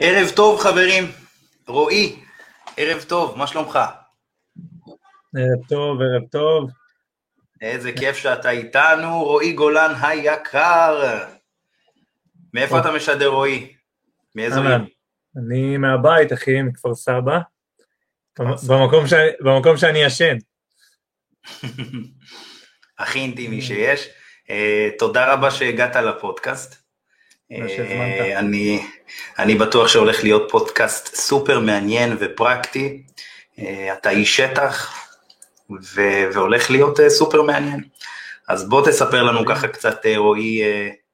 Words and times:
ערב 0.00 0.30
טוב 0.36 0.60
חברים, 0.60 1.04
רועי, 1.66 2.20
ערב 2.76 3.02
טוב, 3.02 3.38
מה 3.38 3.46
שלומך? 3.46 3.78
ערב 5.36 5.66
טוב, 5.68 5.98
ערב 6.00 6.28
טוב. 6.30 6.70
איזה 7.60 7.92
כיף 7.92 8.16
שאתה 8.16 8.50
איתנו, 8.50 9.24
רועי 9.24 9.52
גולן 9.52 9.94
היקר. 10.02 11.18
מאיפה 12.54 12.78
אתה 12.80 12.92
משדר 12.92 13.26
רועי? 13.26 13.74
מאיזו 14.34 14.62
עיר? 14.62 14.78
אני 15.36 15.76
מהבית, 15.76 16.32
אחי, 16.32 16.62
מכפר 16.62 16.94
סבא. 16.94 17.38
במקום, 18.68 19.06
ש... 19.06 19.12
במקום 19.40 19.76
שאני 19.76 19.98
ישן. 19.98 20.36
הכי 22.98 23.18
אינטימי 23.18 23.62
שיש. 23.62 24.08
Uh, 24.46 24.52
תודה 24.98 25.32
רבה 25.32 25.50
שהגעת 25.50 25.96
לפודקאסט. 25.96 26.81
Uh, 27.52 28.38
אני, 28.38 28.86
אני 29.38 29.54
בטוח 29.54 29.88
שהולך 29.88 30.22
להיות 30.22 30.48
פודקאסט 30.50 31.14
סופר 31.14 31.60
מעניין 31.60 32.16
ופרקטי. 32.20 33.02
Uh, 33.56 33.62
אתה 33.92 34.10
איש 34.10 34.36
שטח 34.36 34.94
ו- 35.70 36.24
והולך 36.34 36.70
להיות 36.70 37.00
uh, 37.00 37.08
סופר 37.08 37.42
מעניין. 37.42 37.80
אז 38.48 38.68
בוא 38.68 38.86
תספר 38.86 39.22
לנו 39.22 39.46
ככה 39.46 39.68
קצת, 39.68 40.06
רועי, 40.16 40.62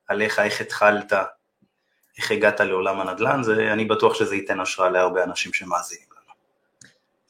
עליך, 0.08 0.38
איך 0.38 0.60
התחלת, 0.60 1.12
איך 2.18 2.30
הגעת 2.30 2.60
לעולם 2.60 3.00
הנדל"ן, 3.00 3.42
זה, 3.42 3.72
אני 3.72 3.84
בטוח 3.84 4.14
שזה 4.14 4.36
ייתן 4.36 4.60
השראה 4.60 4.90
להרבה 4.90 5.24
אנשים 5.24 5.52
שמאזינים 5.52 6.06
לנו. 6.12 6.34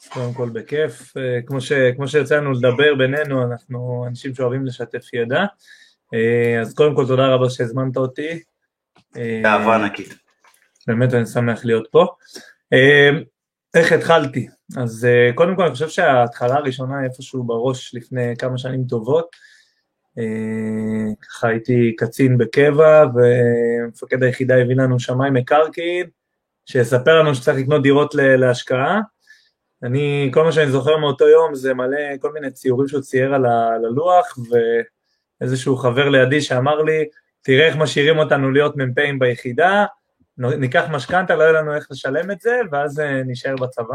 קודם 0.09 0.35
כל 0.35 0.49
בכיף, 0.49 1.15
כמו, 1.47 1.61
ש, 1.61 1.73
כמו 1.97 2.09
שיצאנו 2.09 2.53
לדבר 2.53 2.95
בינינו, 2.95 3.43
אנחנו 3.43 4.05
אנשים 4.09 4.35
שאוהבים 4.35 4.67
לשתף 4.67 5.15
ידע, 5.15 5.45
אז 6.63 6.75
קודם 6.75 6.95
כל 6.95 7.07
תודה 7.07 7.27
רבה 7.27 7.51
שהזמנת 7.51 7.97
אותי. 7.97 8.43
באהבה 9.15 9.75
ענקית. 9.75 10.15
באמת 10.87 11.15
אני 11.15 11.27
שמח 11.27 11.65
להיות 11.65 11.89
פה. 11.91 12.07
איך 13.75 13.93
התחלתי? 13.93 14.49
אז 14.77 15.09
קודם 15.35 15.57
כל 15.57 15.63
אני 15.63 15.73
חושב 15.73 15.89
שההתחלה 15.89 16.55
הראשונה 16.55 17.05
איפשהו 17.05 17.45
בראש 17.45 17.95
לפני 17.95 18.35
כמה 18.39 18.59
שנים 18.59 18.85
טובות, 18.89 19.37
ככה 21.29 21.49
הייתי 21.49 21.97
קצין 21.97 22.39
בקבע 22.39 23.05
ומפקד 23.15 24.23
היחידה 24.23 24.57
הביא 24.57 24.77
לנו 24.77 25.01
שמאי 25.01 25.31
מקרקעין 25.31 26.07
שיספר 26.67 27.19
לנו 27.23 27.35
שצריך 27.35 27.59
לקנות 27.59 27.83
דירות 27.83 28.15
להשקעה. 28.15 29.01
אני, 29.83 30.31
כל 30.35 30.45
מה 30.45 30.53
שאני 30.53 30.71
זוכר 30.71 30.97
מאותו 30.97 31.29
יום 31.29 31.55
זה 31.55 31.75
מלא 31.75 32.17
כל 32.21 32.33
מיני 32.33 32.51
ציורים 32.51 32.89
שהוא 32.89 33.03
צייר 33.03 33.35
על 33.35 33.47
הלוח 33.85 34.39
ואיזשהו 35.41 35.77
חבר 35.77 36.09
לידי 36.09 36.41
שאמר 36.41 36.83
לי 36.83 37.05
תראה 37.43 37.67
איך 37.67 37.77
משאירים 37.77 38.19
אותנו 38.19 38.51
להיות 38.51 38.77
מ"פים 38.77 39.19
ביחידה, 39.19 39.85
ניקח 40.39 40.85
משכנתה, 40.91 41.37
לא 41.37 41.43
יהיה 41.43 41.53
לנו 41.53 41.75
איך 41.75 41.87
לשלם 41.91 42.31
את 42.31 42.41
זה 42.41 42.61
ואז 42.73 43.03
נשאר 43.27 43.55
בצבא. 43.57 43.95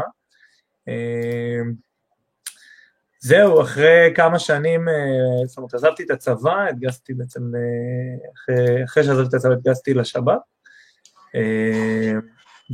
זהו, 3.20 3.62
אחרי 3.62 4.12
כמה 4.14 4.38
שנים, 4.38 4.86
זאת 5.46 5.58
אומרת, 5.58 5.74
עזבתי 5.74 6.02
את 6.02 6.10
הצבא, 6.10 6.66
התגייסתי 6.70 7.14
בעצם, 7.14 7.40
אחרי, 8.34 8.84
אחרי 8.84 9.04
שעזבתי 9.04 9.28
את 9.28 9.34
הצבא 9.34 9.52
התגייסתי 9.52 9.94
לשב"כ, 9.94 10.32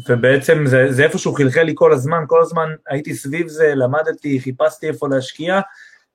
ובעצם 0.09 0.67
זה, 0.67 0.93
זה 0.93 1.05
איפשהו 1.05 1.35
חלחל 1.35 1.63
לי 1.63 1.73
כל 1.75 1.93
הזמן, 1.93 2.25
כל 2.27 2.41
הזמן 2.43 2.69
הייתי 2.89 3.15
סביב 3.15 3.49
זה, 3.49 3.75
למדתי, 3.75 4.41
חיפשתי 4.41 4.89
איפה 4.89 5.09
להשקיע, 5.09 5.61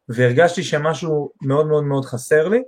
והרגשתי 0.09 0.63
שמשהו 0.63 1.31
מאוד 1.41 1.67
מאוד 1.67 1.83
מאוד 1.83 2.05
חסר 2.05 2.47
לי. 2.47 2.63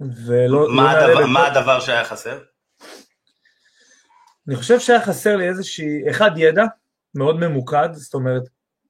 ולא... 0.00 0.66
מה, 0.76 0.94
לא 0.94 0.98
הדבר, 0.98 1.26
מה 1.26 1.46
הדבר 1.46 1.80
שהיה 1.80 2.04
חסר? 2.04 2.38
אני 4.48 4.56
חושב 4.56 4.80
שהיה 4.80 5.00
חסר 5.00 5.36
לי 5.36 5.48
איזושהי, 5.48 6.10
אחד 6.10 6.30
ידע 6.36 6.64
מאוד 7.14 7.36
ממוקד, 7.36 7.88
זאת 7.92 8.14
אומרת, 8.14 8.42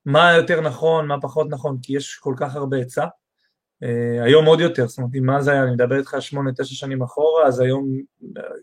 מה 0.05 0.33
יותר 0.33 0.61
נכון, 0.61 1.07
מה 1.07 1.21
פחות 1.21 1.47
נכון, 1.51 1.79
כי 1.83 1.97
יש 1.97 2.15
כל 2.15 2.35
כך 2.37 2.57
הרבה 2.57 2.77
היצע. 2.77 3.07
Uh, 3.85 4.25
היום 4.25 4.45
עוד 4.45 4.61
יותר, 4.61 4.87
זאת 4.87 4.99
אומרת, 4.99 5.11
מה 5.23 5.43
זה 5.43 5.53
היה, 5.53 5.63
אני 5.63 5.71
מדבר 5.71 5.99
איתך 5.99 6.17
שמונה, 6.21 6.51
תשע 6.53 6.75
שנים 6.75 7.03
אחורה, 7.03 7.47
אז 7.47 7.61
היום 7.61 7.89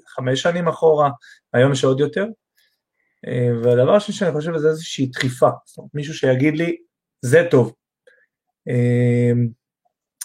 חמש 0.08 0.42
שנים 0.42 0.68
אחורה, 0.68 1.10
היום 1.54 1.72
יש 1.72 1.84
עוד 1.84 2.00
יותר. 2.00 2.26
Uh, 3.26 3.30
והדבר 3.64 3.96
השני 3.96 4.16
שאני 4.16 4.32
חושב 4.32 4.58
זה 4.58 4.68
איזושהי 4.68 5.06
דחיפה, 5.06 5.50
זאת 5.66 5.78
אומרת, 5.78 5.92
מישהו 5.94 6.14
שיגיד 6.14 6.58
לי, 6.58 6.78
זה 7.22 7.48
טוב. 7.52 7.74
Uh, 8.70 9.38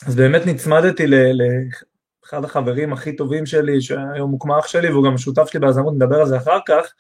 אז 0.07 0.17
באמת 0.17 0.43
נצמדתי 0.47 1.07
לאחד 2.23 2.45
החברים 2.45 2.93
הכי 2.93 3.17
טובים 3.17 3.47
שלי, 3.47 3.81
שהיום 3.81 4.31
מוקמה 4.31 4.59
אח 4.59 4.67
שלי, 4.67 4.91
והוא 4.91 5.05
גם 5.05 5.19
שותף 5.19 5.51
שלי 5.51 5.61
ביזמות, 5.61 5.95
נדבר 5.95 6.21
על 6.21 6.27
זה 6.27 6.37
אחר 6.37 6.59
כך, 6.69 6.93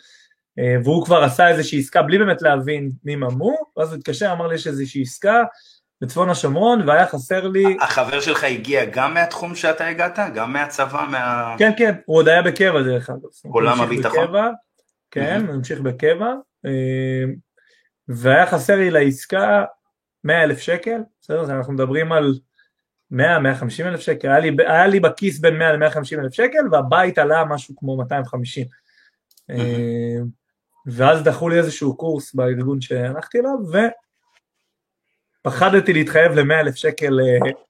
והוא 0.84 1.04
כבר 1.04 1.22
עשה 1.22 1.48
איזושהי 1.48 1.78
עסקה 1.78 2.02
בלי 2.02 2.18
באמת 2.18 2.42
להבין 2.42 2.90
מי 3.04 3.16
ממו, 3.16 3.56
ואז 3.76 3.92
הוא 3.92 3.98
התקשר, 3.98 4.32
אמר 4.32 4.46
לי 4.46 4.54
יש 4.54 4.66
איזושהי 4.66 5.02
עסקה 5.02 5.42
בצפון 6.00 6.30
השומרון, 6.30 6.88
והיה 6.88 7.06
חסר 7.06 7.48
לי... 7.48 7.76
החבר 7.80 8.20
שלך 8.20 8.44
הגיע 8.44 8.84
גם 8.84 9.14
מהתחום 9.14 9.54
שאתה 9.54 9.86
הגעת? 9.86 10.18
גם 10.34 10.52
מהצבא? 10.52 11.06
מה... 11.10 11.54
כן, 11.58 11.72
כן, 11.76 11.94
הוא 12.06 12.16
עוד 12.16 12.28
היה 12.28 12.42
בקבע 12.42 12.82
דרך 12.82 13.10
אגב. 13.10 13.18
עולם 13.44 13.80
הביטחון? 13.80 14.24
בקבע, 14.24 14.48
כן, 15.10 15.44
הוא 15.46 15.54
המשיך 15.54 15.80
בקבע, 15.80 16.32
והיה 18.08 18.46
חסר 18.46 18.76
לי 18.76 18.90
לעסקה 18.90 19.64
100 20.24 20.42
אלף 20.42 20.58
שקל, 20.58 21.00
בסדר? 21.20 21.44
אנחנו 21.44 21.72
מדברים 21.72 22.12
על 22.12 22.34
100-150 23.12 23.16
אלף 23.80 24.00
שקל, 24.00 24.28
היה 24.28 24.38
לי, 24.38 24.56
היה 24.58 24.86
לי 24.86 25.00
בכיס 25.00 25.38
בין 25.38 25.58
100 25.58 25.72
ל-150 25.72 26.18
אלף 26.18 26.32
שקל, 26.32 26.58
והבית 26.72 27.18
עלה 27.18 27.44
משהו 27.44 27.76
כמו 27.76 27.96
250. 27.96 28.66
ואז 30.86 31.22
דחו 31.22 31.48
לי 31.48 31.58
איזשהו 31.58 31.96
קורס 31.96 32.34
בארגון 32.34 32.80
שהלכתי 32.80 33.38
אליו, 33.38 33.82
ופחדתי 35.46 35.92
להתחייב 35.92 36.32
ל-100 36.32 36.54
אלף 36.60 36.74
שקל 36.74 37.18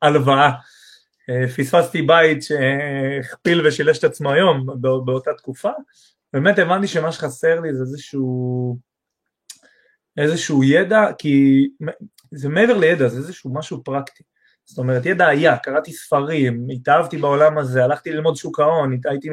הלוואה. 0.03 0.51
פספסתי 1.57 2.03
בית 2.03 2.43
שהכפיל 2.43 3.67
ושילש 3.67 3.99
את 3.99 4.05
עצמו 4.05 4.33
היום 4.33 4.67
באותה 5.05 5.31
תקופה, 5.39 5.71
באמת 6.33 6.59
הבנתי 6.59 6.87
שמה 6.87 7.12
שחסר 7.12 7.61
לי 7.61 7.75
זה 7.75 7.83
איזשהו, 7.83 8.78
איזשהו 10.17 10.65
ידע, 10.65 11.07
כי 11.19 11.69
זה 12.31 12.49
מעבר 12.49 12.78
לידע, 12.78 13.09
זה 13.09 13.19
איזשהו 13.19 13.55
משהו 13.55 13.84
פרקטי. 13.84 14.22
זאת 14.70 14.78
אומרת, 14.78 15.06
ידע 15.06 15.26
היה, 15.26 15.56
קראתי 15.56 15.92
ספרים, 15.92 16.66
התאהבתי 16.72 17.16
בעולם 17.19 17.58
הזה, 17.58 17.84
הלכתי 17.84 18.12
ללמוד 18.12 18.36
שוק 18.36 18.60
ההון, 18.60 19.00
הייתי 19.04 19.28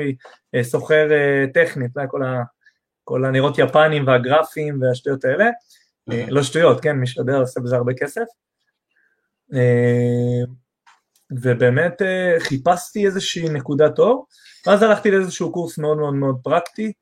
סוחר 0.61 1.07
טכני, 1.53 1.85
אתה 1.85 1.99
יודע, 1.99 2.09
כל 2.09 2.23
ה... 2.23 2.43
כל 3.03 3.25
הנראות 3.25 3.57
יפנים 3.57 4.07
והגרפים 4.07 4.81
והשטויות 4.81 5.25
האלה, 5.25 5.49
לא 6.07 6.43
שטויות, 6.43 6.81
כן, 6.81 6.95
מי 6.95 7.07
שיודע 7.07 7.37
עושה 7.37 7.59
בזה 7.59 7.75
הרבה 7.75 7.93
כסף. 7.93 8.25
ובאמת 11.31 12.01
חיפשתי 12.39 13.05
איזושהי 13.05 13.49
נקודת 13.49 13.99
אור, 13.99 14.27
ואז 14.67 14.83
הלכתי 14.83 15.11
לאיזשהו 15.11 15.51
קורס 15.51 15.77
מאוד 15.77 15.97
מאוד 15.97 16.13
מאוד 16.13 16.39
פרקטי, 16.43 16.93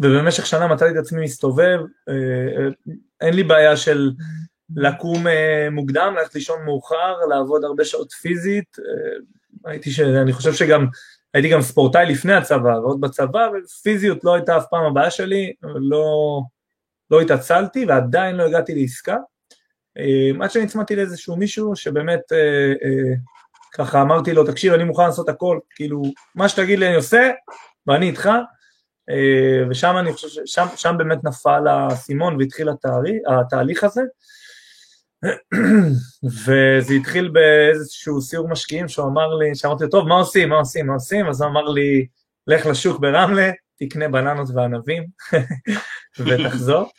ובמשך 0.00 0.46
שנה 0.46 0.66
מצאתי 0.66 0.92
את 0.92 0.96
עצמי 0.96 1.24
מסתובב, 1.24 1.78
אין 3.20 3.34
לי 3.34 3.42
בעיה 3.42 3.76
של 3.76 4.10
לקום 4.76 5.26
מוקדם, 5.70 6.14
ללכת 6.18 6.34
לישון 6.34 6.64
מאוחר, 6.64 7.16
לעבוד 7.30 7.64
הרבה 7.64 7.84
שעות 7.84 8.12
פיזית, 8.12 8.76
הייתי 9.64 9.90
ש... 9.90 10.00
אני 10.00 10.32
חושב 10.32 10.52
שגם 10.52 10.86
הייתי 11.34 11.48
גם 11.48 11.62
ספורטאי 11.62 12.06
לפני 12.06 12.34
הצבא 12.34 12.68
ועוד 12.68 13.00
בצבא, 13.00 13.48
ופיזיות 13.64 14.24
לא 14.24 14.34
הייתה 14.34 14.56
אף 14.56 14.64
פעם 14.70 14.84
הבעיה 14.84 15.10
שלי, 15.10 15.52
לא, 15.62 16.40
לא 17.10 17.20
התעצלתי 17.20 17.84
ועדיין 17.84 18.36
לא 18.36 18.46
הגעתי 18.46 18.74
לעסקה. 18.74 19.16
עד 20.40 20.50
שנצמדתי 20.50 20.96
לאיזשהו 20.96 21.36
מישהו 21.36 21.76
שבאמת 21.76 22.32
אה, 22.32 22.72
אה, 22.84 23.14
ככה 23.72 24.02
אמרתי 24.02 24.32
לו, 24.32 24.44
תקשיב, 24.44 24.72
אני 24.72 24.84
מוכן 24.84 25.02
לעשות 25.02 25.28
הכל, 25.28 25.58
כאילו, 25.70 26.02
מה 26.34 26.48
שתגיד 26.48 26.78
לי 26.78 26.86
אני 26.88 26.96
עושה, 26.96 27.30
ואני 27.86 28.06
איתך, 28.06 28.30
אה, 29.10 29.68
ושם 29.70 29.94
אני 29.98 30.12
חושב, 30.12 30.42
שם, 30.46 30.66
שם 30.76 30.94
באמת 30.98 31.24
נפל 31.24 31.66
האסימון 31.68 32.36
והתחיל 32.36 32.68
התהליך 33.28 33.84
הזה. 33.84 34.02
וזה 36.44 36.94
התחיל 36.94 37.28
באיזשהו 37.28 38.20
סיור 38.20 38.48
משקיעים 38.48 38.88
שהוא 38.88 39.08
אמר 39.08 39.34
לי, 39.34 39.54
שאמרתי 39.54 39.84
לו, 39.84 39.90
טוב, 39.90 40.08
מה 40.08 40.14
עושים, 40.14 40.48
מה 40.48 40.56
עושים, 40.56 40.86
מה 40.86 40.94
עושים? 40.94 41.28
אז 41.28 41.42
הוא 41.42 41.50
אמר 41.50 41.68
לי, 41.68 42.06
לך 42.46 42.66
לשוק 42.66 43.00
ברמלה, 43.00 43.50
תקנה 43.78 44.08
בננות 44.08 44.48
וענבים 44.54 45.06
ותחזור. 46.18 46.90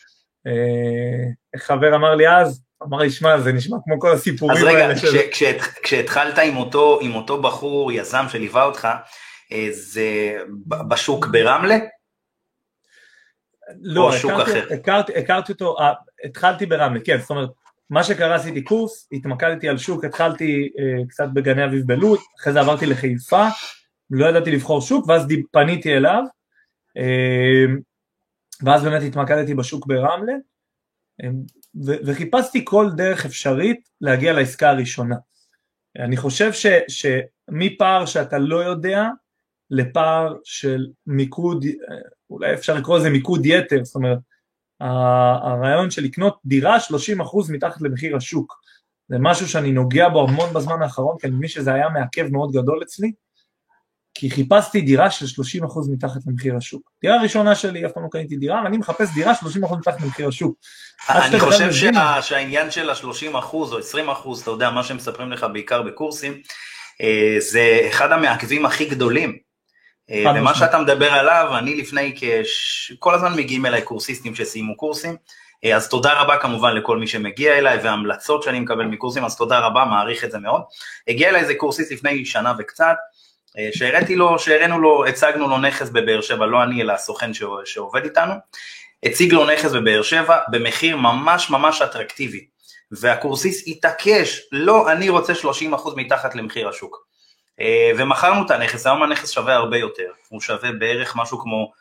חבר 1.57 1.95
אמר 1.95 2.15
לי 2.15 2.29
אז, 2.29 2.63
אמר 2.83 2.97
לי, 2.97 3.09
שמע, 3.09 3.39
זה 3.39 3.51
נשמע 3.51 3.77
כמו 3.83 3.99
כל 3.99 4.11
הסיפורים 4.11 4.57
האלה. 4.57 4.91
אז 4.91 5.03
רגע, 5.03 5.23
כש, 5.31 5.31
כש, 5.31 5.43
כשהתחלת 5.83 6.37
עם 6.37 6.57
אותו, 6.57 6.99
עם 7.01 7.15
אותו 7.15 7.41
בחור, 7.41 7.91
יזם 7.91 8.25
שליווה 8.29 8.63
אותך, 8.63 8.87
זה 9.71 10.37
בשוק 10.87 11.25
ברמלה? 11.25 11.77
לא, 13.81 14.15
הכרתי, 14.15 14.73
הכרתי, 14.73 15.15
הכרתי 15.15 15.51
אותו, 15.51 15.75
התחלתי 16.25 16.65
ברמלה, 16.65 16.99
כן, 17.05 17.17
זאת 17.17 17.29
אומרת, 17.29 17.49
מה 17.89 18.03
שקרה 18.03 18.35
עשיתי 18.35 18.63
קורס, 18.63 19.09
התמקדתי 19.11 19.69
על 19.69 19.77
שוק, 19.77 20.05
התחלתי 20.05 20.69
uh, 20.75 21.09
קצת 21.09 21.27
בגני 21.33 21.65
אביב 21.65 21.87
בלוד, 21.87 22.19
אחרי 22.39 22.53
זה 22.53 22.59
עברתי 22.59 22.85
לחיפה, 22.85 23.47
לא 24.09 24.25
ידעתי 24.25 24.51
לבחור 24.51 24.81
שוק, 24.81 25.07
ואז 25.07 25.25
פניתי 25.51 25.97
אליו, 25.97 26.23
ואז 28.63 28.83
באמת 28.83 29.01
התמקדתי 29.01 29.53
בשוק 29.53 29.87
ברמלה, 29.87 30.33
וחיפשתי 32.05 32.61
כל 32.65 32.89
דרך 32.95 33.25
אפשרית 33.25 33.89
להגיע 34.01 34.33
לעסקה 34.33 34.69
הראשונה. 34.69 35.15
אני 35.99 36.17
חושב 36.17 36.53
ש, 36.53 36.65
שמפער 36.87 38.05
שאתה 38.05 38.37
לא 38.37 38.63
יודע 38.63 39.07
לפער 39.71 40.35
של 40.43 40.87
מיקוד, 41.07 41.65
אולי 42.29 42.53
אפשר 42.53 42.75
לקרוא 42.75 42.97
לזה 42.97 43.09
מיקוד 43.09 43.45
יתר, 43.45 43.83
זאת 43.83 43.95
אומרת 43.95 44.17
הרעיון 44.81 45.91
של 45.91 46.03
לקנות 46.03 46.39
דירה 46.45 46.77
30% 46.77 47.51
מתחת 47.51 47.81
למחיר 47.81 48.15
השוק. 48.15 48.53
זה 49.09 49.15
משהו 49.19 49.47
שאני 49.47 49.71
נוגע 49.71 50.09
בו 50.09 50.27
המון 50.27 50.53
בזמן 50.53 50.81
האחרון, 50.81 51.15
כי 51.19 51.27
אני 51.27 51.35
מבין 51.35 51.49
שזה 51.49 51.73
היה 51.73 51.89
מעכב 51.89 52.27
מאוד 52.31 52.51
גדול 52.51 52.83
אצלי, 52.83 53.11
כי 54.13 54.29
חיפשתי 54.29 54.81
דירה 54.81 55.11
של 55.11 55.25
30% 55.65 55.91
מתחת 55.91 56.21
למחיר 56.27 56.55
השוק. 56.57 56.91
דירה 57.01 57.21
ראשונה 57.21 57.55
שלי, 57.55 57.85
אף 57.85 57.91
פעם 57.91 58.03
לא 58.03 58.09
קניתי 58.11 58.37
דירה, 58.37 58.61
ואני 58.63 58.77
מחפש 58.77 59.13
דירה 59.13 59.33
30% 59.33 59.77
מתחת 59.77 60.01
למחיר 60.01 60.27
השוק. 60.27 60.55
אני 61.09 61.39
חושב 61.39 61.73
שה, 61.73 62.21
שהעניין 62.21 62.71
של 62.71 62.89
ה-30% 62.89 63.53
או 63.53 63.79
20%, 63.79 64.41
אתה 64.41 64.51
יודע, 64.51 64.69
מה 64.69 64.83
שהם 64.83 64.97
מספרים 64.97 65.31
לך 65.31 65.45
בעיקר 65.53 65.81
בקורסים, 65.81 66.33
אה, 67.01 67.35
זה 67.39 67.87
אחד 67.89 68.11
המעכבים 68.11 68.65
הכי 68.65 68.85
גדולים. 68.85 69.46
אה, 70.11 70.23
ומה 70.35 70.55
שאתה 70.55 70.79
מדבר 70.79 71.13
עליו, 71.13 71.57
אני 71.57 71.75
לפני 71.75 72.13
כש... 72.15 72.91
כל 72.99 73.13
הזמן 73.13 73.33
מגיעים 73.33 73.65
אליי 73.65 73.81
קורסיסטים 73.81 74.35
שסיימו 74.35 74.77
קורסים, 74.77 75.15
אה, 75.65 75.75
אז 75.75 75.89
תודה 75.89 76.21
רבה 76.21 76.37
כמובן 76.37 76.75
לכל 76.75 76.97
מי 76.97 77.07
שמגיע 77.07 77.57
אליי 77.57 77.77
והמלצות 77.77 78.43
שאני 78.43 78.59
מקבל 78.59 78.85
מקורסים, 78.85 79.25
אז 79.25 79.37
תודה 79.37 79.59
רבה, 79.59 79.85
מעריך 79.85 80.23
את 80.23 80.31
זה 80.31 80.39
מאוד. 80.39 80.61
הגיע 81.07 81.29
אליי 81.29 81.41
איזה 81.41 81.55
קורסיסט 81.55 81.91
לפני 81.91 82.25
שנה 82.25 82.53
וקצת, 82.59 82.95
אה, 83.57 83.69
שהראיתי 83.73 84.15
לו, 84.15 84.39
שהראינו 84.39 84.79
לו, 84.79 85.05
הצגנו 85.05 85.47
לו 85.47 85.57
נכס 85.57 85.89
בבאר 85.89 86.21
שבע, 86.21 86.45
לא 86.45 86.63
אני 86.63 86.81
אלא 86.81 86.93
הסוכן 86.93 87.31
שעובד 87.65 88.03
איתנו, 88.03 88.33
הציג 89.03 89.33
לו 89.33 89.45
נכס 89.45 89.71
בבאר 89.71 90.01
שבע 90.01 90.37
במחיר 90.51 90.97
ממש 90.97 91.49
ממש 91.49 91.81
אטרקטיבי, 91.81 92.45
והקורסיסט 92.91 93.67
התעקש, 93.67 94.41
לא, 94.51 94.91
אני 94.91 95.09
רוצה 95.09 95.33
30% 95.33 95.45
מתחת 95.95 96.35
למחיר 96.35 96.69
השוק. 96.69 97.06
אה, 97.61 97.91
ומכרנו 97.97 98.45
את 98.45 98.51
הנכס, 98.51 98.87
היום 98.87 99.03
הנכס 99.03 99.29
שווה 99.29 99.55
הרבה 99.55 99.77
יותר, 99.77 100.11
הוא 100.29 100.41
שווה 100.41 100.71
בערך 100.71 101.15
משהו 101.15 101.39
כמו 101.39 101.71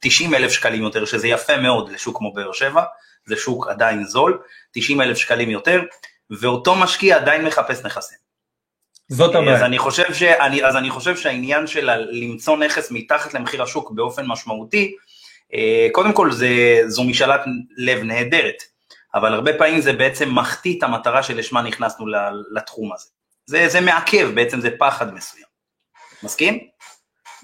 90 0.00 0.34
אה, 0.34 0.38
אלף 0.38 0.52
שקלים 0.52 0.82
יותר, 0.82 1.04
שזה 1.04 1.28
יפה 1.28 1.56
מאוד 1.56 1.90
לשוק 1.90 2.18
כמו 2.18 2.32
באר 2.32 2.52
שבע, 2.52 2.82
זה 3.26 3.36
שוק 3.36 3.68
עדיין 3.68 4.04
זול, 4.04 4.38
90 4.72 5.00
אלף 5.00 5.16
שקלים 5.16 5.50
יותר, 5.50 5.82
ואותו 6.30 6.74
משקיע 6.74 7.16
עדיין 7.16 7.44
מחפש 7.44 7.84
נכסים. 7.84 8.18
זאת 9.08 9.34
הבעיה. 9.34 9.56
אז 9.56 9.62
אני 9.62 9.78
חושב, 9.78 10.14
שאני, 10.14 10.64
אז 10.64 10.76
אני 10.76 10.90
חושב 10.90 11.16
שהעניין 11.16 11.66
של 11.66 11.90
למצוא 12.10 12.56
נכס 12.56 12.90
מתחת 12.90 13.34
למחיר 13.34 13.62
השוק 13.62 13.90
באופן 13.90 14.26
משמעותי, 14.26 14.96
אה, 15.54 15.88
קודם 15.92 16.12
כל 16.12 16.32
זה, 16.32 16.80
זו 16.86 17.04
משאלת 17.04 17.40
לב 17.76 18.02
נהדרת, 18.02 18.62
אבל 19.14 19.34
הרבה 19.34 19.52
פעמים 19.58 19.80
זה 19.80 19.92
בעצם 19.92 20.34
מחטיא 20.34 20.78
את 20.78 20.82
המטרה 20.82 21.22
שלשמה 21.22 21.62
נכנסנו 21.62 22.06
לתחום 22.52 22.92
הזה. 22.92 23.08
זה, 23.50 23.68
זה 23.68 23.80
מעכב, 23.80 24.30
בעצם 24.34 24.60
זה 24.60 24.70
פחד 24.78 25.14
מסוים. 25.14 25.44
מסכים? 26.22 26.58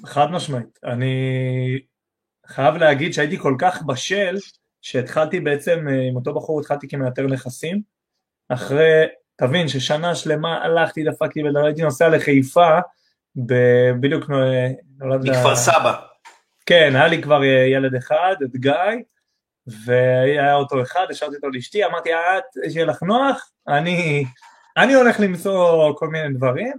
חד 0.07 0.31
משמעית. 0.31 0.79
אני 0.85 1.15
חייב 2.47 2.75
להגיד 2.75 3.13
שהייתי 3.13 3.39
כל 3.39 3.55
כך 3.59 3.83
בשל, 3.83 4.37
שהתחלתי 4.83 5.41
בעצם, 5.41 5.87
אה, 5.89 6.09
עם 6.09 6.17
אותו 6.17 6.35
בחור 6.35 6.61
התחלתי 6.61 6.89
כמאתר 6.89 7.23
נכסים, 7.23 7.81
אחרי, 8.49 9.05
תבין 9.37 9.69
ששנה 9.69 10.15
שלמה 10.15 10.65
הלכתי, 10.65 11.05
דפקתי 11.05 11.43
והייתי 11.43 11.83
נוסע 11.83 12.09
לחיפה, 12.09 12.79
בדיוק 14.01 14.25
נולד... 14.99 15.31
מכפר 15.31 15.49
לה... 15.49 15.57
סבא. 15.57 15.95
כן, 16.67 16.93
היה 16.95 17.07
לי 17.07 17.23
כבר 17.23 17.43
אה, 17.43 17.67
ילד 17.73 17.95
אחד, 17.95 18.37
את 18.45 18.57
גיא, 18.57 18.73
והיה 19.67 20.55
אותו 20.55 20.83
אחד, 20.83 21.07
השארתי 21.11 21.37
אותו 21.37 21.49
לאשתי, 21.49 21.85
אמרתי, 21.85 22.15
את, 22.15 22.71
שיהיה 22.73 22.87
לך 22.87 23.03
נוח, 23.03 23.51
אני 23.69 24.25
אני 24.77 24.95
הולך 24.95 25.21
למצוא 25.21 25.93
כל 25.99 26.09
מיני 26.09 26.35
דברים, 26.35 26.73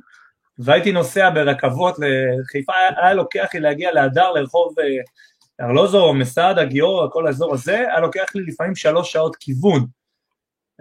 והייתי 0.60 0.92
נוסע 0.92 1.30
ברכבות 1.30 1.96
לחיפה, 2.00 2.74
היה 2.98 3.14
לוקח 3.14 3.48
לי 3.54 3.60
להגיע 3.60 3.92
להדר, 3.92 4.32
לרחוב 4.32 4.80
אה, 4.80 5.66
ארלוזור, 5.66 6.14
מסעדה, 6.14 6.66
גיורא, 6.66 7.08
כל 7.12 7.28
האזור 7.28 7.54
הזה, 7.54 7.78
היה 7.78 8.00
לוקח 8.00 8.26
לי 8.36 8.42
לפעמים 8.42 8.76
שלוש 8.76 9.12
שעות 9.12 9.36
כיוון. 9.36 9.86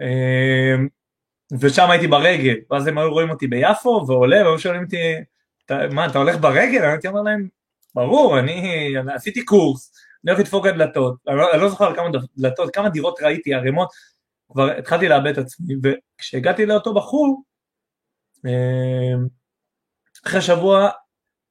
אה, 0.01 0.75
ושם 1.59 1.91
הייתי 1.91 2.07
ברגל, 2.07 2.55
ואז 2.71 2.87
הם 2.87 2.97
היו 2.97 3.11
רואים 3.11 3.29
אותי 3.29 3.47
ביפו, 3.47 4.05
ועולה, 4.07 4.43
והיו 4.43 4.59
שואלים 4.59 4.83
אותי, 4.83 4.97
מה, 5.91 6.05
אתה 6.05 6.17
הולך 6.17 6.35
ברגל? 6.39 6.83
אני 6.83 6.91
הייתי 6.91 7.07
אומר 7.07 7.21
להם, 7.21 7.47
ברור, 7.95 8.39
אני 8.39 8.93
עשיתי 9.15 9.45
קורס, 9.45 9.91
אני 10.23 10.31
הולך 10.31 10.39
לדפוק 10.39 10.67
את 10.67 10.73
דלתות, 10.73 11.15
אני 11.27 11.37
לא, 11.37 11.51
אני 11.53 11.61
לא 11.61 11.69
זוכר 11.69 11.95
כמה 11.95 12.09
דלתות, 12.37 12.75
כמה 12.75 12.89
דירות 12.89 13.21
ראיתי, 13.21 13.53
ערימות, 13.53 13.89
כבר 14.51 14.71
התחלתי 14.71 15.07
לאבד 15.07 15.27
את 15.27 15.37
עצמי, 15.37 15.73
וכשהגעתי 15.83 16.65
לאותו 16.65 16.93
בחור, 16.93 17.43
אמ, 18.45 19.27
אחרי 20.27 20.41
שבוע 20.41 20.89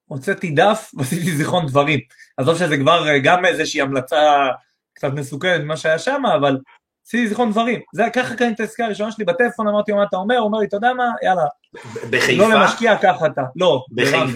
הוצאתי 0.05 0.51
דף 0.51 0.91
ועשיתי 0.95 1.37
זיכרון 1.37 1.67
דברים. 1.67 2.01
עזוב 2.37 2.59
שזה 2.59 2.77
כבר 2.77 3.09
אה, 3.09 3.19
גם 3.19 3.45
איזושהי 3.45 3.81
המלצה 3.81 4.49
קצת 4.93 5.13
מסוכנת 5.13 5.61
ממה 5.61 5.77
שהיה 5.77 5.99
שם, 5.99 6.23
אבל 6.39 6.59
עשיתי 7.07 7.29
זיכרון 7.29 7.51
דברים. 7.51 7.81
זה 7.95 8.05
ככה 8.13 8.37
קניתי 8.37 8.55
את 8.55 8.61
העסקה 8.61 8.85
הראשונה 8.85 9.13
שלי 9.13 9.25
בטלפון, 9.25 9.69
אמרתי 9.69 9.93
לו 9.93 9.99
מה 9.99 10.05
אתה 10.05 10.17
אומר, 10.17 10.37
הוא 10.37 10.47
אומר 10.47 10.59
לי, 10.59 10.67
אתה 10.67 10.77
יודע 10.77 10.93
מה, 10.93 11.05
יאללה. 11.23 11.45
בחיפה? 12.11 12.49
לא 12.49 12.55
למשקיע, 12.55 12.99
ככה 13.03 13.27
אתה. 13.27 13.43
לא, 13.57 13.85
ברמלה. 13.91 14.33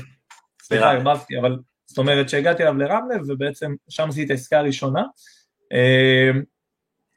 סליחה, 0.63 0.91
הרבבתי, 0.93 1.39
אבל 1.39 1.59
זאת 1.87 1.99
אומרת 1.99 2.29
שהגעתי 2.29 2.63
אליו 2.63 2.79
לרמלה, 2.79 3.15
ובעצם 3.29 3.75
שם 3.89 4.09
עשיתי 4.09 4.25
את 4.25 4.31
העסקה 4.31 4.59
הראשונה. 4.59 5.03
אמ, 5.73 6.43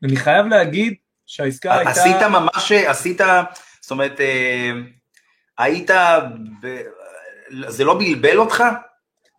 אני 0.04 0.16
חייב 0.16 0.46
להגיד 0.46 0.94
שהעסקה 1.26 1.76
הייתה... 1.78 1.92
עשית 1.92 2.22
ממש, 2.32 2.72
עשית, 2.72 3.22
זאת 3.82 3.92
אומרת, 3.92 4.20
אה, 4.20 4.72
היית, 5.58 5.92
ב... 6.62 6.82
זה 7.68 7.84
לא 7.84 8.00
בלבל 8.00 8.38
אותך? 8.38 8.64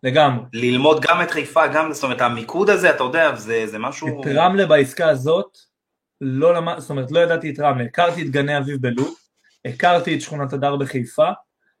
לגמרי. 0.03 0.45
ללמוד 0.53 1.01
גם 1.01 1.21
את 1.21 1.31
חיפה, 1.31 1.67
גם, 1.67 1.93
זאת 1.93 2.03
אומרת, 2.03 2.21
המיקוד 2.21 2.69
הזה, 2.69 2.89
אתה 2.89 3.03
יודע, 3.03 3.35
זה, 3.35 3.67
זה 3.67 3.79
משהו... 3.79 4.21
את 4.21 4.27
רמלה 4.35 4.65
בעסקה 4.65 5.09
הזאת, 5.09 5.57
לא 6.21 6.53
למד, 6.53 6.79
זאת 6.79 6.89
אומרת, 6.89 7.11
לא 7.11 7.19
ידעתי 7.19 7.49
את 7.49 7.59
רמלה, 7.59 7.83
הכרתי 7.83 8.21
את 8.21 8.29
גני 8.29 8.57
אביב 8.57 8.81
בלוד, 8.81 9.13
הכרתי 9.65 10.15
את 10.15 10.21
שכונת 10.21 10.53
הדר 10.53 10.75
בחיפה, 10.75 11.29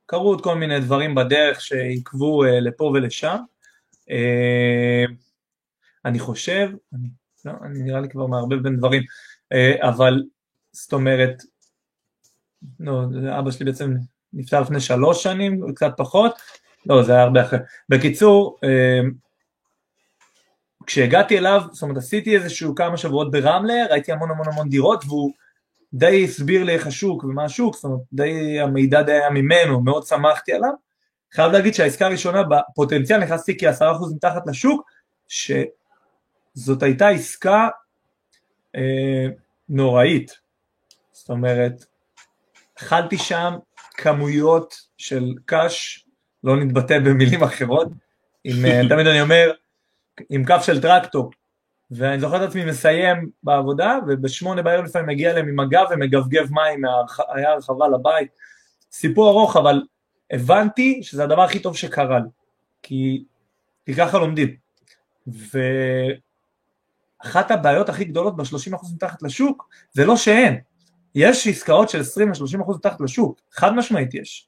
קרו 0.05 0.29
עוד 0.29 0.41
כל 0.41 0.55
מיני 0.55 0.79
דברים 0.79 1.15
בדרך 1.15 1.61
שעיכבו 1.61 2.45
uh, 2.45 2.47
לפה 2.47 2.83
ולשם. 2.83 3.37
Uh, 3.93 5.11
אני 6.05 6.19
חושב, 6.19 6.69
אני, 6.93 7.07
לא, 7.45 7.51
אני 7.63 7.79
נראה 7.83 8.01
לי 8.01 8.09
כבר 8.09 8.27
מערבב 8.27 8.63
בין 8.63 8.77
דברים, 8.77 9.01
אה, 9.01 9.07
אבל 9.81 10.23
זאת 10.71 10.93
אומרת, 10.93 11.43
לא, 12.79 13.03
אבא 13.39 13.51
שלי 13.51 13.65
בעצם 13.65 13.93
נפטר 14.33 14.61
לפני 14.61 14.79
שלוש 14.79 15.23
שנים, 15.23 15.73
קצת 15.75 15.93
פחות, 15.97 16.35
לא, 16.85 17.03
זה 17.03 17.11
היה 17.11 17.21
הרבה 17.21 17.41
אחרי. 17.41 17.59
בקיצור, 17.89 18.57
אה, 18.63 18.99
כשהגעתי 20.85 21.37
אליו, 21.37 21.61
זאת 21.71 21.83
אומרת 21.83 21.97
עשיתי 21.97 22.35
איזשהו 22.35 22.75
כמה 22.75 22.97
שבועות 22.97 23.31
ברמלה, 23.31 23.85
ראיתי 23.89 24.11
המון 24.11 24.31
המון 24.31 24.47
המון 24.47 24.69
דירות 24.69 25.03
והוא 25.07 25.31
די 25.93 26.23
הסביר 26.23 26.63
לי 26.63 26.73
איך 26.73 26.87
השוק 26.87 27.23
ומה 27.23 27.43
השוק, 27.43 27.75
זאת 27.75 27.83
אומרת 27.83 27.99
די 28.13 28.59
המידע 28.59 29.01
די 29.01 29.11
היה 29.11 29.29
ממנו, 29.29 29.81
מאוד 29.81 30.05
שמחתי 30.05 30.53
עליו. 30.53 30.71
חייב 31.33 31.51
להגיד 31.51 31.73
שהעסקה 31.73 32.05
הראשונה 32.05 32.43
בפוטנציאל 32.43 33.19
נכנסתי 33.19 33.57
כעשרה 33.59 33.91
אחוז 33.91 34.13
מתחת 34.13 34.47
לשוק, 34.47 34.89
שזאת 35.27 36.83
הייתה 36.83 37.07
עסקה 37.07 37.69
אה, 38.75 39.27
נוראית. 39.69 40.31
זאת 41.11 41.29
אומרת, 41.29 41.85
אכלתי 42.77 43.17
שם 43.17 43.53
כמויות 43.91 44.75
של 44.97 45.33
קש, 45.45 46.05
לא 46.43 46.55
נתבטא 46.55 46.99
במילים 46.99 47.43
אחרות, 47.43 47.87
עם, 48.43 48.65
אה, 48.65 48.81
תמיד 48.89 49.07
אני 49.07 49.21
אומר, 49.21 49.51
עם 50.29 50.45
כף 50.45 50.63
של 50.65 50.81
טרקטור. 50.81 51.31
ואני 51.91 52.19
זוכר 52.19 52.43
את 52.43 52.49
עצמי 52.49 52.65
מסיים 52.65 53.29
בעבודה, 53.43 53.97
ובשמונה 54.07 54.61
בערב 54.61 54.85
לפעמים 54.85 55.07
מגיע 55.07 55.31
אליהם 55.31 55.47
עם 55.47 55.59
הגב 55.59 55.85
ומגבגב 55.91 56.51
מים, 56.51 56.81
היה 57.27 57.51
הרחבה 57.51 57.87
לבית. 57.87 58.31
סיפור 58.91 59.29
ארוך, 59.29 59.57
אבל 59.57 59.81
הבנתי 60.31 61.03
שזה 61.03 61.23
הדבר 61.23 61.41
הכי 61.41 61.59
טוב 61.59 61.77
שקרה 61.77 62.19
לי, 62.19 62.29
כי, 62.83 63.23
כי 63.85 63.93
ככה 63.93 64.17
לומדים. 64.17 64.55
ו... 65.27 65.59
אחת 67.23 67.51
הבעיות 67.51 67.89
הכי 67.89 68.05
גדולות 68.05 68.35
ב-30% 68.35 68.93
מתחת 68.95 69.23
לשוק, 69.23 69.69
זה 69.91 70.05
לא 70.05 70.17
שאין. 70.17 70.59
יש 71.15 71.47
עסקאות 71.47 71.89
של 71.89 72.01
20-30% 72.01 72.75
מתחת 72.75 73.01
לשוק, 73.01 73.39
חד 73.51 73.75
משמעית 73.75 74.13
יש. 74.13 74.47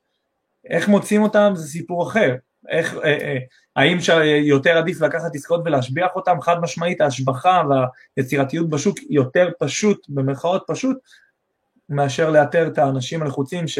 איך 0.69 0.88
מוצאים 0.88 1.24
אותם 1.24 1.51
זה 1.55 1.67
סיפור 1.67 2.07
אחר. 2.07 2.36
איך, 2.69 2.93
אה, 2.93 3.03
אה, 3.03 3.38
האם 3.75 3.97
יותר 4.41 4.77
עדיף 4.77 5.01
לקחת 5.01 5.36
עסקאות 5.36 5.62
ולהשביח 5.65 6.12
אותם? 6.15 6.41
חד 6.41 6.59
משמעית 6.62 7.01
ההשבחה 7.01 7.62
והיצירתיות 8.17 8.69
בשוק 8.69 8.97
יותר 9.09 9.50
פשוט, 9.59 10.05
במרכאות 10.09 10.63
פשוט, 10.67 10.97
מאשר 11.89 12.29
לאתר 12.29 12.67
את 12.67 12.77
האנשים 12.77 13.21
הלחוצים 13.21 13.67
ש... 13.67 13.79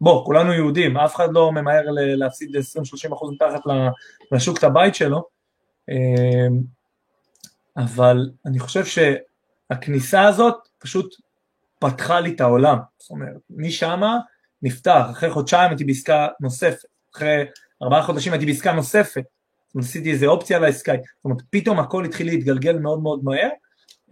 בוא, 0.00 0.24
כולנו 0.24 0.52
יהודים, 0.52 0.96
אף 0.96 1.14
אחד 1.14 1.28
לא 1.32 1.52
ממהר 1.52 1.82
להפסיד 1.90 2.56
20-30 3.10 3.14
אחוז 3.14 3.32
מתחת 3.32 3.60
לשוק 4.32 4.58
את 4.58 4.64
הבית 4.64 4.94
שלו, 4.94 5.24
אמ, 5.90 6.60
אבל 7.84 8.30
אני 8.46 8.58
חושב 8.58 8.84
שהכניסה 8.84 10.22
הזאת 10.24 10.68
פשוט 10.78 11.14
פתחה 11.78 12.20
לי 12.20 12.34
את 12.34 12.40
העולם, 12.40 12.78
זאת 12.98 13.10
אומרת, 13.10 13.36
משמה 13.50 14.18
נפתח, 14.62 15.06
אחרי 15.10 15.30
חודשיים 15.30 15.70
הייתי 15.70 15.84
בעסקה 15.84 16.28
נוספת, 16.40 16.88
אחרי 17.14 17.44
ארבעה 17.82 18.02
חודשים 18.02 18.32
הייתי 18.32 18.46
בעסקה 18.46 18.72
נוספת, 18.72 19.24
עשיתי 19.78 20.10
איזה 20.10 20.26
אופציה 20.26 20.58
לעסקה, 20.58 20.92
זאת 20.92 21.24
אומרת, 21.24 21.38
פתאום 21.50 21.80
הכל 21.80 22.04
התחיל 22.04 22.26
להתגלגל 22.26 22.78
מאוד 22.78 23.02
מאוד 23.02 23.20
מהר. 23.24 23.48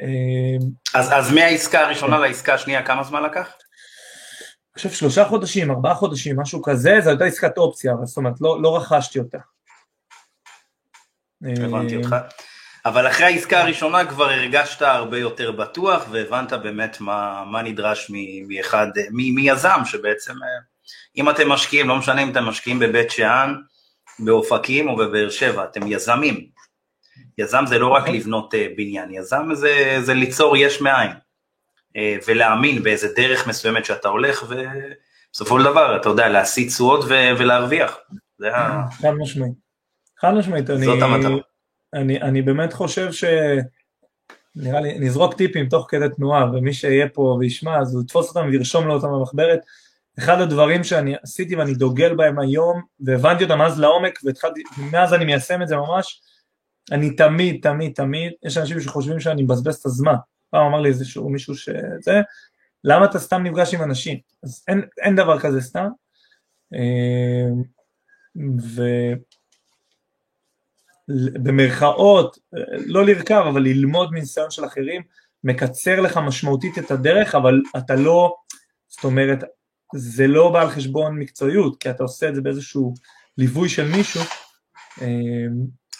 אמ, 0.01 0.69
אז, 0.95 1.13
אז 1.13 1.33
מהעסקה 1.33 1.81
הראשונה 1.81 2.19
לעסקה 2.19 2.55
השנייה, 2.55 2.87
כמה 2.87 3.05
זמן 3.05 3.23
לקח? 3.23 3.47
אני 3.47 4.75
חושב 4.75 4.91
שלושה 4.91 5.25
חודשים, 5.25 5.71
ארבעה 5.71 5.95
חודשים, 5.95 6.41
משהו 6.41 6.63
כזה, 6.63 6.99
זו 7.01 7.11
הייתה 7.11 7.25
עסקת 7.25 7.59
אופציה, 7.59 7.95
זאת 8.05 8.17
אומרת, 8.17 8.41
לא, 8.41 8.63
לא 8.63 8.77
רכשתי 8.77 9.19
אותה. 9.19 9.39
הבנתי 11.43 11.97
אותך. 11.97 12.17
אבל 12.89 13.09
אחרי 13.09 13.27
העסקה 13.27 13.61
הראשונה 13.61 14.05
כבר 14.05 14.31
הרגשת 14.31 14.83
הרבה 14.83 15.19
יותר 15.19 15.53
בטוח 15.53 16.05
והבנת 16.11 16.53
באמת 16.53 17.01
מה, 17.01 17.45
מה 17.47 17.63
נדרש 17.63 18.11
מאחד, 18.49 18.87
מיזם 19.11 19.81
שבעצם, 19.85 20.35
אם 21.17 21.31
אתם 21.31 21.49
משקיעים, 21.49 21.89
לא 21.89 21.97
משנה 21.97 22.23
אם 22.23 22.31
אתם 22.31 22.45
משקיעים 22.45 22.79
בבית 22.79 23.11
שאן, 23.11 23.55
באופקים 24.19 24.89
או 24.89 24.97
בבאר 24.97 25.31
שבע, 25.31 25.65
אתם 25.65 25.81
יזמים. 25.87 26.47
יזם 27.39 27.65
זה 27.67 27.79
לא 27.79 27.89
רק 27.89 28.03
נכון. 28.03 28.15
לבנות 28.15 28.55
אה, 28.55 28.67
בניין, 28.77 29.11
יזם 29.11 29.55
זה, 29.55 29.97
זה 30.01 30.15
ליצור 30.15 30.57
יש 30.57 30.81
מאין. 30.81 31.11
אה, 31.97 32.17
ולהאמין 32.27 32.83
באיזה 32.83 33.09
דרך 33.17 33.47
מסוימת 33.47 33.85
שאתה 33.85 34.09
הולך, 34.09 34.45
ובסופו 34.49 35.59
של 35.59 35.65
דבר, 35.65 35.97
אתה 35.97 36.09
יודע, 36.09 36.29
להשיא 36.29 36.69
תשואות 36.69 37.05
ולהרוויח. 37.09 37.97
זה 38.39 38.57
ה... 38.57 38.83
חד 38.91 39.13
משמעית. 39.19 39.53
חד 40.21 40.31
משמעית. 40.35 40.67
זאת 40.67 41.03
המטרה. 41.03 41.37
אני, 41.95 42.23
אני 42.23 42.43
באמת 42.43 42.73
חושב 42.73 43.13
ש... 43.13 43.25
נראה 44.57 44.81
לי, 44.81 44.99
נזרוק 44.99 45.35
טיפים 45.35 45.69
תוך 45.69 45.87
כדי 45.89 46.07
תנועה, 46.17 46.51
ומי 46.53 46.73
שיהיה 46.73 47.09
פה 47.09 47.37
וישמע, 47.41 47.81
אז 47.81 47.95
הוא 47.95 48.03
יתפוס 48.03 48.29
אותם 48.29 48.49
וירשום 48.49 48.87
לו 48.87 48.95
אותם 48.95 49.09
במחברת. 49.09 49.61
אחד 50.19 50.41
הדברים 50.41 50.85
שאני 50.85 51.15
עשיתי 51.23 51.57
ואני 51.57 51.75
דוגל 51.75 52.15
בהם 52.15 52.39
היום, 52.39 52.83
והבנתי 53.01 53.45
אותם 53.45 53.63
אז 53.63 53.81
לעומק, 53.81 54.19
ומאז 54.79 55.15
אני 55.15 55.25
מיישם 55.25 55.63
את 55.63 55.69
זה 55.69 55.77
ממש, 55.77 56.23
אני 56.93 57.17
תמיד, 57.17 57.59
תמיד, 57.63 57.93
תמיד, 57.95 58.33
יש 58.45 58.59
אנשים 58.59 58.81
שחושבים 58.81 59.21
שאני 59.21 59.43
מבזבז 59.43 59.75
את 59.75 59.87
הזמן. 59.87 60.15
פעם 60.51 60.67
אמר 60.67 60.81
לי 60.81 60.89
איזשהו 60.89 61.29
מישהו 61.29 61.55
שזה, 61.57 62.21
למה 62.85 63.05
אתה 63.05 63.19
סתם 63.19 63.43
נפגש 63.43 63.75
עם 63.75 63.83
אנשים? 63.83 64.19
אז 64.45 64.65
אין, 64.69 64.83
אין 65.03 65.17
דבר 65.17 65.39
כזה 65.39 65.61
סתם. 65.61 65.89
אה, 66.75 67.49
ובמרכאות, 71.09 72.39
לא 72.87 73.05
לרכב, 73.05 73.45
אבל 73.49 73.63
ללמוד 73.63 74.13
מניסיון 74.13 74.51
של 74.51 74.65
אחרים, 74.65 75.03
מקצר 75.45 76.01
לך 76.01 76.17
משמעותית 76.17 76.79
את 76.79 76.91
הדרך, 76.91 77.35
אבל 77.35 77.61
אתה 77.77 77.95
לא, 77.95 78.35
זאת 78.89 79.05
אומרת, 79.05 79.45
זה 79.95 80.27
לא 80.27 80.53
בא 80.53 80.63
על 80.63 80.71
חשבון 80.71 81.19
מקצועיות, 81.19 81.81
כי 81.81 81.91
אתה 81.91 82.03
עושה 82.03 82.29
את 82.29 82.35
זה 82.35 82.41
באיזשהו 82.41 82.95
ליווי 83.39 83.69
של 83.69 83.89
מישהו. 83.89 84.21
אה, 85.03 85.07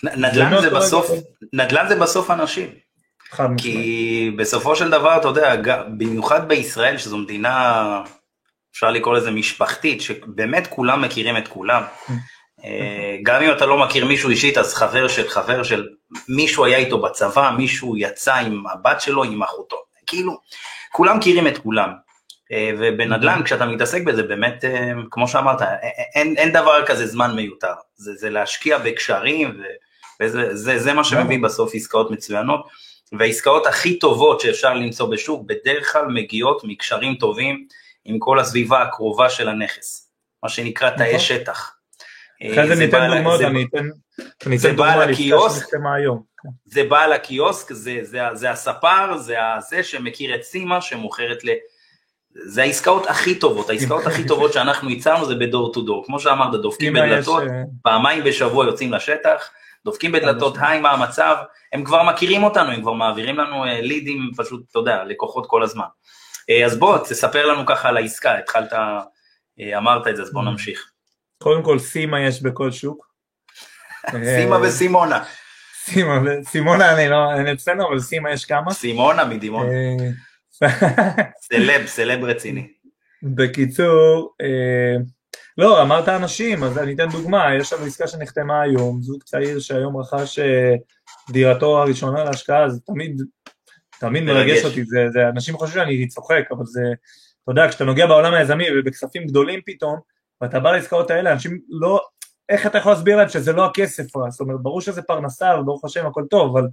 נדל"ן 0.03 0.61
זה 0.61 0.71
בסוף, 0.71 1.11
נדל"ן 1.53 1.89
זה 1.89 1.97
בסוף 1.97 2.31
אנשים. 2.31 2.69
כי 3.59 4.31
בסופו 4.39 4.77
של 4.77 4.91
דבר, 4.91 5.17
אתה 5.17 5.29
יודע, 5.29 5.57
במיוחד 5.99 6.49
בישראל, 6.49 6.99
שזו 6.99 7.19
מדינה, 7.19 8.03
אפשר 8.73 8.91
לקרוא 8.91 9.15
לזה 9.15 9.31
משפחתית, 9.31 10.01
שבאמת 10.01 10.67
כולם 10.67 11.03
מכירים 11.03 11.37
את 11.37 11.49
כולם. 11.49 11.83
אה, 12.65 13.17
גם 13.23 13.43
אם 13.43 13.53
אתה 13.53 13.67
לא 13.67 13.79
מכיר 13.79 14.05
מישהו 14.07 14.31
אישית, 14.31 14.59
אז 14.59 14.75
חבר 14.75 15.09
של 15.09 15.29
חבר 15.29 15.63
של 15.63 15.89
מישהו 16.29 16.65
היה 16.65 16.79
איתו 16.79 17.03
בצבא, 17.03 17.51
מישהו 17.57 17.97
יצא 17.97 18.35
עם 18.35 18.65
הבת 18.73 19.01
שלו, 19.01 19.25
עם 19.25 19.43
אחותו. 19.43 19.77
כאילו, 20.07 20.39
כולם 20.93 21.17
מכירים 21.19 21.47
את 21.47 21.59
כולם. 21.59 21.91
אה, 22.53 22.71
ובנדל"ן, 22.79 23.43
כשאתה 23.45 23.67
מתעסק 23.67 24.03
בזה, 24.03 24.23
באמת, 24.23 24.65
אה, 24.65 24.93
כמו 25.11 25.29
שאמרת, 25.29 25.63
אין, 26.15 26.37
אין 26.37 26.53
דבר 26.53 26.87
כזה 26.87 27.07
זמן 27.07 27.37
מיותר. 27.37 27.75
זה, 27.97 28.15
זה 28.15 28.31
להשקיע 28.31 28.79
בקשרים, 28.79 29.61
וזה 30.23 30.57
זה, 30.57 30.79
זה 30.79 30.93
מה 30.93 31.05
שמביא 31.05 31.39
בסוף 31.43 31.75
עסקאות 31.75 32.11
מצוינות. 32.11 32.67
והעסקאות 33.13 33.67
הכי 33.67 33.99
טובות 33.99 34.41
שאפשר 34.41 34.75
למצוא 34.75 35.09
בשוק 35.09 35.43
בדרך 35.47 35.93
כלל 35.93 36.07
מגיעות 36.07 36.63
מקשרים 36.65 37.15
טובים 37.15 37.67
עם 38.05 38.19
כל 38.19 38.39
הסביבה 38.39 38.83
הקרובה 38.83 39.31
של 39.31 39.49
הנכס, 39.49 40.11
מה 40.43 40.49
שנקרא 40.49 40.91
תאי 40.91 41.07
נכון. 41.07 41.19
שטח. 41.19 41.78
אחרי 42.43 42.69
זה 42.69 42.75
ניתן 42.75 43.09
דוגמאות, 43.15 43.41
אני 43.41 43.65
אתן 43.65 43.89
דוגמה 44.71 45.07
לקיוסק, 45.07 45.67
זה 46.65 46.85
בעל 46.85 47.13
הקיוסק, 47.13 47.73
זה 48.33 48.51
הספר, 48.51 49.17
זה 49.17 49.37
זה 49.69 49.83
שמכיר 49.83 50.35
את 50.35 50.43
סימה 50.43 50.81
שמוכרת 50.81 51.45
ל... 51.45 51.49
זה 52.31 52.63
העסקאות 52.63 53.07
הכי 53.07 53.35
טובות, 53.35 53.71
העסקאות 53.71 54.07
הכי 54.07 54.27
טובות 54.27 54.53
שאנחנו 54.53 54.91
הצענו 54.91 55.27
זה 55.27 55.35
בדור 55.35 55.73
טו 55.73 55.83
דור, 55.83 56.07
כמו 56.07 56.21
שאמרת, 56.21 56.61
דופקים 56.61 56.93
בדלתות, 56.93 57.43
אה, 57.43 57.63
פעמיים 57.83 58.25
בשבוע 58.25 58.67
יוצאים 58.67 58.93
לשטח, 58.93 59.51
דופקים 59.85 60.13
בדלתות, 60.13 60.57
היי 60.61 60.81
מה 60.81 60.91
המצב, 60.91 61.37
הם 61.73 61.85
כבר 61.85 62.03
מכירים 62.03 62.45
אותנו, 62.45 62.71
הם 62.71 62.81
כבר 62.81 62.93
מעבירים 62.93 63.39
לנו 63.39 63.65
לידים, 63.65 64.19
אה, 64.19 64.45
פשוט, 64.45 64.63
אתה 64.71 64.79
יודע, 64.79 65.05
לקוחות 65.05 65.47
כל 65.47 65.63
הזמן. 65.63 65.85
אה, 66.51 66.67
אז 66.67 66.79
בוא, 66.79 66.99
תספר 66.99 67.47
לנו 67.47 67.67
ככה 67.67 67.89
על 67.89 67.97
העסקה, 67.97 68.39
התחלת, 68.39 68.73
אה, 68.73 69.79
אמרת 69.79 70.07
את 70.07 70.17
זה, 70.17 70.23
אז 70.23 70.33
בוא 70.33 70.43
נמשיך. 70.43 70.91
קודם 71.39 71.63
כל, 71.63 71.79
סימה 71.79 72.21
יש 72.21 72.43
בכל 72.43 72.71
שוק. 72.71 73.09
סימה 74.11 74.57
וסימונה. 74.63 75.25
סימה, 75.85 76.21
סימונה 76.45 76.95
אני 76.95 77.09
לא, 77.09 77.35
אין 77.35 77.47
אצלנו, 77.47 77.89
אבל 77.89 78.01
סימה 78.01 78.33
יש 78.33 78.45
כמה. 78.45 78.73
סימונה 78.73 79.25
מדימון. 79.25 79.67
סלב, 81.49 81.87
סלב 81.87 82.25
רציני. 82.25 82.69
בקיצור, 83.23 84.35
לא, 85.59 85.83
אמרת 85.83 86.09
אנשים, 86.09 86.65
אז 86.65 86.79
אני 86.79 86.95
אתן 86.95 87.09
דוגמה, 87.09 87.55
יש 87.55 87.73
לנו 87.73 87.85
עסקה 87.85 88.09
שנחתמה 88.09 88.63
היום, 88.63 89.03
זוג 89.03 89.23
צעיר 89.23 89.59
שהיום 89.59 89.97
רכש 89.97 90.39
אה, 90.39 90.75
דירתו 91.31 91.83
הראשונה 91.83 92.25
להשקעה, 92.25 92.69
זה 92.69 92.81
תמיד, 92.81 93.23
תמיד 94.01 94.23
מרגש 94.23 94.65
אותי, 94.65 94.85
זה, 94.85 95.07
זה, 95.13 95.29
אנשים 95.29 95.57
חושבים 95.57 95.85
שאני 95.85 96.09
צוחק, 96.09 96.45
אבל 96.51 96.65
זה, 96.65 96.81
אתה 97.43 97.53
יודע, 97.53 97.69
כשאתה 97.69 97.85
נוגע 97.85 98.07
בעולם 98.07 98.35
היזמי 98.35 98.65
ובכספים 98.71 99.27
גדולים 99.27 99.61
פתאום, 99.67 100.01
ואתה 100.41 100.61
בא 100.61 100.73
לעסקאות 100.73 101.11
האלה, 101.11 101.33
אנשים 101.33 101.61
לא, 101.69 102.01
איך 102.49 102.67
אתה 102.67 102.79
יכול 102.79 102.93
להסביר 102.93 103.17
להם 103.17 103.29
שזה 103.29 103.53
לא 103.53 103.67
הכסף 103.67 104.05
זאת 104.29 104.41
אומרת, 104.41 104.61
ברור 104.63 104.81
שזה 104.81 105.03
פרנסה, 105.03 105.51
וברוך 105.61 105.85
השם 105.85 106.07
הכל 106.07 106.25
טוב, 106.31 106.57
אבל 106.57 106.69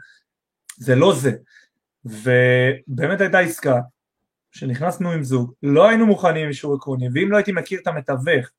זה 0.77 0.95
לא 0.95 1.13
זה. 1.15 1.31
ובאמת 2.05 3.21
הייתה 3.21 3.39
עסקה, 3.39 3.79
שנכנסנו 4.51 5.11
עם 5.11 5.23
זוג, 5.23 5.53
לא 5.63 5.87
היינו 5.87 6.05
מוכנים 6.05 6.43
עם 6.43 6.49
אישור 6.49 6.75
עקרוני, 6.75 7.07
ואם 7.13 7.31
לא 7.31 7.37
הייתי 7.37 7.51
מכיר 7.51 7.79
את 7.81 7.87
המתווך, 7.87 8.49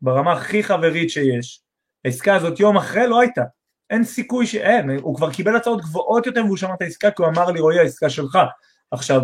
ברמה 0.00 0.32
הכי 0.32 0.62
חברית 0.62 1.10
שיש. 1.10 1.62
העסקה 2.04 2.34
הזאת 2.34 2.60
יום 2.60 2.76
אחרי 2.76 3.06
לא 3.06 3.20
הייתה. 3.20 3.42
אין 3.90 4.04
סיכוי 4.04 4.46
שאין, 4.46 4.90
הוא 4.90 5.16
כבר 5.16 5.32
קיבל 5.32 5.56
הצעות 5.56 5.80
גבוהות 5.80 6.26
יותר 6.26 6.44
והוא 6.44 6.56
שמע 6.56 6.74
את 6.74 6.82
העסקה 6.82 7.10
כי 7.10 7.22
הוא 7.22 7.30
אמר 7.30 7.50
לי 7.50 7.60
רועי 7.60 7.78
העסקה 7.78 8.10
שלך. 8.10 8.38
עכשיו, 8.90 9.20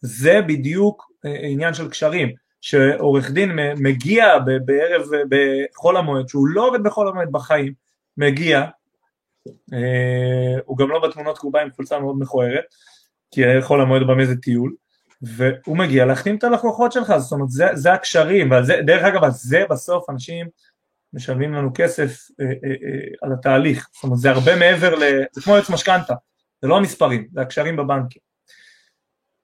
זה 0.00 0.40
בדיוק 0.48 1.10
אה, 1.24 1.34
עניין 1.42 1.74
של 1.74 1.90
קשרים, 1.90 2.34
שעורך 2.60 3.30
דין 3.30 3.50
מגיע 3.76 4.38
בערב, 4.64 5.02
בחול 5.28 5.96
המועד, 5.96 6.28
שהוא 6.28 6.48
לא 6.48 6.68
עובד 6.68 6.82
בחול 6.82 7.08
המועד 7.08 7.32
בחיים, 7.32 7.72
מגיע, 8.16 8.64
אה, 9.72 10.60
הוא 10.64 10.78
גם 10.78 10.90
לא 10.90 11.08
בתמונות 11.08 11.38
קרובה 11.38 11.62
עם 11.62 11.70
חולצה 11.70 11.98
מאוד 11.98 12.16
מכוערת, 12.18 12.64
כי 13.30 13.42
חול 13.60 13.80
המועד 13.80 14.02
בא 14.06 14.14
מאיזה 14.14 14.36
טיול, 14.36 14.74
והוא 15.22 15.76
מגיע 15.76 16.04
להחתים 16.04 16.36
את 16.36 16.44
הלקוחות 16.44 16.92
שלך, 16.92 17.12
זאת 17.16 17.32
אומרת 17.32 17.50
זה, 17.50 17.66
זה 17.74 17.92
הקשרים, 17.92 18.50
ודרך 18.50 19.04
אגב 19.04 19.28
זה 19.28 19.64
בסוף 19.70 20.10
אנשים 20.10 20.46
משלמים 21.12 21.54
לנו 21.54 21.70
כסף 21.74 22.28
אה, 22.40 22.46
אה, 22.46 22.70
אה, 22.70 23.08
על 23.22 23.32
התהליך, 23.32 23.88
זאת 23.94 24.04
אומרת 24.04 24.18
זה 24.18 24.30
הרבה 24.30 24.56
מעבר, 24.56 24.94
ל... 24.94 25.02
זה 25.32 25.40
כמו 25.42 25.54
יועץ 25.54 25.70
משכנתה, 25.70 26.14
זה 26.62 26.68
לא 26.68 26.76
המספרים, 26.76 27.28
זה 27.32 27.40
הקשרים 27.40 27.76
בבנקים. 27.76 28.22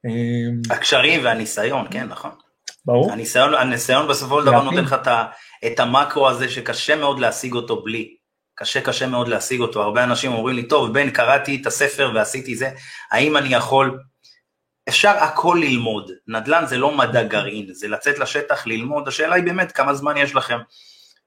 אה, 0.07 0.77
הקשרים 0.77 1.25
והניסיון, 1.25 1.87
כן 1.91 2.07
נכון. 2.09 2.31
ברור. 2.87 3.13
הניסיון, 3.13 3.55
הניסיון 3.55 4.09
בסופו 4.09 4.41
של 4.41 4.47
דבר 4.47 4.63
נותן 4.63 4.85
לך 4.85 4.93
את, 4.93 5.09
את 5.67 5.81
המקרו 5.81 6.29
הזה 6.29 6.49
שקשה 6.49 6.97
מאוד 6.97 7.21
להשיג 7.21 7.55
אותו 7.55 7.83
בלי. 7.83 8.17
קשה 8.57 8.81
קשה 8.81 9.07
מאוד 9.07 9.29
להשיג 9.29 9.61
אותו, 9.61 9.83
הרבה 9.83 10.05
אנשים 10.05 10.33
אומרים 10.33 10.57
לי, 10.57 10.63
טוב 10.69 10.93
בן 10.95 11.11
קראתי 11.11 11.59
את 11.63 11.67
הספר 11.67 12.13
ועשיתי 12.15 12.55
זה, 12.57 12.71
האם 13.11 13.37
אני 13.37 13.55
יכול? 13.55 13.99
אפשר 14.89 15.11
הכל 15.11 15.59
ללמוד, 15.61 16.11
נדל"ן 16.29 16.67
זה 16.67 16.79
לא 16.79 16.97
מדע 16.97 17.23
גרעין, 17.23 17.75
זה 17.75 17.89
לצאת 17.89 18.19
לשטח 18.19 18.67
ללמוד, 18.67 19.09
השאלה 19.09 19.35
היא 19.35 19.45
באמת 19.45 19.73
כמה 19.73 19.95
זמן 19.95 20.17
יש 20.17 20.35
לכם 20.35 20.59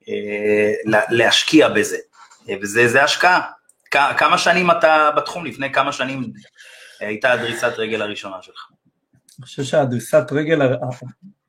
אה, 0.08 0.72
להשקיע 1.10 1.68
בזה, 1.68 1.96
אה, 2.48 2.54
וזה 2.62 3.04
השקעה. 3.04 3.40
כ- 3.90 4.16
כמה 4.18 4.38
שנים 4.38 4.70
אתה 4.70 5.10
בתחום, 5.16 5.46
לפני 5.46 5.72
כמה 5.72 5.92
שנים 5.92 6.32
הייתה 7.00 7.32
הדריסת 7.32 7.72
רגל 7.78 8.02
הראשונה 8.02 8.36
שלך? 8.42 8.66
אני 9.38 9.46
חושב 9.46 9.62
שהדריסת 9.64 10.24
רגל 10.32 10.62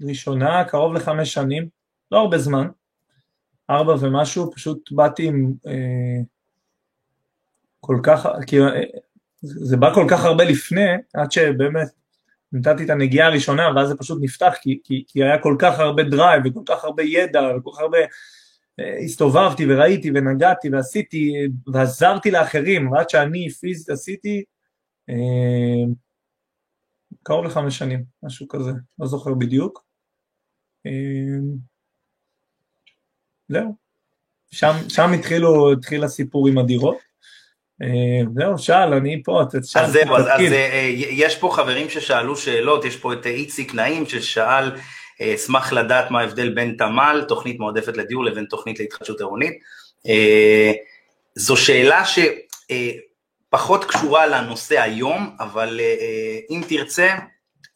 הראשונה 0.02 0.64
קרוב 0.64 0.94
לחמש 0.94 1.34
שנים, 1.34 1.70
לא 2.12 2.20
הרבה 2.20 2.38
זמן, 2.38 2.68
ארבע 3.70 3.96
ומשהו, 4.00 4.52
פשוט 4.52 4.92
באתי 4.92 5.28
עם 5.28 5.54
אה, 5.68 6.22
כל 7.80 8.00
כך, 8.04 8.28
כי 8.48 8.62
אה, 8.62 8.82
זה 9.42 9.78
בא 9.78 9.94
כל 9.94 10.06
כך 10.10 10.26
הרבה 10.26 10.44
לפני, 10.44 10.90
עד 11.14 11.32
שבאמת 11.32 11.88
נתתי 12.52 12.84
את 12.84 12.90
הנגיעה 12.90 13.28
הראשונה 13.28 13.64
ואז 13.76 13.88
זה 13.88 13.96
פשוט 13.98 14.18
נפתח, 14.22 14.54
כי, 14.62 14.80
כי, 14.84 15.04
כי 15.08 15.24
היה 15.24 15.42
כל 15.42 15.56
כך 15.60 15.80
הרבה 15.80 16.04
drive 16.04 16.44
וכל 16.46 16.62
כך 16.68 16.84
הרבה 16.84 17.04
ידע 17.04 17.42
וכל 17.58 17.72
כך 17.74 17.80
הרבה, 17.80 17.98
אה, 18.80 18.98
הסתובבתי 18.98 19.66
וראיתי 19.74 20.12
ונגעתי 20.12 20.70
ועשיתי 20.70 21.34
ועזרתי 21.74 22.32
לאחרים, 22.32 22.92
ועד 22.92 23.10
שאני 23.10 23.50
פיזית 23.50 23.90
עשיתי, 23.90 24.44
אה, 25.10 25.94
קרוב 27.24 27.46
לחמש 27.46 27.78
שנים, 27.78 28.04
משהו 28.24 28.48
כזה, 28.48 28.72
לא 29.00 29.08
זוכר 29.08 29.34
בדיוק. 29.34 29.89
אה, 30.86 30.92
זהו. 33.50 33.76
שם, 34.52 34.74
שם 34.90 35.12
התחילו, 35.14 35.72
התחיל 35.72 36.04
הסיפור 36.04 36.48
עם 36.48 36.58
הדירות. 36.58 36.98
אה, 37.82 38.22
זהו, 38.36 38.58
שאל, 38.58 38.94
אני 38.94 39.22
פה, 39.24 39.44
אתה 39.44 39.58
שאל. 39.64 39.84
אז 39.84 39.92
זהו, 39.92 40.16
אז, 40.16 40.26
אז 40.26 40.54
אה, 40.54 40.92
יש 40.94 41.36
פה 41.36 41.50
חברים 41.54 41.90
ששאלו 41.90 42.36
שאלות, 42.36 42.86
יש 42.86 42.98
פה 42.98 43.14
את 43.14 43.26
איציק 43.26 43.74
נעים 43.74 44.06
ששאל, 44.06 44.72
אשמח 45.22 45.74
לדעת 45.74 46.12
מה 46.12 46.20
ההבדל 46.20 46.50
בין 46.50 46.76
תמ"ל, 46.78 47.26
תוכנית 47.28 47.60
מועדפת 47.60 47.98
לדיור, 47.98 48.26
לבין 48.26 48.46
תוכנית 48.50 48.80
להתחדשות 48.80 49.20
עירונית. 49.20 49.54
זו 51.36 51.58
שאלה 51.58 52.04
שפחות 53.50 53.86
קשורה 53.86 54.28
לנושא 54.28 54.82
היום, 54.82 55.36
אבל 55.40 55.80
אם 56.50 56.62
תרצה, 56.70 57.16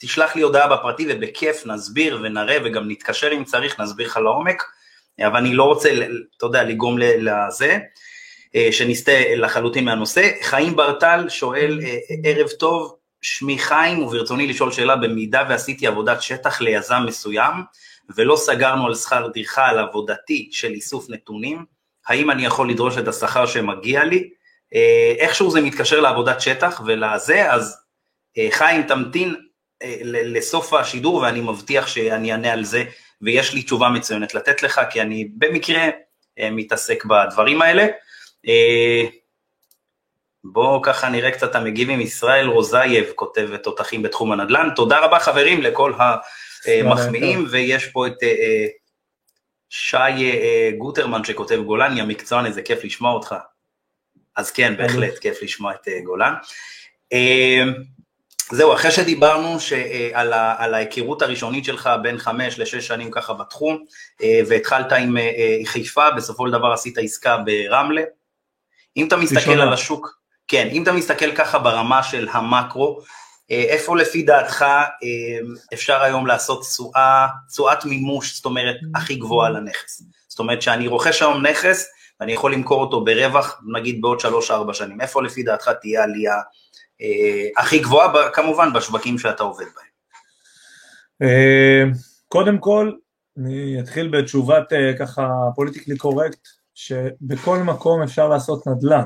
תשלח 0.04 0.36
לי 0.36 0.42
הודעה 0.42 0.68
בפרטי 0.68 1.06
ובכיף 1.10 1.66
נסביר 1.66 2.20
ונראה 2.24 2.58
וגם 2.64 2.92
נתקשר 2.92 3.34
אם 3.34 3.44
צריך, 3.44 3.80
נסביר 3.80 4.08
לך 4.08 4.18
לעומק. 4.18 4.64
אבל 5.28 5.38
אני 5.38 5.54
לא 5.54 5.64
רוצה, 5.64 5.90
אתה 6.38 6.46
יודע, 6.46 6.64
לגרום 6.64 6.98
לזה, 6.98 7.78
אה, 8.56 8.68
שנסטה 8.72 9.12
לחלוטין 9.36 9.86
מהנושא. 9.86 10.30
חיים 10.42 10.76
ברטל 10.76 11.26
שואל, 11.30 11.80
אה, 11.84 11.98
ערב 12.24 12.48
טוב, 12.50 12.96
שמי 13.22 13.60
חיים 13.60 14.04
וברצוני 14.04 14.48
לשאול 14.48 14.72
שאלה, 14.72 14.96
במידה 14.96 15.44
ועשיתי 15.50 15.88
עבודת 15.88 16.22
שטח 16.22 16.62
ליזם 16.62 17.04
מסוים 17.08 17.54
ולא 18.16 18.36
סגרנו 18.36 18.88
על 18.88 18.96
שכר 18.96 19.30
טרחה 19.30 19.66
על 19.68 19.80
עבודתי 19.80 20.50
של 20.52 20.72
איסוף 20.72 21.10
נתונים, 21.10 21.66
האם 22.08 22.32
אני 22.32 22.46
יכול 22.46 22.70
לדרוש 22.70 22.98
את 22.98 23.08
השכר 23.08 23.46
שמגיע 23.46 24.04
לי? 24.04 24.30
אה, 24.76 25.14
איכשהו 25.18 25.52
זה 25.52 25.62
מתקשר 25.62 26.00
לעבודת 26.00 26.42
שטח 26.42 26.82
ולזה, 26.86 27.52
אז 27.52 27.78
חיים 28.52 28.84
תמתין 28.84 29.36
לסוף 30.04 30.74
השידור 30.74 31.16
ואני 31.16 31.42
מבטיח 31.42 31.88
שאני 31.88 32.32
אענה 32.32 32.54
על 32.54 32.64
זה 32.64 32.84
ויש 33.22 33.54
לי 33.54 33.64
תשובה 33.64 33.90
מצוינת 33.90 34.34
לתת 34.34 34.64
לך, 34.64 34.82
כי 34.90 35.02
אני 35.02 35.30
במקרה 35.38 35.90
אה, 36.40 36.50
מתעסק 36.52 37.06
בדברים 37.06 37.62
האלה. 37.62 37.88
אה, 38.48 39.04
בואו 40.44 40.82
ככה 40.82 41.10
נראה 41.10 41.32
קצת 41.32 41.50
את 41.50 41.56
המגיבים, 41.56 42.02
ישראל 42.02 42.48
רוזייב 42.48 43.12
כותבת 43.16 43.64
תותחים 43.64 44.02
בתחום 44.02 44.32
הנדל"ן. 44.32 44.70
תודה 44.76 45.00
רבה 45.00 45.20
חברים 45.20 45.62
לכל 45.62 45.94
המחמיאים, 46.66 47.46
ויש 47.52 47.86
פה 47.86 48.08
את 48.08 48.24
אה, 48.24 48.68
שי 49.70 50.32
גוטרמן 50.78 51.24
שכותב 51.24 51.62
גולני 51.66 52.02
המקצוען, 52.02 52.46
איזה 52.46 52.62
כיף 52.62 52.84
לשמוע 52.84 53.12
אותך. 53.12 53.36
אז 54.36 54.52
כן, 54.52 54.78
בהחלט 54.78 55.18
כיף 55.18 55.42
לשמוע 55.42 55.74
את 55.74 55.88
גולן. 56.04 56.34
זהו, 58.54 58.74
אחרי 58.74 58.92
שדיברנו 58.92 59.60
ש, 59.60 59.74
אה, 59.74 60.10
על, 60.14 60.34
ה, 60.34 60.56
על 60.58 60.74
ההיכרות 60.74 61.22
הראשונית 61.22 61.66
שלך 61.66 61.90
בין 62.02 62.18
חמש 62.18 62.60
לשש 62.60 62.88
שנים 62.88 63.12
ככה 63.12 63.34
בתחום, 63.34 63.84
אה, 64.24 64.40
והתחלת 64.48 64.92
עם 64.92 65.18
אה, 65.18 65.58
חיפה, 65.66 66.12
בסופו 66.12 66.48
של 66.48 66.54
דבר 66.54 66.72
עשית 66.72 66.98
עסקה 66.98 67.38
ברמלה. 67.38 68.02
אם 68.98 69.08
אתה 69.08 69.18
מסתכל 69.18 69.40
ראשונה. 69.40 69.64
על 69.64 69.74
השוק, 69.74 70.20
כן, 70.48 70.68
אם 70.72 70.84
אתה 70.84 70.92
מסתכל 70.92 71.36
ככה 71.36 71.60
ברמה 71.60 72.04
של 72.04 72.28
המקרו, 72.32 73.00
איפה 73.50 73.98
לפי 73.98 74.24
דעתך 74.24 74.66
אפשר 75.74 76.02
היום 76.02 76.28
לעשות 76.28 76.62
תשואה, 76.62 77.28
תשואת 77.50 77.86
מימוש, 77.86 78.36
זאת 78.36 78.46
אומרת, 78.46 78.76
הכי 78.96 79.16
גבוהה 79.16 79.50
לנכס? 79.50 80.04
זאת 80.28 80.40
אומרת 80.40 80.62
שאני 80.62 80.88
רוכש 80.88 81.22
היום 81.22 81.46
נכס, 81.46 81.86
ואני 82.20 82.34
יכול 82.34 82.54
למכור 82.54 82.82
אותו 82.82 83.04
ברווח, 83.04 83.62
נגיד 83.74 84.02
בעוד 84.02 84.20
שלוש-ארבע 84.20 84.74
שנים, 84.74 85.02
איפה 85.02 85.24
לפי 85.24 85.44
דעתך 85.44 85.70
תהיה 85.82 86.04
עלייה 86.04 86.36
הכי 87.58 87.80
גבוהה 87.80 88.30
כמובן 88.34 88.74
בשווקים 88.74 89.18
שאתה 89.18 89.44
עובד 89.44 89.66
בהם. 89.76 89.94
אה, 91.22 91.84
קודם 92.28 92.58
כל, 92.58 92.92
אני 93.38 93.80
אתחיל 93.80 94.08
בתשובת 94.08 94.74
אה, 94.74 94.94
ככה 95.00 95.30
פוליטיקלי 95.56 95.98
קורקט, 95.98 96.48
שבכל 96.76 97.58
מקום 97.58 98.02
אפשר 98.02 98.28
לעשות 98.28 98.68
נדל"ן. 98.68 99.04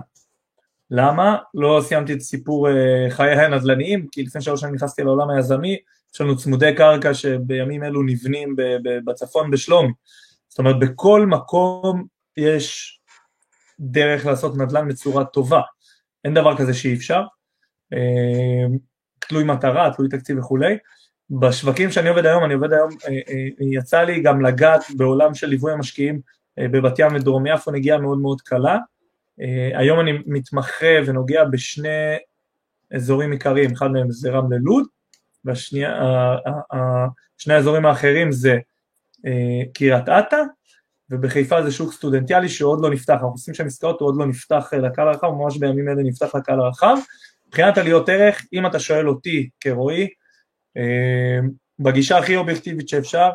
למה? 0.91 1.37
לא 1.53 1.81
סיימתי 1.83 2.13
את 2.13 2.21
סיפור 2.21 2.67
חיי 3.09 3.45
הנדל"ניים, 3.45 4.07
כי 4.11 4.23
לפני 4.23 4.41
שלוש 4.41 4.61
שנים 4.61 4.75
נכנסתי 4.75 5.03
לעולם 5.03 5.29
היזמי, 5.29 5.77
יש 6.13 6.21
לנו 6.21 6.37
צמודי 6.37 6.75
קרקע 6.75 7.13
שבימים 7.13 7.83
אלו 7.83 8.03
נבנים 8.03 8.55
בצפון 9.05 9.51
בשלומי. 9.51 9.91
זאת 10.49 10.59
אומרת, 10.59 10.79
בכל 10.79 11.25
מקום 11.25 12.05
יש 12.37 12.99
דרך 13.79 14.25
לעשות 14.25 14.57
נדל"ן 14.57 14.87
בצורה 14.87 15.25
טובה. 15.25 15.61
אין 16.25 16.33
דבר 16.33 16.57
כזה 16.57 16.73
שאי 16.73 16.93
אפשר. 16.93 17.21
אה, 17.93 18.77
תלוי 19.19 19.43
מטרה, 19.43 19.93
תלוי 19.95 20.09
תקציב 20.09 20.39
וכולי. 20.39 20.77
בשווקים 21.29 21.91
שאני 21.91 22.09
עובד 22.09 22.25
היום, 22.25 22.45
אני 22.45 22.53
עובד 22.53 22.73
היום, 22.73 22.89
אה, 23.07 23.09
אה, 23.09 23.47
יצא 23.59 24.01
לי 24.01 24.21
גם 24.21 24.41
לגעת 24.41 24.83
בעולם 24.97 25.33
של 25.33 25.47
ליווי 25.47 25.71
המשקיעים 25.71 26.21
בבת 26.59 26.99
ים 26.99 27.15
ודרום 27.15 27.47
יפו, 27.47 27.71
נגיעה 27.71 27.97
מאוד 27.97 28.17
מאוד 28.17 28.41
קלה. 28.41 28.77
היום 29.73 29.99
אני 29.99 30.11
מתמחה 30.25 30.95
ונוגע 31.05 31.45
בשני 31.45 32.17
אזורים 32.95 33.31
עיקריים, 33.31 33.71
אחד 33.71 33.91
מהם 33.91 34.11
זה 34.11 34.29
רמלה 34.29 34.57
לוד, 34.61 34.85
ושני 35.45 35.83
האזורים 37.53 37.85
האחרים 37.85 38.31
זה 38.31 38.57
קריית 39.73 40.09
אתא, 40.09 40.41
ובחיפה 41.09 41.63
זה 41.63 41.71
שוק 41.71 41.93
סטודנטיאלי 41.93 42.49
שעוד 42.49 42.81
לא 42.81 42.89
נפתח, 42.89 43.13
אנחנו 43.13 43.27
עושים 43.27 43.53
שם 43.53 43.65
עסקאות, 43.65 43.99
הוא 43.99 44.09
עוד 44.09 44.15
לא 44.17 44.25
נפתח 44.25 44.73
לקהל 44.73 45.07
הרחב, 45.07 45.27
ממש 45.27 45.57
בימים 45.57 45.89
אלה 45.89 46.03
נפתח 46.03 46.35
לקהל 46.35 46.59
הרחב. 46.59 46.97
מבחינת 47.47 47.77
עליות 47.77 48.09
ערך, 48.09 48.45
אם 48.53 48.65
אתה 48.65 48.79
שואל 48.79 49.09
אותי 49.09 49.49
כרועי, 49.59 50.07
אה, 50.77 51.39
בגישה 51.79 52.17
הכי 52.17 52.35
אובייקטיבית 52.35 52.89
שאפשר, 52.89 53.29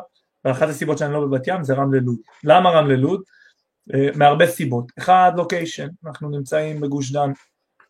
ואחת 0.45 0.69
הסיבות 0.69 0.97
שאני 0.97 1.13
לא 1.13 1.21
בבת 1.21 1.47
ים 1.47 1.63
זה 1.63 1.73
רמלה 1.73 1.99
לוד. 1.99 2.17
למה 2.43 2.69
רמלה 2.69 2.95
לוד? 2.95 3.21
אה, 3.93 4.09
מהרבה 4.15 4.47
סיבות. 4.47 4.91
אחד, 4.99 5.31
לוקיישן, 5.37 5.87
אנחנו 6.05 6.29
נמצאים 6.29 6.81
בגוש 6.81 7.11
דן, 7.11 7.31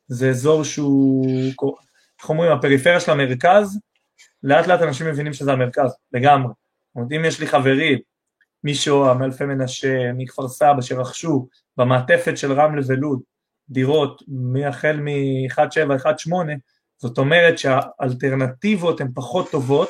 זה 0.07 0.29
אזור 0.29 0.63
שהוא, 0.63 1.47
איך 2.21 2.29
אומרים, 2.29 2.51
הפריפריה 2.51 2.99
של 2.99 3.11
המרכז, 3.11 3.79
לאט 4.43 4.67
לאט 4.67 4.81
אנשים 4.81 5.07
מבינים 5.07 5.33
שזה 5.33 5.51
המרכז, 5.51 5.95
לגמרי. 6.11 6.53
זאת 6.53 6.95
אומרת, 6.95 7.11
אם 7.11 7.25
יש 7.25 7.39
לי 7.39 7.47
חברים 7.47 7.99
משוהם, 8.63 9.19
מאלפי 9.19 9.45
מנשה, 9.45 10.13
מכפר 10.13 10.47
סבא, 10.47 10.81
שרכשו 10.81 11.47
במעטפת 11.77 12.37
של 12.37 12.51
רמלה 12.51 12.81
ולוד, 12.87 13.21
דירות 13.69 14.21
מהחל 14.27 14.99
מ-1.7, 14.99 16.05
1.8, 16.05 16.33
זאת 16.97 17.17
אומרת 17.17 17.57
שהאלטרנטיבות 17.57 19.01
הן 19.01 19.07
פחות 19.15 19.51
טובות 19.51 19.89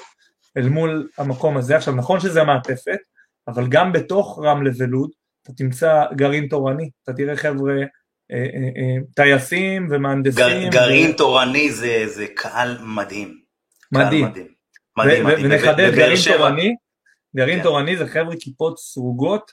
אל 0.57 0.69
מול 0.69 1.09
המקום 1.17 1.57
הזה. 1.57 1.77
עכשיו 1.77 1.95
נכון 1.95 2.19
שזה 2.19 2.43
מעטפת, 2.43 2.99
אבל 3.47 3.67
גם 3.67 3.91
בתוך 3.91 4.39
רמלה 4.43 4.71
ולוד 4.77 5.09
אתה 5.43 5.53
תמצא 5.53 6.03
גרעין 6.15 6.47
תורני, 6.47 6.89
אתה 7.03 7.13
תראה 7.13 7.35
חבר'ה 7.35 7.73
אה, 8.31 8.37
אה, 8.37 8.69
אה, 8.77 9.01
טייסים 9.15 9.87
ומהנדסים. 9.91 10.45
גר, 10.45 10.69
גרעין 10.69 11.11
ו... 11.11 11.17
תורני 11.17 11.71
זה, 11.71 12.03
זה 12.07 12.25
קהל 12.35 12.77
מדהים. 12.81 13.39
מדהים. 13.91 14.25
מדהים. 14.25 14.47
מדהים, 14.97 15.25
מדהים. 15.25 15.45
ונחדד 15.45 15.91
גרעין 15.95 16.17
תורני, 16.37 16.75
גרעין 17.35 17.57
כן. 17.57 17.63
תורני 17.63 17.97
זה 17.97 18.07
חבר'ה 18.07 18.35
כיפות 18.39 18.79
סרוגות 18.79 19.51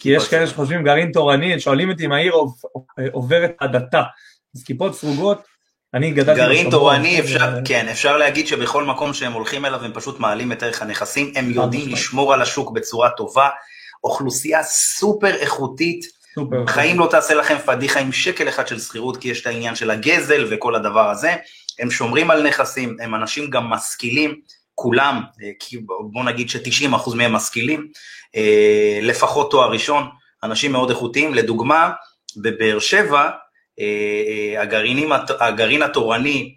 כי 0.00 0.08
יש 0.08 0.28
כאלה 0.28 0.46
שחושבים 0.46 0.84
גרעין 0.84 1.12
תורני, 1.12 1.60
שואלים 1.60 1.90
אותי 1.90 2.06
אם 2.06 2.12
העיר 2.12 2.34
עוברת 3.12 3.52
הדתה, 3.60 4.02
אז 4.56 4.62
כיפות 4.64 4.94
סרוגות, 4.94 5.42
אני 5.94 6.10
גדלתי 6.10 6.40
גרעין 6.40 6.70
תורני, 6.70 7.20
אפשר, 7.20 7.54
כן, 7.64 7.88
אפשר 7.88 8.16
להגיד 8.16 8.46
שבכל 8.46 8.84
מקום 8.84 9.14
שהם 9.14 9.32
הולכים 9.32 9.64
אליו 9.64 9.84
הם 9.84 9.92
פשוט 9.94 10.20
מעלים 10.20 10.52
את 10.52 10.62
ערך 10.62 10.82
הנכסים, 10.82 11.32
הם 11.36 11.50
יודעים 11.50 11.88
לשמור 11.88 12.34
על 12.34 12.42
השוק 12.42 12.70
בצורה 12.72 13.10
טובה, 13.10 13.48
אוכלוסייה 14.04 14.62
סופר 14.62 15.34
איכותית, 15.34 16.04
סופר. 16.34 16.62
בחיים 16.64 16.98
לא 16.98 17.08
תעשה 17.10 17.34
לכם 17.34 17.56
פדיחה 17.66 18.00
עם 18.00 18.12
שקל 18.12 18.48
אחד 18.48 18.68
של 18.68 18.80
שכירות, 18.80 19.16
כי 19.16 19.28
יש 19.28 19.40
את 19.40 19.46
העניין 19.46 19.74
של 19.74 19.90
הגזל 19.90 20.46
וכל 20.50 20.74
הדבר 20.74 21.10
הזה, 21.10 21.34
הם 21.78 21.90
שומרים 21.90 22.30
על 22.30 22.48
נכסים, 22.48 22.96
הם 23.00 23.14
אנשים 23.14 23.50
גם 23.50 23.64
משכילים, 23.64 24.40
כולם, 24.80 25.20
אה, 25.42 25.78
בוא 26.12 26.24
נגיד 26.24 26.50
ש-90% 26.50 27.14
מהם 27.14 27.32
משכילים, 27.32 27.88
אה, 28.36 28.98
לפחות 29.02 29.50
תואר 29.50 29.70
ראשון, 29.70 30.08
אנשים 30.42 30.72
מאוד 30.72 30.90
איכותיים. 30.90 31.34
לדוגמה, 31.34 31.90
בבאר 32.36 32.78
שבע, 32.78 33.30
אה, 33.80 34.62
הגרעינים, 34.62 35.12
הגרעין 35.40 35.82
התורני 35.82 36.54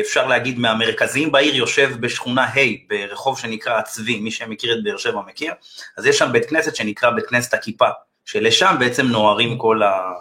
אפשר 0.00 0.26
להגיד 0.26 0.58
מהמרכזיים 0.58 1.32
בעיר, 1.32 1.56
יושב 1.56 1.90
בשכונה 2.00 2.44
ה' 2.44 2.60
ברחוב 2.88 3.38
שנקרא 3.38 3.78
הצבי, 3.78 4.20
מי 4.20 4.30
שמכיר 4.30 4.78
את 4.78 4.84
באר 4.84 4.96
שבע 4.96 5.20
מכיר, 5.26 5.52
אז 5.96 6.06
יש 6.06 6.18
שם 6.18 6.32
בית 6.32 6.46
כנסת 6.46 6.76
שנקרא 6.76 7.10
בית 7.10 7.26
כנסת 7.26 7.54
הכיפה, 7.54 7.88
שלשם 8.24 8.76
בעצם 8.78 9.06
נוהרים 9.06 9.58
כל 9.58 9.82
ה... 9.82 10.12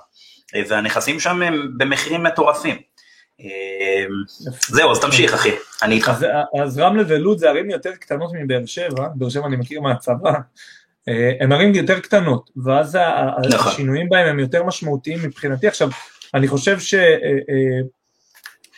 והנכסים 0.67 1.19
שם 1.19 1.41
הם 1.41 1.71
במחירים 1.77 2.23
מטורפים. 2.23 2.75
זהו, 4.67 4.91
אז 4.91 4.99
תמשיך 4.99 5.33
אחי, 5.33 5.51
אני 5.83 5.95
איתך. 5.95 6.09
אז, 6.09 6.25
אז 6.63 6.79
רמלה 6.79 7.03
ולוד 7.07 7.37
זה 7.37 7.49
ערים 7.49 7.69
יותר 7.69 7.91
קטנות 7.91 8.31
מבאר 8.33 8.65
שבע, 8.65 9.07
באר 9.15 9.29
שבע 9.29 9.45
אני 9.47 9.55
מכיר 9.55 9.81
מהצבא, 9.81 10.33
הן 11.39 11.51
ערים 11.51 11.75
יותר 11.75 11.99
קטנות, 11.99 12.51
ואז 12.65 12.97
נכון. 13.53 13.71
השינויים 13.71 14.09
בהם 14.09 14.27
הם 14.27 14.39
יותר 14.39 14.63
משמעותיים 14.63 15.19
מבחינתי. 15.23 15.67
עכשיו, 15.67 15.89
אני 16.33 16.47
חושב 16.47 16.77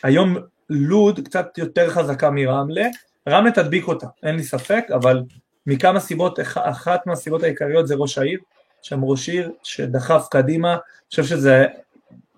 שהיום 0.01 0.37
לוד 0.69 1.19
קצת 1.25 1.57
יותר 1.57 1.89
חזקה 1.89 2.29
מרמלה, 2.31 2.85
רמלה 3.29 3.51
תדביק 3.51 3.87
אותה, 3.87 4.07
אין 4.23 4.35
לי 4.35 4.43
ספק, 4.43 4.83
אבל 4.93 5.23
מכמה 5.67 5.99
סיבות, 5.99 6.39
אחת 6.55 7.07
מהסיבות 7.07 7.43
העיקריות 7.43 7.87
זה 7.87 7.95
ראש 7.95 8.17
העיר, 8.17 8.39
שם 8.81 9.03
ראש 9.03 9.29
עיר 9.29 9.51
שדחף 9.63 10.27
קדימה, 10.31 10.71
אני 10.73 10.79
חושב 11.09 11.23
שזה 11.23 11.65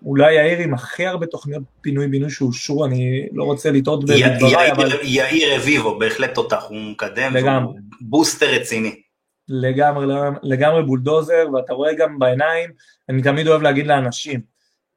אולי 0.05 0.39
העיר 0.39 0.59
עם 0.59 0.73
הכי 0.73 1.05
הרבה 1.05 1.25
תוכניות 1.25 1.63
פינוי-בינוי 1.81 2.29
שאושרו, 2.29 2.85
אני 2.85 3.27
לא 3.33 3.43
רוצה 3.43 3.71
לטעות 3.71 4.03
בדבריי, 4.05 4.71
אבל... 4.71 4.89
יאיר 5.03 5.55
רביבו, 5.55 5.99
בהחלט 5.99 6.33
תותח, 6.33 6.63
הוא 6.69 6.77
מקדם, 6.77 7.33
לגמרי. 7.33 7.79
בוסטר 8.01 8.53
רציני. 8.55 9.01
לגמרי, 9.47 10.05
לגמרי 10.43 10.83
בולדוזר, 10.83 11.47
ואתה 11.53 11.73
רואה 11.73 11.93
גם 11.93 12.19
בעיניים, 12.19 12.69
אני 13.09 13.21
תמיד 13.21 13.47
אוהב 13.47 13.61
להגיד 13.61 13.87
לאנשים, 13.87 14.39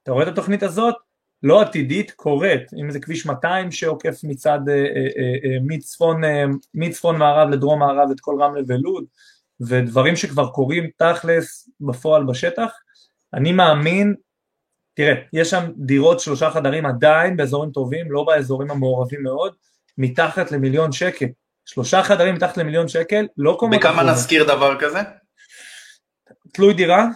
אתה 0.02 0.12
רואה 0.12 0.22
את 0.22 0.28
התוכנית 0.28 0.62
הזאת, 0.62 0.94
לא 1.42 1.60
עתידית, 1.60 2.10
קורית, 2.10 2.74
אם 2.80 2.90
זה 2.90 3.00
כביש 3.00 3.26
200 3.26 3.70
שעוקף 3.70 4.20
מצד, 4.24 4.58
אה, 4.68 4.74
אה, 4.74 4.80
אה, 5.44 5.58
מצפון, 5.62 6.20
מצפון 6.74 7.18
מערב 7.18 7.48
לדרום 7.50 7.78
מערב 7.78 8.10
את 8.10 8.20
כל 8.20 8.42
רמלה 8.42 8.60
ולוד, 8.66 9.04
ודברים 9.60 10.16
שכבר 10.16 10.48
קורים 10.48 10.90
תכלס 10.96 11.68
בפועל 11.80 12.24
בשטח, 12.24 12.70
אני 13.34 13.52
מאמין, 13.52 14.14
תראה, 14.94 15.14
יש 15.33 15.50
שם 15.50 15.70
דירות 15.76 16.20
שלושה 16.20 16.50
חדרים 16.50 16.87
עדיין 16.87 17.37
באזורים 17.37 17.70
טובים, 17.70 18.12
לא 18.12 18.24
באזורים 18.24 18.70
המעורבים 18.70 19.22
מאוד, 19.22 19.55
מתחת 19.98 20.52
למיליון 20.52 20.92
שקל. 20.92 21.26
שלושה 21.66 22.02
חדרים 22.02 22.35
מתחת 22.35 22.57
למיליון 22.57 22.88
שקל, 22.88 23.26
לא 23.38 23.57
קומות 23.59 23.78
בכמה 23.78 24.02
נזכיר 24.02 24.44
דבר 24.44 24.81
כזה? 24.81 25.00
תלוי 26.52 26.74
דירה, 26.74 27.07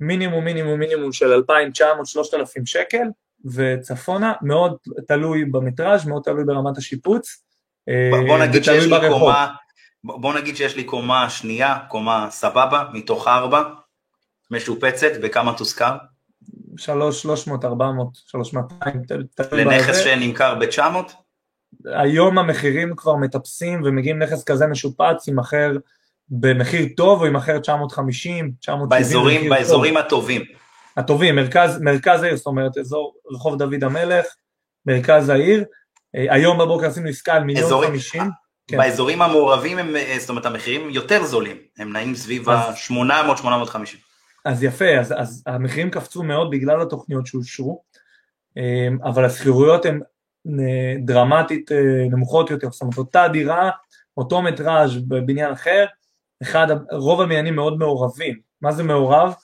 מינימום 0.00 0.44
מינימום 0.44 0.78
מינימום 0.78 1.12
של 1.12 1.42
2,900-3,000 1.50 1.82
שקל, 2.64 3.04
וצפונה, 3.54 4.32
מאוד 4.42 4.76
תלוי 5.08 5.44
במטראז', 5.44 6.06
מאוד 6.06 6.22
תלוי 6.22 6.44
ברמת 6.44 6.78
השיפוץ. 6.78 7.44
בוא 8.10 8.38
נגיד 8.38 8.64
שיש 8.64 8.84
לי 8.84 8.90
ברחוב. 8.90 9.18
קומה, 9.18 9.54
בוא 10.04 10.34
נגיד 10.34 10.56
שיש 10.56 10.76
לי 10.76 10.84
קומה 10.84 11.30
שנייה, 11.30 11.78
קומה 11.88 12.26
סבבה, 12.30 12.84
מתוך 12.92 13.28
ארבע, 13.28 13.62
משופצת, 14.50 15.10
בכמה 15.22 15.56
תושכר? 15.58 15.96
שלוש, 16.78 17.22
שלוש 17.22 17.46
מאות, 17.46 17.64
ארבע 17.64 17.92
מאות, 17.92 18.18
שלוש 18.26 18.52
מאתיים, 18.52 19.02
לנכס 19.52 19.96
שנמכר 19.96 20.54
ב-900? 20.54 21.12
היום 21.84 22.38
המחירים 22.38 22.96
כבר 22.96 23.16
מטפסים 23.16 23.82
ומגיעים 23.84 24.18
נכס 24.18 24.44
כזה 24.44 24.66
משופץ, 24.66 25.28
יימכר 25.28 25.72
במחיר 26.28 26.86
טוב 26.96 27.20
או 27.20 27.26
יימכר 27.26 27.58
950, 27.58 28.52
970. 28.60 28.88
באזורים, 28.88 29.50
באזורים 29.50 29.94
טוב. 29.94 30.04
הטובים. 30.04 30.42
הטובים, 30.96 31.36
מרכז, 31.36 31.80
מרכז 31.80 32.22
העיר, 32.22 32.36
זאת 32.36 32.46
אומרת 32.46 32.78
אזור 32.78 33.14
רחוב 33.32 33.58
דוד 33.58 33.84
המלך, 33.84 34.26
מרכז 34.86 35.28
העיר. 35.28 35.64
אה, 36.16 36.26
היום 36.34 36.58
בבוקר 36.58 36.86
עשינו 36.86 37.08
עסקה 37.08 37.34
על 37.34 37.44
מיליון 37.44 37.86
חמישים. 37.86 38.22
כן. 38.68 38.76
באזורים 38.76 39.22
המעורבים, 39.22 39.78
הם, 39.78 39.96
אה, 39.96 40.16
זאת 40.18 40.30
אומרת 40.30 40.46
המחירים 40.46 40.90
יותר 40.90 41.24
זולים, 41.24 41.56
הם 41.78 41.92
נעים 41.92 42.14
סביב 42.14 42.48
ה-800-850. 42.48 44.07
אז 44.44 44.62
יפה, 44.62 44.98
אז, 45.00 45.14
אז 45.16 45.42
המחירים 45.46 45.90
קפצו 45.90 46.22
מאוד 46.22 46.50
בגלל 46.50 46.82
התוכניות 46.82 47.26
שאושרו, 47.26 47.82
אה, 48.56 48.88
אבל 49.04 49.24
השכירויות 49.24 49.84
הן 49.84 50.00
דרמטית 51.04 51.70
נמוכות 52.10 52.50
יותר, 52.50 52.70
זאת 52.70 52.82
אומרת 52.82 52.98
אותה 52.98 53.26
דירה, 53.32 53.70
אותו 54.16 54.42
מטראז' 54.42 54.96
בבניין 55.08 55.52
אחר, 55.52 55.86
אחד, 56.42 56.66
רוב 56.92 57.20
הבניינים 57.20 57.54
מאוד 57.54 57.78
מעורבים, 57.78 58.40
מה 58.60 58.72
זה 58.72 58.82
מעורב? 58.82 59.34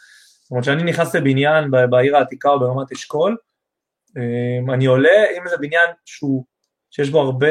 זאת 0.43 0.51
אומרת 0.51 0.65
שאני 0.65 0.83
נכנס 0.83 1.15
לבניין 1.15 1.71
בעיר 1.91 2.17
העתיקה 2.17 2.49
או 2.49 2.61
ברמת 2.61 2.93
אשכול, 2.93 3.37
אני 4.75 4.87
עולה, 4.87 5.25
אם 5.39 5.49
זה 5.49 5.57
בניין 5.57 5.91
שהוא, 6.05 6.45
שיש 6.91 7.11
בו 7.11 7.21
הרבה 7.21 7.47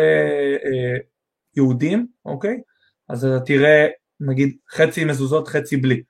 יהודים, 1.56 2.08
אוקיי? 2.26 2.62
אז 3.10 3.26
אתה 3.26 3.46
תראה 3.46 3.88
נגיד 4.20 4.58
חצי 4.72 5.06
מזוזות, 5.06 5.48
חצי 5.48 5.78
בלי. 5.78 6.04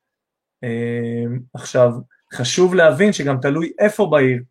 אמ, 0.64 1.40
עכשיו, 1.54 1.92
חשוב 2.34 2.76
להבין 2.76 3.14
שגם 3.14 3.38
תלוי 3.42 3.72
איפה 3.80 4.08
בעיר, 4.12 4.42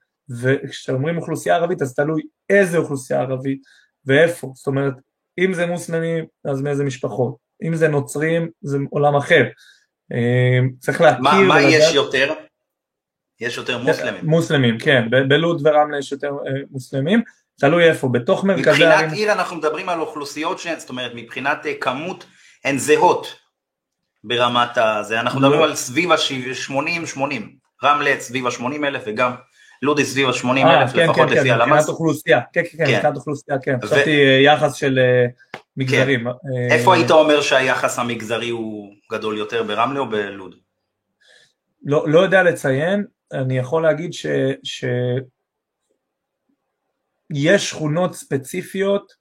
וכשאומרים 0.40 1.16
אוכלוסייה 1.16 1.56
ערבית 1.56 1.82
אז 1.82 1.94
תלוי 1.94 2.22
איזה 2.50 2.78
אוכלוסייה 2.78 3.20
ערבית 3.20 3.62
ואיפה, 4.06 4.52
זאת 4.54 4.66
אומרת, 4.66 4.94
אם 5.38 5.54
זה 5.54 5.66
מוסלמים 5.66 6.24
אז 6.44 6.62
מאיזה 6.62 6.84
משפחות, 6.84 7.36
אם 7.62 7.74
זה 7.74 7.88
נוצרים 7.88 8.50
זה 8.62 8.78
עולם 8.90 9.16
אחר. 9.16 9.44
אמ, 10.12 10.70
צריך 10.78 11.00
להכיר... 11.00 11.20
מה, 11.22 11.42
מה 11.42 11.54
ולדעת... 11.54 11.72
יש 11.72 11.94
יותר? 11.94 12.32
יש 13.40 13.56
יותר 13.56 13.78
מוסלמים. 13.78 14.26
מוסלמים, 14.26 14.78
כן, 14.78 15.08
בלוד 15.28 15.66
ורמלה 15.66 15.98
יש 15.98 16.12
יותר 16.12 16.28
אה, 16.28 16.52
מוסלמים. 16.70 17.22
תלוי 17.60 17.88
איפה, 17.88 18.08
בתוך 18.08 18.44
מרכזי 18.44 18.84
הערים... 18.84 19.06
מבחינת 19.06 19.12
עיר 19.12 19.32
אנחנו 19.32 19.56
מדברים 19.56 19.88
על 19.88 20.00
אוכלוסיות 20.00 20.58
שהן, 20.58 20.78
זאת 20.78 20.88
אומרת 20.88 21.12
מבחינת 21.14 21.66
אה, 21.66 21.74
כמות 21.80 22.26
הן 22.64 22.78
זהות 22.78 23.41
ברמת 24.24 24.78
הזה, 24.78 25.20
אנחנו 25.20 25.40
מדברים 25.40 25.60
לא. 25.60 25.64
על 25.64 25.74
סביב 25.74 26.12
ה-80-80, 26.12 27.20
רמלה 27.84 28.14
סביב 28.20 28.46
ה-80 28.46 28.86
אלף 28.86 29.02
וגם 29.06 29.32
לודי 29.82 30.04
סביב 30.04 30.28
ה-80 30.28 30.46
אה, 30.46 30.80
אלף 30.80 30.92
כן, 30.92 31.04
לפחות 31.04 31.28
כן, 31.28 31.34
לפי 31.34 31.48
כן, 31.48 31.50
הלמ"ס. 31.50 31.68
מבחינת 31.68 31.88
אוכלוסייה, 31.88 32.40
כן, 32.52 32.62
כן, 32.70 32.78
כן, 32.78 32.94
מבחינת 32.94 33.16
אוכלוסייה, 33.16 33.58
כן, 33.62 33.76
חשבתי 33.84 34.40
יחס 34.44 34.74
של 34.74 34.98
מגזרים. 35.76 36.26
איפה 36.70 36.94
היית 36.94 37.10
אומר 37.10 37.40
שהיחס 37.40 37.98
המגזרי 37.98 38.48
הוא 38.48 38.94
גדול 39.12 39.38
יותר, 39.38 39.62
ברמלה 39.62 40.00
או 40.00 40.08
בלוד? 40.10 40.54
לא, 41.84 42.04
לא 42.08 42.20
יודע 42.20 42.42
לציין, 42.42 43.04
אני 43.32 43.58
יכול 43.58 43.82
להגיד 43.82 44.12
ש... 44.12 44.26
יש 47.34 47.70
שכונות 47.70 48.14
ספציפיות, 48.14 49.12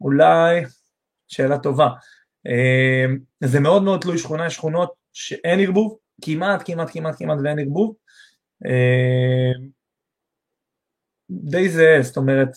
אולי, 0.00 0.64
שאלה 1.28 1.58
טובה. 1.58 1.88
אמ, 2.46 3.18
זה 3.44 3.60
מאוד 3.60 3.82
מאוד 3.82 4.00
תלוי 4.00 4.18
שכונה, 4.18 4.46
יש 4.46 4.54
שכונות 4.54 4.92
שאין 5.12 5.60
ערבוב, 5.60 5.96
כמעט, 6.22 6.62
כמעט, 6.64 6.90
כמעט, 6.92 7.14
כמעט 7.18 7.38
ואין 7.44 7.58
ערבוב. 7.58 7.94
אמ, 8.64 9.68
די 11.30 11.68
זהה, 11.68 12.02
זאת 12.02 12.16
אומרת, 12.16 12.48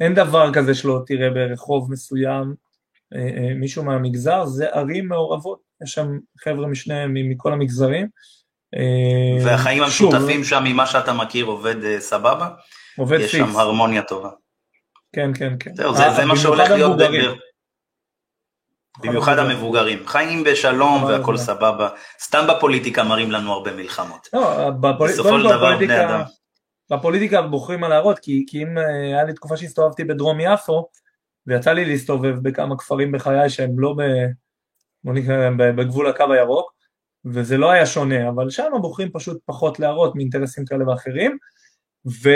אין 0.00 0.14
דבר 0.14 0.54
כזה 0.54 0.74
שלא 0.74 1.02
תראה 1.06 1.30
ברחוב 1.30 1.92
מסוים 1.92 2.54
אה, 3.14 3.20
אה, 3.20 3.54
מישהו 3.54 3.84
מהמגזר, 3.84 4.46
זה 4.46 4.68
ערים 4.68 5.08
מעורבות, 5.08 5.58
יש 5.84 5.92
שם 5.92 6.18
חבר'ה 6.44 6.66
משניהם, 6.66 7.14
מכל 7.14 7.52
המגזרים. 7.52 8.08
אמ, 8.76 9.46
והחיים 9.46 9.82
המשותפים 9.82 10.44
שם, 10.44 10.62
ממה 10.64 10.86
שאתה 10.86 11.12
מכיר, 11.12 11.44
עובד 11.44 11.84
אה, 11.84 12.00
סבבה? 12.00 12.48
עובד 12.96 13.16
פיקס. 13.16 13.34
יש 13.34 13.40
שם 13.40 13.56
הרמוניה 13.56 14.02
טובה. 14.02 14.30
כן, 15.12 15.30
כן, 15.34 15.54
כן. 15.60 15.74
זהו, 15.74 15.94
זה, 15.94 16.02
זה 16.16 16.24
מה 16.24 16.36
שהולך 16.36 16.70
להיות 16.70 16.98
דבר. 16.98 17.34
במיוחד 19.00 19.38
המבוגרים, 19.38 20.06
חיים 20.06 20.44
בשלום 20.44 21.04
והכל 21.04 21.36
סבבה, 21.36 21.88
סתם 22.20 22.46
בפוליטיקה 22.48 23.04
מראים 23.04 23.30
לנו 23.30 23.52
הרבה 23.52 23.72
מלחמות. 23.72 24.28
לא, 24.32 24.70
בפול... 24.70 25.08
בסופו 25.08 25.38
של 25.38 25.44
דבר 25.44 25.78
בני 25.78 26.04
אדם. 26.04 26.20
בפוליטיקה 26.92 27.42
בוחרים 27.42 27.84
על 27.84 27.90
להראות, 27.90 28.18
כי, 28.18 28.44
כי 28.48 28.62
אם 28.62 28.78
אה, 28.78 29.06
היה 29.06 29.24
לי 29.24 29.32
תקופה 29.32 29.56
שהסתובבתי 29.56 30.04
בדרום 30.04 30.40
יפו, 30.40 30.88
ויצא 31.46 31.72
לי 31.72 31.84
להסתובב 31.84 32.34
בכמה 32.42 32.78
כפרים 32.78 33.12
בחיי 33.12 33.50
שהם 33.50 33.78
לא 33.78 33.94
ב... 33.98 34.02
בוא 35.04 35.12
נקרא 35.12 35.36
להם 35.36 35.56
בגבול 35.56 36.06
הקו 36.06 36.32
הירוק, 36.32 36.72
וזה 37.24 37.56
לא 37.56 37.70
היה 37.70 37.86
שונה, 37.86 38.28
אבל 38.28 38.50
שם 38.50 38.70
בוחרים 38.82 39.10
פשוט 39.12 39.38
פחות 39.44 39.80
להראות 39.80 40.16
מאינטרסים 40.16 40.64
כאלה 40.64 40.88
ואחרים, 40.88 41.38
ו... 42.06 42.30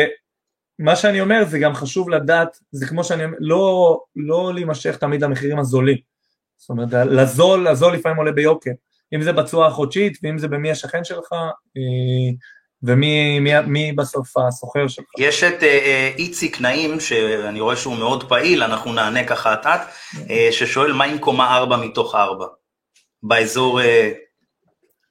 מה 0.79 0.97
שאני 0.97 1.21
אומר 1.21 1.45
זה 1.45 1.59
גם 1.59 1.75
חשוב 1.75 2.11
לדעת, 2.11 2.59
זה 2.71 2.87
כמו 2.87 3.05
שאני 3.05 3.25
אומר, 3.25 3.37
לא, 3.41 4.01
לא 4.17 4.55
להימשך 4.55 4.97
תמיד 4.97 5.23
למחירים 5.23 5.59
הזולים. 5.59 5.97
זאת 6.59 6.71
אומרת, 6.71 6.89
לזול, 6.93 7.69
הזול 7.69 7.95
לפעמים 7.95 8.19
עולה 8.19 8.33
ביוקר. 8.33 8.71
אם 9.15 9.23
זה 9.23 9.33
בצורה 9.33 9.67
החודשית, 9.67 10.19
ואם 10.23 10.39
זה 10.39 10.49
במי 10.49 10.71
השכן 10.71 11.05
שלך, 11.05 11.33
אה, 11.33 12.35
ומי 12.83 13.41
מי, 13.41 13.51
מי 13.67 13.93
בסוף 13.93 14.37
הסוחר 14.37 14.89
שלך. 14.89 15.05
יש 15.19 15.45
את 15.45 15.63
אה, 15.63 15.69
אה, 15.69 16.13
איציק 16.19 16.61
נעים, 16.61 17.01
שאני 17.01 17.61
רואה 17.61 17.77
שהוא 17.77 17.97
מאוד 17.97 18.29
פעיל, 18.29 18.63
אנחנו 18.63 18.93
נענה 18.93 19.27
ככה 19.27 19.55
אט-אט, 19.55 19.81
ששואל 20.51 20.93
מה 20.93 21.05
עם 21.05 21.19
קומה 21.19 21.57
4 21.57 21.77
מתוך 21.77 22.15
4? 22.15 22.47
באזור 23.23 23.81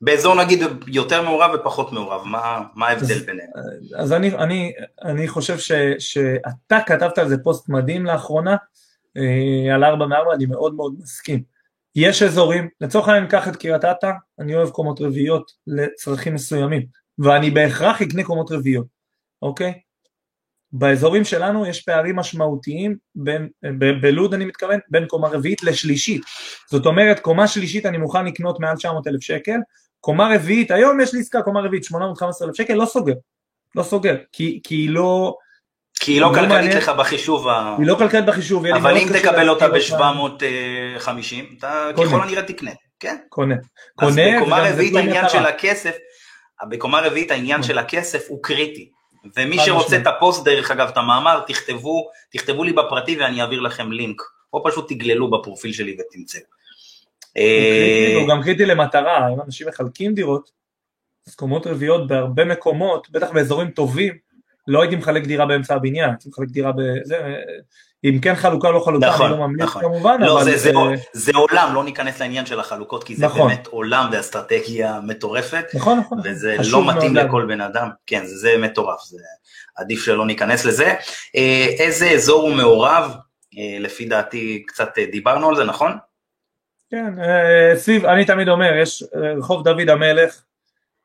באזור 0.01 0.35
נגיד 0.35 0.59
יותר 0.87 1.21
מעורב 1.21 1.51
ופחות 1.53 1.91
מעורב, 1.91 2.21
מה, 2.25 2.61
מה 2.75 2.87
ההבדל 2.87 3.19
ביניהם? 3.19 3.49
אז 3.97 4.13
אני, 4.13 4.35
אני, 4.35 4.73
אני 5.03 5.27
חושב 5.27 5.59
ש, 5.59 5.71
שאתה 5.99 6.79
כתבת 6.85 7.17
על 7.17 7.29
זה 7.29 7.37
פוסט 7.43 7.69
מדהים 7.69 8.05
לאחרונה, 8.05 8.51
אה, 8.51 8.57
על 9.73 9.83
4 9.83 10.05
מ-4, 10.05 10.35
אני 10.35 10.45
מאוד 10.45 10.75
מאוד 10.75 10.95
מסכים. 10.99 11.43
יש 11.95 12.23
אזורים, 12.23 12.69
לצורך 12.81 13.07
העניין 13.07 13.29
קח 13.29 13.47
את 13.47 13.55
קריית 13.55 13.85
אתא, 13.85 14.11
אני 14.39 14.55
אוהב 14.55 14.69
קומות 14.69 15.01
רביעיות 15.01 15.51
לצרכים 15.67 16.33
מסוימים, 16.33 16.85
ואני 17.19 17.51
בהכרח 17.51 18.01
אקנה 18.01 18.23
קומות 18.23 18.51
רביעיות, 18.51 18.87
אוקיי? 19.41 19.73
באזורים 20.71 21.23
שלנו 21.23 21.65
יש 21.65 21.81
פערים 21.81 22.15
משמעותיים 22.15 22.97
בלוד 24.01 24.33
אני 24.33 24.45
מתכוון, 24.45 24.79
בין 24.89 25.05
קומה 25.07 25.27
רביעית 25.27 25.63
לשלישית. 25.63 26.21
זאת 26.69 26.85
אומרת, 26.85 27.19
קומה 27.19 27.47
שלישית 27.47 27.85
אני 27.85 27.97
מוכן 27.97 28.25
לקנות 28.25 28.59
מעל 28.59 28.75
900 28.75 29.07
אלף 29.07 29.21
שקל, 29.21 29.57
קומה 29.99 30.35
רביעית, 30.35 30.71
היום 30.71 31.01
יש 31.01 31.13
לי 31.13 31.19
עסקה 31.19 31.41
קומה 31.41 31.61
רביעית 31.61 31.83
815 31.83 32.47
אלף 32.47 32.55
שקל, 32.55 32.73
לא 32.73 32.85
סוגר, 32.85 33.13
לא 33.75 33.83
סוגר, 33.83 34.15
כי, 34.31 34.59
כי 34.63 34.75
היא 34.75 34.89
לא... 34.89 35.37
כי 35.99 36.11
היא 36.11 36.21
לא, 36.21 36.31
לא 36.31 36.39
כלכלית 36.39 36.73
לך 36.73 36.89
בחישוב 36.89 37.47
ה... 37.47 37.75
היא 37.77 37.87
לא 37.87 37.95
כלכלית 37.95 38.25
בחישוב. 38.25 38.65
אבל 38.65 38.97
אם 38.97 39.07
תקבל 39.19 39.49
אותה 39.49 39.67
ב-750, 39.69 41.57
אתה 41.57 41.89
ככל 41.97 42.21
הנראה 42.21 42.43
תקנה, 42.43 42.71
כן? 42.99 43.17
קונה. 43.29 43.55
קונה. 43.95 44.11
אז 44.11 44.35
בקומה 44.35 44.69
רביעית 44.69 44.95
העניין 44.95 45.29
של 45.29 45.45
הכסף, 45.45 45.95
בקומה 46.69 47.01
רביעית 47.01 47.31
העניין 47.31 47.63
של 47.63 47.77
הכסף 47.77 48.25
הוא 48.27 48.43
קריטי. 48.43 48.89
ומי 49.37 49.59
שרוצה 49.59 49.97
את 49.97 50.07
הפוסט 50.07 50.45
דרך 50.45 50.71
אגב, 50.71 50.87
את 50.87 50.97
המאמר, 50.97 51.39
תכתבו, 51.47 52.09
תכתבו 52.31 52.63
לי 52.63 52.73
בפרטי 52.73 53.17
ואני 53.19 53.41
אעביר 53.41 53.59
לכם 53.59 53.91
לינק, 53.91 54.21
או 54.53 54.63
פשוט 54.63 54.89
תגללו 54.89 55.31
בפרופיל 55.31 55.73
שלי 55.73 55.97
ותמצאו. 55.99 56.41
הוא 58.19 58.27
גם 58.29 58.43
קריטי 58.43 58.65
למטרה, 58.65 59.33
אם 59.33 59.41
אנשים 59.45 59.67
מחלקים 59.67 60.13
דירות, 60.13 60.51
אז 61.27 61.35
קומות 61.35 61.67
רביעיות 61.67 62.07
בהרבה 62.07 62.45
מקומות, 62.45 63.09
בטח 63.11 63.31
באזורים 63.31 63.71
טובים, 63.71 64.26
לא 64.67 64.81
הייתי 64.81 64.95
מחלק 64.95 65.23
דירה 65.23 65.45
באמצע 65.45 65.75
הבניין, 65.75 66.09
הייתי 66.09 66.29
מחלק 66.29 66.49
דירה 66.49 66.71
בזה, 66.71 67.35
אם 68.03 68.19
כן 68.21 68.35
חלוקה 68.35 68.69
לא 68.69 68.79
חלוקה, 68.79 69.07
נכון, 69.07 69.31
אני 69.31 69.39
לא 69.39 69.47
ממליץ 69.47 69.63
נכון. 69.63 69.81
כמובן, 69.81 70.21
לא, 70.21 70.41
אבל... 70.41 70.43
זה, 70.43 70.57
זה, 70.57 70.71
זה 71.13 71.31
עולם, 71.35 71.75
לא 71.75 71.83
ניכנס 71.83 72.19
לעניין 72.19 72.45
של 72.45 72.59
החלוקות, 72.59 73.03
כי 73.03 73.15
זה 73.15 73.25
נכון. 73.25 73.47
באמת 73.47 73.67
עולם 73.67 74.09
ואסטרטגיה 74.11 74.99
מטורפת, 75.03 75.65
נכון, 75.73 75.99
נכון. 75.99 76.19
וזה 76.23 76.55
לא 76.71 76.87
מתאים 76.87 77.15
לכל 77.15 77.45
בן 77.47 77.61
אדם, 77.61 77.89
כן, 78.05 78.25
זה, 78.25 78.37
זה 78.37 78.57
מטורף, 78.57 79.03
זה 79.03 79.17
עדיף 79.77 80.03
שלא 80.03 80.25
ניכנס 80.25 80.65
לזה. 80.65 80.93
אה, 81.35 81.65
איזה 81.79 82.09
אזור 82.09 82.41
הוא 82.41 82.55
מעורב? 82.55 83.15
אה, 83.57 83.79
לפי 83.79 84.05
דעתי 84.05 84.63
קצת 84.67 84.89
אה, 84.97 85.05
דיברנו 85.11 85.49
על 85.49 85.55
זה, 85.55 85.63
נכון? 85.63 85.91
כן, 86.91 87.13
סביב, 87.75 88.05
אני 88.05 88.25
תמיד 88.25 88.49
אומר, 88.49 88.73
יש 88.81 89.03
רחוב 89.37 89.63
דוד 89.63 89.89
המלך, 89.89 90.41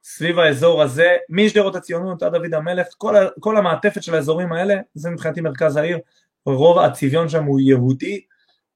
סביב 0.04 0.38
האזור 0.38 0.82
הזה, 0.82 1.16
משדרות 1.28 1.76
הציונות 1.76 2.22
עד 2.22 2.32
דוד 2.32 2.54
המלך, 2.54 2.86
כל, 2.98 3.14
כל 3.40 3.56
המעטפת 3.56 4.02
של 4.02 4.14
האזורים 4.14 4.52
האלה, 4.52 4.74
זה 4.94 5.10
מבחינתי 5.10 5.40
מרכז 5.40 5.76
העיר, 5.76 5.98
רוב 6.46 6.78
הצביון 6.78 7.28
שם 7.28 7.44
הוא 7.44 7.60
יהודי, 7.60 8.20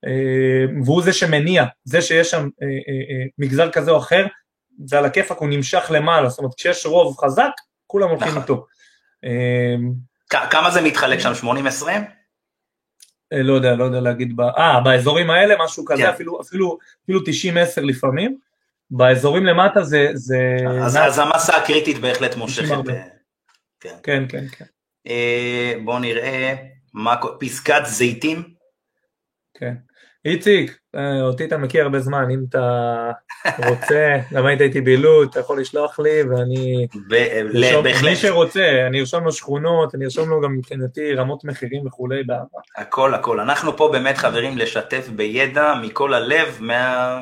אה, 0.07 0.83
והוא 0.85 1.03
זה 1.03 1.12
שמניע, 1.12 1.65
זה 1.85 2.03
שיש 2.03 2.31
שם 2.31 2.49
אה, 2.62 2.67
אה, 2.67 3.25
מגזר 3.39 3.71
כזה 3.71 3.91
או 3.91 3.99
אחר, 3.99 4.27
זה 4.85 4.99
על 4.99 5.05
הכיפאק, 5.05 5.39
הוא 5.39 5.49
נמשך 5.49 5.91
למעלה, 5.91 6.29
זאת 6.29 6.39
אומרת 6.39 6.55
כשיש 6.55 6.87
רוב 6.87 7.17
חזק, 7.17 7.51
כולם 7.87 8.09
הולכים 8.09 8.29
נכון. 8.29 8.43
איתו. 8.43 8.67
כמה 10.31 10.71
זה 10.71 10.81
מתחלק 10.81 11.19
שם, 11.19 11.33
80-20? 11.43 11.87
לא 13.33 13.53
יודע, 13.53 13.75
לא 13.75 13.85
יודע 13.85 14.01
להגיד, 14.01 14.41
אה, 14.59 14.81
באזורים 14.81 15.31
האלה 15.31 15.55
משהו 15.65 15.85
כזה, 15.85 16.03
כן. 16.03 16.09
אפילו, 16.09 16.41
אפילו, 16.41 16.79
אפילו 17.05 17.21
90-10 17.21 17.23
לפעמים. 17.83 18.39
באזורים 18.90 19.46
למטה 19.46 19.83
זה... 19.83 20.09
זה 20.14 20.57
אז, 20.81 20.96
אז 20.96 21.18
המסה 21.18 21.57
הקריטית 21.57 21.99
בהחלט 21.99 22.37
מושכת. 22.37 22.77
כן, 23.81 23.96
כן, 24.03 24.25
כן. 24.29 24.44
כן. 24.53 24.64
בואו 25.85 25.99
נראה. 25.99 26.55
מה, 26.94 27.14
פסקת 27.40 27.83
זיתים? 27.85 28.42
כן. 29.59 29.75
איציק, 30.25 30.79
אה, 30.94 31.22
אותי 31.22 31.44
אתה 31.44 31.57
מכיר 31.57 31.83
הרבה 31.83 32.01
זמן, 32.01 32.25
אם 32.31 32.44
אתה 32.49 33.11
רוצה, 33.68 34.16
גם 34.33 34.46
היית 34.46 34.61
איתי 34.61 34.81
בילוט, 34.81 35.31
אתה 35.31 35.40
יכול 35.40 35.61
לשלוח 35.61 35.99
לי 35.99 36.22
ואני... 36.22 36.87
בהחלט. 37.83 38.03
מי 38.03 38.16
שרוצה, 38.16 38.87
אני 38.87 39.01
ארשום 39.01 39.25
לו 39.25 39.33
שכונות, 39.33 39.94
אני 39.94 40.05
ארשום 40.05 40.31
לו 40.31 40.40
גם 40.40 40.53
מבחינתי 40.53 41.14
רמות 41.14 41.44
מחירים 41.44 41.87
וכולי 41.87 42.22
באהבה. 42.25 42.59
הכל 42.77 43.14
הכל, 43.14 43.40
אנחנו 43.40 43.77
פה 43.77 43.88
באמת 43.92 44.18
חברים 44.18 44.59
לשתף 44.59 45.09
בידע 45.09 45.75
מכל 45.83 46.14
הלב, 46.14 46.57
מה... 46.61 47.20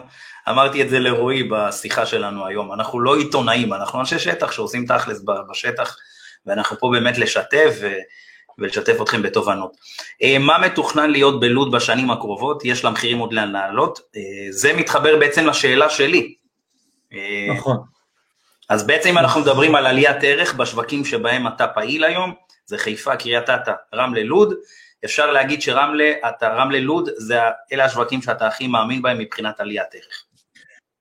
אמרתי 0.49 0.83
את 0.83 0.91
זה 0.91 0.99
לרועי 0.99 1.43
בשיחה 1.43 2.07
שלנו 2.07 2.47
היום, 2.47 2.73
אנחנו 2.73 3.01
לא 3.01 3.17
עיתונאים, 3.17 3.73
אנחנו 3.75 4.01
אנשי 4.01 4.19
שטח 4.19 4.53
שעושים 4.53 4.87
תכלס 4.87 5.23
בשטח, 5.51 5.97
ואנחנו 6.47 6.79
פה 6.79 6.91
באמת 6.93 7.19
לשתף, 7.19 7.79
ו... 7.81 7.89
ולשתף 8.59 9.03
אתכם 9.03 9.23
בתובנות. 9.23 9.77
אה, 10.23 10.39
מה 10.39 10.59
מתוכנן 10.59 11.11
להיות 11.11 11.41
בלוד 11.41 11.73
בשנים 11.73 12.11
הקרובות? 12.11 12.65
יש 12.65 12.85
למחירים 12.85 13.19
עוד 13.19 13.33
לאן 13.33 13.53
לעלות. 13.53 14.01
אה, 14.17 14.21
זה 14.51 14.73
מתחבר 14.73 15.17
בעצם 15.17 15.47
לשאלה 15.47 15.91
שלי. 15.91 16.35
אה, 17.13 17.55
נכון. 17.55 17.77
אז 18.69 18.87
בעצם 18.87 19.09
אם 19.09 19.19
אנחנו 19.19 19.41
מדברים 19.41 19.75
על 19.75 19.87
עליית 19.87 20.17
ערך 20.23 20.55
בשווקים 20.55 21.05
שבהם 21.05 21.47
אתה 21.47 21.67
פעיל 21.67 22.05
היום, 22.05 22.35
זה 22.67 22.79
חיפה, 22.79 23.17
קריית 23.17 23.51
אתא, 23.51 23.73
רמלה, 23.95 24.23
לוד, 24.23 24.55
אפשר 25.05 25.31
להגיד 25.31 25.63
שרמלה, 25.63 26.13
אתה, 26.29 26.49
רמלה, 26.49 26.81
לוד, 26.81 27.09
זה, 27.17 27.39
אלה 27.73 27.85
השווקים 27.85 28.23
שאתה 28.23 28.47
הכי 28.47 28.67
מאמין 28.67 29.03
בהם 29.03 29.19
מבחינת 29.19 29.61
עליית 29.61 29.95
ערך. 29.95 30.25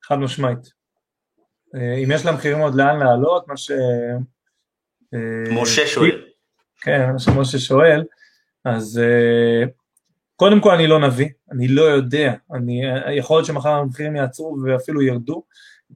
חד 0.03 0.15
משמעית. 0.15 0.73
אם 1.75 2.09
יש 2.13 2.25
למחירים 2.25 2.59
עוד 2.59 2.75
לאן 2.75 2.99
לעלות, 2.99 3.47
מה 3.47 3.57
ש... 3.57 3.71
משה 5.51 5.87
שואל. 5.87 6.25
כן, 6.81 7.11
מה 7.11 7.19
שמשה 7.19 7.59
שואל, 7.59 8.03
אז 8.65 9.01
קודם 10.35 10.61
כל 10.61 10.71
אני 10.71 10.87
לא 10.87 10.99
נביא, 10.99 11.29
אני 11.51 11.67
לא 11.67 11.81
יודע, 11.81 12.33
אני, 12.53 12.81
יכול 13.17 13.37
להיות 13.37 13.45
שמחר 13.45 13.69
המחירים 13.69 14.15
יעצרו 14.15 14.57
ואפילו 14.63 15.01
ירדו, 15.01 15.43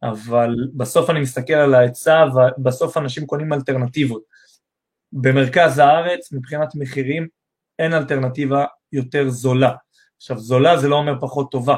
אבל 0.03 0.55
בסוף 0.73 1.09
אני 1.09 1.19
מסתכל 1.19 1.53
על 1.53 1.73
ההיצע 1.73 2.25
ובסוף 2.57 2.97
אנשים 2.97 3.25
קונים 3.25 3.53
אלטרנטיבות. 3.53 4.21
במרכז 5.13 5.77
הארץ 5.77 6.31
מבחינת 6.31 6.75
מחירים 6.75 7.27
אין 7.79 7.93
אלטרנטיבה 7.93 8.65
יותר 8.91 9.29
זולה. 9.29 9.73
עכשיו 10.17 10.39
זולה 10.39 10.77
זה 10.77 10.87
לא 10.87 10.95
אומר 10.95 11.13
פחות 11.21 11.51
טובה, 11.51 11.75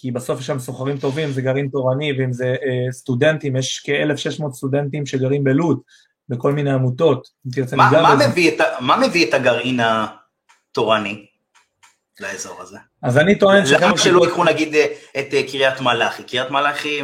כי 0.00 0.10
בסוף 0.10 0.40
יש 0.40 0.46
שם 0.46 0.58
סוחרים 0.58 0.98
טובים, 0.98 1.32
זה 1.32 1.42
גרעין 1.42 1.68
תורני, 1.68 2.12
ואם 2.18 2.32
זה 2.32 2.46
אה, 2.46 2.92
סטודנטים, 2.92 3.56
יש 3.56 3.82
כ-1,600 3.84 4.52
סטודנטים 4.52 5.06
שגרים 5.06 5.44
בלוד, 5.44 5.80
בכל 6.28 6.52
מיני 6.52 6.70
עמותות. 6.70 7.28
מה, 7.76 7.90
מה, 7.90 8.28
מביא 8.28 8.50
את, 8.50 8.60
מה 8.80 8.96
מביא 8.96 9.28
את 9.28 9.34
הגרעין 9.34 9.80
התורני 9.80 11.26
לאזור 12.20 12.62
הזה? 12.62 12.78
אז 13.02 13.18
אני 13.18 13.38
טוען 13.38 13.66
ש... 13.66 13.70
למה 13.72 13.98
שלא 13.98 14.24
ייקחו 14.24 14.44
נגיד 14.44 14.74
את 15.18 15.34
אה, 15.34 15.42
קריית 15.50 15.80
מלאכי? 15.80 16.22
קריית 16.22 16.50
מלאכי 16.50 17.02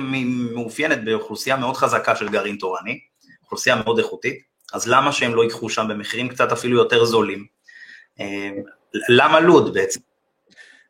מאופיינת 0.54 1.04
באוכלוסייה 1.04 1.56
מאוד 1.56 1.76
חזקה 1.76 2.16
של 2.16 2.28
גרעין 2.28 2.56
תורני, 2.56 2.98
אוכלוסייה 3.42 3.76
מאוד 3.76 3.98
איכותית, 3.98 4.38
אז 4.72 4.88
למה 4.88 5.12
שהם 5.12 5.35
לא 5.35 5.42
ייקחו 5.42 5.70
שם 5.70 5.87
במחירים 5.88 6.28
קצת 6.28 6.52
אפילו 6.52 6.78
יותר 6.78 7.04
זולים? 7.04 7.46
אה, 8.20 8.50
למה 9.09 9.40
לוד 9.40 9.74
בעצם? 9.74 10.00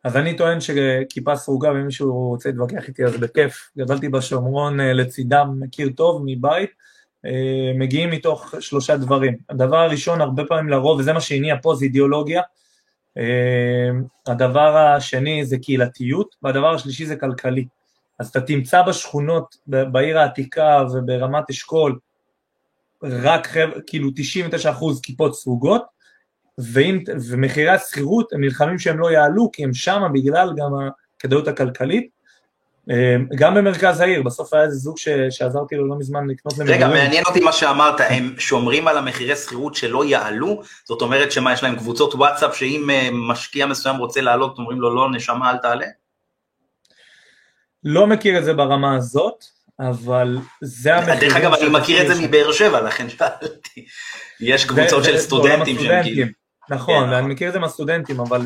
אז 0.07 0.17
אני 0.17 0.37
טוען 0.37 0.59
שכיפה 0.61 1.37
סרוגה, 1.37 1.73
ואם 1.73 1.87
מישהו 1.87 2.29
רוצה 2.29 2.49
להתווכח 2.49 2.89
איתי 2.89 3.05
אז 3.05 3.17
בכיף, 3.17 3.71
גדלתי 3.79 4.09
בשומרון 4.09 4.81
אה, 4.81 4.93
לצידם, 4.93 5.57
מכיר 5.61 5.89
טוב 5.97 6.23
מבית, 6.25 6.71
אה, 7.25 7.73
מגיעים 7.75 8.11
מתוך 8.11 8.55
שלושה 8.61 8.97
דברים. 8.97 9.37
הדבר 9.49 9.77
הראשון, 9.77 10.21
הרבה 10.21 10.45
פעמים 10.45 10.69
לרוב, 10.69 10.99
וזה 10.99 11.13
מה 11.13 11.21
שהניע 11.21 11.57
פה, 11.63 11.75
זה 11.75 11.85
אידיאולוגיה. 11.85 12.43
אה, 13.19 13.91
הדבר 14.27 14.77
השני 14.77 15.45
זה 15.45 15.59
קהילתיות, 15.59 16.37
והדבר 16.43 16.75
השלישי 16.75 17.07
זה 17.07 17.17
כלכלי. 17.17 17.67
אז 18.19 18.29
אתה 18.29 18.41
תמצא 18.41 18.83
בשכונות, 18.83 19.57
בעיר 19.67 20.19
העתיקה 20.19 20.85
וברמת 20.93 21.51
אשכול, 21.51 21.99
רק 23.03 23.49
כאילו 23.87 24.11
99% 24.11 25.01
כיפות 25.03 25.35
סרוגות, 25.35 25.96
ואם, 26.59 26.99
ומחירי 27.29 27.69
השכירות 27.69 28.33
הם 28.33 28.41
נלחמים 28.41 28.79
שהם 28.79 28.99
לא 28.99 29.11
יעלו, 29.11 29.51
כי 29.53 29.65
הם 29.65 29.75
שמה 29.75 30.09
בגלל 30.09 30.53
גם 30.57 30.71
הכדאיות 31.19 31.49
הכלכלית, 31.49 32.17
אמ, 32.91 33.27
גם 33.37 33.55
במרכז 33.55 34.01
העיר, 34.01 34.23
בסוף 34.23 34.55
היה 34.55 34.63
איזה 34.63 34.77
זוג 34.77 34.99
ש... 34.99 35.09
שעזרתי 35.31 35.77
לו 35.77 35.87
לא 35.87 35.99
מזמן 35.99 36.27
לקנות 36.29 36.59
למגורים. 36.59 36.81
רגע, 36.81 36.89
מעניין 36.89 37.25
אותי 37.25 37.41
מה 37.41 37.53
שאמרת, 37.53 38.01
הם 38.09 38.35
שומרים 38.39 38.89
על 38.89 38.99
המחירי 38.99 39.37
שכירות 39.37 39.75
שלא 39.75 40.05
יעלו? 40.05 40.63
זאת 40.85 41.03
אומרת 41.03 41.33
שמה, 41.33 41.53
יש 41.53 41.63
להם 41.63 41.77
קבוצות 41.77 42.15
וואטסאפ 42.15 42.57
שאם 42.57 42.91
אה, 42.91 43.09
משקיע 43.13 43.67
מסוים 43.67 43.97
רוצה 43.97 44.21
לעלות, 44.21 44.59
אומרים 44.59 44.81
לו 44.81 44.95
לא, 44.95 45.11
נשמה, 45.11 45.51
אל 45.51 45.57
תעלה? 45.57 45.87
לא 47.85 48.07
מכיר 48.07 48.39
את 48.39 48.45
זה 48.45 48.55
ברמה 48.55 48.97
הזאת, 48.97 49.45
אבל 49.81 50.39
זה 50.63 50.97
המחירים... 50.97 51.21
דרך 51.21 51.37
אגב, 51.37 51.53
אני 51.55 51.69
מכיר 51.69 52.03
את 52.03 52.17
זה 52.17 52.23
מבאר 52.27 52.53
שבע, 52.53 52.81
לכן 52.81 53.09
שאלתי. 53.09 53.87
יש 54.41 54.65
קבוצות 54.65 55.05
של 55.05 55.19
סטודנטים 55.19 55.79
שהם 55.79 56.03
כאילו... 56.03 56.27
נכון, 56.71 57.05
כן, 57.05 57.11
ואני 57.11 57.19
נכון. 57.19 57.31
מכיר 57.31 57.49
את 57.49 57.53
זה 57.53 57.59
מהסטודנטים, 57.59 58.21
אבל 58.21 58.41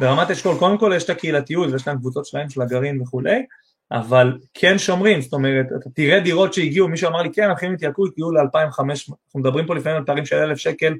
ברמת 0.00 0.30
אשכול, 0.30 0.58
קודם 0.58 0.78
כל 0.78 0.92
יש 0.96 1.04
את 1.04 1.10
הקהילתיות 1.10 1.72
ויש 1.72 1.88
להם 1.88 1.98
קבוצות 1.98 2.26
שלהם 2.26 2.50
של 2.50 2.62
הגרעין 2.62 3.00
וכולי, 3.00 3.46
אבל 3.92 4.38
כן 4.54 4.78
שומרים, 4.78 5.20
זאת 5.20 5.32
אומרת, 5.32 5.66
אתה 5.80 5.90
תראה 5.90 6.20
דירות 6.20 6.54
שהגיעו, 6.54 6.88
מישהו 6.88 7.08
אמר 7.08 7.22
לי, 7.22 7.32
כן, 7.32 7.50
המחירים 7.50 7.74
התייקרו, 7.74 8.06
הגיעו 8.06 8.32
ל-2,500, 8.32 8.80
אנחנו 8.80 9.40
מדברים 9.40 9.66
פה 9.66 9.74
לפעמים 9.74 9.98
על 9.98 10.04
פערים 10.04 10.26
של 10.26 10.36
1,000 10.36 10.58
שקל 10.58 10.94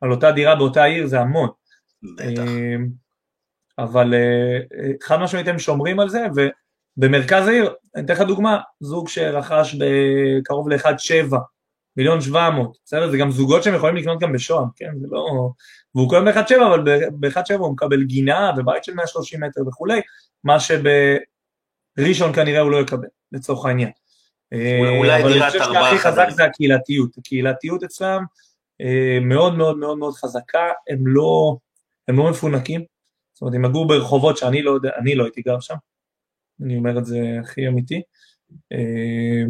על 0.00 0.10
אותה 0.10 0.32
דירה 0.32 0.56
באותה 0.56 0.84
עיר, 0.84 1.06
זה 1.06 1.20
המון. 1.20 1.48
בטח. 2.02 2.42
אמ, 2.42 2.88
אבל 3.78 4.14
אה, 4.14 4.58
אה, 4.78 4.92
חד 5.02 5.16
משמעית 5.16 5.48
הם 5.48 5.58
שומרים 5.58 6.00
על 6.00 6.08
זה, 6.08 6.26
ובמרכז 6.96 7.48
העיר, 7.48 7.74
אני 7.96 8.04
אתן 8.04 8.12
לך 8.12 8.20
דוגמה, 8.20 8.58
זוג 8.80 9.08
שרכש 9.08 9.74
בקרוב 9.74 10.68
ל-1.7, 10.68 11.36
מיליון 11.96 12.20
700, 12.20 12.78
בסדר? 12.84 13.10
זה 13.10 13.16
גם 13.16 13.30
זוגות 13.30 13.62
שהם 13.62 13.74
יכולים 13.74 13.96
לקנות 13.96 14.20
גם 14.20 14.32
בשוהם, 14.32 14.68
כן? 14.76 14.90
זה 15.00 15.06
לא... 15.10 15.50
והוא 15.94 16.08
קונה 16.08 16.32
ב-1.7, 16.32 16.54
אבל 16.66 17.08
ב-1.7 17.12 17.54
הוא 17.58 17.72
מקבל 17.72 18.02
גינה 18.02 18.50
ובית 18.56 18.84
של 18.84 18.94
130 18.94 19.42
מטר 19.42 19.60
וכולי, 19.68 20.00
מה 20.44 20.56
שבראשון 20.60 22.32
כנראה 22.34 22.60
הוא 22.60 22.70
לא 22.70 22.76
יקבל, 22.76 23.08
לצורך 23.32 23.66
העניין. 23.66 23.90
אולי 24.52 25.10
אה, 25.10 25.16
אבל 25.16 25.24
אני 25.24 25.32
דירת 25.32 25.52
חושב 25.52 25.62
ארבעה 25.62 25.90
שהכי 25.90 25.98
חזק 25.98 26.12
חדרים. 26.12 26.30
זה 26.30 26.44
הקהילתיות, 26.44 27.18
הקהילתיות 27.18 27.82
אצלם 27.82 28.24
אה, 28.80 29.18
מאוד 29.20 29.54
מאוד 29.54 29.78
מאוד 29.78 29.98
מאוד 29.98 30.14
חזקה, 30.14 30.68
הם 30.88 31.06
לא, 31.06 31.56
הם 32.08 32.16
לא 32.16 32.30
מפונקים, 32.30 32.84
זאת 33.32 33.42
אומרת 33.42 33.54
הם 33.54 33.64
יגורו 33.64 33.88
ברחובות 33.88 34.36
שאני 34.36 34.62
לא 34.62 34.70
יודע, 34.70 34.90
אני 34.96 35.14
לא 35.14 35.24
הייתי 35.24 35.42
גר 35.42 35.60
שם, 35.60 35.74
אני 36.62 36.76
אומר 36.76 36.98
את 36.98 37.06
זה 37.06 37.18
הכי 37.40 37.68
אמיתי, 37.68 38.02
אה, 38.72 39.42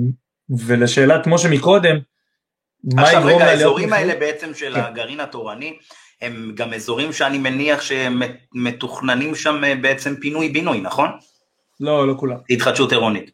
ולשאלת 0.67 1.25
כמו 1.25 1.39
שמקודם, 1.39 1.97
מה 2.85 3.03
עכשיו 3.03 3.21
יגרום 3.21 3.35
רגע, 3.35 3.39
לה 3.39 3.55
להיות 3.55 3.61
האזורים 3.61 3.93
האלה 3.93 4.15
בעצם 4.21 4.55
של 4.55 4.75
כן. 4.75 4.81
הגרעין 4.81 5.21
התורני, 5.21 5.79
הם 6.23 6.53
גם 6.55 6.75
אזורים 6.75 7.13
שאני 7.13 7.39
מניח 7.39 7.81
שמתוכננים 7.81 9.35
שם 9.35 9.65
אה, 9.65 9.75
בעצם 9.75 10.15
פינוי-בינוי, 10.21 10.81
נכון? 10.81 11.09
לא, 11.81 12.09
לא 12.09 12.15
כולם, 12.17 12.37
התחדשות 12.51 12.93
עירונית. 12.93 13.31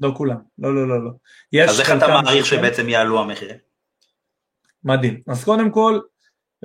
לא 0.00 0.12
כולם, 0.16 0.36
לא, 0.58 0.74
לא, 0.74 0.88
לא, 0.88 1.04
לא. 1.04 1.10
יש 1.52 1.70
אז 1.70 1.80
איך 1.80 1.90
אתה 1.90 2.08
מעריך 2.08 2.46
שכן. 2.46 2.56
שבעצם 2.56 2.88
יעלו 2.88 3.20
המחירים? 3.20 3.56
מדהים. 4.84 5.20
אז 5.28 5.44
קודם 5.44 5.70
כל, 5.70 6.00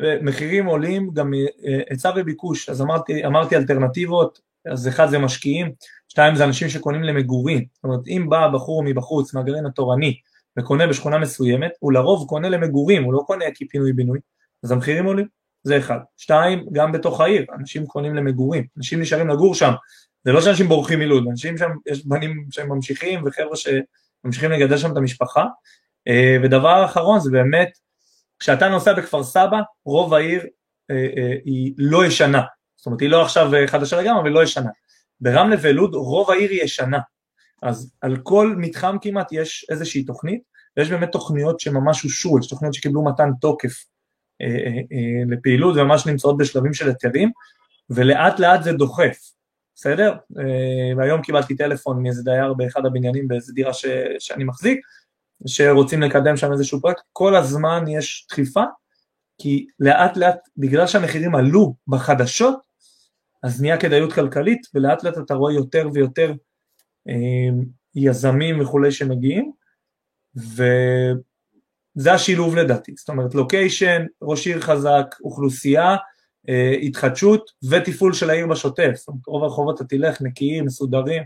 אה, 0.03 0.17
מחירים 0.21 0.65
עולים, 0.65 1.09
גם 1.13 1.33
אה, 1.33 1.79
היצע 1.89 2.11
וביקוש, 2.15 2.69
אז 2.69 2.81
אמרתי, 2.81 3.25
אמרתי 3.25 3.55
אלטרנטיבות, 3.55 4.41
אז 4.71 4.87
אחד 4.87 5.09
זה 5.09 5.19
משקיעים, 5.19 5.71
שתיים 6.09 6.35
זה 6.35 6.43
אנשים 6.43 6.69
שקונים 6.69 7.03
למגורים, 7.03 7.65
זאת 7.73 7.83
אומרת 7.83 8.07
אם 8.07 8.29
בא 8.29 8.47
בחור 8.47 8.83
מבחוץ, 8.83 9.33
מהגרעין 9.33 9.65
התורני, 9.65 10.19
וקונה 10.59 10.87
בשכונה 10.87 11.17
מסוימת, 11.17 11.71
הוא 11.79 11.93
לרוב 11.93 12.29
קונה 12.29 12.49
למגורים, 12.49 13.03
הוא 13.03 13.13
לא 13.13 13.19
קונה 13.27 13.45
כי 13.55 13.67
פינוי 13.67 13.93
בינוי, 13.93 14.19
אז 14.63 14.71
המחירים 14.71 15.05
עולים, 15.05 15.27
זה 15.63 15.77
אחד. 15.77 15.97
שתיים, 16.17 16.65
גם 16.71 16.91
בתוך 16.91 17.21
העיר, 17.21 17.45
אנשים 17.59 17.85
קונים 17.85 18.15
למגורים, 18.15 18.67
אנשים 18.77 19.01
נשארים 19.01 19.27
לגור 19.27 19.55
שם, 19.55 19.71
זה 20.23 20.31
לא 20.31 20.41
שאנשים 20.41 20.67
בורחים 20.67 20.99
מלוד, 20.99 21.23
אנשים 21.31 21.57
שם, 21.57 21.71
יש 21.85 22.05
בנים 22.05 22.45
שהם 22.51 22.69
ממשיכים 22.69 23.23
וחבר'ה 23.25 23.55
שממשיכים 23.55 24.51
לגדל 24.51 24.77
שם 24.77 24.91
את 24.91 24.97
המשפחה, 24.97 25.45
אה, 26.07 26.37
ודבר 26.43 26.85
אחרון 26.85 27.19
זה 27.19 27.31
באמת, 27.31 27.69
כשאתה 28.39 28.69
נוסע 28.69 28.93
בכפר 28.93 29.23
סבא, 29.23 29.59
רוב 29.85 30.13
העיר 30.13 30.41
אה, 30.91 30.95
אה, 30.95 31.33
היא 31.45 31.73
לא 31.77 32.05
ישנה, 32.05 32.41
זאת 32.75 32.85
אומרת 32.85 33.01
היא 33.01 33.09
לא 33.09 33.21
עכשיו 33.21 33.51
חדשה 33.67 34.01
לגמרי, 34.01 34.21
אבל 34.21 34.29
לא 34.29 34.43
ישנה. 34.43 34.69
ברמלה 35.19 35.55
ולוד 35.61 35.95
רוב 35.95 36.31
העיר 36.31 36.49
היא 36.49 36.63
ישנה, 36.63 36.99
אז 37.63 37.91
על 38.01 38.17
כל 38.23 38.55
מתחם 38.57 38.97
כמעט 39.01 39.27
יש 39.31 39.65
איזושהי 39.69 40.03
תוכנית, 40.03 40.41
ויש 40.77 40.89
באמת 40.89 41.11
תוכניות 41.11 41.59
שממש 41.59 42.03
אושרו, 42.03 42.39
יש 42.39 42.47
תוכניות 42.47 42.73
שקיבלו 42.73 43.03
מתן 43.05 43.29
תוקף 43.41 43.85
אה, 44.41 44.47
אה, 44.47 44.81
אה, 44.91 45.35
לפעילות 45.35 45.75
וממש 45.77 46.05
נמצאות 46.05 46.37
בשלבים 46.37 46.73
של 46.73 46.87
היתרים, 46.87 47.31
ולאט 47.89 48.39
לאט 48.39 48.63
זה 48.63 48.73
דוחף, 48.73 49.17
בסדר? 49.75 50.15
והיום 50.97 51.21
קיבלתי 51.21 51.55
טלפון 51.55 52.03
מאיזה 52.03 52.23
דייר 52.23 52.53
באחד 52.53 52.85
הבניינים 52.85 53.27
באיזה 53.27 53.53
דירה 53.53 53.73
ש, 53.73 53.85
שאני 54.19 54.43
מחזיק, 54.43 54.79
שרוצים 55.47 56.01
לקדם 56.01 56.37
שם 56.37 56.51
איזשהו 56.51 56.81
פרויקט, 56.81 57.01
כל 57.11 57.35
הזמן 57.35 57.83
יש 57.87 58.27
דחיפה, 58.29 58.63
כי 59.41 59.65
לאט 59.79 60.17
לאט, 60.17 60.39
בגלל 60.57 60.87
שהמחירים 60.87 61.35
עלו 61.35 61.75
בחדשות, 61.87 62.59
אז 63.43 63.61
נהיה 63.61 63.77
כדאיות 63.77 64.13
כלכלית, 64.13 64.61
ולאט 64.73 65.03
לאט 65.03 65.17
אתה 65.17 65.33
רואה 65.33 65.53
יותר 65.53 65.89
ויותר 65.93 66.33
יזמים 67.95 68.61
וכולי 68.61 68.91
שמגיעים, 68.91 69.51
וזה 70.35 72.13
השילוב 72.13 72.55
לדעתי, 72.55 72.93
זאת 72.97 73.09
אומרת 73.09 73.35
לוקיישן, 73.35 74.05
ראש 74.21 74.47
עיר 74.47 74.61
חזק, 74.61 75.15
אוכלוסייה, 75.23 75.95
אה, 76.49 76.75
התחדשות 76.81 77.51
ותפעול 77.69 78.13
של 78.13 78.29
העיר 78.29 78.47
בשוטף, 78.47 78.91
זאת 78.95 79.07
אומרת 79.07 79.27
רוב 79.27 79.43
הרחובות 79.43 79.75
אתה 79.75 79.83
תלך 79.83 80.21
נקיים, 80.21 80.65
מסודרים, 80.65 81.23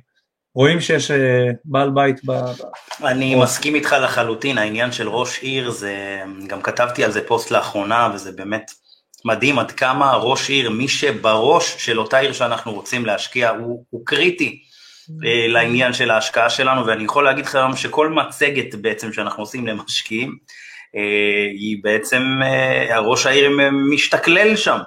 רואים 0.55 0.81
שיש 0.81 1.11
אה, 1.11 1.51
בעל 1.65 1.89
בית 1.89 2.25
ב... 2.25 2.31
ב- 2.31 3.05
אני 3.05 3.35
או- 3.35 3.41
מסכים 3.41 3.75
איתך 3.75 3.95
לחלוטין, 4.03 4.57
העניין 4.57 4.91
של 4.91 5.09
ראש 5.09 5.39
עיר 5.39 5.71
זה, 5.71 6.21
גם 6.47 6.61
כתבתי 6.61 7.03
על 7.03 7.11
זה 7.11 7.27
פוסט 7.27 7.51
לאחרונה, 7.51 8.11
וזה 8.13 8.31
באמת 8.31 8.71
מדהים 9.25 9.59
עד 9.59 9.71
כמה 9.71 10.15
ראש 10.15 10.49
עיר, 10.49 10.69
מי 10.69 10.87
שבראש 10.87 11.85
של 11.85 11.99
אותה 11.99 12.17
עיר 12.17 12.33
שאנחנו 12.33 12.73
רוצים 12.73 13.05
להשקיע, 13.05 13.49
הוא, 13.49 13.85
הוא 13.89 14.01
קריטי 14.05 14.63
לעניין 15.47 15.93
של 15.93 16.11
ההשקעה 16.11 16.49
שלנו, 16.49 16.85
ואני 16.85 17.03
יכול 17.03 17.23
להגיד 17.23 17.45
לך 17.45 17.55
היום 17.55 17.75
שכל 17.75 18.09
מצגת 18.09 18.75
בעצם 18.75 19.13
שאנחנו 19.13 19.43
עושים 19.43 19.67
למשקיעים, 19.67 20.37
אה, 20.95 21.01
היא 21.53 21.77
בעצם, 21.83 22.39
אה, 22.43 22.99
ראש 22.99 23.25
העיר 23.25 23.49
משתכלל 23.91 24.55
שם 24.55 24.77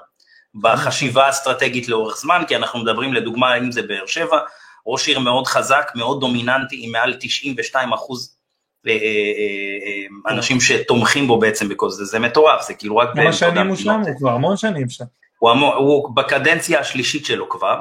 בחשיבה 0.55 1.27
האסטרטגית 1.27 1.89
לאורך 1.89 2.17
זמן, 2.17 2.43
כי 2.49 2.57
אנחנו 2.57 2.79
מדברים 2.79 3.15
לדוגמה 3.15 3.59
אם 3.59 3.73
זה 3.73 3.83
באר 3.83 4.07
שבע, 4.07 4.39
ראש 4.87 5.09
עיר 5.09 5.19
מאוד 5.19 5.47
חזק, 5.47 5.91
מאוד 5.95 6.21
דומיננטי, 6.21 6.81
עם 6.83 6.93
מעל 6.93 7.15
92 7.21 7.93
אחוז 7.93 8.41
אה, 8.87 8.93
אה, 8.93 8.97
אה, 8.97 10.33
אנשים 10.33 10.61
שתומכים 10.61 11.27
בו 11.27 11.39
בעצם 11.39 11.69
בכל 11.69 11.91
זה, 11.91 12.05
זה 12.05 12.19
מטורף, 12.19 12.67
זה 12.67 12.75
כאילו 12.75 12.97
רק... 12.97 13.09
כמה 13.15 13.33
שנים 13.33 13.67
הוא 13.67 13.77
שם? 13.77 14.01
הוא 14.07 14.19
כבר 14.19 14.31
המון 14.31 14.57
שנים 14.57 14.89
שם. 14.89 15.05
הוא, 15.39 16.15
בקדנציה 16.15 16.81
השלישית 16.81 17.27
שלו 17.27 17.49
כבר. 17.49 17.81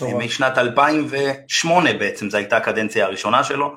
משנת 0.00 0.58
2008 0.58 1.92
בעצם, 1.92 2.30
זו 2.30 2.36
הייתה 2.36 2.56
הקדנציה 2.56 3.06
הראשונה 3.06 3.44
שלו, 3.44 3.76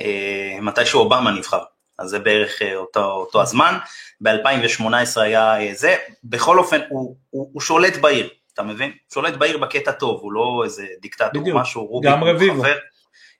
אה, 0.00 0.58
מתי 0.60 0.86
שאובמה 0.86 1.30
נבחר, 1.30 1.62
אז 1.98 2.10
זה 2.10 2.18
בערך 2.18 2.62
אה, 2.62 2.76
אותו, 2.76 3.04
אותו 3.04 3.42
הזמן, 3.42 3.78
ב-2018 4.20 5.20
היה 5.20 5.60
אה, 5.60 5.74
זה, 5.74 5.96
בכל 6.24 6.58
אופן 6.58 6.80
הוא, 6.88 7.16
הוא, 7.30 7.50
הוא 7.52 7.60
שולט 7.60 7.96
בעיר, 7.96 8.28
אתה 8.54 8.62
מבין? 8.62 8.92
שולט 9.14 9.34
בעיר 9.34 9.58
בקטע 9.58 9.92
טוב, 9.92 10.20
הוא 10.20 10.32
לא 10.32 10.62
איזה 10.64 10.86
דיקטטור, 11.00 11.42
בדיוק. 11.42 11.56
משהו, 11.56 11.86
רוביק, 11.86 12.10
גם 12.10 12.20
הוא 12.20 12.28
רביבו. 12.28 12.62
חבר, 12.62 12.76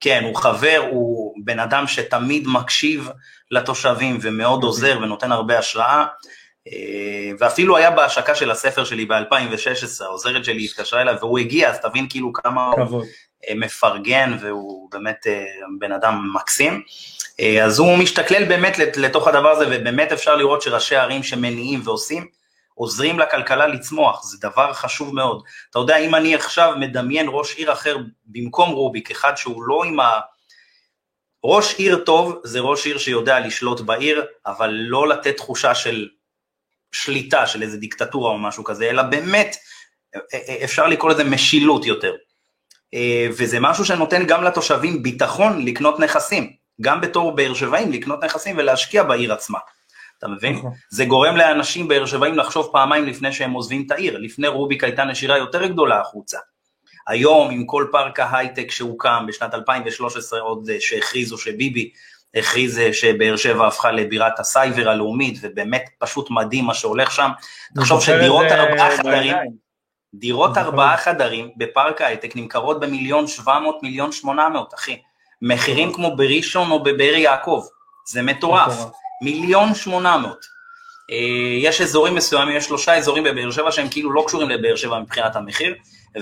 כן, 0.00 0.24
הוא 0.24 0.36
חבר, 0.36 0.86
הוא 0.90 1.34
בן 1.44 1.58
אדם 1.58 1.86
שתמיד 1.86 2.44
מקשיב 2.46 3.10
לתושבים 3.50 4.18
ומאוד 4.22 4.62
עוזר 4.62 4.98
ונותן 5.02 5.32
הרבה 5.32 5.58
השראה, 5.58 5.98
אה, 5.98 6.06
ואפילו 7.38 7.76
היה 7.76 7.90
בהשקה 7.90 8.34
של 8.34 8.50
הספר 8.50 8.84
שלי 8.84 9.04
ב-2016, 9.06 10.04
העוזרת 10.04 10.44
שלי 10.44 10.64
התקשרה 10.64 11.02
אליי 11.02 11.14
והוא 11.14 11.38
הגיע, 11.38 11.70
אז 11.70 11.78
תבין 11.80 12.06
כאילו 12.10 12.32
כמה 12.32 12.66
הוא 12.66 12.86
כבוד. 12.86 13.06
אה, 13.48 13.54
מפרגן 13.54 14.36
והוא 14.40 14.90
באמת 14.90 15.26
אה, 15.26 15.44
בן 15.78 15.92
אדם 15.92 16.30
מקסים. 16.34 16.82
אה, 17.40 17.64
אז 17.64 17.78
הוא 17.78 17.96
משתכלל 17.98 18.44
באמת 18.44 18.78
לת- 18.78 18.96
לתוך 18.96 19.28
הדבר 19.28 19.48
הזה, 19.48 19.64
ובאמת 19.70 20.12
אפשר 20.12 20.36
לראות 20.36 20.62
שראשי 20.62 20.96
ערים 20.96 21.22
שמניעים 21.22 21.80
ועושים, 21.84 22.26
עוזרים 22.74 23.18
לכלכלה 23.18 23.66
לצמוח, 23.66 24.22
זה 24.24 24.36
דבר 24.40 24.72
חשוב 24.72 25.14
מאוד. 25.14 25.42
אתה 25.70 25.78
יודע, 25.78 25.96
אם 25.96 26.14
אני 26.14 26.34
עכשיו 26.34 26.74
מדמיין 26.78 27.26
ראש 27.30 27.56
עיר 27.56 27.72
אחר 27.72 27.96
במקום 28.26 28.70
רוביק, 28.70 29.10
אחד 29.10 29.36
שהוא 29.36 29.62
לא 29.62 29.84
עם 29.84 30.00
ה... 30.00 30.20
ראש 31.44 31.74
עיר 31.74 31.96
טוב 31.96 32.40
זה 32.44 32.60
ראש 32.60 32.86
עיר 32.86 32.98
שיודע 32.98 33.40
לשלוט 33.40 33.80
בעיר, 33.80 34.24
אבל 34.46 34.70
לא 34.70 35.08
לתת 35.08 35.36
תחושה 35.36 35.74
של 35.74 36.08
שליטה, 36.92 37.46
של 37.46 37.62
איזה 37.62 37.76
דיקטטורה 37.76 38.30
או 38.30 38.38
משהו 38.38 38.64
כזה, 38.64 38.90
אלא 38.90 39.02
באמת, 39.02 39.56
אפשר 40.64 40.86
לקרוא 40.86 41.10
לזה 41.10 41.24
משילות 41.24 41.86
יותר. 41.86 42.14
וזה 43.28 43.60
משהו 43.60 43.84
שנותן 43.84 44.26
גם 44.26 44.44
לתושבים 44.44 45.02
ביטחון 45.02 45.64
לקנות 45.64 46.00
נכסים, 46.00 46.52
גם 46.80 47.00
בתור 47.00 47.36
באר 47.36 47.54
שבעים 47.54 47.92
לקנות 47.92 48.24
נכסים 48.24 48.56
ולהשקיע 48.58 49.02
בעיר 49.02 49.32
עצמה. 49.32 49.58
אתה 50.18 50.28
מבין? 50.28 50.54
נכון. 50.54 50.70
זה 50.90 51.04
גורם 51.04 51.36
לאנשים 51.36 51.88
באר 51.88 52.06
שבעים 52.06 52.38
לחשוב 52.38 52.68
פעמיים 52.72 53.04
לפני 53.06 53.32
שהם 53.32 53.52
עוזבים 53.52 53.84
את 53.86 53.90
העיר. 53.90 54.18
לפני 54.18 54.48
רוביק 54.48 54.84
הייתה 54.84 55.04
נשירה 55.04 55.38
יותר 55.38 55.66
גדולה 55.66 56.00
החוצה. 56.00 56.38
היום 57.06 57.50
עם 57.50 57.66
כל 57.66 57.86
פארק 57.92 58.20
ההייטק 58.20 58.70
שהוקם 58.70 59.24
בשנת 59.28 59.54
2013 59.54 60.40
עוד 60.40 60.70
אה, 60.70 60.76
שהכריזו 60.80 61.38
שביבי 61.38 61.90
הכריז 62.34 62.78
אה, 62.78 62.92
שבאר 62.92 63.36
שבע 63.36 63.66
הפכה 63.66 63.92
לבירת 63.92 64.40
הסייבר 64.40 64.88
הלאומית 64.88 65.38
ובאמת 65.42 65.84
פשוט 65.98 66.30
מדהים 66.30 66.64
מה 66.64 66.74
שהולך 66.74 67.12
שם. 67.12 67.30
תחשוב 67.74 68.02
שדירות 68.02 68.46
ארבעה 68.46 68.96
חדרים. 68.96 69.36
דירות. 70.14 70.56
ארבעה 70.56 70.96
חדרים 70.96 71.50
בפארק 71.56 72.00
ההייטק 72.00 72.36
נמכרות 72.36 72.80
במיליון 72.80 73.26
שבע 73.26 73.58
מאות, 73.58 73.82
מיליון 73.82 74.12
שמונה 74.12 74.48
מאות, 74.48 74.74
אחי. 74.74 74.98
מחירים 75.42 75.92
כמו 75.92 76.16
בראשון 76.16 76.70
או 76.70 76.82
בבאר 76.82 77.14
יעקב, 77.14 77.64
זה 78.08 78.22
מטורף. 78.22 78.72
מיליון 79.22 79.74
שמונה 79.74 80.16
מאות. 80.18 80.46
אה, 81.10 81.16
יש 81.58 81.80
אזורים 81.80 82.14
מסוימים, 82.14 82.56
יש 82.56 82.64
שלושה 82.64 82.94
אזורים 82.94 83.24
בבאר 83.24 83.50
שבע 83.50 83.72
שהם 83.72 83.88
כאילו 83.88 84.12
לא 84.12 84.24
קשורים 84.26 84.48
לבאר 84.48 84.76
שבע 84.76 84.98
מבחינת 84.98 85.36
המחיר, 85.36 85.74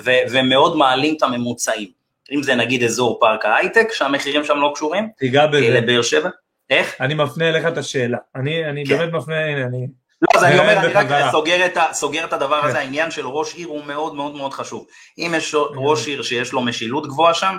ו- 0.04 0.22
ומאוד 0.30 0.76
מעלים 0.76 1.14
את 1.16 1.22
הממוצעים. 1.22 1.99
אם 2.30 2.42
זה 2.42 2.54
נגיד 2.54 2.84
אזור 2.84 3.18
פארק 3.20 3.44
ההייטק, 3.44 3.92
שהמחירים 3.92 4.44
שם 4.44 4.56
לא 4.56 4.72
קשורים, 4.74 5.08
תיגע 5.18 5.46
בזה. 5.46 5.70
לבאר 5.70 6.02
שבע. 6.02 6.30
איך? 6.70 6.94
אני 7.00 7.14
מפנה 7.14 7.48
אליך 7.48 7.66
את 7.66 7.78
השאלה. 7.78 8.18
אני, 8.36 8.64
אני 8.64 8.84
כן. 8.86 8.98
באמת 8.98 9.12
מפנה, 9.12 9.44
הנה, 9.44 9.64
אני... 9.64 9.86
לא, 10.22 10.28
אז 10.38 10.44
אני 10.44 10.58
אומר, 10.58 10.78
אני 10.78 10.92
רק. 10.92 11.30
סוגר 11.30 11.66
את, 11.66 11.76
ה, 11.76 11.84
סוגר 11.92 12.24
את 12.24 12.32
הדבר 12.32 12.64
הזה, 12.64 12.72
כן. 12.72 12.78
העניין 12.78 13.10
של 13.10 13.26
ראש 13.26 13.54
עיר 13.54 13.68
הוא 13.68 13.84
מאוד 13.84 14.14
מאוד 14.14 14.34
מאוד 14.34 14.52
חשוב. 14.52 14.86
אם 15.18 15.32
יש 15.36 15.54
ראש 15.74 16.06
עיר 16.06 16.22
שיש 16.22 16.52
לו 16.52 16.62
משילות 16.62 17.06
גבוהה 17.06 17.34
שם, 17.34 17.56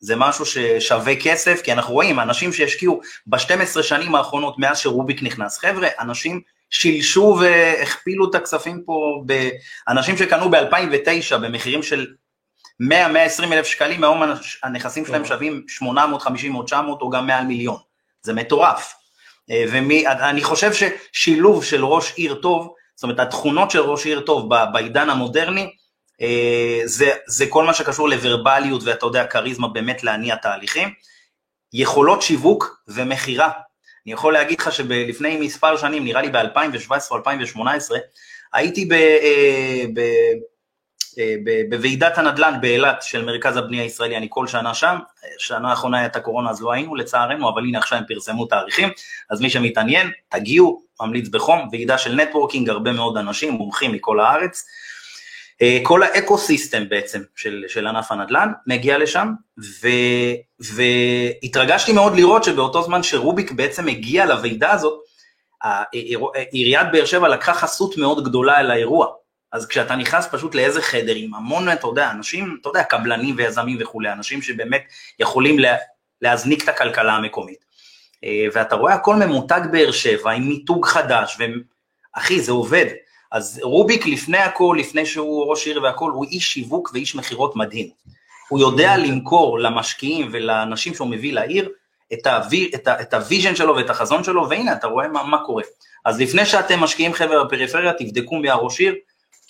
זה 0.00 0.16
משהו 0.16 0.46
ששווה 0.46 1.16
כסף, 1.16 1.60
כי 1.62 1.72
אנחנו 1.72 1.94
רואים, 1.94 2.20
אנשים 2.20 2.52
שהשקיעו 2.52 3.00
ב-12 3.26 3.82
שנים 3.82 4.14
האחרונות 4.14 4.58
מאז 4.58 4.78
שרוביק 4.78 5.22
נכנס, 5.22 5.58
חבר'ה, 5.58 5.88
אנשים 6.00 6.40
שילשו 6.70 7.38
והכפילו 7.40 8.30
את 8.30 8.34
הכספים 8.34 8.82
פה, 8.86 9.22
ב... 9.26 9.48
אנשים 9.88 10.16
שקנו 10.16 10.50
ב-2009 10.50 11.36
במחירים 11.36 11.82
של 11.82 12.06
100-120 12.80 13.52
אלף 13.52 13.66
שקלים, 13.66 14.04
היום 14.04 14.22
הנכסים 14.62 15.06
שלהם. 15.06 15.24
שווים 15.24 15.64
850 15.68 16.54
או 16.54 16.62
900 16.62 17.02
או 17.02 17.10
גם 17.10 17.26
מעל 17.26 17.44
מיליון. 17.44 17.76
זה 18.22 18.32
מטורף. 18.32 18.94
אה, 19.50 19.64
ואני 19.72 20.42
חושב 20.42 20.70
ששילוב 20.72 21.64
של 21.64 21.84
ראש 21.84 22.12
עיר 22.16 22.34
טוב, 22.34 22.74
זאת 22.94 23.02
אומרת 23.02 23.20
התכונות 23.20 23.70
של 23.70 23.80
ראש 23.80 24.06
עיר 24.06 24.20
טוב 24.20 24.48
בעידן 24.72 25.10
המודרני, 25.10 25.70
אה, 26.20 26.80
זה, 26.84 27.10
זה 27.26 27.46
כל 27.46 27.64
מה 27.64 27.74
שקשור 27.74 28.08
לוורבליות 28.08 28.82
ואתה 28.84 29.06
יודע, 29.06 29.26
כריזמה 29.26 29.68
באמת 29.68 30.04
להניע 30.04 30.36
תהליכים, 30.36 30.88
יכולות 31.72 32.22
שיווק 32.22 32.82
ומכירה. 32.88 33.50
אני 34.06 34.12
יכול 34.12 34.32
להגיד 34.32 34.60
לך 34.60 34.72
שלפני 34.72 35.36
מספר 35.36 35.76
שנים, 35.76 36.04
נראה 36.04 36.22
לי 36.22 36.28
ב-2017 36.28 37.10
או 37.10 37.16
2018, 37.16 37.98
הייתי 38.52 38.84
ב, 38.84 38.88
ב, 38.88 38.94
אה, 38.94 39.84
ב- 39.94 40.49
בוועידת 41.70 42.18
הנדל"ן 42.18 42.54
באילת 42.60 43.02
של 43.02 43.24
מרכז 43.24 43.56
הבנייה 43.56 43.82
הישראלי, 43.82 44.16
אני 44.16 44.26
כל 44.30 44.46
שנה 44.46 44.74
שם, 44.74 44.96
שנה 45.38 45.70
האחרונה 45.70 46.00
הייתה 46.00 46.20
קורונה 46.20 46.50
אז 46.50 46.62
לא 46.62 46.72
היינו 46.72 46.94
לצערנו, 46.94 47.48
אבל 47.48 47.62
הנה 47.62 47.78
עכשיו 47.78 47.98
הם 47.98 48.04
פרסמו 48.08 48.46
תאריכים, 48.46 48.88
אז 49.30 49.40
מי 49.40 49.50
שמתעניין, 49.50 50.10
תגיעו, 50.28 50.82
ממליץ 51.00 51.28
בחום, 51.28 51.68
ועידה 51.72 51.98
של 51.98 52.14
networking, 52.14 52.70
הרבה 52.70 52.92
מאוד 52.92 53.16
אנשים, 53.16 53.52
מומחים 53.52 53.92
מכל 53.92 54.20
הארץ. 54.20 54.64
אה, 55.62 55.78
כל 55.82 56.02
ה 56.02 56.38
ecosystem 56.38 56.88
בעצם 56.88 57.20
של, 57.36 57.64
של 57.68 57.86
ענף 57.86 58.12
הנדל"ן 58.12 58.52
מגיע 58.66 58.98
לשם, 58.98 59.32
ו, 59.58 59.88
והתרגשתי 60.60 61.92
מאוד 61.92 62.16
לראות 62.16 62.44
שבאותו 62.44 62.82
זמן 62.82 63.02
שרוביק 63.02 63.52
בעצם 63.52 63.88
הגיע 63.88 64.26
לוועידה 64.26 64.72
הזאת, 64.72 65.00
העיר- 65.62 66.20
עיריית 66.50 66.86
באר 66.92 67.04
שבע 67.04 67.28
לקחה 67.28 67.54
חסות 67.54 67.96
מאוד 67.96 68.24
גדולה 68.24 68.58
על 68.58 68.70
האירוע. 68.70 69.19
אז 69.52 69.66
כשאתה 69.66 69.96
נכנס 69.96 70.26
פשוט 70.30 70.54
לאיזה 70.54 70.82
חדר 70.82 71.14
עם 71.14 71.34
המון, 71.34 71.72
אתה 71.72 71.86
יודע, 71.86 72.10
אנשים, 72.10 72.56
אתה 72.60 72.68
יודע, 72.68 72.82
קבלנים 72.82 73.34
ויזמים 73.38 73.76
וכולי, 73.80 74.12
אנשים 74.12 74.42
שבאמת 74.42 74.82
יכולים 75.18 75.58
לה, 75.58 75.76
להזניק 76.22 76.64
את 76.64 76.68
הכלכלה 76.68 77.12
המקומית. 77.12 77.64
אה, 78.24 78.46
ואתה 78.52 78.76
רואה 78.76 78.94
הכל 78.94 79.16
ממותג 79.16 79.60
באר 79.72 79.90
שבע 79.90 80.30
עם 80.30 80.48
מיתוג 80.48 80.86
חדש, 80.86 81.38
ואחי, 82.16 82.40
זה 82.40 82.52
עובד. 82.52 82.86
אז 83.32 83.60
רוביק 83.62 84.06
לפני 84.06 84.38
הכל, 84.38 84.76
לפני 84.80 85.06
שהוא 85.06 85.50
ראש 85.50 85.66
עיר 85.66 85.82
והכל, 85.82 86.10
הוא 86.10 86.24
איש 86.24 86.52
שיווק 86.52 86.90
ואיש 86.94 87.14
מכירות 87.14 87.56
מדהים. 87.56 87.88
הוא 88.48 88.60
יודע 88.60 88.96
למכור 88.96 89.58
למשקיעים 89.58 90.28
ולאנשים 90.32 90.94
שהוא 90.94 91.08
מביא 91.08 91.32
לעיר 91.32 91.68
את, 92.12 92.26
הווי, 92.26 92.70
את, 92.74 92.88
ה, 92.88 93.00
את 93.00 93.14
ה 93.14 93.20
vision 93.20 93.56
שלו 93.56 93.76
ואת 93.76 93.90
החזון 93.90 94.24
שלו, 94.24 94.48
והנה, 94.48 94.72
אתה 94.72 94.86
רואה 94.86 95.08
מה, 95.08 95.22
מה 95.22 95.44
קורה. 95.44 95.62
אז 96.04 96.20
לפני 96.20 96.46
שאתם 96.46 96.80
משקיעים 96.80 97.12
חבר'ה 97.12 97.44
בפריפריה, 97.44 97.92
תבדקו 97.92 98.36
מי 98.36 98.50
הראש 98.50 98.80
עיר, 98.80 98.94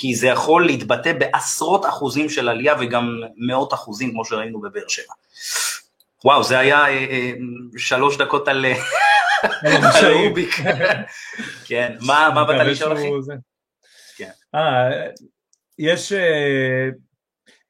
כי 0.00 0.14
זה 0.14 0.26
יכול 0.26 0.66
להתבטא 0.66 1.12
בעשרות 1.12 1.86
אחוזים 1.86 2.28
של 2.28 2.48
עלייה 2.48 2.74
וגם 2.80 3.20
מאות 3.36 3.74
אחוזים, 3.74 4.10
כמו 4.10 4.24
שראינו 4.24 4.60
בבאר 4.60 4.88
שבע. 4.88 5.14
וואו, 6.24 6.44
זה 6.44 6.58
היה 6.58 6.78
אה, 6.78 7.06
אה, 7.10 7.32
שלוש 7.76 8.16
דקות 8.16 8.48
על, 8.48 8.66
רוביק. 10.12 10.54
כן, 11.68 11.96
מה, 12.00 12.44
באת 12.46 12.66
לשאול 12.66 12.92
אחי? 12.92 13.08
כן. 14.16 14.30
אה, 14.54 14.90
יש, 15.78 16.12
אה, 16.12 16.88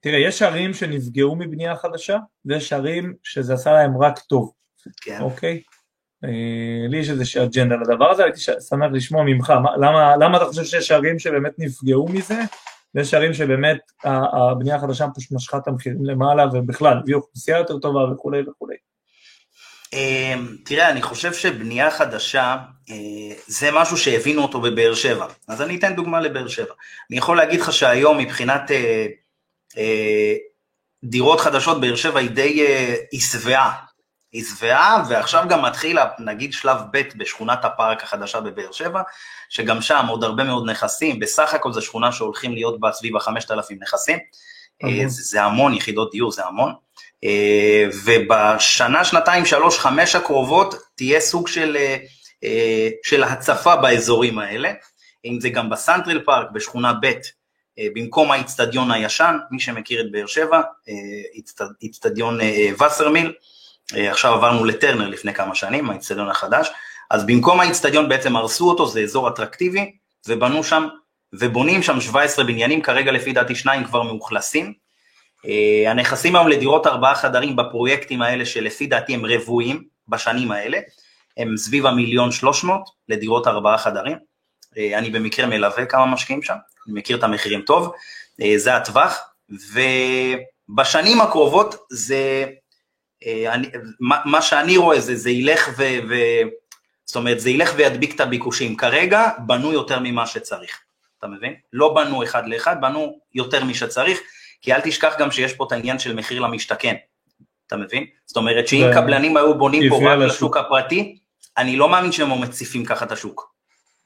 תראה, 0.01 0.19
יש 0.19 0.43
ערים 0.43 0.75
שנפגעו 0.75 1.37
מבנייה 1.37 1.77
חדשה, 1.77 2.19
ויש 2.45 2.73
ערים 2.73 3.15
שזה 3.23 3.55
עשה 3.55 3.73
להם 3.73 4.03
רק 4.03 4.19
טוב, 4.19 4.53
כן. 5.01 5.21
אוקיי? 5.21 5.63
אה, 6.25 6.31
לי 6.89 6.99
יש 6.99 7.11
איזושהי 7.11 7.45
אג'נדה 7.45 7.77
לדבר 7.77 8.11
הזה, 8.11 8.25
הייתי 8.25 8.41
שמח 8.41 8.89
לשמוע 8.93 9.23
ממך, 9.25 9.51
מה- 9.51 9.77
למה, 9.77 10.17
למה 10.17 10.37
אתה 10.37 10.45
חושב 10.45 10.65
שיש 10.65 10.91
ערים 10.91 11.19
שבאמת 11.19 11.53
נפגעו 11.59 12.09
מזה, 12.09 12.41
ויש 12.95 13.15
ערים 13.15 13.35
שבאמת 13.35 13.79
הבנייה 14.05 14.77
החדשה 14.77 15.07
פשוט 15.15 15.33
משכה 15.33 15.57
את 15.59 15.69
המחירים 15.69 16.05
למעלה, 16.05 16.45
ובכלל, 16.53 16.99
הביאו 16.99 17.19
אוכלוסייה 17.19 17.59
יותר 17.59 17.79
טובה 17.79 18.13
וכולי 18.13 18.41
וכולי. 18.49 18.77
אמ, 19.93 20.57
תראה, 20.65 20.91
אני 20.91 21.03
חושב 21.03 21.33
שבנייה 21.33 21.91
חדשה 21.91 22.57
אה, 22.91 22.97
זה 23.47 23.71
משהו 23.73 23.97
שהבינו 23.97 24.43
אותו 24.43 24.61
בבאר 24.61 24.95
שבע. 24.95 25.27
אז 25.49 25.63
אני 25.63 25.77
אתן 25.77 25.97
דוגמה 25.97 26.21
לבאר 26.21 26.49
שבע. 26.49 26.75
אני 27.11 27.19
יכול 27.19 27.37
להגיד 27.37 27.61
לך 27.61 27.73
שהיום 27.73 28.19
מבחינת 28.19 28.71
אה, 29.77 30.35
דירות 31.05 31.41
חדשות, 31.41 31.81
באר 31.81 31.97
שבע 31.97 32.19
היא 32.21 32.31
די 32.31 32.67
היא 33.13 33.21
שבעה. 33.21 33.90
היא 34.33 34.45
שבעה, 34.45 35.03
ועכשיו 35.09 35.45
גם 35.49 35.63
מתחיל, 35.63 35.99
נגיד, 36.19 36.53
שלב 36.53 36.77
ב' 36.93 37.03
בשכונת 37.17 37.65
הפארק 37.65 38.03
החדשה 38.03 38.41
בבאר 38.41 38.73
שבע, 38.73 39.03
שגם 39.49 39.83
שם 39.83 40.07
עוד 40.09 40.25
הרבה 40.25 40.45
מאוד 40.45 40.71
נכסים, 40.71 41.21
בסך 41.21 41.55
הכל 41.55 41.73
זו 41.73 41.83
שכונה 41.83 42.13
שהולכים 42.13 42.53
להיות 42.55 42.81
בה 42.81 42.93
סביב 42.93 43.17
ה-5,000 43.17 43.75
נכסים. 43.81 44.19
המון. 44.83 45.09
זה, 45.09 45.23
זה 45.23 45.43
המון 45.43 45.75
יחידות 45.75 46.11
דיור, 46.11 46.33
זה 46.33 46.45
המון. 46.47 46.73
אה, 47.25 47.85
ובשנה, 48.05 49.05
שנתיים, 49.05 49.47
שלוש, 49.47 49.79
חמש 49.79 50.15
הקרובות 50.15 50.75
תהיה 50.97 51.21
סוג 51.21 51.49
של, 51.49 51.77
אה, 52.45 52.89
של 53.03 53.23
הצפה 53.23 53.77
באזורים 53.77 54.39
האלה, 54.39 54.73
אם 55.25 55.39
זה 55.41 55.49
גם 55.49 55.71
בסנטרל 55.71 56.21
פארק, 56.25 56.51
בשכונה 56.51 56.93
ב', 57.03 57.13
במקום 57.95 58.31
האיצטדיון 58.31 58.91
הישן, 58.91 59.39
מי 59.51 59.61
שמכיר 59.61 60.01
את 60.01 60.13
באר 60.13 60.27
שבע, 60.27 60.61
איצט- 61.35 61.73
איצטדיון 61.83 62.39
וסרמיל, 62.81 63.33
עכשיו 63.97 64.35
עברנו 64.35 64.65
לטרנר 64.65 65.09
לפני 65.09 65.35
כמה 65.35 65.55
שנים, 65.55 65.91
האיצטדיון 65.91 66.29
החדש, 66.29 66.69
אז 67.11 67.27
במקום 67.27 67.61
האיצטדיון 67.61 68.09
בעצם 68.09 68.37
הרסו 68.37 68.71
אותו, 68.71 68.87
זה 68.87 69.01
אזור 69.01 69.29
אטרקטיבי, 69.29 69.93
ובנו 70.29 70.65
שם, 70.65 70.89
ובונים 71.33 71.83
שם 71.83 72.01
17 72.01 72.45
בניינים, 72.45 72.83
כרגע 72.83 73.13
לפי 73.13 73.33
דעתי 73.33 73.55
שניים 73.55 73.85
כבר 73.85 74.03
מאוכלסים, 74.03 74.73
Uh, 75.41 75.89
הנכסים 75.89 76.37
היום 76.37 76.49
לדירות 76.49 76.87
ארבעה 76.87 77.15
חדרים 77.15 77.57
בפרויקטים 77.57 78.23
האלה 78.23 78.47
שלפי 78.47 78.87
דעתי 78.87 79.15
הם 79.15 79.27
רבועים 79.27 79.85
בשנים 80.09 80.53
האלה, 80.53 80.79
הם 81.37 81.57
סביב 81.57 81.87
המיליון 81.87 82.33
שלוש 82.33 82.65
מאות 82.65 82.89
לדירות 83.09 83.47
ארבעה 83.47 83.79
חדרים. 83.79 84.17
Uh, 84.75 84.99
אני 84.99 85.11
במקרה 85.11 85.47
מלווה 85.47 85.87
כמה 85.87 86.07
משקיעים 86.07 86.43
שם, 86.43 86.55
אני 86.87 86.99
מכיר 86.99 87.17
את 87.17 87.23
המחירים 87.23 87.63
טוב, 87.63 87.93
זה 88.57 88.77
הטווח, 88.77 89.21
ובשנים 90.71 91.21
הקרובות 91.21 91.75
זה, 91.91 92.47
אני, 93.27 93.69
מה, 94.01 94.19
מה 94.25 94.43
שאני 94.43 94.77
רואה 94.77 95.01
זה, 95.01 95.17
זה 95.17 95.31
ילך 95.31 95.69
ו... 95.79 95.83
ו 96.09 96.15
זאת 97.05 97.17
אומרת, 97.17 97.41
זה 97.41 97.51
ילך 97.51 97.73
וידביק 97.77 98.15
את 98.15 98.21
הביקושים. 98.21 98.77
כרגע 98.77 99.29
בנו 99.47 99.73
יותר 99.73 99.99
ממה 100.03 100.27
שצריך, 100.27 100.81
אתה 101.19 101.27
מבין? 101.27 101.55
לא 101.73 101.95
בנו 101.95 102.23
אחד 102.23 102.49
לאחד, 102.49 102.77
בנו 102.81 103.19
יותר 103.35 103.65
משצריך. 103.65 104.21
כי 104.63 104.73
אל 104.75 104.81
תשכח 104.81 105.15
גם 105.19 105.31
שיש 105.31 105.53
פה 105.53 105.65
את 105.67 105.73
העניין 105.73 105.99
של 105.99 106.15
מחיר 106.15 106.41
למשתכן, 106.41 106.95
אתה 107.67 107.77
מבין? 107.77 108.05
זאת 108.27 108.37
אומרת 108.37 108.69
שאם 108.69 108.85
זה- 108.89 108.91
קבלנים 108.95 109.37
היו 109.37 109.59
בונים 109.59 109.89
פה 109.89 109.97
רק 109.97 110.19
לשוק. 110.19 110.35
לשוק 110.37 110.57
הפרטי, 110.57 111.19
אני 111.59 111.77
לא 111.77 111.89
מאמין 111.89 112.13
שהם 112.13 112.41
מציפים 112.41 112.85
ככה 112.85 113.05
את 113.05 113.13
השוק, 113.13 113.55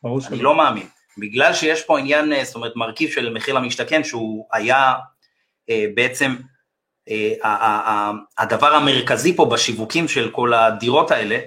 אני 0.04 0.20
שלא. 0.38 0.44
לא 0.44 0.54
מאמין. 0.56 0.86
בגלל 1.18 1.54
שיש 1.54 1.82
פה 1.82 1.98
עניין, 1.98 2.32
אה, 2.32 2.44
זאת 2.44 2.54
אומרת 2.54 2.76
מרכיב 2.76 3.10
של 3.10 3.32
מחיר 3.32 3.54
למשתכן 3.54 4.04
שהוא 4.04 4.46
היה 4.52 4.92
אה, 5.70 5.84
בעצם 5.94 6.30
אה, 6.30 6.44
הדבר 8.38 8.74
המרכזי 8.74 9.36
פה 9.36 9.44
בשיווקים 9.44 10.08
של 10.08 10.30
כל 10.30 10.54
הדירות 10.54 11.10
האלה, 11.10 11.38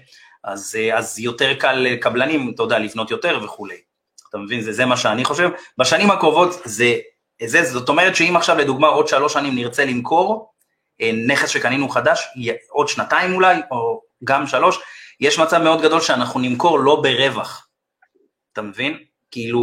אז, 0.43 0.75
אה, 0.79 0.97
אז 0.97 1.19
יותר 1.19 1.53
קל 1.53 1.73
לקבלנים, 1.73 2.51
אתה 2.55 2.63
יודע, 2.63 2.79
לבנות 2.79 3.11
יותר 3.11 3.39
וכולי. 3.43 3.77
אתה 4.29 4.37
מבין? 4.37 4.61
זה, 4.61 4.73
זה 4.73 4.85
מה 4.85 4.97
שאני 4.97 5.25
חושב. 5.25 5.49
בשנים 5.77 6.11
הקרובות 6.11 6.61
זה, 6.65 6.95
זה, 7.45 7.63
זאת 7.63 7.89
אומרת 7.89 8.15
שאם 8.15 8.35
עכשיו 8.35 8.57
לדוגמה 8.57 8.87
עוד 8.87 9.07
שלוש 9.07 9.33
שנים 9.33 9.55
נרצה 9.55 9.85
למכור 9.85 10.53
אה, 11.01 11.11
נכס 11.27 11.49
שקנינו 11.49 11.89
חדש, 11.89 12.27
עוד 12.69 12.87
שנתיים 12.87 13.33
אולי, 13.33 13.57
או 13.71 14.01
גם 14.23 14.47
שלוש, 14.47 14.79
יש 15.19 15.39
מצב 15.39 15.57
מאוד 15.57 15.81
גדול 15.81 16.01
שאנחנו 16.01 16.39
נמכור 16.39 16.79
לא 16.79 16.95
ברווח. 16.95 17.67
אתה 18.53 18.61
מבין? 18.61 18.97
כאילו, 19.31 19.61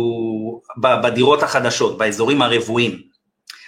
בדירות 0.76 1.42
החדשות, 1.42 1.98
באזורים 1.98 2.42
הרבועים. 2.42 3.13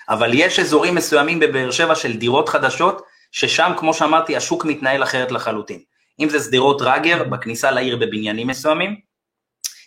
אבל 0.08 0.30
יש 0.34 0.58
אזורים 0.58 0.94
מסוימים 0.94 1.40
בבאר 1.40 1.70
שבע 1.70 1.94
של 1.94 2.16
דירות 2.16 2.48
חדשות, 2.48 3.02
ששם, 3.32 3.72
כמו 3.78 3.94
שאמרתי, 3.94 4.36
השוק 4.36 4.64
מתנהל 4.64 5.02
אחרת 5.02 5.32
לחלוטין. 5.32 5.80
אם 6.20 6.28
זה 6.28 6.40
שדרות 6.40 6.78
רגר, 6.80 7.24
בכניסה 7.24 7.70
לעיר 7.70 7.96
בבניינים 7.96 8.46
מסוימים, 8.46 9.00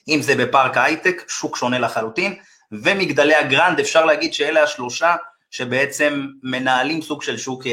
אם 0.08 0.22
זה 0.22 0.36
בפארק 0.36 0.78
ההייטק, 0.78 1.24
שוק 1.28 1.58
שונה 1.58 1.80
לחלוטין, 1.80 2.36
ומגדלי 2.72 3.36
הגרנד, 3.36 3.80
אפשר 3.80 4.06
להגיד 4.06 4.34
שאלה 4.34 4.64
השלושה 4.64 5.16
שבעצם 5.52 6.28
מנהלים 6.44 7.02
סוג 7.02 7.22
של 7.22 7.38
שוק, 7.38 7.64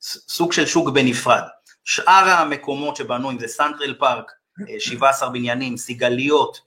סוג 0.00 0.52
של 0.52 0.66
שוק 0.66 0.88
בנפרד. 0.88 1.42
שאר 1.84 2.28
המקומות 2.28 2.96
שבנו, 2.96 3.30
אם 3.30 3.38
זה 3.38 3.48
סנטרל 3.48 3.94
פארק, 3.98 4.32
17 4.78 5.28
בניינים, 5.28 5.76
סיגליות, 5.76 6.60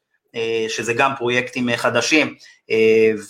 שזה 0.67 0.93
גם 0.93 1.11
פרויקטים 1.17 1.75
חדשים, 1.75 2.35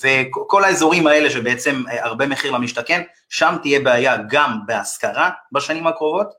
וכל 0.04 0.64
האזורים 0.64 1.08
האלה 1.08 1.30
שבעצם 1.30 1.84
הרבה 2.02 2.28
מחיר 2.28 2.52
למשתכן, 2.52 3.02
שם 3.30 3.56
תהיה 3.62 3.80
בעיה 3.80 4.18
גם 4.30 4.60
בהשכרה 4.66 5.30
בשנים 5.52 5.88
הקרובות, 5.88 6.34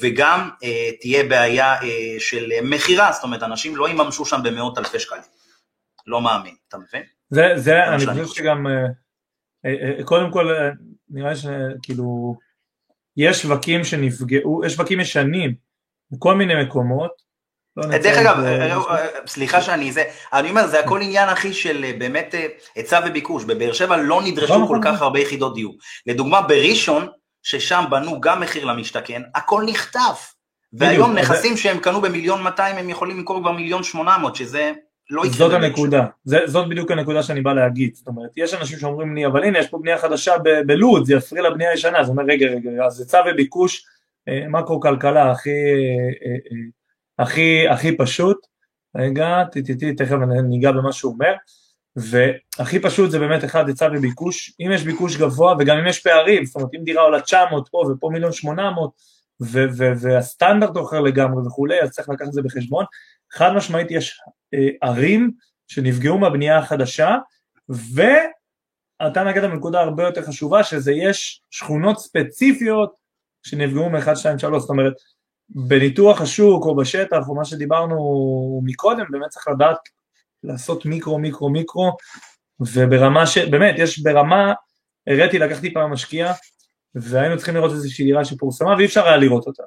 וגם 0.00 0.50
תהיה 1.00 1.24
בעיה 1.24 1.74
של 2.18 2.50
מכירה, 2.62 3.12
זאת 3.12 3.22
אומרת, 3.24 3.42
אנשים 3.42 3.76
לא 3.76 3.88
יממשו 3.88 4.24
שם 4.24 4.40
במאות 4.44 4.78
אלפי 4.78 4.98
שקלים. 4.98 5.22
לא 6.06 6.20
מאמין, 6.20 6.54
אתה 6.68 6.78
מבין? 6.78 7.02
זה, 7.30 7.42
זה, 7.56 7.84
אני 7.84 8.24
חושב 8.24 8.34
שגם, 8.34 8.66
קודם 10.04 10.30
כל, 10.32 10.54
נראה 11.08 11.30
לי 11.30 11.36
שכאילו, 11.36 12.36
יש 13.16 13.42
שווקים 13.42 13.84
שנפגעו, 13.84 14.64
יש 14.64 14.72
שווקים 14.72 15.00
ישנים 15.00 15.54
בכל 16.10 16.34
מיני 16.34 16.64
מקומות, 16.64 17.23
לא 17.76 17.98
דרך 17.98 18.18
אגב, 18.18 18.36
סליחה 19.26 19.60
שאני 19.60 19.92
זה, 19.92 20.04
אני 20.32 20.50
אומר, 20.50 20.66
זה 20.66 20.80
הכל 20.80 21.02
עניין 21.02 21.28
אחי 21.28 21.52
של 21.52 21.84
באמת 21.98 22.34
היצע 22.74 23.00
וביקוש, 23.06 23.44
בבאר 23.44 23.72
שבע 23.72 23.96
לא 23.96 24.22
נדרשו 24.24 24.58
לא 24.58 24.66
כל 24.66 24.78
כך 24.82 25.02
הרבה 25.02 25.20
יחידות 25.20 25.54
דיור. 25.54 25.74
לדוגמה 26.06 26.42
בראשון, 26.42 27.06
ששם 27.42 27.84
בנו 27.90 28.20
גם 28.20 28.40
מחיר 28.40 28.64
למשתכן, 28.64 29.22
הכל 29.34 29.62
נחטף. 29.66 30.34
והיום 30.72 31.14
נכסים 31.18 31.56
שהם 31.56 31.78
קנו 31.78 32.00
במיליון 32.00 32.42
200 32.42 32.76
הם 32.76 32.90
יכולים 32.90 33.16
למכור 33.16 33.40
כבר 33.40 33.52
מיליון 33.52 33.82
800, 33.82 34.36
שזה 34.36 34.72
לא 35.10 35.26
יקרה. 35.26 35.36
זאת 35.36 35.52
הנקודה, 35.52 36.04
זאת 36.24 36.68
בדיוק 36.68 36.90
הנקודה 36.90 37.22
שאני 37.22 37.40
בא 37.40 37.52
להגיד, 37.52 37.94
זאת 37.94 38.06
אומרת, 38.06 38.30
יש 38.36 38.54
אנשים 38.54 38.78
שאומרים 38.78 39.14
לי, 39.14 39.26
אבל 39.26 39.44
הנה 39.44 39.58
יש 39.58 39.68
פה 39.68 39.78
בנייה 39.78 39.98
חדשה 39.98 40.32
בלוד, 40.66 41.04
זה 41.04 41.14
יפריע 41.14 41.42
לבנייה 41.42 41.70
הישנה, 41.70 41.98
אז 41.98 42.08
אומר, 42.08 42.22
רגע, 42.28 42.46
רגע, 42.46 42.84
אז 42.86 43.00
היצע 43.00 43.22
וביקוש, 43.26 43.86
מקרו 44.48 44.80
כלכלה 44.80 45.30
הכי... 45.30 45.50
הכי, 47.18 47.68
הכי 47.68 47.96
פשוט, 47.96 48.46
רגע, 48.96 49.44
טי, 49.52 49.94
תכף 49.94 50.16
ניגע 50.48 50.72
במה 50.72 50.92
שהוא 50.92 51.12
אומר, 51.12 51.32
והכי 51.96 52.80
פשוט 52.80 53.10
זה 53.10 53.18
באמת 53.18 53.44
אחד 53.44 53.68
היצע 53.68 53.88
וביקוש, 53.96 54.56
אם 54.60 54.70
יש 54.74 54.82
ביקוש 54.82 55.16
גבוה 55.16 55.54
וגם 55.58 55.76
אם 55.76 55.86
יש 55.86 56.00
פערים, 56.00 56.44
זאת 56.44 56.56
אומרת 56.56 56.70
אם 56.74 56.84
דירה 56.84 57.02
עולה 57.02 57.20
900 57.20 57.68
פה 57.68 57.84
ופה 57.90 58.10
מיליון 58.12 58.32
800 58.32 58.90
והסטנדרט 60.00 60.76
אחר 60.76 61.00
לגמרי 61.00 61.46
וכולי, 61.46 61.82
אז 61.82 61.90
צריך 61.90 62.08
לקחת 62.08 62.28
את 62.28 62.32
זה 62.32 62.42
בחשבון, 62.42 62.84
חד 63.32 63.52
משמעית 63.52 63.90
יש 63.90 64.20
אה, 64.54 64.88
ערים 64.88 65.30
שנפגעו 65.68 66.18
מהבנייה 66.18 66.58
החדשה, 66.58 67.16
ואתה 67.68 69.24
נגעת 69.24 69.44
בנקודה 69.44 69.80
הרבה 69.80 70.04
יותר 70.04 70.22
חשובה, 70.22 70.64
שזה 70.64 70.92
יש 70.92 71.42
שכונות 71.50 71.98
ספציפיות 71.98 72.94
שנפגעו 73.42 73.90
מ-1, 73.90 74.16
2, 74.16 74.38
3, 74.38 74.60
זאת 74.60 74.70
אומרת 74.70 74.92
בניתוח 75.48 76.20
השוק 76.20 76.64
או 76.64 76.76
בשטח 76.76 77.28
או 77.28 77.34
מה 77.34 77.44
שדיברנו 77.44 78.60
מקודם, 78.64 79.04
באמת 79.10 79.28
צריך 79.28 79.48
לדעת 79.48 79.78
לעשות 80.42 80.86
מיקרו, 80.86 81.18
מיקרו, 81.18 81.50
מיקרו, 81.50 81.96
וברמה 82.60 83.26
ש... 83.26 83.38
באמת, 83.38 83.74
יש 83.78 83.98
ברמה, 83.98 84.52
הראיתי, 85.06 85.38
לקחתי 85.38 85.74
פעם 85.74 85.92
משקיע, 85.92 86.32
והיינו 86.94 87.36
צריכים 87.36 87.54
לראות 87.54 87.72
איזושהי 87.72 88.04
דירה 88.04 88.24
שפורסמה 88.24 88.74
ואי 88.76 88.84
אפשר 88.84 89.06
היה 89.06 89.16
לראות 89.16 89.46
אותה. 89.46 89.62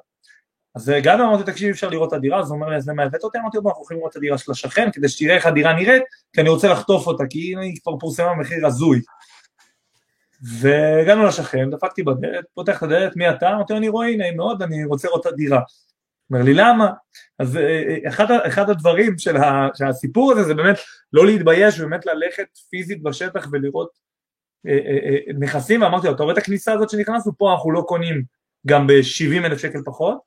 אז 0.74 0.88
הגענו, 0.88 1.24
אמרתי, 1.24 1.52
תקשיב, 1.52 1.66
אי 1.66 1.70
אפשר 1.70 1.88
לראות 1.88 2.08
את 2.08 2.12
הדירה, 2.12 2.40
אז 2.40 2.50
הוא 2.50 2.56
אומר 2.56 2.68
לי, 2.68 2.76
אז 2.76 2.88
למה 2.88 3.02
הבאת 3.02 3.24
אותי? 3.24 3.38
אמרתי, 3.38 3.58
אנחנו 3.58 3.82
יכולים 3.82 4.00
לראות 4.00 4.12
את 4.12 4.16
הדירה 4.16 4.38
של 4.38 4.52
השכן, 4.52 4.88
כדי 4.92 5.08
שתראה 5.08 5.34
איך 5.34 5.46
הדירה 5.46 5.72
נראית, 5.72 6.02
כי 6.32 6.40
אני 6.40 6.48
רוצה 6.48 6.68
לחטוף 6.68 7.06
אותה, 7.06 7.24
כי 7.30 7.38
היא 7.38 7.80
כבר 7.82 7.98
פורסמה 8.00 8.34
במחיר 8.34 8.66
הזוי. 8.66 9.00
והגענו 10.42 11.24
לשכן, 11.24 11.70
דפקתי 11.70 12.02
בדלת, 12.02 12.44
פותח 12.54 12.78
את 12.78 12.82
הדלת, 12.82 13.16
מי 13.16 13.30
אתה? 13.30 13.50
אמרתי 13.50 13.72
לו, 13.72 13.78
אני 13.78 13.88
רואה, 13.88 14.16
נעים 14.16 14.36
מאוד, 14.36 14.62
אני 14.62 14.84
רוצה 14.84 15.08
לראות 15.08 15.26
את 15.26 15.32
הדירה. 15.32 15.60
אומר 16.30 16.42
לי, 16.42 16.54
למה? 16.54 16.90
אז 17.38 17.56
אה, 17.56 17.62
אה, 17.62 18.08
אחד, 18.08 18.26
אחד 18.46 18.70
הדברים 18.70 19.18
של 19.18 19.36
הסיפור 19.88 20.32
הזה 20.32 20.42
זה 20.42 20.54
באמת 20.54 20.76
לא 21.12 21.26
להתבייש, 21.26 21.80
באמת 21.80 22.06
ללכת 22.06 22.58
פיזית 22.70 23.02
בשטח 23.02 23.46
ולראות 23.52 23.90
אה, 24.66 25.32
נכסים, 25.38 25.82
ואמרתי 25.82 26.06
לו, 26.06 26.14
אתה 26.14 26.22
רואה 26.22 26.32
את 26.32 26.38
הכניסה 26.38 26.72
הזאת 26.72 26.90
שנכנסנו? 26.90 27.32
פה 27.38 27.52
אנחנו 27.52 27.72
לא 27.72 27.84
קונים 27.88 28.22
גם 28.66 28.86
ב-70 28.86 29.46
אלף 29.46 29.58
שקל 29.58 29.78
פחות, 29.84 30.18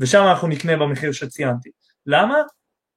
ושם 0.00 0.22
אנחנו 0.22 0.48
נקנה 0.48 0.76
במחיר 0.76 1.12
שציינתי. 1.12 1.70
למה? 2.06 2.42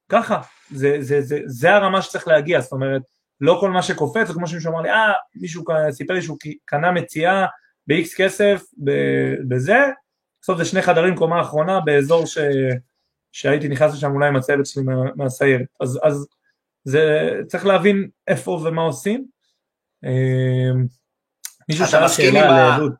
ככה, 0.08 0.40
זה, 0.70 0.96
זה, 1.00 1.20
זה, 1.20 1.40
זה 1.46 1.74
הרמה 1.74 2.02
שצריך 2.02 2.28
להגיע, 2.28 2.60
זאת 2.60 2.72
אומרת, 2.72 3.02
לא 3.40 3.56
כל 3.60 3.70
מה 3.70 3.82
שקופץ, 3.82 4.26
זה 4.26 4.34
כמו 4.34 4.46
שמישהו 4.46 4.72
אמר 4.72 4.80
לי, 4.80 4.90
אה, 4.90 5.12
מישהו 5.34 5.64
סיפר 5.90 6.14
לי 6.14 6.22
שהוא 6.22 6.38
קנה 6.64 6.92
מציאה 6.92 7.46
ב-X 7.86 8.16
כסף 8.16 8.62
בזה, 9.48 9.78
בסוף 10.42 10.58
זה 10.58 10.64
שני 10.64 10.82
חדרים 10.82 11.16
קומה 11.16 11.40
אחרונה 11.40 11.80
באזור 11.80 12.26
ש... 12.26 12.38
שהייתי 13.32 13.68
נכנס 13.68 13.94
לשם 13.94 14.10
אולי 14.10 14.28
עם 14.28 14.36
הצוות 14.36 14.66
שלי 14.66 14.82
מה, 14.82 14.92
מהסיירת, 15.16 15.66
אז, 15.80 16.00
אז 16.02 16.26
זה, 16.84 17.30
צריך 17.46 17.66
להבין 17.66 18.08
איפה 18.28 18.50
ומה 18.50 18.82
עושים. 18.82 19.26
אמ, 20.04 20.86
מישהו 21.68 21.86
שאל 21.86 22.08
שאלה 22.08 22.74
על 22.74 22.80
לוד. 22.80 22.94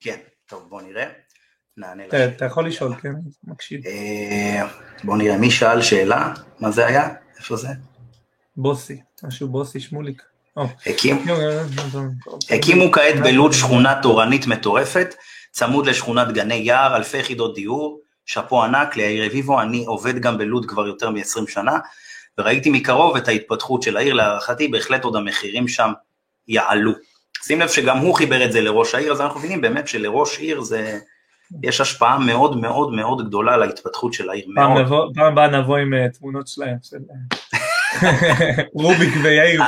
כן, 0.00 0.18
טוב 0.46 0.68
בוא 0.68 0.82
נראה, 0.82 1.08
נענה 1.76 2.06
לשאלה. 2.06 2.28
אתה 2.28 2.44
יכול 2.44 2.66
לשאול, 2.66 2.94
כן, 2.94 3.12
מקשיב. 3.44 3.86
אה, 3.86 4.66
בוא 5.04 5.16
נראה, 5.16 5.38
מי 5.38 5.50
שאל 5.50 5.82
שאלה? 5.82 6.34
מה 6.60 6.70
זה 6.70 6.86
היה? 6.86 7.08
איפה 7.38 7.56
זה? 7.56 7.68
בוסי, 8.56 9.00
משהו 9.24 9.48
בוסי 9.48 9.80
שמוליק. 9.80 10.22
הקימו 12.50 12.92
כעת 12.92 13.20
בלוד 13.22 13.52
שכונה 13.52 14.02
תורנית 14.02 14.46
מטורפת, 14.46 15.14
צמוד 15.50 15.86
לשכונת 15.86 16.32
גני 16.32 16.54
יער, 16.54 16.96
אלפי 16.96 17.18
יחידות 17.18 17.54
דיור, 17.54 18.00
שאפו 18.26 18.64
ענק 18.64 18.96
ליאיר 18.96 19.26
רביבו, 19.26 19.60
אני 19.60 19.84
עובד 19.84 20.18
גם 20.18 20.38
בלוד 20.38 20.66
כבר 20.66 20.86
יותר 20.86 21.10
מ-20 21.10 21.50
שנה, 21.50 21.78
וראיתי 22.38 22.70
מקרוב 22.70 23.16
את 23.16 23.28
ההתפתחות 23.28 23.82
של 23.82 23.96
העיר, 23.96 24.14
להערכתי 24.14 24.68
בהחלט 24.68 25.04
עוד 25.04 25.16
המחירים 25.16 25.68
שם 25.68 25.92
יעלו. 26.48 26.92
שים 27.42 27.60
לב 27.60 27.68
שגם 27.68 27.98
הוא 27.98 28.14
חיבר 28.14 28.44
את 28.44 28.52
זה 28.52 28.60
לראש 28.60 28.94
העיר, 28.94 29.12
אז 29.12 29.20
אנחנו 29.20 29.38
מבינים 29.38 29.60
באמת 29.60 29.88
שלראש 29.88 30.38
עיר 30.38 30.60
זה, 30.60 30.98
יש 31.62 31.80
השפעה 31.80 32.18
מאוד 32.18 32.56
מאוד 32.56 32.92
מאוד 32.92 33.28
גדולה 33.28 33.54
על 33.54 33.62
ההתפתחות 33.62 34.12
של 34.12 34.30
העיר, 34.30 34.46
פעם 35.14 35.26
הבאה 35.26 35.48
נבוא 35.48 35.76
עם 35.76 35.92
uh, 35.94 36.18
תמונות 36.18 36.48
שלהם, 36.48 36.76
של 36.82 36.96
אה, 36.96 37.57
רוביק 38.82 39.14
ויאיר. 39.22 39.62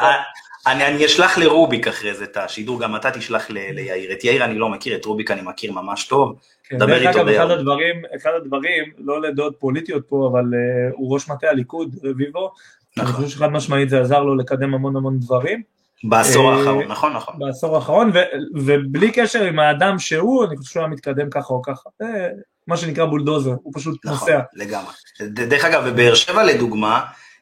אני, 0.66 0.86
אני 0.86 1.06
אשלח 1.06 1.38
לרוביק 1.38 1.88
אחרי 1.88 2.14
זה 2.14 2.24
את 2.24 2.36
השידור, 2.36 2.80
גם 2.80 2.96
אתה 2.96 3.10
תשלח 3.10 3.50
ל, 3.50 3.54
ליאיר. 3.54 4.12
את 4.12 4.24
יאיר 4.24 4.44
אני 4.44 4.58
לא 4.58 4.68
מכיר, 4.68 4.96
את 4.96 5.04
רוביק 5.04 5.30
אני 5.30 5.40
מכיר 5.44 5.72
ממש 5.72 6.04
טוב. 6.04 6.38
כן, 6.64 6.78
דבר 6.78 7.08
איתו 7.08 7.20
אגב, 7.20 7.28
אחד 7.28 7.50
הדברים, 7.50 8.02
אחד 8.16 8.30
הדברים, 8.36 8.84
לא 8.98 9.22
לדעות 9.22 9.56
פוליטיות 9.58 10.02
פה, 10.08 10.28
אבל 10.32 10.44
uh, 10.44 10.94
הוא 10.94 11.14
ראש 11.14 11.28
מטה 11.28 11.48
הליכוד, 11.48 11.96
רביבו. 12.04 12.52
נכון. 12.96 13.14
אני 13.14 13.16
חושב 13.16 13.36
שחד 13.36 13.48
משמעית 13.48 13.88
זה 13.88 14.00
עזר 14.00 14.22
לו 14.22 14.36
לקדם 14.36 14.74
המון 14.74 14.96
המון 14.96 15.18
דברים. 15.18 15.62
בעשור 16.04 16.52
האחרון, 16.52 16.84
נכון, 16.84 17.12
נכון. 17.12 17.34
בעשור 17.38 17.76
האחרון, 17.76 18.10
ו- 18.14 18.60
ובלי 18.62 19.12
קשר 19.12 19.44
עם 19.44 19.58
האדם 19.58 19.98
שהוא, 19.98 20.44
אני 20.44 20.56
חושב 20.56 20.70
שהוא 20.70 20.80
היה 20.80 20.90
מתקדם 20.90 21.30
ככה 21.30 21.54
או 21.54 21.62
ככה. 21.62 21.90
זה 21.98 22.28
מה 22.66 22.76
שנקרא 22.76 23.04
בולדוזר, 23.04 23.54
הוא 23.62 23.72
פשוט 23.76 24.04
נכון, 24.04 24.28
נוסע. 24.28 24.40
לגמרי. 24.54 24.92
דרך 25.20 25.64
אגב, 25.64 25.88
בבאר 25.88 26.14
שבע 26.14 26.44
לדוגמה, 26.44 27.00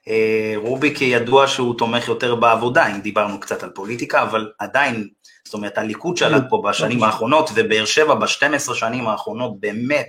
אה, 0.09 0.53
רוביק 0.57 1.01
ידוע 1.01 1.47
שהוא 1.47 1.79
תומך 1.79 2.09
יותר 2.09 2.35
בעבודה, 2.35 2.87
אם 2.87 3.01
דיברנו 3.01 3.41
קצת 3.41 3.63
על 3.63 3.71
פוליטיקה, 3.71 4.23
אבל 4.23 4.51
עדיין, 4.59 5.09
זאת 5.45 5.55
אומרת, 5.55 5.79
הליכוד 5.79 6.17
שלט 6.17 6.43
פה 6.49 6.63
בשנים 6.69 7.03
האחרונות, 7.03 7.51
ובאר 7.55 7.85
שבע 7.85 8.15
ב-12 8.15 8.75
שנים 8.75 9.09
האחרונות 9.09 9.61
באמת, 9.61 10.09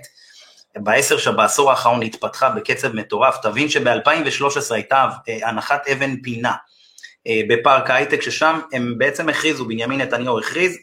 בעשר 0.76 1.18
שבעשור 1.18 1.70
האחרון 1.70 2.02
התפתחה 2.02 2.48
בקצב 2.50 2.92
מטורף, 2.92 3.36
תבין 3.42 3.68
שב-2013 3.68 4.74
הייתה 4.74 5.08
אה, 5.28 5.48
הנחת 5.48 5.88
אבן 5.88 6.22
פינה 6.22 6.52
אה, 7.26 7.40
בפארק 7.48 7.90
ההייטק, 7.90 8.22
ששם 8.22 8.60
הם 8.72 8.94
בעצם 8.98 9.28
הכריזו, 9.28 9.64
בנימין 9.64 10.00
נתניהו 10.00 10.38
הכריז, 10.38 10.78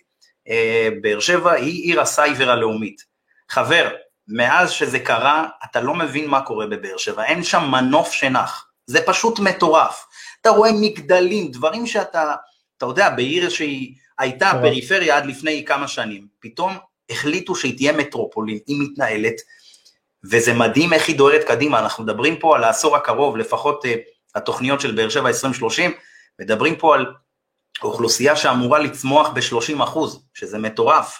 באר 1.02 1.20
שבע 1.20 1.52
היא 1.52 1.84
עיר 1.84 2.02
הסייבר 2.02 2.50
הלאומית. 2.50 3.02
חבר, 3.50 3.90
מאז 4.28 4.72
שזה 4.72 5.00
קרה, 5.00 5.48
אתה 5.66 5.82
לא 5.82 5.96
מבין 5.96 6.30
מה 6.30 6.42
קורה 6.42 6.68
בבאר 6.68 6.98
שבע, 6.98 7.24
אין 7.24 7.44
שם 7.44 7.72
מנוף 7.72 8.12
שנח. 8.12 8.67
זה 8.88 9.02
פשוט 9.06 9.40
מטורף. 9.40 10.06
אתה 10.42 10.50
רואה 10.50 10.70
מגדלים, 10.82 11.52
דברים 11.52 11.88
שאתה, 11.88 12.36
אתה 12.78 12.86
יודע, 12.86 13.10
בעיר 13.10 13.50
שהיא 13.50 13.96
הייתה 14.20 14.52
פריפריה 14.62 15.18
עד 15.18 15.26
לפני 15.26 15.66
כמה 15.66 15.88
שנים, 15.88 16.28
פתאום 16.40 16.78
החליטו 17.10 17.56
שהיא 17.56 17.78
תהיה 17.78 17.94
מטרופולין, 17.94 18.60
היא 18.68 18.78
מתנהלת, 18.80 19.36
וזה 20.32 20.54
מדהים 20.54 20.94
איך 20.94 21.08
היא 21.08 21.18
דוהרת 21.18 21.48
קדימה, 21.48 21.80
אנחנו 21.80 22.04
מדברים 22.04 22.40
פה 22.40 22.56
על 22.56 22.64
העשור 22.64 22.96
הקרוב, 22.96 23.38
לפחות 23.38 23.86
uh, 23.86 23.88
התוכניות 24.36 24.82
של 24.82 24.96
באר 24.96 25.10
שבע 25.10 25.28
2030, 25.28 25.92
מדברים 26.40 26.76
פה 26.76 26.96
על 26.96 27.06
אוכלוסייה 27.84 28.36
שאמורה 28.36 28.80
לצמוח 28.80 29.30
ב-30 29.30 29.84
אחוז, 29.84 30.28
שזה 30.34 30.58
מטורף, 30.58 31.20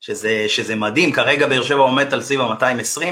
שזה, 0.00 0.44
שזה 0.48 0.76
מדהים, 0.76 1.12
כרגע 1.12 1.46
באר 1.46 1.62
שבע 1.62 1.80
עומדת 1.80 2.12
על 2.12 2.22
סביב 2.22 2.40
ה-220, 2.40 3.04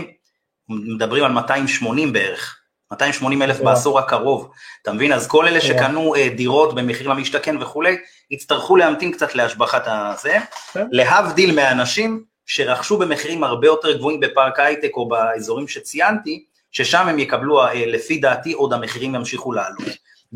מדברים 0.68 1.24
על 1.24 1.32
280 1.32 2.12
בערך, 2.12 2.61
280 2.92 3.42
אלף 3.42 3.60
בעשור 3.60 3.98
הקרוב, 3.98 4.50
אתה 4.82 4.92
מבין? 4.92 5.12
אז 5.12 5.26
כל 5.26 5.46
אלה 5.46 5.60
שקנו 5.60 6.14
אה, 6.14 6.28
דירות 6.36 6.74
במחיר 6.74 7.08
למשתכן 7.08 7.62
וכולי, 7.62 7.96
יצטרכו 8.30 8.76
להמתין 8.76 9.12
קצת 9.12 9.34
להשבחת 9.34 9.82
הזה, 9.86 10.38
כן. 10.72 10.86
להבדיל 10.90 11.54
מאנשים 11.54 12.24
שרכשו 12.46 12.98
במחירים 12.98 13.44
הרבה 13.44 13.66
יותר 13.66 13.96
גבוהים 13.96 14.20
בפארק 14.20 14.60
הייטק 14.60 14.90
או 14.94 15.08
באזורים 15.08 15.68
שציינתי, 15.68 16.44
ששם 16.72 17.08
הם 17.08 17.18
יקבלו, 17.18 17.62
אה, 17.62 17.86
לפי 17.86 18.18
דעתי, 18.18 18.52
עוד 18.52 18.72
המחירים 18.72 19.14
ימשיכו 19.14 19.52
לעלות. 19.52 19.88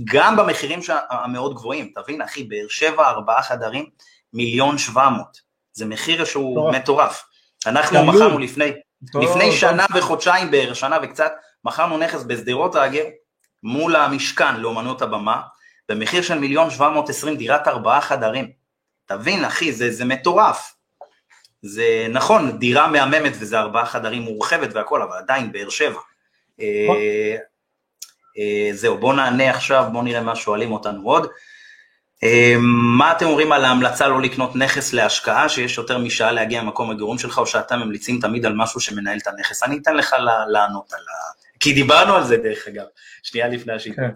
גם 0.04 0.36
במחירים 0.36 0.80
המאוד 1.10 1.54
גבוהים, 1.54 1.92
תבין 1.94 2.22
אחי, 2.22 2.44
באר 2.44 2.66
שבע, 2.68 3.08
ארבעה 3.08 3.42
חדרים, 3.42 3.86
מיליון 4.32 4.78
שבע 4.78 5.08
מאות, 5.08 5.40
זה 5.72 5.86
מחיר 5.86 6.24
שהוא 6.24 6.72
מטורף. 6.72 7.24
אנחנו 7.66 8.04
מכרנו 8.04 8.38
לפני, 8.38 8.72
לפני 9.14 9.52
שנה 9.52 9.86
וחודשיים 9.94 10.50
בערך, 10.50 10.76
שנה 10.76 10.98
וקצת, 11.02 11.32
מכרנו 11.66 11.98
נכס 11.98 12.22
בשדרות 12.22 12.74
האגר 12.74 13.04
מול 13.62 13.96
המשכן 13.96 14.56
לאומנות 14.56 15.02
הבמה, 15.02 15.40
במחיר 15.88 16.22
של 16.22 16.38
מיליון 16.38 16.70
שבע 16.70 16.88
מאות 16.88 17.08
עשרים 17.08 17.36
דירת 17.36 17.68
ארבעה 17.68 18.00
חדרים. 18.00 18.50
תבין 19.06 19.44
אחי, 19.44 19.72
זה, 19.72 19.90
זה 19.90 20.04
מטורף. 20.04 20.74
זה 21.62 22.06
נכון, 22.10 22.58
דירה 22.58 22.88
מהממת 22.88 23.32
וזה 23.38 23.58
ארבעה 23.58 23.86
חדרים 23.86 24.22
מורחבת 24.22 24.68
והכל, 24.72 25.02
אבל 25.02 25.16
עדיין 25.16 25.52
באר 25.52 25.68
שבע. 25.68 26.00
אה, 26.60 27.36
אה, 28.38 28.70
זהו, 28.72 28.98
בואו 28.98 29.12
נענה 29.12 29.50
עכשיו, 29.50 29.84
בואו 29.92 30.02
נראה 30.02 30.20
מה 30.20 30.36
שואלים 30.36 30.72
אותנו 30.72 31.02
עוד. 31.02 31.26
אה, 32.24 32.54
מה 32.98 33.12
אתם 33.12 33.26
אומרים 33.26 33.52
על 33.52 33.64
ההמלצה 33.64 34.08
לא 34.08 34.20
לקנות 34.20 34.56
נכס 34.56 34.92
להשקעה, 34.92 35.48
שיש 35.48 35.78
יותר 35.78 35.98
משעה 35.98 36.32
להגיע 36.32 36.62
למקום 36.62 36.90
הגורים 36.90 37.18
שלך, 37.18 37.38
או 37.38 37.46
שאתם 37.46 37.80
ממליצים 37.80 38.20
תמיד 38.20 38.46
על 38.46 38.52
משהו 38.56 38.80
שמנהל 38.80 39.18
את 39.18 39.26
הנכס? 39.26 39.62
אני 39.62 39.78
אתן 39.78 39.96
לך 39.96 40.16
לענות 40.48 40.92
על 40.92 41.00
ה... 41.00 41.45
כי 41.66 41.72
דיברנו 41.72 42.14
על 42.14 42.24
זה 42.24 42.36
דרך 42.36 42.68
אגב, 42.68 42.84
שנייה 43.22 43.48
לפני 43.48 43.72
השידור. 43.72 43.96
כן, 43.96 44.10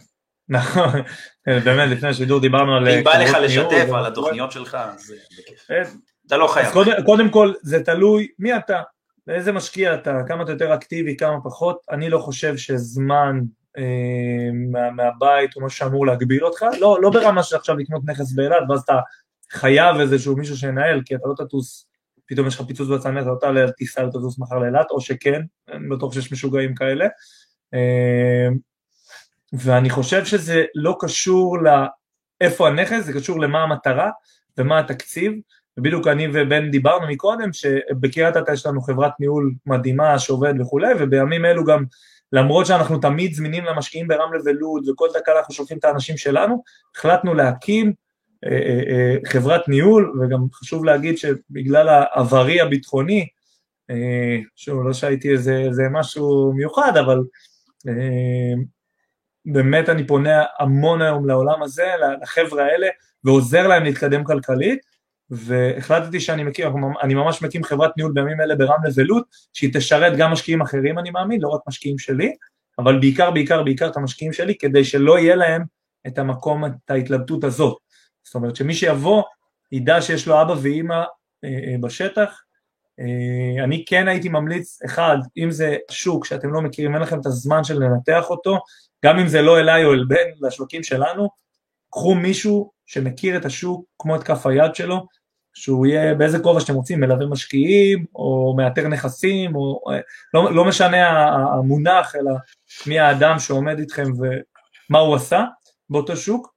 נכון, 0.49 1.01
באמת 1.47 1.91
לפני 1.91 2.09
השידור 2.09 2.41
דיברנו 2.41 2.77
על... 2.77 2.89
אם 2.89 3.05
בא 3.05 3.19
לך 3.19 3.37
לשתף 3.43 3.87
על 3.95 4.07
התוכניות 4.07 4.53
שלך, 4.53 4.79
אז 4.81 5.15
בכיף. 5.39 5.95
אתה 6.27 6.37
לא 6.37 6.47
חייב. 6.47 6.75
קודם 7.05 7.31
כל, 7.31 7.53
זה 7.63 7.85
תלוי 7.85 8.29
מי 8.39 8.57
אתה, 8.57 8.83
איזה 9.29 9.53
משקיע 9.53 9.95
אתה, 9.95 10.21
כמה 10.29 10.43
אתה 10.43 10.53
יותר 10.53 10.75
אקטיבי, 10.75 11.17
כמה 11.17 11.37
פחות, 11.45 11.81
אני 11.91 12.11
לא 12.11 12.19
חושב 12.19 12.57
שזמן 12.57 13.41
אה, 13.79 13.83
מה, 14.71 14.91
מהבית 14.91 15.55
הוא 15.55 15.63
משהו 15.63 15.79
שאמור 15.79 16.07
להגביל 16.07 16.45
אותך, 16.45 16.65
לא, 16.81 16.99
לא 17.03 17.11
ברמה 17.11 17.43
של 17.43 17.57
עכשיו 17.57 17.77
לקנות 17.77 18.03
נכס 18.07 18.33
באילת 18.33 18.63
ואז 18.69 18.81
אתה 18.81 18.99
חייב 19.51 19.97
איזשהו 20.01 20.37
מישהו 20.37 20.57
שינהל, 20.57 21.03
כי 21.05 21.15
אתה 21.15 21.29
לא 21.29 21.35
תטוס, 21.35 21.87
פתאום 22.27 22.47
יש 22.47 22.55
לך 22.55 22.67
פיצוץ 22.67 22.89
בצנרת, 22.89 23.23
אתה 23.23 23.31
לא 23.31 23.37
תעלה 23.41 23.61
על 23.61 23.71
טיסה 23.71 24.03
לטוס 24.03 24.39
מחר 24.39 24.59
לאילת, 24.59 24.87
או 24.91 25.01
שכן, 25.01 25.43
אני 25.69 25.89
בטוח 25.89 26.13
שיש 26.13 26.33
משוגעים 26.33 26.75
כאלה. 26.75 27.07
אה, 27.75 28.49
ואני 29.53 29.91
חושב 29.91 30.25
שזה 30.25 30.65
לא 30.75 30.97
קשור 31.01 31.57
לאיפה 32.41 32.69
הנכס, 32.69 33.05
זה 33.05 33.13
קשור 33.13 33.41
למה 33.41 33.63
המטרה 33.63 34.11
ומה 34.59 34.79
התקציב. 34.79 35.33
ובדיוק 35.79 36.07
אני 36.07 36.29
ובן 36.33 36.71
דיברנו 36.71 37.09
מקודם 37.09 37.53
שבקריית 37.53 38.37
אתא 38.37 38.53
יש 38.53 38.67
לנו 38.67 38.81
חברת 38.81 39.13
ניהול 39.21 39.53
מדהימה 39.67 40.19
שעובד 40.19 40.55
וכולי 40.61 40.95
ובימים 40.99 41.45
אלו 41.45 41.65
גם 41.65 41.85
למרות 42.33 42.67
שאנחנו 42.67 42.99
תמיד 42.99 43.35
זמינים 43.35 43.65
למשקיעים 43.65 44.09
ברמלה 44.09 44.41
ולוד 44.45 44.89
וכל 44.89 45.09
דקה 45.15 45.33
אנחנו 45.39 45.55
שולחים 45.55 45.79
את 45.79 45.85
האנשים 45.85 46.17
שלנו 46.17 46.63
החלטנו 46.97 47.35
להקים 47.35 47.93
אה, 48.47 48.51
אה, 48.51 48.81
אה, 48.91 49.17
חברת 49.27 49.69
ניהול 49.69 50.21
וגם 50.21 50.41
חשוב 50.53 50.85
להגיד 50.85 51.19
שבגלל 51.19 51.89
העברי 51.89 52.61
הביטחוני 52.61 53.27
אה, 53.91 54.39
שוב 54.57 54.87
לא 54.87 54.93
שהייתי 54.93 55.33
איזה, 55.33 55.57
איזה 55.57 55.83
משהו 55.91 56.53
מיוחד 56.53 56.97
אבל 56.97 57.19
באמת 59.47 59.89
אני 59.89 60.07
פונה 60.07 60.45
המון 60.59 61.03
היום 61.03 61.29
לעולם 61.29 61.63
הזה 61.63 61.87
לחבר'ה 62.23 62.65
האלה 62.65 62.87
ועוזר 63.25 63.67
להם 63.67 63.85
להתקדם 63.85 64.25
כלכלית 64.25 64.81
והחלטתי 65.31 66.21
שאני 66.21 66.45
מקים, 66.45 66.67
אני 67.03 67.15
ממש 67.15 67.43
מקים 67.43 67.65
חברת 67.65 67.97
ניהול 67.97 68.13
בימים 68.13 68.41
אלה 68.41 68.55
ברמלה 68.57 68.91
ולוד, 68.95 69.23
שהיא 69.53 69.71
תשרת 69.75 70.17
גם 70.17 70.33
משקיעים 70.33 70.61
אחרים 70.61 70.99
אני 70.99 71.11
מאמין, 71.11 71.41
לא 71.41 71.49
רק 71.49 71.61
משקיעים 71.69 71.99
שלי, 71.99 72.35
אבל 72.79 73.01
בעיקר 73.01 73.31
בעיקר 73.31 73.63
בעיקר 73.63 73.89
את 73.89 73.97
המשקיעים 73.97 74.33
שלי, 74.33 74.59
כדי 74.59 74.85
שלא 74.85 75.19
יהיה 75.19 75.37
להם 75.37 75.65
את 76.07 76.19
המקום, 76.19 76.65
את 76.65 76.91
ההתלבטות 76.91 77.45
הזאת. 77.45 77.79
זאת 78.23 78.35
אומרת 78.35 78.57
שמי 78.57 78.75
שיבוא, 78.75 79.23
ידע 79.73 80.03
שיש 80.03 80.29
לו 80.29 80.43
אבא 80.43 80.55
ואימא 80.63 80.95
אה, 80.95 81.05
אה, 81.45 81.75
בשטח. 81.81 82.43
אה, 83.01 83.65
אני 83.65 83.85
כן 83.87 84.09
הייתי 84.09 84.29
ממליץ, 84.29 84.83
אחד, 84.85 85.17
אם 85.37 85.51
זה 85.51 85.77
שוק 85.91 86.25
שאתם 86.25 86.53
לא 86.53 86.61
מכירים, 86.61 86.95
אין 86.95 87.03
לכם 87.03 87.21
את 87.21 87.27
הזמן 87.27 87.65
של 87.65 87.79
לנתח 87.79 88.31
אותו, 88.31 88.59
גם 89.05 89.19
אם 89.19 89.29
זה 89.29 89.43
לא 89.43 89.61
אליי 89.61 89.85
או 89.85 89.93
אל 89.93 90.05
בן, 90.09 90.29
לשווקים 90.41 90.83
שלנו, 90.83 91.29
קחו 91.91 92.15
מישהו 92.15 92.71
שמכיר 92.87 93.37
את 93.37 93.45
השוק 93.45 93.85
כמו 93.99 94.17
את 94.17 94.23
כף 94.23 94.47
היד 94.47 94.75
שלו, 94.75 95.07
שהוא 95.55 95.87
יהיה 95.87 96.15
באיזה 96.15 96.39
כובע 96.39 96.61
שאתם 96.61 96.75
רוצים, 96.75 97.01
מלווה 97.01 97.27
משקיעים, 97.27 98.05
או 98.15 98.55
מאתר 98.57 98.89
נכסים, 98.89 99.57
או 99.57 99.85
לא, 100.35 100.55
לא 100.55 100.65
משנה 100.65 101.29
המונח, 101.59 102.17
אלא 102.17 102.33
מי 102.87 102.99
האדם 102.99 103.39
שעומד 103.39 103.79
איתכם 103.79 104.07
ומה 104.19 104.99
הוא 104.99 105.15
עשה 105.15 105.45
באותו 105.91 106.17
שוק, 106.17 106.55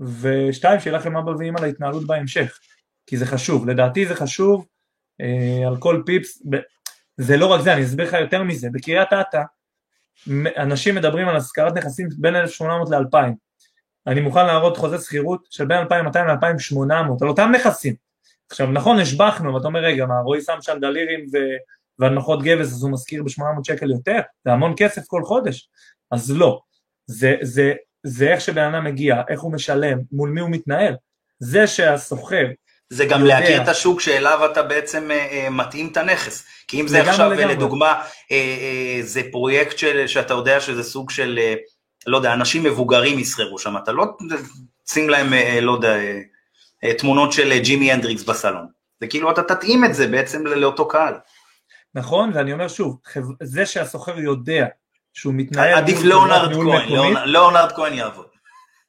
ושתיים, 0.00 0.80
שיהיה 0.80 0.96
לכם 0.96 1.16
אבא 1.16 1.30
ואמא 1.30 1.60
להתנהלות 1.60 2.06
בהמשך, 2.06 2.58
כי 3.06 3.16
זה 3.16 3.26
חשוב, 3.26 3.68
לדעתי 3.68 4.06
זה 4.06 4.14
חשוב 4.14 4.60
אה, 4.60 4.71
על 5.66 5.76
כל 5.78 6.02
פיפס. 6.06 6.42
זה 7.16 7.36
לא 7.36 7.46
רק 7.46 7.60
זה, 7.60 7.72
אני 7.72 7.82
אסביר 7.82 8.06
לך 8.06 8.12
יותר 8.12 8.42
מזה, 8.42 8.68
בקריית 8.72 9.08
אתא, 9.12 9.42
אנשים 10.56 10.94
מדברים 10.94 11.28
על 11.28 11.36
השכרת 11.36 11.76
נכסים 11.76 12.08
בין 12.18 12.36
1800 12.36 12.90
ל-2000, 12.90 13.32
אני 14.06 14.20
מוכן 14.20 14.46
להראות 14.46 14.76
חוזה 14.76 14.98
שכירות 14.98 15.46
של 15.50 15.66
בין 15.66 15.78
2200 15.78 16.56
ל-2800 16.56 16.94
על 17.22 17.28
אותם 17.28 17.50
נכסים, 17.54 17.94
עכשיו 18.50 18.66
נכון 18.66 18.98
השבחנו 18.98 19.54
ואתה 19.54 19.66
אומר 19.66 19.80
רגע 19.80 20.06
מה 20.06 20.20
רועי 20.20 20.40
שם 20.40 20.58
שם 20.60 20.78
דלירים 20.80 21.26
ו... 21.32 21.36
והנחות 21.98 22.42
גבס 22.42 22.66
אז 22.66 22.82
הוא 22.82 22.92
משכיר 22.92 23.22
ב-800 23.22 23.42
שקל 23.64 23.90
יותר? 23.90 24.20
זה 24.44 24.52
המון 24.52 24.74
כסף 24.76 25.02
כל 25.06 25.22
חודש. 25.24 25.68
אז 26.10 26.30
לא. 26.30 26.60
זה, 27.06 27.36
זה, 27.42 27.72
זה 28.02 28.32
איך 28.32 28.40
שבן 28.40 28.74
אדם 28.74 28.84
מגיע 28.84 29.22
איך 29.28 29.40
הוא 29.40 29.52
משלם 29.52 29.98
מול 30.12 30.30
מי 30.30 30.40
הוא 30.40 30.50
מתנהל. 30.50 30.94
זה 31.38 31.66
שהסוחר 31.66 32.46
זה 32.92 33.04
גם 33.04 33.20
יודע. 33.20 33.40
להכיר 33.40 33.62
את 33.62 33.68
השוק 33.68 34.00
שאליו 34.00 34.50
אתה 34.52 34.62
בעצם 34.62 35.10
אה, 35.10 35.16
אה, 35.16 35.50
מתאים 35.50 35.88
את 35.92 35.96
הנכס 35.96 36.44
כי 36.68 36.80
אם 36.80 36.88
זה 36.88 37.00
עכשיו 37.00 37.30
לגמרי. 37.30 37.54
לדוגמה 37.54 37.86
אה, 37.86 38.02
אה, 38.30 38.98
זה 39.02 39.22
פרויקט 39.30 39.78
של, 39.78 40.06
שאתה 40.06 40.34
יודע 40.34 40.60
שזה 40.60 40.82
סוג 40.82 41.10
של 41.10 41.40
לא 42.06 42.16
יודע 42.16 42.32
אנשים 42.32 42.62
מבוגרים 42.62 43.18
יסחרו 43.18 43.58
שם 43.58 43.76
אתה 43.76 43.92
לא 43.92 44.04
שים 44.88 45.10
להם 45.10 45.32
לא 45.62 45.72
יודע 45.72 45.96
תמונות 46.98 47.32
של 47.32 47.58
ג'ימי 47.58 47.92
הנדריקס 47.92 48.24
בסלון. 48.24 48.66
זה 49.00 49.06
כאילו 49.06 49.30
אתה 49.30 49.42
תתאים 49.42 49.84
את 49.84 49.94
זה 49.94 50.06
בעצם 50.06 50.46
לאותו 50.46 50.88
קהל. 50.88 51.14
נכון, 51.94 52.30
ואני 52.34 52.52
אומר 52.52 52.68
שוב, 52.68 52.98
זה 53.42 53.66
שהסוחר 53.66 54.18
יודע 54.18 54.66
שהוא 55.12 55.34
מתנהל... 55.36 55.74
עדיף 55.74 56.02
ליאונרד 56.02 56.52
כהן, 56.54 57.16
ליאונרד 57.24 57.72
כהן 57.72 57.94
יעבוד. 57.94 58.26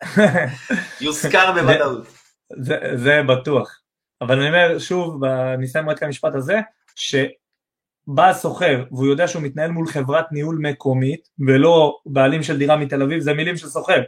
יוזכר 1.02 1.52
בוודאות. 1.52 2.08
זה, 2.58 2.78
זה 2.96 3.22
בטוח. 3.28 3.83
אבל 4.24 4.40
אני 4.40 4.48
אומר 4.48 4.80
שוב, 4.80 5.24
אני 5.24 5.66
אסיים 5.66 5.90
רק 5.90 6.04
המשפט 6.04 6.36
הזה, 6.36 6.60
שבא 6.96 8.30
הסוחר 8.30 8.84
והוא 8.92 9.08
יודע 9.08 9.28
שהוא 9.28 9.44
מתנהל 9.44 9.72
מול 9.72 9.88
חברת 9.88 10.32
ניהול 10.32 10.60
מקומית 10.62 11.30
ולא 11.48 11.98
בעלים 12.06 12.44
של 12.44 12.58
דירה 12.58 12.78
מתל 12.78 13.02
אביב, 13.02 13.20
זה 13.20 13.34
מילים 13.34 13.58
של 13.58 13.68
סוחר. 13.68 14.02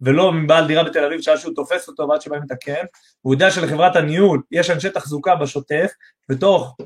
ולא 0.00 0.32
מבעל 0.32 0.66
דירה 0.66 0.84
בתל 0.84 1.04
אביב 1.04 1.20
שעד 1.20 1.36
שהוא 1.36 1.54
תופס 1.54 1.88
אותו 1.88 2.08
ועד 2.08 2.20
שבאים 2.20 2.42
לתקן, 2.42 2.84
הוא 3.20 3.34
יודע 3.34 3.50
שלחברת 3.50 3.96
הניהול 3.96 4.42
יש 4.50 4.70
אנשי 4.70 4.90
תחזוקה 4.90 5.36
בשוטף, 5.36 5.92
בתוך, 6.28 6.76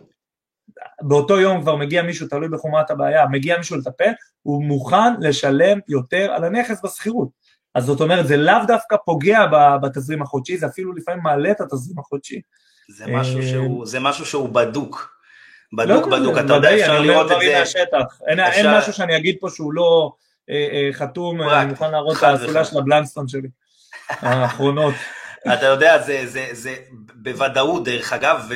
באותו 1.02 1.40
יום 1.40 1.60
כבר 1.62 1.76
מגיע 1.76 2.02
מישהו, 2.02 2.28
תלוי 2.28 2.48
בחומרת 2.48 2.90
הבעיה, 2.90 3.26
מגיע 3.26 3.58
מישהו 3.58 3.76
לטפל, 3.76 4.10
הוא 4.42 4.64
מוכן 4.64 5.20
לשלם 5.20 5.78
יותר 5.88 6.32
על 6.32 6.44
הנכס 6.44 6.84
בשכירות. 6.84 7.28
אז 7.76 7.84
זאת 7.84 8.00
אומרת, 8.00 8.26
זה 8.26 8.36
לאו 8.36 8.54
דווקא 8.66 8.96
פוגע 9.04 9.46
בתזרים 9.82 10.22
החודשי, 10.22 10.56
זה 10.56 10.66
אפילו 10.66 10.92
לפעמים 10.92 11.22
מעלה 11.22 11.50
את 11.50 11.60
התזרים 11.60 11.98
החודשי. 11.98 12.40
זה 12.88 13.04
משהו 13.08 13.38
אה, 13.38 13.48
שהוא, 13.48 13.86
זה 13.86 14.00
משהו 14.00 14.26
שהוא 14.26 14.48
בדוק. 14.48 15.16
בדוק, 15.76 16.06
לא, 16.06 16.18
בדוק, 16.18 16.38
אתה 16.38 16.54
יודע, 16.54 16.74
אפשר 16.74 17.00
לראות 17.00 17.32
את 17.32 17.36
זה. 17.40 17.58
מהשטח. 17.58 18.20
אין, 18.26 18.40
אפשר... 18.40 18.60
אין 18.60 18.78
משהו 18.78 18.92
שאני 18.92 19.16
אגיד 19.16 19.36
פה 19.40 19.50
שהוא 19.50 19.72
לא... 19.72 20.12
אה, 20.50 20.68
אה, 20.72 20.92
חתום, 20.92 21.42
אה, 21.42 21.62
אני 21.62 21.70
מוכן 21.70 21.90
להראות 21.90 22.16
את 22.16 22.22
הסולה 22.22 22.64
של 22.64 22.78
הבלנסטון 22.78 23.28
שלי, 23.28 23.48
האחרונות. 24.08 24.94
אתה 25.54 25.66
יודע, 25.66 25.98
זה, 25.98 26.22
זה, 26.24 26.48
זה 26.52 26.74
בוודאות, 27.14 27.84
דרך 27.84 28.12
אגב, 28.12 28.48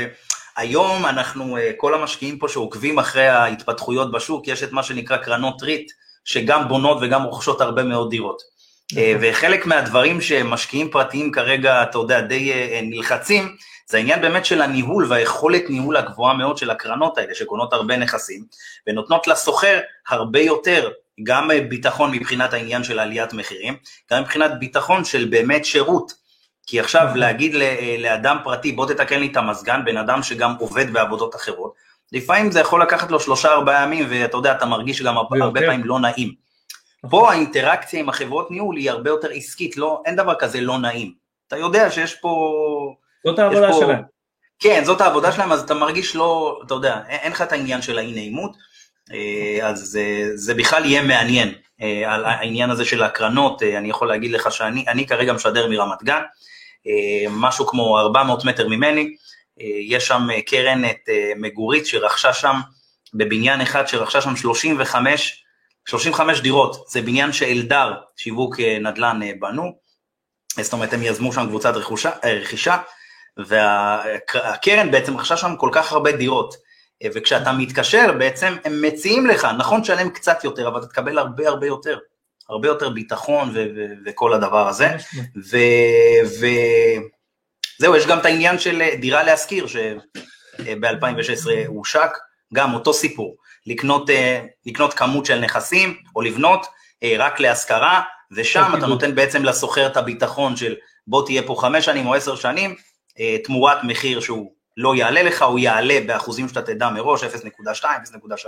והיום 0.57 1.07
אנחנו, 1.07 1.57
כל 1.77 1.95
המשקיעים 1.95 2.39
פה 2.39 2.49
שעוקבים 2.49 2.99
אחרי 2.99 3.29
ההתפתחויות 3.29 4.13
בשוק, 4.13 4.49
יש 4.49 4.63
את 4.63 4.73
מה 4.73 4.83
שנקרא 4.83 5.17
קרנות 5.17 5.63
ריט, 5.63 5.91
שגם 6.25 6.69
בונות 6.69 6.99
וגם 7.03 7.23
רוכשות 7.23 7.61
הרבה 7.61 7.83
מאוד 7.83 8.11
דירות. 8.11 8.60
נכון. 8.93 9.05
וחלק 9.21 9.67
מהדברים 9.67 10.21
שמשקיעים 10.21 10.91
פרטיים 10.91 11.33
כרגע, 11.33 11.83
אתה 11.83 11.99
יודע, 11.99 12.21
די 12.21 12.53
נלחצים, 12.83 13.57
זה 13.87 13.97
העניין 13.97 14.21
באמת 14.21 14.45
של 14.45 14.63
הניהול 14.63 15.07
והיכולת 15.09 15.71
ניהול 15.71 15.97
הגבוהה 15.97 16.35
מאוד 16.35 16.59
של 16.59 16.71
הקרנות 16.71 17.19
האלה, 17.19 17.35
שקונות 17.35 17.73
הרבה 17.73 17.97
נכסים, 17.97 18.45
ונותנות 18.87 19.27
לסוחר 19.27 19.81
הרבה 20.09 20.41
יותר 20.41 20.91
גם 21.23 21.51
ביטחון 21.69 22.11
מבחינת 22.11 22.53
העניין 22.53 22.85
של 22.85 22.99
עליית 22.99 23.33
מחירים, 23.33 23.77
גם 24.13 24.23
מבחינת 24.23 24.51
ביטחון 24.59 25.05
של 25.05 25.25
באמת 25.25 25.65
שירות. 25.65 26.13
כי 26.67 26.81
עכשיו 26.81 27.05
נכון. 27.05 27.19
להגיד 27.19 27.55
לאדם 27.99 28.37
פרטי, 28.45 28.73
בוא 28.73 28.87
תתקן 28.87 29.21
לי 29.21 29.27
את 29.27 29.37
המזגן, 29.37 29.81
בן 29.85 29.97
אדם 29.97 30.23
שגם 30.23 30.55
עובד 30.59 30.93
בעבודות 30.93 31.37
אחרות, 31.37 31.75
לפעמים 32.13 32.51
זה 32.51 32.61
יכול 32.61 32.83
לקחת 32.83 33.11
לו 33.11 33.21
שלושה 33.21 33.49
ארבעה 33.49 33.83
ימים, 33.83 34.07
ואתה 34.11 34.37
יודע, 34.37 34.53
אתה 34.53 34.67
מרגיש 34.67 35.03
גם 35.03 35.19
הרבה 35.19 35.61
פעמים 35.61 35.85
לא 35.85 36.01
נעים. 36.01 36.50
פה 37.11 37.31
האינטראקציה 37.31 38.01
עם 38.01 38.09
החברות 38.09 38.51
ניהול 38.51 38.77
היא 38.77 38.91
הרבה 38.91 39.11
יותר 39.11 39.29
עסקית, 39.31 39.77
לא, 39.77 40.03
אין 40.07 40.17
דבר 40.17 40.35
כזה 40.35 40.61
לא 40.61 40.79
נעים. 40.79 41.13
אתה 41.49 41.57
יודע 41.57 41.91
שיש 41.91 42.15
פה... 42.15 42.95
זאת 43.27 43.39
העבודה 43.39 43.73
פה... 43.73 43.79
שלהם. 43.81 44.03
כן, 44.61 44.85
זאת 44.85 45.01
העבודה 45.01 45.33
שלהם, 45.33 45.53
אז 45.53 45.63
אתה 45.63 45.75
מרגיש 45.75 46.17
לא, 46.17 46.61
אתה 46.67 46.75
יודע, 46.75 47.01
אין 47.09 47.33
לך 47.33 47.43
את 47.43 47.53
העניין 47.53 47.83
של 47.83 47.99
האי 47.99 48.13
נעימות, 48.13 48.57
אה, 49.13 49.69
אז 49.69 49.79
זה, 49.79 50.31
זה 50.35 50.55
בכלל 50.55 50.85
יהיה 50.85 51.03
מעניין, 51.03 51.55
אה, 51.83 52.15
על 52.15 52.25
העניין 52.25 52.71
הזה 52.71 52.85
של 52.85 53.03
הקרנות, 53.03 53.63
אה, 53.63 53.79
אני 53.79 53.91
יכול 53.91 54.09
להגיד 54.09 54.31
לך 54.31 54.53
שאני 54.53 55.07
כרגע 55.07 55.33
משדר 55.33 55.69
מרמת 55.69 56.03
גן, 56.03 56.23
משהו 57.31 57.67
כמו 57.67 57.99
400 57.99 58.45
מטר 58.45 58.69
ממני, 58.69 59.15
יש 59.89 60.07
שם 60.07 60.27
קרן 60.47 60.85
את 60.85 61.09
מגורית 61.37 61.87
שרכשה 61.87 62.33
שם, 62.33 62.55
בבניין 63.15 63.61
אחד 63.61 63.87
שרכשה 63.87 64.21
שם 64.21 64.37
35, 64.37 65.40
35 65.89 66.41
דירות, 66.41 66.85
זה 66.89 67.03
בניין 67.03 67.33
שאלדר, 67.33 67.93
שיווק 68.17 68.61
נדל"ן, 68.61 69.21
בנו, 69.41 69.73
זאת 70.61 70.73
אומרת 70.73 70.93
הם 70.93 71.03
יזמו 71.03 71.33
שם 71.33 71.47
קבוצת 71.47 71.75
רכושה, 71.75 72.11
רכישה, 72.25 72.77
והקרן 73.37 74.91
בעצם 74.91 75.17
רכשה 75.17 75.37
שם 75.37 75.57
כל 75.57 75.71
כך 75.73 75.93
הרבה 75.93 76.13
דירות, 76.13 76.55
וכשאתה 77.15 77.53
מתקשר 77.53 78.13
בעצם 78.19 78.57
הם 78.65 78.83
מציעים 78.83 79.27
לך, 79.27 79.49
נכון 79.59 79.81
תשלם 79.81 80.11
קצת 80.11 80.45
יותר, 80.45 80.69
אבל 80.69 80.79
אתה 80.79 80.87
תקבל 80.87 81.19
הרבה 81.19 81.49
הרבה 81.49 81.67
יותר, 81.67 81.99
הרבה 82.49 82.69
יותר 82.69 82.89
ביטחון 82.89 83.49
ו- 83.49 83.67
ו- 83.77 83.95
וכל 84.07 84.33
הדבר 84.33 84.69
הזה, 84.69 84.89
וזהו, 85.37 86.43
ו- 87.93 87.97
יש 87.97 88.07
גם 88.07 88.19
את 88.19 88.25
העניין 88.25 88.59
של 88.59 88.83
דירה 89.01 89.23
להשכיר, 89.23 89.67
שב-2016 89.67 91.51
הושק, 91.67 92.11
גם 92.55 92.75
אותו 92.75 92.95
סיפור, 92.95 93.37
לקנות, 93.67 94.11
לקנות 94.67 94.95
כמות 94.95 95.27
של 95.27 95.39
נכסים, 95.39 95.97
או 96.17 96.21
לבנות 96.21 96.67
רק 97.19 97.41
להשכרה, 97.41 98.01
ושם 98.33 98.73
אתה 98.79 98.87
נותן 98.87 99.15
בעצם 99.15 99.45
לשוכר 99.45 99.87
את 99.87 99.97
הביטחון 99.97 100.57
של 100.57 100.75
בוא 101.07 101.27
תהיה 101.27 101.43
פה 101.43 101.57
חמש 101.59 101.85
שנים 101.85 102.07
או 102.07 102.15
עשר 102.15 102.37
שנים, 102.37 102.75
תמורת 103.45 103.79
מחיר 103.85 104.21
שהוא 104.21 104.53
לא 104.77 104.95
יעלה 104.95 105.23
לך, 105.23 105.43
הוא 105.43 105.59
יעלה 105.59 105.99
באחוזים 106.07 106.49
שאתה 106.49 106.63
תדע 106.63 106.89
מראש, 106.89 107.25
0.2, 107.25 107.85
0.3, 107.85 108.47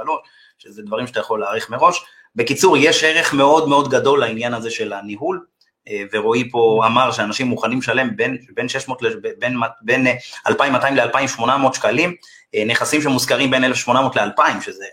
שזה 0.58 0.82
דברים 0.82 1.06
שאתה 1.06 1.20
יכול 1.20 1.40
להעריך 1.40 1.70
מראש. 1.70 2.04
בקיצור, 2.36 2.76
יש 2.76 3.04
ערך 3.04 3.34
מאוד 3.34 3.68
מאוד 3.68 3.90
גדול 3.90 4.20
לעניין 4.20 4.54
הזה 4.54 4.70
של 4.70 4.92
הניהול, 4.92 5.44
אה, 5.88 6.02
ורועי 6.12 6.50
פה 6.50 6.82
אמר 6.86 7.12
שאנשים 7.12 7.46
מוכנים 7.46 7.78
לשלם 7.78 8.16
בין, 8.16 8.38
בין 8.54 8.68
600, 8.68 9.02
בין, 9.38 9.56
בין 9.82 10.06
2,200 10.46 10.96
ל-2,800 10.96 11.74
שקלים, 11.74 12.14
אה, 12.54 12.64
נכסים 12.66 13.02
שמושכרים 13.02 13.50
בין 13.50 13.64
1,800 13.64 14.16
ל-2,000, 14.16 14.60
שזה 14.60 14.84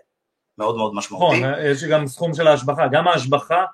מאוד 0.60 0.78
מאוד 0.78 0.96
משמעותי. 0.96 1.40
נכון, 1.40 1.54
יש 1.64 1.84
גם 1.84 2.08
סכום 2.08 2.34
של 2.34 2.48
ההשבחה, 2.48 2.88
גם 2.88 3.08
ההשבחה 3.08 3.66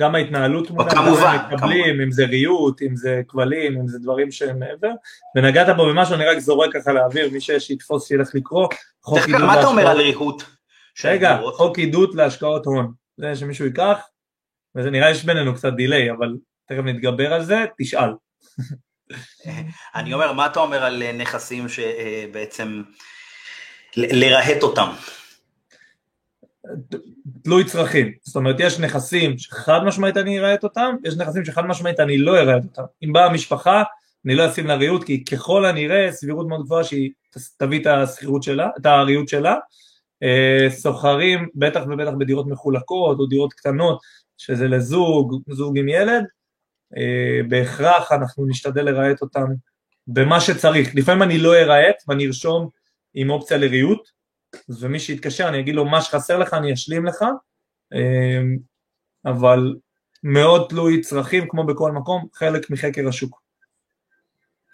גם 0.00 0.14
ההתנהלות 0.14 0.70
מולה, 0.70 0.90
כמובן, 0.90 1.36
מקבלים, 1.52 1.84
כמובן. 1.84 2.02
אם 2.02 2.10
זה 2.10 2.26
ריהוט, 2.26 2.82
אם 2.82 2.96
זה 2.96 3.20
כבלים, 3.28 3.80
אם 3.80 3.88
זה 3.88 3.98
דברים 3.98 4.30
שהם 4.30 4.58
מעבר, 4.58 4.90
ונגעת 5.36 5.76
בו 5.76 5.86
במשהו, 5.86 6.14
אני 6.14 6.24
רק 6.24 6.38
זורק 6.38 6.70
ככה 6.76 6.92
לאוויר, 6.92 7.30
מי 7.30 7.40
שיתפוס 7.40 8.08
שילך 8.08 8.34
לקרוא, 8.34 8.68
חוק 9.02 9.18
עידוד 9.18 9.40
להשקעות. 9.40 9.54
מה 9.54 9.60
אתה 9.60 9.66
אומר 9.66 9.86
על 9.86 9.96
ריהוט? 9.96 10.42
רגע, 11.04 11.38
חוק 11.52 11.78
עידוד 11.78 12.14
להשקעות 12.14 12.66
הון, 12.66 12.92
זה 13.16 13.36
שמישהו 13.36 13.66
ייקח, 13.66 13.98
וזה 14.76 14.90
נראה 14.90 15.10
יש 15.10 15.24
בינינו 15.24 15.54
קצת 15.54 15.72
דיליי, 15.72 16.10
אבל 16.10 16.36
תכף 16.68 16.82
נתגבר 16.84 17.32
על 17.32 17.44
זה, 17.44 17.64
תשאל. 17.78 18.10
אני 19.94 20.14
אומר, 20.14 20.32
מה 20.32 20.46
אתה 20.46 20.60
אומר 20.60 20.84
על 20.84 21.02
נכסים 21.12 21.66
שבעצם 21.68 22.82
לרהט 23.96 24.62
אותם? 24.62 24.88
תלוי 27.42 27.64
צרכים, 27.64 28.12
זאת 28.22 28.36
אומרת 28.36 28.56
יש 28.58 28.80
נכסים 28.80 29.38
שחד 29.38 29.80
משמעית 29.84 30.16
אני 30.16 30.38
אראה 30.38 30.54
את 30.54 30.64
אותם, 30.64 30.96
יש 31.04 31.14
נכסים 31.14 31.44
שחד 31.44 31.66
משמעית 31.66 32.00
אני 32.00 32.18
לא 32.18 32.38
אראה 32.38 32.56
את 32.56 32.64
אותם, 32.64 32.82
אם 33.04 33.12
באה 33.12 33.32
משפחה 33.32 33.82
אני 34.26 34.34
לא 34.34 34.50
אשים 34.50 34.66
לה 34.66 34.74
ריהוט 34.74 35.04
כי 35.04 35.24
ככל 35.24 35.64
הנראה 35.64 36.12
סבירות 36.12 36.48
מאוד 36.48 36.64
גבוהה 36.64 36.84
שהיא 36.84 37.10
תביא 37.56 37.80
את 37.80 37.86
השכירות 37.86 38.42
שלה, 38.42 38.68
את 38.80 38.86
הריהוט 38.86 39.28
שלה, 39.28 39.56
אה, 40.22 40.70
סוחרים 40.70 41.48
בטח 41.54 41.80
ובטח 41.88 42.12
בדירות 42.18 42.46
מחולקות 42.46 43.18
או 43.18 43.26
דירות 43.26 43.52
קטנות 43.52 44.00
שזה 44.38 44.68
לזוג, 44.68 45.42
זוג 45.50 45.78
עם 45.78 45.88
ילד, 45.88 46.24
אה, 46.96 47.40
בהכרח 47.48 48.12
אנחנו 48.12 48.46
נשתדל 48.46 48.84
לרהט 48.84 49.22
אותם 49.22 49.46
במה 50.06 50.40
שצריך, 50.40 50.94
לפעמים 50.94 51.22
אני 51.22 51.38
לא 51.38 51.54
ארהט 51.54 51.96
ואני 52.08 52.26
ארשום 52.26 52.68
עם 53.14 53.30
אופציה 53.30 53.58
לריהוט 53.58 54.08
ומי 54.80 55.00
שיתקשר 55.00 55.48
אני 55.48 55.60
אגיד 55.60 55.74
לו 55.74 55.84
מה 55.84 56.02
שחסר 56.02 56.38
לך 56.38 56.54
אני 56.54 56.72
אשלים 56.72 57.06
לך, 57.06 57.24
אמ, 57.94 58.56
אבל 59.26 59.74
מאוד 60.22 60.66
תלוי 60.68 61.00
צרכים 61.00 61.48
כמו 61.48 61.66
בכל 61.66 61.92
מקום, 61.92 62.26
חלק 62.34 62.70
מחקר 62.70 63.08
השוק. 63.08 63.40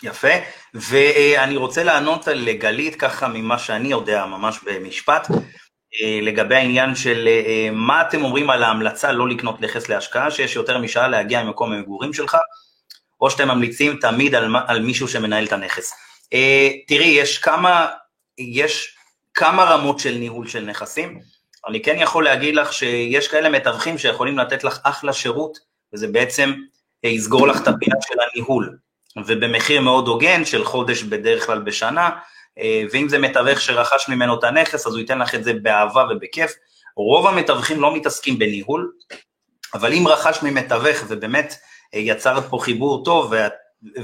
יפה, 0.02 0.28
ואני 0.74 1.56
רוצה 1.56 1.84
לענות 1.84 2.28
על 2.28 2.52
גלית 2.52 2.96
ככה 2.96 3.28
ממה 3.28 3.58
שאני 3.58 3.88
יודע 3.88 4.26
ממש 4.26 4.60
במשפט, 4.64 5.28
אה, 6.02 6.20
לגבי 6.22 6.54
העניין 6.54 6.94
של 6.94 7.28
אה, 7.28 7.68
מה 7.72 8.02
אתם 8.02 8.24
אומרים 8.24 8.50
על 8.50 8.62
ההמלצה 8.62 9.12
לא 9.12 9.28
לקנות 9.28 9.60
נכס 9.60 9.88
להשקעה, 9.88 10.30
שיש 10.30 10.56
יותר 10.56 10.78
משעה 10.78 11.08
להגיע 11.08 11.42
ממקום 11.42 11.72
המגורים 11.72 12.12
שלך, 12.12 12.36
או 13.20 13.30
שאתם 13.30 13.48
ממליצים 13.48 13.96
תמיד 14.00 14.34
על, 14.34 14.56
על 14.66 14.82
מישהו 14.82 15.08
שמנהל 15.08 15.44
את 15.44 15.52
הנכס. 15.52 15.92
אה, 16.32 16.70
תראי, 16.86 17.06
יש 17.06 17.38
כמה, 17.38 17.86
יש 18.38 18.93
כמה 19.34 19.64
רמות 19.64 19.98
של 19.98 20.14
ניהול 20.14 20.48
של 20.48 20.64
נכסים. 20.64 21.20
אני 21.68 21.82
כן 21.82 21.96
יכול 21.98 22.24
להגיד 22.24 22.54
לך 22.54 22.72
שיש 22.72 23.28
כאלה 23.28 23.48
מתווכים 23.48 23.98
שיכולים 23.98 24.38
לתת 24.38 24.64
לך 24.64 24.80
אחלה 24.82 25.12
שירות, 25.12 25.58
וזה 25.92 26.08
בעצם 26.08 26.52
יסגור 27.02 27.48
לך 27.48 27.62
את 27.62 27.68
הפינה 27.68 27.96
של 28.00 28.14
הניהול, 28.20 28.78
ובמחיר 29.26 29.80
מאוד 29.80 30.08
הוגן 30.08 30.44
של 30.44 30.64
חודש 30.64 31.02
בדרך 31.02 31.46
כלל 31.46 31.58
בשנה, 31.58 32.10
ואם 32.92 33.08
זה 33.08 33.18
מתווך 33.18 33.60
שרכש 33.60 34.08
ממנו 34.08 34.38
את 34.38 34.44
הנכס, 34.44 34.86
אז 34.86 34.92
הוא 34.92 35.00
ייתן 35.00 35.18
לך 35.18 35.34
את 35.34 35.44
זה 35.44 35.52
באהבה 35.62 36.06
ובכיף. 36.10 36.52
רוב 36.96 37.26
המתווכים 37.26 37.80
לא 37.80 37.94
מתעסקים 37.94 38.38
בניהול, 38.38 38.92
אבל 39.74 39.92
אם 39.92 40.08
רכש 40.08 40.42
ממתווך 40.42 40.98
ובאמת 41.08 41.54
יצרת 41.92 42.44
פה 42.50 42.58
חיבור 42.62 43.04
טוב, 43.04 43.32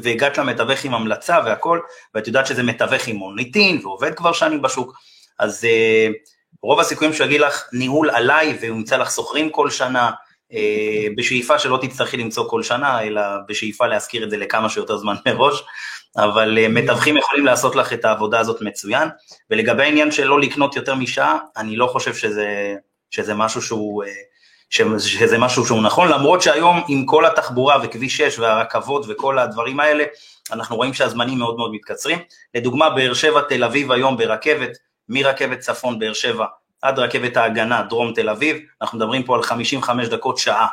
והגעת 0.02 0.38
למתווך 0.38 0.84
עם 0.84 0.94
המלצה 0.94 1.38
והכל, 1.44 1.80
ואת 2.14 2.26
יודעת 2.26 2.46
שזה 2.46 2.62
מתווך 2.62 3.08
עם 3.08 3.16
מוניטין 3.16 3.80
ועובד 3.82 4.14
כבר 4.14 4.32
שנים 4.32 4.62
בשוק, 4.62 4.92
אז 5.40 5.64
uh, 5.64 6.12
רוב 6.62 6.80
הסיכויים 6.80 7.12
שהוא 7.12 7.26
יגיד 7.26 7.40
לך 7.40 7.64
ניהול 7.72 8.10
עליי 8.10 8.58
והוא 8.60 8.76
ימצא 8.76 8.96
לך 8.96 9.10
שוכרים 9.10 9.50
כל 9.50 9.70
שנה, 9.70 10.10
uh, 10.52 10.56
בשאיפה 11.16 11.58
שלא 11.58 11.78
תצטרכי 11.82 12.16
למצוא 12.16 12.48
כל 12.48 12.62
שנה, 12.62 13.02
אלא 13.02 13.22
בשאיפה 13.48 13.86
להשכיר 13.86 14.24
את 14.24 14.30
זה 14.30 14.36
לכמה 14.36 14.68
שיותר 14.68 14.96
זמן 14.96 15.14
מראש, 15.26 15.62
אבל 16.16 16.58
uh, 16.58 16.68
מתווכים 16.68 17.16
יכולים 17.16 17.46
לעשות 17.46 17.76
לך 17.76 17.92
את 17.92 18.04
העבודה 18.04 18.40
הזאת 18.40 18.62
מצוין, 18.62 19.08
ולגבי 19.50 19.82
העניין 19.82 20.10
של 20.10 20.24
לא 20.24 20.40
לקנות 20.40 20.76
יותר 20.76 20.94
משעה, 20.94 21.38
אני 21.56 21.76
לא 21.76 21.86
חושב 21.86 22.14
שזה, 22.14 22.74
שזה 23.10 23.34
משהו 23.34 23.62
שהוא... 23.62 24.04
שזה 24.98 25.38
משהו 25.38 25.66
שהוא 25.66 25.82
נכון, 25.82 26.08
למרות 26.08 26.42
שהיום 26.42 26.80
עם 26.88 27.06
כל 27.06 27.26
התחבורה 27.26 27.76
וכביש 27.82 28.16
6 28.16 28.38
והרכבות 28.38 29.04
וכל 29.08 29.38
הדברים 29.38 29.80
האלה, 29.80 30.04
אנחנו 30.52 30.76
רואים 30.76 30.94
שהזמנים 30.94 31.38
מאוד 31.38 31.56
מאוד 31.56 31.72
מתקצרים. 31.72 32.18
לדוגמה, 32.54 32.90
באר 32.90 33.14
שבע, 33.14 33.40
תל 33.40 33.64
אביב 33.64 33.92
היום 33.92 34.16
ברכבת, 34.16 34.70
מרכבת 35.10 35.58
צפון 35.58 35.98
באר 35.98 36.12
שבע 36.12 36.46
עד 36.82 36.98
רכבת 36.98 37.36
ההגנה 37.36 37.82
דרום 37.82 38.12
תל 38.14 38.28
אביב, 38.28 38.56
אנחנו 38.82 38.98
מדברים 38.98 39.22
פה 39.22 39.36
על 39.36 39.42
55 39.42 40.08
דקות 40.08 40.38
שעה, 40.38 40.66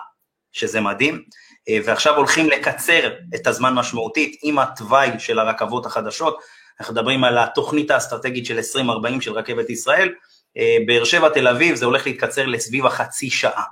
שזה 0.51 0.81
מדהים, 0.81 1.23
אה, 1.69 1.79
ועכשיו 1.85 2.15
הולכים 2.15 2.49
לקצר 2.49 3.13
את 3.35 3.47
הזמן 3.47 3.73
משמעותית 3.73 4.39
עם 4.43 4.59
התוואי 4.59 5.09
של 5.19 5.39
הרכבות 5.39 5.85
החדשות, 5.85 6.39
אנחנו 6.79 6.93
מדברים 6.93 7.23
על 7.23 7.37
התוכנית 7.37 7.91
האסטרטגית 7.91 8.45
של 8.45 8.57
2040 8.57 9.21
של 9.21 9.33
רכבת 9.33 9.69
ישראל, 9.69 10.13
אה, 10.57 10.77
באר 10.87 11.03
שבע 11.03 11.29
תל 11.29 11.47
אביב 11.47 11.75
זה 11.75 11.85
הולך 11.85 12.07
להתקצר 12.07 12.45
לסביב 12.45 12.85
החצי 12.85 13.29
שעה, 13.29 13.63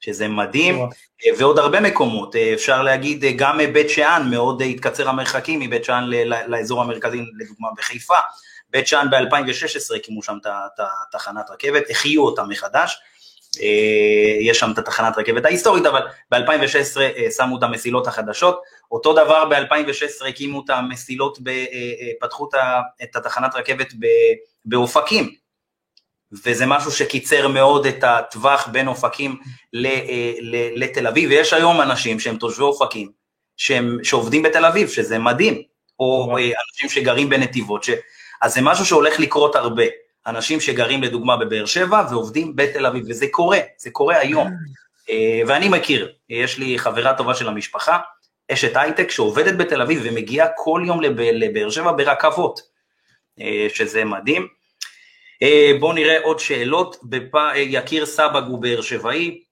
שזה 0.00 0.28
מדהים. 0.28 0.80
אה, 0.80 1.30
ועוד 1.38 1.58
הרבה 1.58 1.80
מקומות, 1.80 2.36
אפשר 2.36 2.82
להגיד 2.82 3.24
גם 3.36 3.58
בית 3.72 3.90
שאן, 3.90 4.26
מאוד 4.30 4.62
התקצר 4.62 5.08
המרחקים 5.08 5.60
מבית 5.60 5.84
שאן 5.84 6.04
לאזור 6.46 6.82
המרכזי, 6.82 7.22
לדוגמה 7.38 7.68
בחיפה, 7.76 8.16
בית 8.70 8.86
שאן 8.86 9.06
ב-2016 9.10 9.96
הקימו 9.96 10.22
שם 10.22 10.38
את 10.42 10.80
התחנת 11.08 11.50
רכבת, 11.50 11.90
החיו 11.90 12.22
אותה 12.22 12.44
מחדש, 12.44 13.00
אה, 13.62 14.36
יש 14.40 14.58
שם 14.58 14.70
את 14.72 14.78
התחנת 14.78 15.18
רכבת 15.18 15.44
ההיסטורית, 15.44 15.86
אבל 15.86 16.02
ב-2016 16.30 17.00
אה, 17.00 17.30
שמו 17.36 17.58
את 17.58 17.62
המסילות 17.62 18.06
החדשות, 18.06 18.62
אותו 18.92 19.12
דבר 19.12 19.44
ב-2016 19.44 20.26
הקימו 20.28 20.62
את 20.64 20.70
המסילות, 20.70 21.38
אה, 21.48 22.08
פתחו 22.20 22.48
את 23.02 23.16
התחנת 23.16 23.54
רכבת 23.54 23.92
באופקים, 24.64 25.34
וזה 26.44 26.66
משהו 26.66 26.90
שקיצר 26.90 27.48
מאוד 27.48 27.86
את 27.86 28.04
הטווח 28.04 28.68
בין 28.72 28.88
אופקים 28.88 29.40
לתל 30.76 31.06
אביב, 31.06 31.30
ויש 31.30 31.52
היום 31.52 31.80
אנשים 31.80 32.20
שהם 32.20 32.36
תושבי 32.36 32.62
אופקים, 32.62 33.10
שהם, 33.56 33.98
שעובדים 34.02 34.42
בתל 34.42 34.64
אביב, 34.64 34.88
שזה 34.88 35.18
מדהים, 35.18 35.62
או 36.00 36.36
אה, 36.38 36.42
אנשים 36.44 36.88
שגרים 36.88 37.28
בנתיבות, 37.28 37.84
ש... 37.84 37.90
אז 38.40 38.54
זה 38.54 38.60
משהו 38.62 38.84
שהולך 38.84 39.20
לקרות 39.20 39.56
הרבה. 39.56 39.84
אנשים 40.26 40.60
שגרים 40.60 41.02
לדוגמה 41.02 41.36
בבאר 41.36 41.66
שבע 41.66 42.02
ועובדים 42.10 42.56
בתל 42.56 42.86
אביב, 42.86 43.04
וזה 43.08 43.26
קורה, 43.30 43.58
זה 43.78 43.90
קורה 43.90 44.18
היום. 44.18 44.50
אה, 45.10 45.40
ואני 45.46 45.68
מכיר, 45.68 46.12
יש 46.28 46.58
לי 46.58 46.78
חברה 46.78 47.14
טובה 47.14 47.34
של 47.34 47.48
המשפחה, 47.48 47.98
אשת 48.52 48.76
הייטק 48.76 49.10
שעובדת 49.10 49.56
בתל 49.56 49.82
אביב 49.82 50.00
ומגיעה 50.04 50.46
כל 50.56 50.82
יום 50.86 51.00
לבאר 51.16 51.70
שבע 51.70 51.92
ברכבות, 51.92 52.60
שזה 53.68 54.04
מדהים. 54.04 54.48
אה, 55.42 55.72
בואו 55.80 55.92
נראה 55.92 56.20
עוד 56.22 56.38
שאלות, 56.38 56.96
בפ... 57.02 57.34
אה, 57.34 57.58
יקיר 57.58 58.06
סבג 58.06 58.42
הוא 58.46 58.62
באר 58.62 58.80
שבעי, 58.80 59.42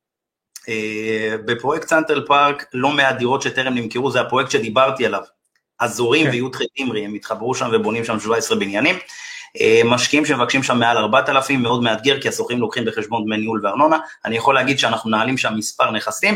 אה, 0.68 1.36
בפרויקט 1.44 1.88
סנטרל 1.88 2.26
פארק 2.26 2.64
לא 2.72 2.88
מעט 2.88 3.16
דירות 3.16 3.42
שטרם 3.42 3.74
נמכרו, 3.74 4.10
זה 4.10 4.20
הפרויקט 4.20 4.50
שדיברתי 4.50 5.06
עליו, 5.06 5.22
אזורים 5.78 6.26
כן. 6.26 6.30
וי"ח 6.32 6.58
דמרי, 6.76 7.04
הם 7.04 7.14
התחברו 7.14 7.54
שם 7.54 7.70
ובונים 7.72 8.04
שם 8.04 8.20
17 8.20 8.58
בניינים, 8.58 8.96
משקיעים 9.84 10.26
שמבקשים 10.26 10.62
שם 10.62 10.78
מעל 10.78 10.96
4,000, 10.96 11.62
מאוד 11.62 11.82
מאתגר, 11.82 12.20
כי 12.20 12.28
השוכרים 12.28 12.60
לוקחים 12.60 12.84
בחשבון 12.84 13.24
דמי 13.24 13.36
ניהול 13.36 13.66
וארנונה, 13.66 13.98
אני 14.24 14.36
יכול 14.36 14.54
להגיד 14.54 14.78
שאנחנו 14.78 15.10
נעלים 15.10 15.38
שם 15.38 15.54
מספר 15.56 15.90
נכסים, 15.90 16.34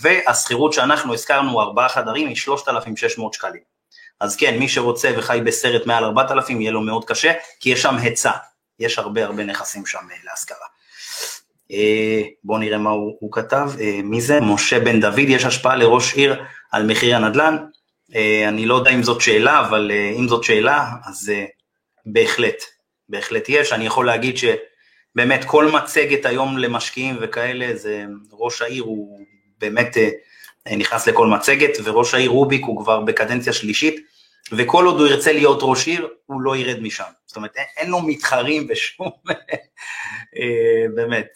והשכירות 0.00 0.72
שאנחנו 0.72 1.14
הזכרנו, 1.14 1.60
ארבעה 1.60 1.88
חדרים, 1.88 2.28
היא 2.28 2.36
3,600 2.36 3.34
שקלים. 3.34 3.74
אז 4.20 4.36
כן, 4.36 4.58
מי 4.58 4.68
שרוצה 4.68 5.10
וחי 5.16 5.40
בסרט 5.44 5.86
מעל 5.86 6.04
4,000, 6.04 6.60
יהיה 6.60 6.70
לו 6.70 6.80
מאוד 6.80 7.04
קשה, 7.04 7.32
כי 7.60 7.70
יש 7.70 7.82
שם 7.82 7.96
היצע, 7.96 8.30
יש 8.78 8.98
הרבה 8.98 9.24
הרבה 9.24 9.44
נכסים 9.44 9.86
שם 9.86 9.98
אה, 10.10 10.16
להשכרה. 10.24 10.66
אה, 11.72 12.22
בואו 12.44 12.58
נראה 12.58 12.78
מה 12.78 12.90
הוא, 12.90 13.16
הוא 13.20 13.32
כתב, 13.32 13.70
אה, 13.80 14.00
מי 14.04 14.20
זה? 14.20 14.40
משה 14.40 14.80
בן 14.80 15.00
דוד, 15.00 15.18
יש 15.18 15.44
השפעה 15.44 15.76
לראש 15.76 16.14
עיר 16.14 16.42
על 16.72 16.86
מחיר 16.86 17.16
הנדל"ן? 17.16 17.56
אני 18.48 18.66
לא 18.66 18.74
יודע 18.74 18.90
אם 18.90 19.02
זאת 19.02 19.20
שאלה, 19.20 19.60
אבל 19.60 19.90
אם 20.18 20.28
זאת 20.28 20.44
שאלה, 20.44 20.90
אז 21.04 21.32
בהחלט, 22.06 22.62
בהחלט 23.08 23.48
יש. 23.48 23.72
אני 23.72 23.86
יכול 23.86 24.06
להגיד 24.06 24.36
שבאמת 24.36 25.44
כל 25.46 25.70
מצגת 25.70 26.26
היום 26.26 26.58
למשקיעים 26.58 27.16
וכאלה, 27.20 27.76
זה 27.76 28.04
ראש 28.32 28.62
העיר 28.62 28.82
הוא 28.82 29.20
באמת 29.58 29.96
נכנס 30.76 31.08
לכל 31.08 31.26
מצגת, 31.26 31.70
וראש 31.84 32.14
העיר 32.14 32.30
רוביק 32.30 32.64
הוא 32.64 32.82
כבר 32.82 33.00
בקדנציה 33.00 33.52
שלישית, 33.52 34.06
וכל 34.52 34.86
עוד 34.86 35.00
הוא 35.00 35.08
ירצה 35.08 35.32
להיות 35.32 35.58
ראש 35.62 35.86
עיר, 35.86 36.08
הוא 36.26 36.40
לא 36.40 36.56
ירד 36.56 36.82
משם. 36.82 37.04
זאת 37.26 37.36
אומרת, 37.36 37.56
אין, 37.56 37.66
אין 37.76 37.90
לו 37.90 38.00
מתחרים 38.00 38.66
בשום... 38.66 39.10
אה, 40.36 40.86
באמת. 40.94 41.26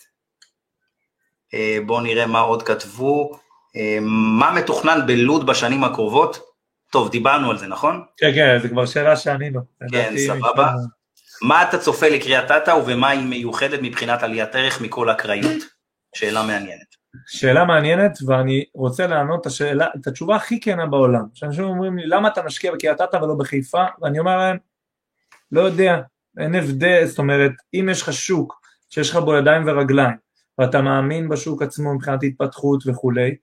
אה, 1.55 1.79
בואו 1.87 2.01
נראה 2.01 2.26
מה 2.26 2.41
עוד 2.41 2.62
כתבו. 2.62 3.39
אה, 3.76 3.99
מה 4.03 4.53
מתוכנן 4.53 5.07
בלוד 5.07 5.47
בשנים 5.47 5.85
הקרובות? 5.85 6.47
טוב, 6.93 7.11
דיברנו 7.11 7.51
על 7.51 7.59
זה, 7.59 7.66
נכון? 7.66 8.03
כן, 8.16 8.30
כן, 8.34 8.59
זו 8.62 8.68
כבר 8.68 8.86
שאלה 8.86 9.16
שענינו. 9.16 9.61
כן, 9.91 10.14
סבבה. 10.26 10.72
מה 11.43 11.62
אתה 11.68 11.78
צופה 11.78 12.09
לקריית 12.09 12.51
אתא 12.51 12.70
ובמה 12.70 13.09
היא 13.09 13.26
מיוחדת 13.26 13.78
מבחינת 13.82 14.22
עליית 14.22 14.55
ערך 14.55 14.80
מכל 14.80 15.11
הקראיות? 15.11 15.62
שאלה 16.14 16.43
מעניינת. 16.43 16.99
שאלה 17.26 17.64
מעניינת, 17.64 18.18
ואני 18.26 18.64
רוצה 18.74 19.07
לענות 19.07 19.41
את, 19.41 19.47
השאלה, 19.47 19.86
את 20.01 20.07
התשובה 20.07 20.36
הכי 20.36 20.61
כנה 20.61 20.86
בעולם. 20.86 21.24
שאנשים 21.34 21.64
אומרים 21.64 21.99
לי, 21.99 22.07
למה 22.07 22.28
אתה 22.28 22.43
משקיע 22.43 22.72
בקריית 22.72 23.01
אתא 23.01 23.16
ולא 23.16 23.34
בחיפה? 23.34 23.84
ואני 24.03 24.18
אומר 24.18 24.36
להם, 24.36 24.57
לא 25.53 25.61
יודע, 25.61 26.01
אין 26.39 26.55
הבדל, 26.55 27.05
זאת 27.05 27.18
אומרת, 27.18 27.53
אם 27.74 27.89
יש 27.91 28.03
לך 28.03 28.12
שוק 28.12 28.61
שיש 28.91 29.11
לך 29.11 29.16
בו 29.16 29.36
ידיים 29.36 29.62
ורגליים, 29.66 30.16
ואתה 30.59 30.82
מאמין 30.82 31.28
בשוק 31.28 31.62
עצמו 31.62 31.95
מבחינת 31.95 32.22
התפתחות 32.22 32.82
וכולי, 32.86 33.34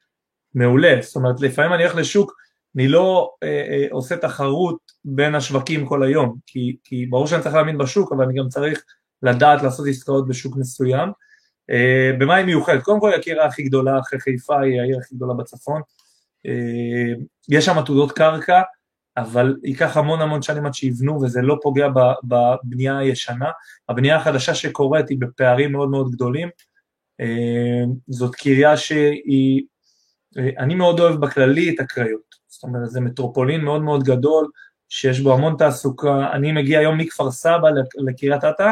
מעולה. 0.56 0.98
זאת 1.02 1.16
אומרת, 1.16 1.42
לפעמים 1.42 1.74
אני 1.74 1.84
הולך 1.84 1.96
לשוק, 1.96 2.34
אני 2.76 2.88
לא 2.88 3.34
אה, 3.44 3.48
אה, 3.50 3.88
עושה 3.92 4.18
תחרות 4.18 4.78
בין 5.06 5.36
השווקים 5.36 5.86
כל 5.86 6.04
היום, 6.04 6.36
כי, 6.48 6.78
כי 6.84 7.06
ברור 7.06 7.28
שאני 7.28 7.42
צריך 7.42 7.56
להאמין 7.56 7.78
בשוק, 7.78 8.12
אבל 8.12 8.26
אני 8.26 8.40
גם 8.40 8.48
צריך 8.50 8.84
לדעת 9.24 9.64
לעשות 9.64 9.88
עסקאות 9.90 10.28
בשוק 10.28 10.56
מסוים. 10.58 11.10
אה, 11.70 12.12
במה 12.20 12.36
היא 12.36 12.46
מיוחדת? 12.46 12.84
קודם 12.84 13.00
כל 13.00 13.14
הקיר 13.14 13.42
הכי 13.42 13.64
גדולה 13.64 14.00
אחרי 14.00 14.20
חיפה 14.20 14.62
היא 14.62 14.82
העיר 14.82 14.98
הכי 14.98 15.16
גדולה 15.16 15.34
בצפון. 15.34 15.82
אה, 16.46 17.14
יש 17.50 17.66
שם 17.66 17.78
עתודות 17.78 18.12
קרקע, 18.12 18.62
אבל 19.18 19.56
ייקח 19.64 19.98
המון 19.98 20.22
המון 20.22 20.42
שנים 20.42 20.66
עד 20.66 20.74
שיבנו 20.74 21.22
וזה 21.22 21.42
לא 21.42 21.58
פוגע 21.62 21.88
בבנייה 22.24 22.98
הישנה. 22.98 23.50
הבנייה 23.90 24.16
החדשה 24.16 24.56
שקורית 24.56 25.10
היא 25.10 25.18
בפערים 25.20 25.72
מאוד 25.72 25.90
מאוד 25.90 26.12
גדולים. 26.12 26.50
אה, 27.20 27.84
זאת 28.08 28.36
קריה 28.36 28.78
שהיא, 28.78 29.64
אני 30.58 30.76
מאוד 30.76 31.00
אוהב 31.00 31.16
בכללי 31.16 31.76
את 31.76 31.80
הקריות. 31.80 32.35
זאת 32.56 32.64
אומרת, 32.64 32.90
זה 32.90 33.02
מטרופולין 33.02 33.62
מאוד 33.62 33.82
מאוד 33.82 34.04
גדול, 34.04 34.48
שיש 34.90 35.20
בו 35.20 35.34
המון 35.34 35.56
תעסוקה. 35.58 36.32
אני 36.34 36.52
מגיע 36.52 36.80
היום 36.80 36.98
מכפר 36.98 37.32
סבא 37.32 37.70
לקריית 37.98 38.44
אתא, 38.44 38.72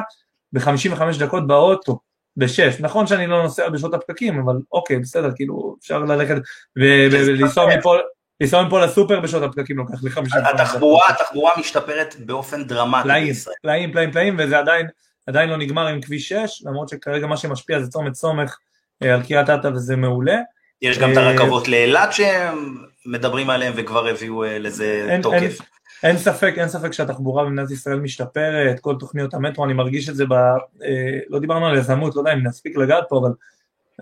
ב-55 0.53 1.19
דקות 1.19 1.47
באוטו. 1.47 1.99
בשש, 2.37 2.75
נכון 2.79 3.07
שאני 3.07 3.27
לא 3.27 3.43
נוסע 3.43 3.69
בשעות 3.69 3.93
הפקקים, 3.93 4.39
אבל 4.39 4.55
אוקיי, 4.71 4.99
בסדר, 4.99 5.29
כאילו, 5.35 5.75
אפשר 5.79 5.99
ללכת 5.99 6.35
ולנסוע 6.75 7.77
מפה, 7.77 7.95
לנסוע 8.41 8.63
מפה 8.63 8.85
לסופר 8.85 9.19
בשעות 9.19 9.43
הפקקים 9.43 9.77
לוקח 9.77 10.03
לי 10.03 10.09
חמישים. 10.09 10.41
התחבורה, 10.53 11.09
התחבורה 11.09 11.51
משתפרת 11.59 12.15
באופן 12.19 12.63
דרמטי 12.63 13.07
בישראל. 13.07 13.55
פלאים, 13.61 13.91
פלאים, 13.91 14.11
פלאים, 14.11 14.35
וזה 14.39 14.59
עדיין, 14.59 14.87
עדיין 15.27 15.49
לא 15.49 15.57
נגמר 15.57 15.87
עם 15.87 16.01
כביש 16.01 16.29
6, 16.29 16.63
למרות 16.65 16.89
שכרגע 16.89 17.27
מה 17.27 17.37
שמשפיע 17.37 17.79
זה 17.79 17.87
צומת 17.87 18.13
סומך 18.15 18.57
אה, 19.03 19.13
על 19.13 19.23
קריית 19.23 19.49
אתא 19.49 19.67
וזה 19.67 19.95
מעולה. 19.95 20.37
יש 20.81 20.99
גם 20.99 21.11
את 21.11 21.17
אה, 21.17 21.29
הרכבות 21.29 21.67
לאילת 21.67 22.13
שהם 22.13 22.83
מדברים 23.05 23.49
עליהם 23.49 23.73
וכבר 23.75 24.07
הביאו 24.07 24.43
אה, 24.43 24.59
לזה 24.59 25.17
תוקף. 25.21 25.57
אין 26.03 26.17
ספק, 26.17 26.53
אין 26.57 26.69
ספק 26.69 26.93
שהתחבורה 26.93 27.45
במדינת 27.45 27.71
ישראל 27.71 27.99
משתפרת, 27.99 28.79
כל 28.79 28.95
תוכניות 28.99 29.33
המטרו, 29.33 29.65
אני 29.65 29.73
מרגיש 29.73 30.09
את 30.09 30.15
זה 30.15 30.25
ב... 30.25 30.33
אה, 30.33 31.19
לא 31.29 31.39
דיברנו 31.39 31.67
על 31.67 31.77
יזמות, 31.77 32.15
לא 32.15 32.21
יודע 32.21 32.33
אם 32.33 32.47
נספיק 32.47 32.77
לגעת 32.77 33.03
פה, 33.09 33.19
אבל 33.19 33.31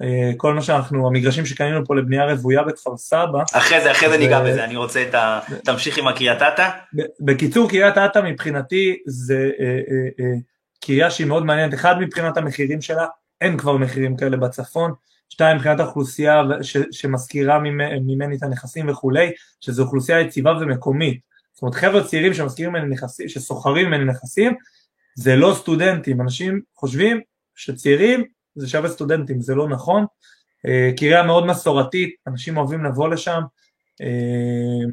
אה, 0.01 0.31
כל 0.37 0.53
מה 0.53 0.61
שאנחנו, 0.61 1.07
המגרשים 1.07 1.45
שקנינו 1.45 1.85
פה 1.85 1.95
לבנייה 1.95 2.25
רוויה 2.25 2.63
בכפר 2.63 2.97
סבא. 2.97 3.43
אחרי 3.53 3.81
זה, 3.81 3.91
אחרי 3.91 4.09
זה 4.09 4.17
ניגע 4.17 4.41
בזה, 4.41 4.63
אני 4.63 4.75
רוצה 4.75 5.03
את 5.09 5.15
ה... 5.15 5.39
תמשיך 5.63 5.97
עם 5.97 6.07
הקריית 6.07 6.41
אתא. 6.41 6.69
בקיצור, 7.19 7.69
קריית 7.69 7.97
אתא 7.97 8.19
מבחינתי 8.19 8.97
זה 9.05 9.49
אה, 9.59 10.25
קרייה 10.85 11.11
שהיא 11.11 11.27
מאוד 11.27 11.45
מעניינת, 11.45 11.73
אחד 11.73 11.99
מבחינת 11.99 12.37
המחירים 12.37 12.81
שלה, 12.81 13.05
אין 13.41 13.57
כבר 13.57 13.77
מחירים 13.77 14.17
כאלה 14.17 14.37
בצפון, 14.37 14.93
שתיים 15.31 15.57
מבחינת 15.57 15.79
האוכלוסייה 15.79 16.43
שמזכירה 16.91 17.59
ממני 18.01 18.37
את 18.37 18.43
הנכסים 18.43 18.89
וכולי, 18.89 19.31
שזו 19.61 19.83
אוכלוסייה 19.83 20.21
יציבה 20.21 20.53
ומקומית. 20.61 21.19
זאת 21.53 21.61
אומרת 21.61 21.75
חבר'ה 21.75 22.03
צעירים 22.03 22.33
שמזכירים 22.33 22.73
ממני 22.73 22.87
נכסים, 22.87 23.29
שסוחרים 23.29 23.87
ממני 23.87 24.05
נכסים, 24.05 24.55
זה 25.15 25.35
לא 25.35 25.53
סטודנטים, 25.57 26.21
אנשים 26.21 26.61
חושבים 26.75 27.21
שצעירים 27.55 28.23
זה 28.55 28.69
שווה 28.69 28.89
סטודנטים, 28.89 29.41
זה 29.41 29.55
לא 29.55 29.69
נכון, 29.69 30.05
אה, 30.67 30.91
קריה 30.97 31.23
מאוד 31.23 31.45
מסורתית, 31.45 32.15
אנשים 32.27 32.57
אוהבים 32.57 32.85
לבוא 32.85 33.09
לשם, 33.09 33.41
אה, 34.01 34.91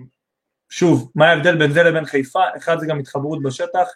שוב, 0.71 1.11
מה 1.15 1.31
ההבדל 1.31 1.59
בין 1.59 1.73
זה 1.73 1.83
לבין 1.83 2.05
חיפה? 2.05 2.43
אחד 2.57 2.81
זה 2.81 2.87
גם 2.87 2.99
התחברות 2.99 3.43
בשטח, 3.43 3.89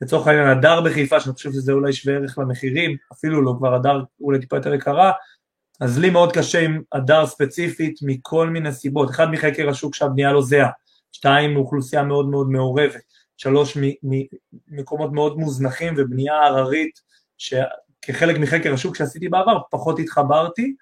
לצורך 0.00 0.26
העניין 0.26 0.48
הדר 0.48 0.80
בחיפה, 0.80 1.20
שאני 1.20 1.34
חושב 1.34 1.52
שזה 1.52 1.72
אולי 1.72 1.92
שווה 1.92 2.16
ערך 2.16 2.38
למחירים, 2.38 2.96
אפילו 3.12 3.42
לא 3.42 3.54
כבר 3.58 3.74
הדר 3.74 4.02
אולי 4.20 4.38
טיפה 4.38 4.56
יותר 4.56 4.74
יקרה, 4.74 5.12
אז 5.80 5.98
לי 5.98 6.10
מאוד 6.10 6.32
קשה 6.32 6.60
עם 6.60 6.82
הדר 6.92 7.26
ספציפית 7.26 7.98
מכל 8.02 8.50
מיני 8.50 8.72
סיבות, 8.72 9.10
אחד 9.10 9.30
מחקר 9.30 9.68
השוק 9.68 9.94
שהבנייה 9.94 10.32
לא 10.32 10.42
זהה, 10.42 10.70
שתיים 11.12 11.54
מאוכלוסייה 11.54 12.02
מאוד 12.02 12.28
מאוד 12.28 12.50
מעורבת, 12.50 13.00
שלוש 13.36 13.78
ממקומות 14.02 15.12
מאוד 15.12 15.36
מוזנחים 15.36 15.94
ובנייה 15.96 16.42
הררית 16.42 17.00
שכחלק 17.38 18.38
מחקר 18.38 18.74
השוק 18.74 18.96
שעשיתי 18.96 19.28
בעבר 19.28 19.58
פחות 19.70 19.98
התחברתי. 19.98 20.74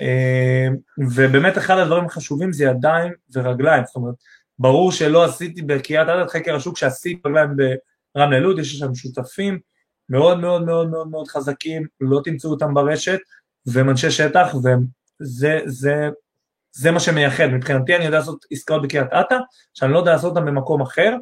אה, 0.00 0.68
ובאמת 0.98 1.58
אחד 1.58 1.78
הדברים 1.78 2.04
החשובים 2.04 2.52
זה 2.52 2.64
ידיים 2.64 3.12
ורגליים, 3.34 3.84
זאת 3.86 3.96
אומרת 3.96 4.14
ברור 4.58 4.92
שלא 4.92 5.24
עשיתי 5.24 5.62
בקריית 5.62 6.08
אתא 6.08 6.32
חקר 6.32 6.56
השוק 6.56 6.76
שעשיתי 6.76 7.20
רגליים 7.26 7.50
ברמלה 8.14 8.40
לוד, 8.40 8.58
יש 8.58 8.78
שם 8.78 8.94
שותפים 8.94 9.58
מאוד 10.08 10.40
מאוד 10.40 10.64
מאוד 10.64 10.90
מאוד 10.90 11.08
מאוד 11.08 11.28
חזקים, 11.28 11.86
לא 12.00 12.20
תמצאו 12.24 12.50
אותם 12.50 12.74
ברשת 12.74 13.18
והם 13.66 13.90
אנשי 13.90 14.10
שטח 14.10 14.54
וזה 14.54 15.60
זה 15.66 16.08
זה 16.74 16.90
מה 16.90 17.00
שמייחד, 17.00 17.46
מבחינתי 17.46 17.96
אני 17.96 18.04
יודע 18.04 18.18
לעשות 18.18 18.44
עסקאות 18.50 18.82
בקריית 18.82 19.12
אתא, 19.20 19.36
שאני 19.74 19.92
לא 19.92 19.98
יודע 19.98 20.12
לעשות 20.12 20.36
אותן 20.36 20.46
במקום 20.46 20.82
אחר, 20.82 21.16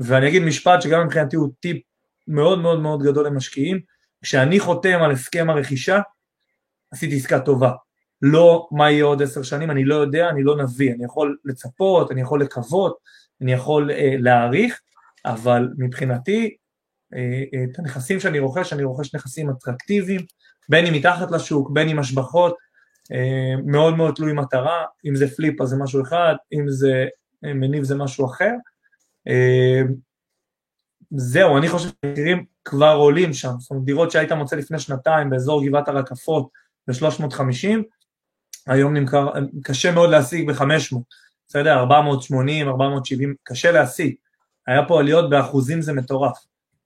ואני 0.00 0.28
אגיד 0.28 0.42
משפט 0.42 0.82
שגם 0.82 1.06
מבחינתי 1.06 1.36
הוא 1.36 1.48
טיפ 1.60 1.82
מאוד 2.28 2.58
מאוד 2.58 2.80
מאוד 2.80 3.02
גדול 3.02 3.26
למשקיעים, 3.26 3.80
כשאני 4.22 4.60
חותם 4.60 5.02
על 5.02 5.10
הסכם 5.10 5.50
הרכישה, 5.50 6.00
עשיתי 6.92 7.16
עסקה 7.16 7.40
טובה. 7.40 7.72
לא 8.22 8.68
מה 8.70 8.90
יהיה 8.90 9.04
עוד 9.04 9.22
עשר 9.22 9.42
שנים, 9.42 9.70
אני 9.70 9.84
לא 9.84 9.94
יודע, 9.94 10.28
אני 10.28 10.42
לא 10.42 10.56
נביא, 10.56 10.92
אני 10.92 11.04
יכול 11.04 11.36
לצפות, 11.44 12.10
אני 12.10 12.20
יכול 12.20 12.42
לקוות, 12.42 12.96
אני 13.40 13.52
יכול 13.52 13.90
אה, 13.90 14.14
להעריך, 14.18 14.80
אבל 15.24 15.68
מבחינתי 15.78 16.56
את 17.70 17.78
הנכסים 17.78 18.20
שאני 18.20 18.38
רוכש, 18.38 18.72
אני 18.72 18.84
רוכש 18.84 19.14
נכסים 19.14 19.50
אטרקטיביים, 19.50 20.20
בין 20.68 20.86
אם 20.86 20.92
מתחת 20.92 21.30
לשוק, 21.30 21.70
בין 21.70 21.88
אם 21.88 21.98
השבחות, 21.98 22.56
מאוד 23.64 23.96
מאוד 23.96 24.14
תלוי 24.14 24.32
מטרה, 24.32 24.84
אם 25.06 25.16
זה 25.16 25.28
פליפ 25.36 25.60
אז 25.60 25.68
זה 25.68 25.76
משהו 25.76 26.02
אחד, 26.02 26.34
אם 26.52 26.64
זה 26.68 27.06
מניב 27.42 27.84
זה 27.84 27.94
משהו 27.94 28.26
אחר. 28.26 28.52
זהו, 31.10 31.58
אני 31.58 31.68
חושב 31.68 31.88
שהמחירים 32.04 32.44
כבר 32.64 32.94
עולים 32.98 33.32
שם, 33.32 33.52
זאת 33.58 33.70
אומרת 33.70 33.84
דירות 33.84 34.10
שהיית 34.10 34.32
מוצא 34.32 34.56
לפני 34.56 34.78
שנתיים 34.78 35.30
באזור 35.30 35.66
גבעת 35.66 35.88
הרקפות 35.88 36.48
ב-350, 36.88 37.68
היום 38.66 38.94
נמכר, 38.94 39.28
קשה 39.62 39.92
מאוד 39.92 40.10
להשיג 40.10 40.50
ב-500, 40.50 40.96
בסדר? 41.48 41.78
480, 41.78 42.68
470, 42.68 43.34
קשה 43.42 43.72
להשיג. 43.72 44.14
היה 44.66 44.84
פה 44.88 45.00
עליות 45.00 45.30
באחוזים 45.30 45.82
זה 45.82 45.92
מטורף. 45.92 46.38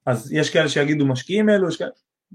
אז 0.07 0.33
יש 0.33 0.51
כאלה 0.51 0.68
שיגידו 0.68 1.07
משקיעים 1.07 1.51
אלו, 1.51 1.68
יש 1.68 1.76
כאלה... 1.76 1.91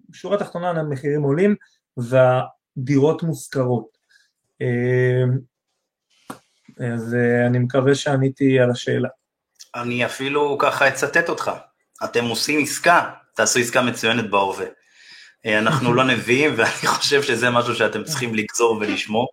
בשורה 0.10 0.36
התחתונה 0.36 0.70
המחירים 0.70 1.22
עולים 1.22 1.56
והדירות 1.98 3.24
מושכרות. 3.24 3.98
אה, 4.62 5.24
אז 6.94 7.16
אה, 7.16 7.48
אני 7.48 7.60
מקווה 7.60 7.96
שעניתי 7.96 8.60
על 8.60 8.72
השאלה. 8.72 9.10
אני 9.76 10.06
אפילו 10.06 10.58
ככה 10.60 10.88
אצטט 10.88 11.30
אותך. 11.30 11.52
אתם 12.04 12.26
עושים 12.26 12.60
עסקה, 12.64 13.12
תעשו 13.36 13.60
עסקה 13.60 13.82
מצוינת 13.82 14.30
בהווה. 14.30 14.66
אה, 15.46 15.60
אנחנו 15.60 15.94
לא 15.94 16.04
נביאים, 16.04 16.54
ואני 16.58 16.88
חושב 16.98 17.24
שזה 17.24 17.50
משהו 17.50 17.76
שאתם 17.76 18.04
צריכים 18.04 18.36
לגזור 18.36 18.78
ולשמור. 18.82 19.28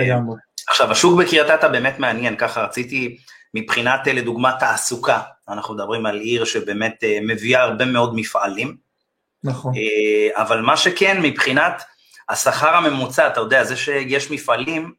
לגמרי. 0.00 0.36
עכשיו, 0.68 0.92
השוק 0.92 1.20
בקריית 1.20 1.50
אתא 1.50 1.68
באמת 1.68 1.98
מעניין, 1.98 2.36
ככה 2.36 2.62
רציתי, 2.62 3.18
מבחינת, 3.54 4.06
לדוגמה, 4.06 4.52
תעסוקה, 4.60 5.20
אנחנו 5.48 5.74
מדברים 5.74 6.06
על 6.06 6.18
עיר 6.18 6.44
שבאמת 6.44 7.04
מביאה 7.22 7.62
הרבה 7.62 7.84
מאוד 7.84 8.14
מפעלים. 8.14 8.89
נכון. 9.44 9.72
אבל 10.34 10.60
מה 10.60 10.76
שכן, 10.76 11.22
מבחינת 11.22 11.82
השכר 12.28 12.76
הממוצע, 12.76 13.26
אתה 13.26 13.40
יודע, 13.40 13.64
זה 13.64 13.76
שיש 13.76 14.30
מפעלים, 14.30 14.92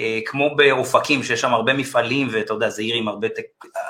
אה, 0.00 0.18
כמו 0.26 0.56
באופקים, 0.56 1.22
שיש 1.22 1.40
שם 1.40 1.54
הרבה 1.54 1.72
מפעלים, 1.72 2.28
ואתה 2.32 2.52
יודע, 2.52 2.70
זה 2.70 2.82
עיר 2.82 2.94
עם 2.94 3.08
הרבה, 3.08 3.28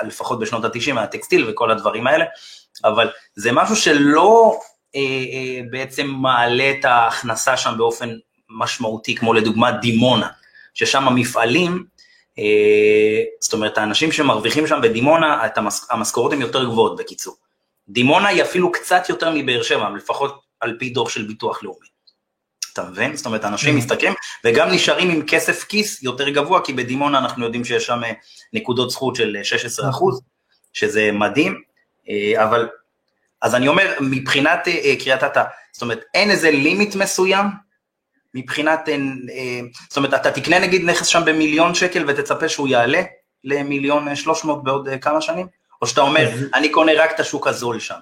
לפחות 0.02 0.40
בשנות 0.40 0.64
ה-90, 0.64 1.00
הטקסטיל 1.00 1.50
וכל 1.50 1.70
הדברים 1.70 2.06
האלה, 2.06 2.24
אבל 2.84 3.10
זה 3.36 3.52
משהו 3.52 3.76
שלא 3.76 4.60
אה, 4.96 5.00
אה, 5.00 5.60
בעצם 5.70 6.06
מעלה 6.06 6.70
את 6.70 6.84
ההכנסה 6.84 7.56
שם 7.56 7.74
באופן 7.78 8.16
משמעותי, 8.50 9.14
כמו 9.14 9.34
לדוגמה 9.34 9.72
דימונה, 9.72 10.28
ששם 10.74 11.08
המפעלים, 11.08 11.84
אה, 12.38 13.22
זאת 13.40 13.52
אומרת, 13.52 13.78
האנשים 13.78 14.12
שמרוויחים 14.12 14.66
שם 14.66 14.80
בדימונה, 14.82 15.46
המס, 15.56 15.86
המשכורות 15.90 16.32
הן 16.32 16.40
יותר 16.40 16.64
גבוהות 16.64 16.96
בקיצור. 16.96 17.36
דימונה 17.92 18.28
היא 18.28 18.42
אפילו 18.42 18.72
קצת 18.72 19.08
יותר 19.08 19.30
מבאר 19.34 19.62
שבע, 19.62 19.90
לפחות 19.90 20.40
על 20.60 20.76
פי 20.78 20.90
דוח 20.90 21.08
של 21.08 21.22
ביטוח 21.22 21.62
לאומי. 21.62 21.86
אתה 22.72 22.82
מבין? 22.82 23.16
זאת 23.16 23.26
אומרת, 23.26 23.44
אנשים 23.44 23.74
mm. 23.74 23.78
מסתכלים 23.78 24.12
וגם 24.44 24.70
נשארים 24.70 25.10
עם 25.10 25.26
כסף 25.26 25.64
כיס 25.64 26.02
יותר 26.02 26.28
גבוה, 26.28 26.64
כי 26.64 26.72
בדימונה 26.72 27.18
אנחנו 27.18 27.44
יודעים 27.44 27.64
שיש 27.64 27.86
שם 27.86 28.04
אה, 28.04 28.12
נקודות 28.52 28.90
זכות 28.90 29.16
של 29.16 29.36
16 29.42 29.84
אה, 29.84 29.90
אחוז, 29.90 30.20
שזה 30.72 31.12
מדהים, 31.12 31.62
אה, 32.08 32.44
אבל, 32.44 32.68
אז 33.42 33.54
אני 33.54 33.68
אומר, 33.68 33.94
מבחינת 34.00 34.68
קריית 35.02 35.24
אתא, 35.24 35.42
זאת 35.72 35.82
אומרת, 35.82 36.00
אין 36.14 36.30
איזה 36.30 36.50
לימיט 36.50 36.94
מסוים, 36.94 37.46
מבחינת, 38.34 38.88
זאת 39.88 39.96
אומרת, 39.96 40.14
אתה 40.14 40.30
תקנה 40.30 40.58
נגיד 40.58 40.84
נכס 40.84 41.06
שם 41.06 41.22
במיליון 41.26 41.74
שקל 41.74 42.04
ותצפה 42.08 42.48
שהוא 42.48 42.68
יעלה 42.68 43.02
למיליון 43.44 44.16
שלוש 44.16 44.44
מאות 44.44 44.64
בעוד 44.64 44.88
כמה 45.00 45.20
שנים? 45.20 45.46
או 45.82 45.86
שאתה 45.86 46.00
אומר, 46.00 46.28
אני 46.54 46.72
קונה 46.72 46.92
רק 46.98 47.10
את 47.14 47.20
השוק 47.20 47.46
הזול 47.46 47.78
שם? 47.78 47.98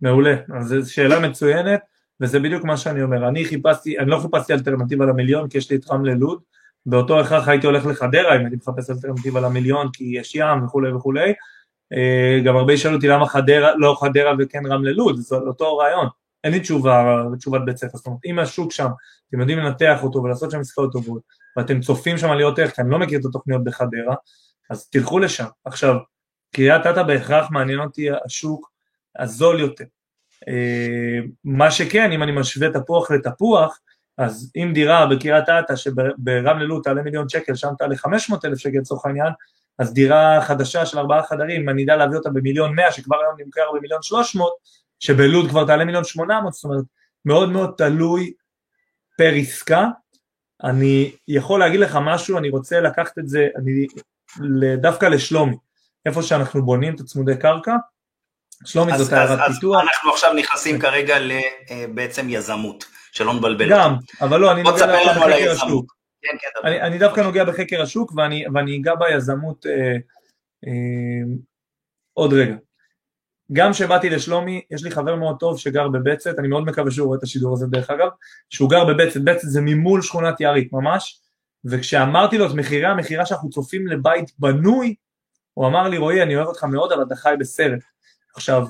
מעולה, 0.00 0.34
אז 0.56 0.68
זו 0.68 0.92
שאלה 0.92 1.18
מצוינת. 1.28 1.80
וזה 2.20 2.40
בדיוק 2.40 2.64
מה 2.64 2.76
שאני 2.76 3.02
אומר, 3.02 3.28
אני 3.28 3.44
חיפשתי, 3.44 3.98
אני 3.98 4.10
לא 4.10 4.18
חיפשתי 4.18 4.52
אלטרנטיבה 4.52 5.06
למיליון 5.06 5.48
כי 5.48 5.58
יש 5.58 5.70
לי 5.70 5.76
את 5.76 5.90
רמלה 5.90 6.14
לוד, 6.14 6.40
באותו 6.86 7.20
הכרח 7.20 7.48
הייתי 7.48 7.66
הולך 7.66 7.86
לחדרה 7.86 8.36
אם 8.36 8.40
הייתי 8.40 8.56
מחפש 8.56 8.90
אלטרנטיבה 8.90 9.40
למיליון 9.40 9.88
כי 9.92 10.04
יש 10.14 10.34
ים 10.34 10.64
וכולי 10.64 10.92
וכולי, 10.92 11.32
אה, 11.92 12.40
גם 12.44 12.56
הרבה 12.56 12.72
ישאלו 12.72 12.94
אותי 12.96 13.08
למה 13.08 13.26
חדרה, 13.26 13.76
לא 13.76 13.96
חדרה 14.00 14.32
וכן 14.38 14.66
רמלה 14.66 14.92
לוד, 14.92 15.16
זה 15.16 15.36
אותו 15.36 15.76
רעיון, 15.76 16.06
אין 16.44 16.52
לי 16.52 16.60
תשובה, 16.60 17.22
תשובת 17.38 17.60
בית 17.64 17.76
ספר, 17.76 17.96
זאת 17.96 18.06
אומרת 18.06 18.20
אם 18.24 18.38
השוק 18.38 18.72
שם, 18.72 18.88
אתם 19.28 19.40
יודעים 19.40 19.58
לנתח 19.58 20.02
אותו 20.02 20.22
ולעשות 20.22 20.50
שם 20.50 20.60
עסקאות 20.60 20.92
טובות, 20.92 21.22
ואתם 21.56 21.80
צופים 21.80 22.18
שם 22.18 22.30
עליות 22.30 22.58
ערך, 22.58 22.76
כי 22.76 22.82
אני 22.82 22.90
לא 22.90 22.98
מכיר 22.98 23.20
את 23.20 23.24
התוכניות 23.24 23.64
בחדרה, 23.64 24.14
אז 24.70 24.88
תלכו 24.88 25.18
לשם. 25.18 25.46
עכשיו, 25.64 25.94
קריית 26.52 26.86
אתא 26.86 27.02
בהכרח 27.02 27.50
מעניין 27.50 27.80
אותי 27.80 28.08
השוק 28.24 28.70
הזול 29.18 29.60
יותר, 29.60 29.84
אה, 30.48 31.18
מה 31.44 31.70
שכן, 31.70 32.12
אם 32.12 32.22
אני 32.22 32.32
משווה 32.32 32.68
תפוח 32.70 33.10
לתפוח, 33.10 33.78
אז 34.18 34.52
אם 34.56 34.70
דירה 34.74 35.06
בקריית 35.06 35.48
אתא 35.48 35.76
שברמלה 35.76 36.64
לוד 36.64 36.82
תעלה 36.84 37.02
מיליון 37.02 37.28
שקל, 37.28 37.54
שם 37.54 37.68
תעלה 37.78 37.96
500 37.96 38.44
אלף 38.44 38.58
שקל 38.58 38.78
לצורך 38.78 39.06
העניין, 39.06 39.32
אז 39.78 39.94
דירה 39.94 40.40
חדשה 40.42 40.86
של 40.86 40.98
ארבעה 40.98 41.22
חדרים, 41.22 41.68
אני 41.68 41.84
אדע 41.84 41.96
להביא 41.96 42.16
אותה 42.16 42.30
במיליון 42.30 42.74
מאה, 42.74 42.92
שכבר 42.92 43.16
היום 43.16 43.34
נמכר 43.38 43.72
במיליון 43.74 44.02
שלוש 44.02 44.36
מאות, 44.36 44.54
שבלוד 45.00 45.50
כבר 45.50 45.66
תעלה 45.66 45.84
מיליון 45.84 46.04
שמונה 46.04 46.40
מאות, 46.40 46.52
זאת 46.52 46.64
אומרת, 46.64 46.84
מאוד 47.24 47.50
מאוד 47.50 47.74
תלוי 47.76 48.32
פר 49.18 49.32
עסקה. 49.36 49.86
אני 50.64 51.12
יכול 51.28 51.60
להגיד 51.60 51.80
לך 51.80 51.98
משהו, 52.02 52.38
אני 52.38 52.50
רוצה 52.50 52.80
לקחת 52.80 53.18
את 53.18 53.28
זה 53.28 53.48
אני, 53.56 53.86
דווקא 54.76 55.06
לשלומי, 55.06 55.56
איפה 56.06 56.22
שאנחנו 56.22 56.64
בונים 56.64 56.94
את 56.94 57.00
הצמודי 57.00 57.36
קרקע, 57.36 57.76
שלומי 58.64 58.98
זאת 58.98 59.12
הערת 59.12 59.38
פיתוח. 59.54 59.82
אז 59.82 59.88
אנחנו 59.88 60.12
עכשיו 60.12 60.32
נכנסים 60.34 60.78
כרגע 60.78 61.16
לבעצם 61.18 62.26
יזמות, 62.28 62.84
שלא 63.12 63.34
נבלבל. 63.34 63.70
גם, 63.70 63.94
אבל 64.20 64.40
לא, 64.40 64.52
אני 64.52 64.62
נוגע 64.62 64.86
בחקר 64.86 65.50
השוק. 65.50 65.94
כן, 66.22 66.36
כן, 66.40 66.68
אני, 66.68 66.82
אני 66.82 66.98
דווקא 66.98 67.20
נוגע 67.20 67.44
בחקר 67.44 67.82
השוק 67.82 68.12
ואני, 68.16 68.44
ואני 68.54 68.78
אגע 68.80 68.94
ביזמות 68.94 69.66
אה, 69.66 69.96
אה, 70.66 71.34
עוד 72.12 72.32
רגע. 72.32 72.54
גם 73.52 73.72
כשבאתי 73.72 74.10
לשלומי, 74.10 74.62
יש 74.70 74.84
לי 74.84 74.90
חבר 74.90 75.16
מאוד 75.16 75.36
טוב 75.40 75.58
שגר 75.58 75.88
בבצת, 75.88 76.38
אני 76.38 76.48
מאוד 76.48 76.64
מקווה 76.64 76.90
שהוא 76.90 77.06
רואה 77.06 77.18
את 77.18 77.22
השידור 77.22 77.52
הזה 77.52 77.66
דרך 77.66 77.90
אגב, 77.90 78.08
שהוא 78.50 78.70
גר 78.70 78.84
בבצת, 78.84 79.20
בצת 79.20 79.48
זה 79.48 79.60
ממול 79.60 80.02
שכונת 80.02 80.40
יערית 80.40 80.72
ממש, 80.72 81.20
וכשאמרתי 81.64 82.38
לו 82.38 82.46
את 82.46 82.54
מחירי 82.54 82.86
המכירה 82.86 83.26
שאנחנו 83.26 83.50
צופים 83.50 83.86
לבית 83.86 84.30
בנוי, 84.38 84.94
הוא 85.54 85.66
אמר 85.66 85.88
לי 85.88 85.98
רועי 85.98 86.22
אני 86.22 86.36
אוהב 86.36 86.48
אותך 86.48 86.64
מאוד 86.64 86.92
אבל 86.92 87.02
אתה 87.02 87.16
חי 87.16 87.34
בסרט, 87.38 87.80
עכשיו, 88.34 88.66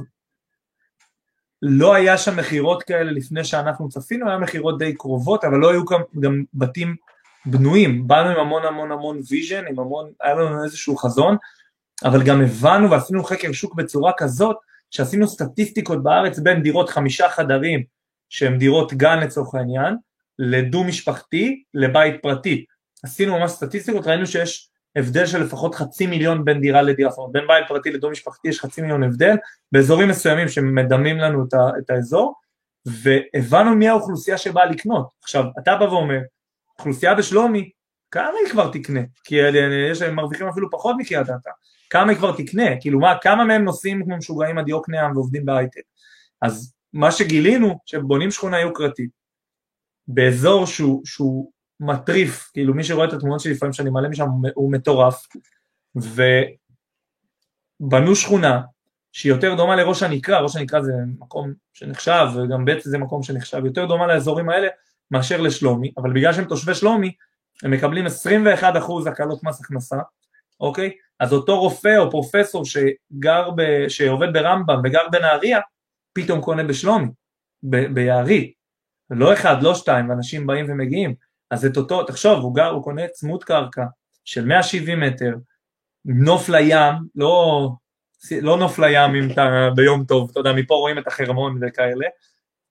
לא 1.62 1.94
היה 1.94 2.18
שם 2.18 2.36
מכירות 2.36 2.82
כאלה 2.82 3.12
לפני 3.12 3.44
שאנחנו 3.44 3.88
צפינו, 3.88 4.28
היה 4.28 4.38
מכירות 4.38 4.78
די 4.78 4.94
קרובות, 4.94 5.44
אבל 5.44 5.58
לא 5.58 5.70
היו 5.70 5.84
גם, 5.84 6.00
גם 6.20 6.44
בתים 6.54 6.96
בנויים, 7.46 8.08
באנו 8.08 8.30
עם 8.30 8.36
המון 8.36 8.64
המון 8.64 8.92
המון 8.92 9.20
vision, 9.30 9.66
עם 9.68 9.78
המון, 9.78 10.12
היה 10.20 10.34
לנו 10.34 10.64
איזשהו 10.64 10.96
חזון, 10.96 11.36
אבל 12.04 12.22
גם 12.22 12.40
הבנו 12.40 12.90
ועשינו 12.90 13.24
חקר 13.24 13.52
שוק 13.52 13.74
בצורה 13.74 14.12
כזאת, 14.16 14.56
שעשינו 14.90 15.28
סטטיסטיקות 15.28 16.02
בארץ 16.02 16.38
בין 16.38 16.62
דירות 16.62 16.88
חמישה 16.88 17.28
חדרים, 17.28 17.84
שהן 18.28 18.58
דירות 18.58 18.92
גן 18.92 19.18
לצורך 19.18 19.54
העניין, 19.54 19.96
לדו 20.38 20.84
משפחתי, 20.84 21.62
לבית 21.74 22.22
פרטי. 22.22 22.64
עשינו 23.02 23.38
ממש 23.38 23.50
סטטיסטיקות, 23.50 24.06
ראינו 24.06 24.26
שיש 24.26 24.69
הבדל 24.96 25.26
של 25.26 25.42
לפחות 25.42 25.74
חצי 25.74 26.06
מיליון 26.06 26.44
בין 26.44 26.60
דירה 26.60 26.82
לדירה, 26.82 27.10
זאת 27.10 27.18
אומרת 27.18 27.32
בין 27.32 27.46
בית 27.46 27.68
פרטי 27.68 27.90
לדו 27.90 28.10
משפחתי 28.10 28.48
יש 28.48 28.60
חצי 28.60 28.80
מיליון 28.82 29.02
הבדל, 29.02 29.36
באזורים 29.72 30.08
מסוימים 30.08 30.48
שמדמים 30.48 31.18
לנו 31.18 31.44
את, 31.44 31.54
את 31.78 31.90
האזור, 31.90 32.34
והבנו 32.86 33.74
מי 33.74 33.88
האוכלוסייה 33.88 34.38
שבאה 34.38 34.66
לקנות. 34.66 35.08
עכשיו, 35.22 35.44
אתה 35.62 35.76
בא 35.76 35.84
ואומר, 35.84 36.20
אוכלוסייה 36.78 37.14
בשלומי, 37.14 37.70
כמה 38.10 38.32
היא 38.44 38.52
כבר 38.52 38.70
תקנה? 38.72 39.00
כי 39.24 39.36
יש 39.90 40.02
להם 40.02 40.14
מרוויחים 40.14 40.48
אפילו 40.48 40.70
פחות 40.70 40.96
מקריית 40.98 41.26
אתא, 41.26 41.50
כמה 41.90 42.10
היא 42.10 42.18
כבר 42.18 42.36
תקנה? 42.36 42.80
כאילו 42.80 43.00
מה, 43.00 43.14
כמה 43.22 43.44
מהם 43.44 43.64
נוסעים 43.64 44.04
כמו 44.04 44.16
משוגעים 44.16 44.58
עד 44.58 44.68
יוקנעם 44.68 45.16
ועובדים 45.16 45.44
בהייטק? 45.44 45.82
אז 46.42 46.74
מה 46.92 47.12
שגילינו, 47.12 47.78
שבונים 47.86 48.30
שכונה 48.30 48.60
יוקרתית, 48.60 49.10
באזור 50.08 50.66
שהוא, 50.66 51.02
שהוא 51.04 51.52
מטריף, 51.80 52.50
כאילו 52.52 52.74
מי 52.74 52.84
שרואה 52.84 53.08
את 53.08 53.12
התמונות 53.12 53.40
שלי 53.40 53.52
לפעמים 53.52 53.72
שאני 53.72 53.90
מעלה 53.90 54.08
משם 54.08 54.26
הוא 54.54 54.72
מטורף, 54.72 55.26
ובנו 57.80 58.16
שכונה 58.16 58.60
שהיא 59.12 59.32
יותר 59.32 59.54
דומה 59.54 59.76
לראש 59.76 60.02
הנקרה, 60.02 60.40
ראש 60.40 60.56
הנקרה 60.56 60.82
זה 60.82 60.92
מקום 61.18 61.52
שנחשב, 61.72 62.26
וגם 62.34 62.64
בית 62.64 62.78
זה 62.82 62.98
מקום 62.98 63.22
שנחשב, 63.22 63.64
יותר 63.64 63.86
דומה 63.86 64.06
לאזורים 64.06 64.50
האלה 64.50 64.68
מאשר 65.10 65.40
לשלומי, 65.40 65.92
אבל 65.96 66.12
בגלל 66.12 66.32
שהם 66.32 66.44
תושבי 66.44 66.74
שלומי, 66.74 67.12
הם 67.62 67.70
מקבלים 67.70 68.06
21% 68.06 68.10
הקלות 69.08 69.44
מס 69.44 69.60
הכנסה, 69.60 69.96
אוקיי? 70.60 70.90
אז 71.20 71.32
אותו 71.32 71.60
רופא 71.60 71.96
או 71.98 72.10
פרופסור 72.10 72.64
שגר, 72.64 73.50
ב, 73.56 73.88
שעובד 73.88 74.32
ברמב"ם 74.32 74.80
וגר 74.84 75.08
בנהריה, 75.12 75.60
פתאום 76.12 76.40
קונה 76.40 76.64
בשלומי, 76.64 77.08
ביערי, 77.62 78.52
לא 79.10 79.32
אחד, 79.32 79.62
לא 79.62 79.74
שתיים, 79.74 80.10
ואנשים 80.10 80.46
באים 80.46 80.66
ומגיעים, 80.68 81.14
אז 81.50 81.66
את 81.66 81.76
אותו, 81.76 82.04
תחשוב, 82.04 82.40
הוא 82.40 82.54
גר, 82.54 82.68
הוא 82.70 82.84
קונה 82.84 83.08
צמוד 83.08 83.44
קרקע 83.44 83.84
של 84.24 84.44
170 84.44 85.00
מטר, 85.00 85.34
נוף 86.04 86.48
לים, 86.48 86.94
לא 87.14 87.70
לא 88.42 88.58
נוף 88.58 88.78
לים 88.78 89.14
אם 89.14 89.32
אתה 89.32 89.68
ביום 89.74 90.04
טוב, 90.04 90.28
אתה 90.30 90.40
יודע, 90.40 90.52
מפה 90.52 90.74
רואים 90.74 90.98
את 90.98 91.06
החרמון 91.06 91.60
וכאלה. 91.62 92.06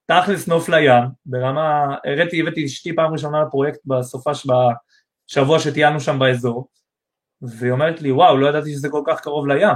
תכלס 0.06 0.48
נוף 0.48 0.70
לים, 0.70 1.04
ברמה, 1.26 1.96
הראיתי, 2.06 2.42
הבאתי 2.42 2.66
אשתי 2.66 2.96
פעם 2.96 3.12
ראשונה 3.12 3.44
לפרויקט 3.44 3.80
בסופש, 3.86 4.48
בשבוע 4.48 5.60
שטיילנו 5.60 6.00
שם 6.00 6.20
באזור, 6.20 6.68
והיא 7.42 7.72
אומרת 7.72 8.02
לי, 8.02 8.12
וואו, 8.12 8.38
לא 8.38 8.48
ידעתי 8.48 8.72
שזה 8.72 8.90
כל 8.90 9.04
כך 9.08 9.22
קרוב 9.22 9.48
לים. 9.48 9.76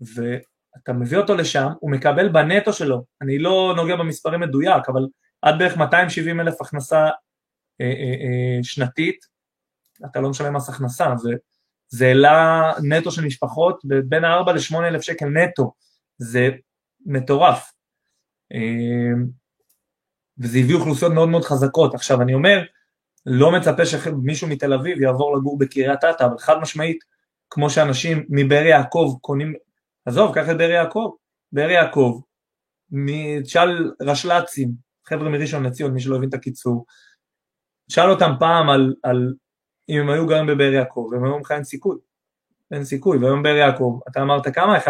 ואתה 0.00 0.92
מביא 0.92 1.18
אותו 1.18 1.34
לשם, 1.34 1.68
הוא 1.80 1.90
מקבל 1.90 2.28
בנטו 2.28 2.72
שלו, 2.72 3.04
אני 3.22 3.38
לא 3.38 3.74
נוגע 3.76 3.96
במספרים 3.96 4.40
מדויק, 4.40 4.88
אבל 4.88 5.06
עד 5.42 5.58
בערך 5.58 5.76
270 5.76 6.40
אלף 6.40 6.60
הכנסה 6.60 7.08
שנתית, 8.62 9.26
אתה 10.04 10.20
לא 10.20 10.30
משלם 10.30 10.56
מס 10.56 10.68
הכנסה, 10.68 11.06
זה, 11.16 11.30
זה 11.88 12.06
העלה 12.06 12.72
נטו 12.82 13.10
של 13.10 13.24
משפחות 13.24 13.80
בין 14.08 14.24
4 14.24 14.52
ל-8 14.52 14.76
אלף 14.76 15.02
שקל 15.02 15.26
נטו, 15.26 15.72
זה 16.18 16.48
מטורף. 17.06 17.72
אה, 18.52 19.22
וזה 20.38 20.58
הביא 20.58 20.74
אוכלוסיות 20.74 21.12
מאוד 21.12 21.28
מאוד 21.28 21.44
חזקות. 21.44 21.94
עכשיו 21.94 22.22
אני 22.22 22.34
אומר, 22.34 22.62
לא 23.26 23.52
מצפה 23.52 23.86
שמישהו 23.86 24.48
מתל 24.48 24.72
אביב 24.72 25.00
יעבור 25.00 25.36
לגור 25.36 25.58
בקריית 25.58 26.04
אתא, 26.04 26.24
אבל 26.24 26.38
חד 26.38 26.58
משמעית, 26.60 26.98
כמו 27.50 27.70
שאנשים 27.70 28.26
מבאר 28.28 28.62
יעקב 28.62 29.14
קונים, 29.20 29.54
עזוב, 30.06 30.34
קח 30.34 30.50
את 30.50 30.56
באר 30.56 30.70
יעקב, 30.70 31.10
באר 31.52 31.70
יעקב, 31.70 32.20
תשאל 33.44 33.92
רשל"צים, 34.00 34.72
חבר'ה 35.08 35.28
מראשון 35.28 35.66
לציון, 35.66 35.92
מי 35.92 36.00
שלא 36.00 36.16
הבין 36.16 36.28
את 36.28 36.34
הקיצור, 36.34 36.84
שאל 37.88 38.10
אותם 38.10 38.32
פעם 38.38 38.70
על, 38.70 38.94
על 39.02 39.34
אם 39.88 40.00
הם 40.00 40.10
היו 40.10 40.26
גרים 40.26 40.46
בבאר 40.46 40.72
יעקב, 40.72 41.08
והם 41.12 41.24
היו 41.24 41.38
לך 41.38 41.52
אין 41.52 41.64
סיכוי, 41.64 41.96
אין 42.70 42.84
סיכוי, 42.84 43.18
והיום 43.18 43.42
באר 43.42 43.56
יעקב, 43.56 44.00
אתה 44.08 44.22
אמרת 44.22 44.54
כמה? 44.54 44.78
1.7? 44.78 44.88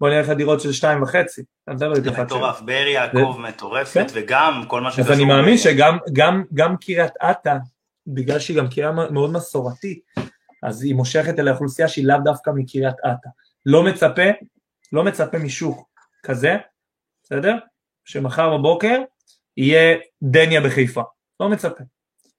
בוא 0.00 0.10
נלך 0.10 0.28
לדירות 0.28 0.60
של 0.60 0.72
שתיים 0.72 1.02
וחצי. 1.02 1.42
זה 1.74 1.86
מטורף, 2.22 2.60
באר 2.60 2.86
יעקב 2.86 3.36
מטורפת, 3.38 3.94
כן. 3.94 4.06
וגם 4.14 4.64
כל 4.68 4.80
מה 4.80 4.90
שקשור... 4.90 5.12
אז 5.12 5.12
אני 5.12 5.24
מאמין 5.24 5.56
שגם 5.58 6.76
קריית 6.80 7.12
אתא, 7.30 7.56
בגלל 8.06 8.38
שהיא 8.38 8.56
גם 8.56 8.68
קריאה 8.68 8.92
מאוד 8.92 9.32
מסורתית, 9.32 10.00
אז 10.62 10.82
היא 10.82 10.94
מושכת 10.94 11.38
אל 11.38 11.48
האוכלוסייה 11.48 11.88
שהיא 11.88 12.06
לאו 12.06 12.18
דווקא 12.24 12.50
מקריית 12.54 12.96
אתא. 13.00 13.28
לא 13.66 13.82
מצפה, 13.82 14.22
לא 14.92 15.04
מצפה 15.04 15.38
משוק 15.38 15.88
כזה, 16.22 16.56
בסדר? 17.22 17.56
שמחר 18.04 18.56
בבוקר 18.56 18.98
יהיה 19.56 19.96
דניה 20.22 20.60
בחיפה. 20.60 21.02
לא 21.40 21.48
מצפה. 21.48 21.84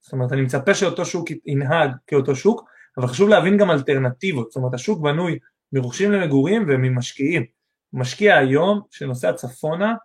זאת 0.09 0.13
אומרת, 0.13 0.31
אני 0.31 0.41
מצפה 0.41 0.73
שאותו 0.73 1.05
שוק 1.05 1.27
ינהג 1.45 1.91
כאותו 2.07 2.35
שוק, 2.35 2.69
אבל 2.97 3.07
חשוב 3.07 3.29
להבין 3.29 3.57
גם 3.57 3.71
אלטרנטיבות. 3.71 4.51
זאת 4.51 4.55
אומרת, 4.55 4.73
השוק 4.73 5.01
בנוי 5.01 5.39
מרוכשים 5.73 6.11
למגורים 6.11 6.65
וממשקיעים. 6.67 7.45
משקיע 7.93 8.37
היום 8.37 8.81
שנוסע 8.91 9.33
צפונה, 9.33 9.95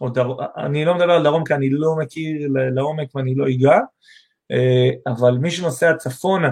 או 0.00 0.08
דר... 0.08 0.28
אני 0.56 0.84
לא 0.84 0.94
מדבר 0.94 1.12
על 1.12 1.22
דרום 1.22 1.44
כי 1.44 1.54
אני 1.54 1.70
לא 1.70 1.96
מכיר 1.96 2.48
לעומק 2.74 3.14
ואני 3.14 3.34
לא 3.34 3.48
אגע, 3.48 3.78
אה, 4.50 5.12
אבל 5.12 5.30
מי 5.30 5.50
שנוסע 5.50 5.96
צפונה, 5.96 6.50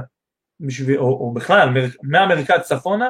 בשביל, 0.61 0.99
או, 0.99 1.05
או 1.05 1.35
בכלל 1.35 1.69
מהמרכז 2.03 2.61
צפונה, 2.63 3.09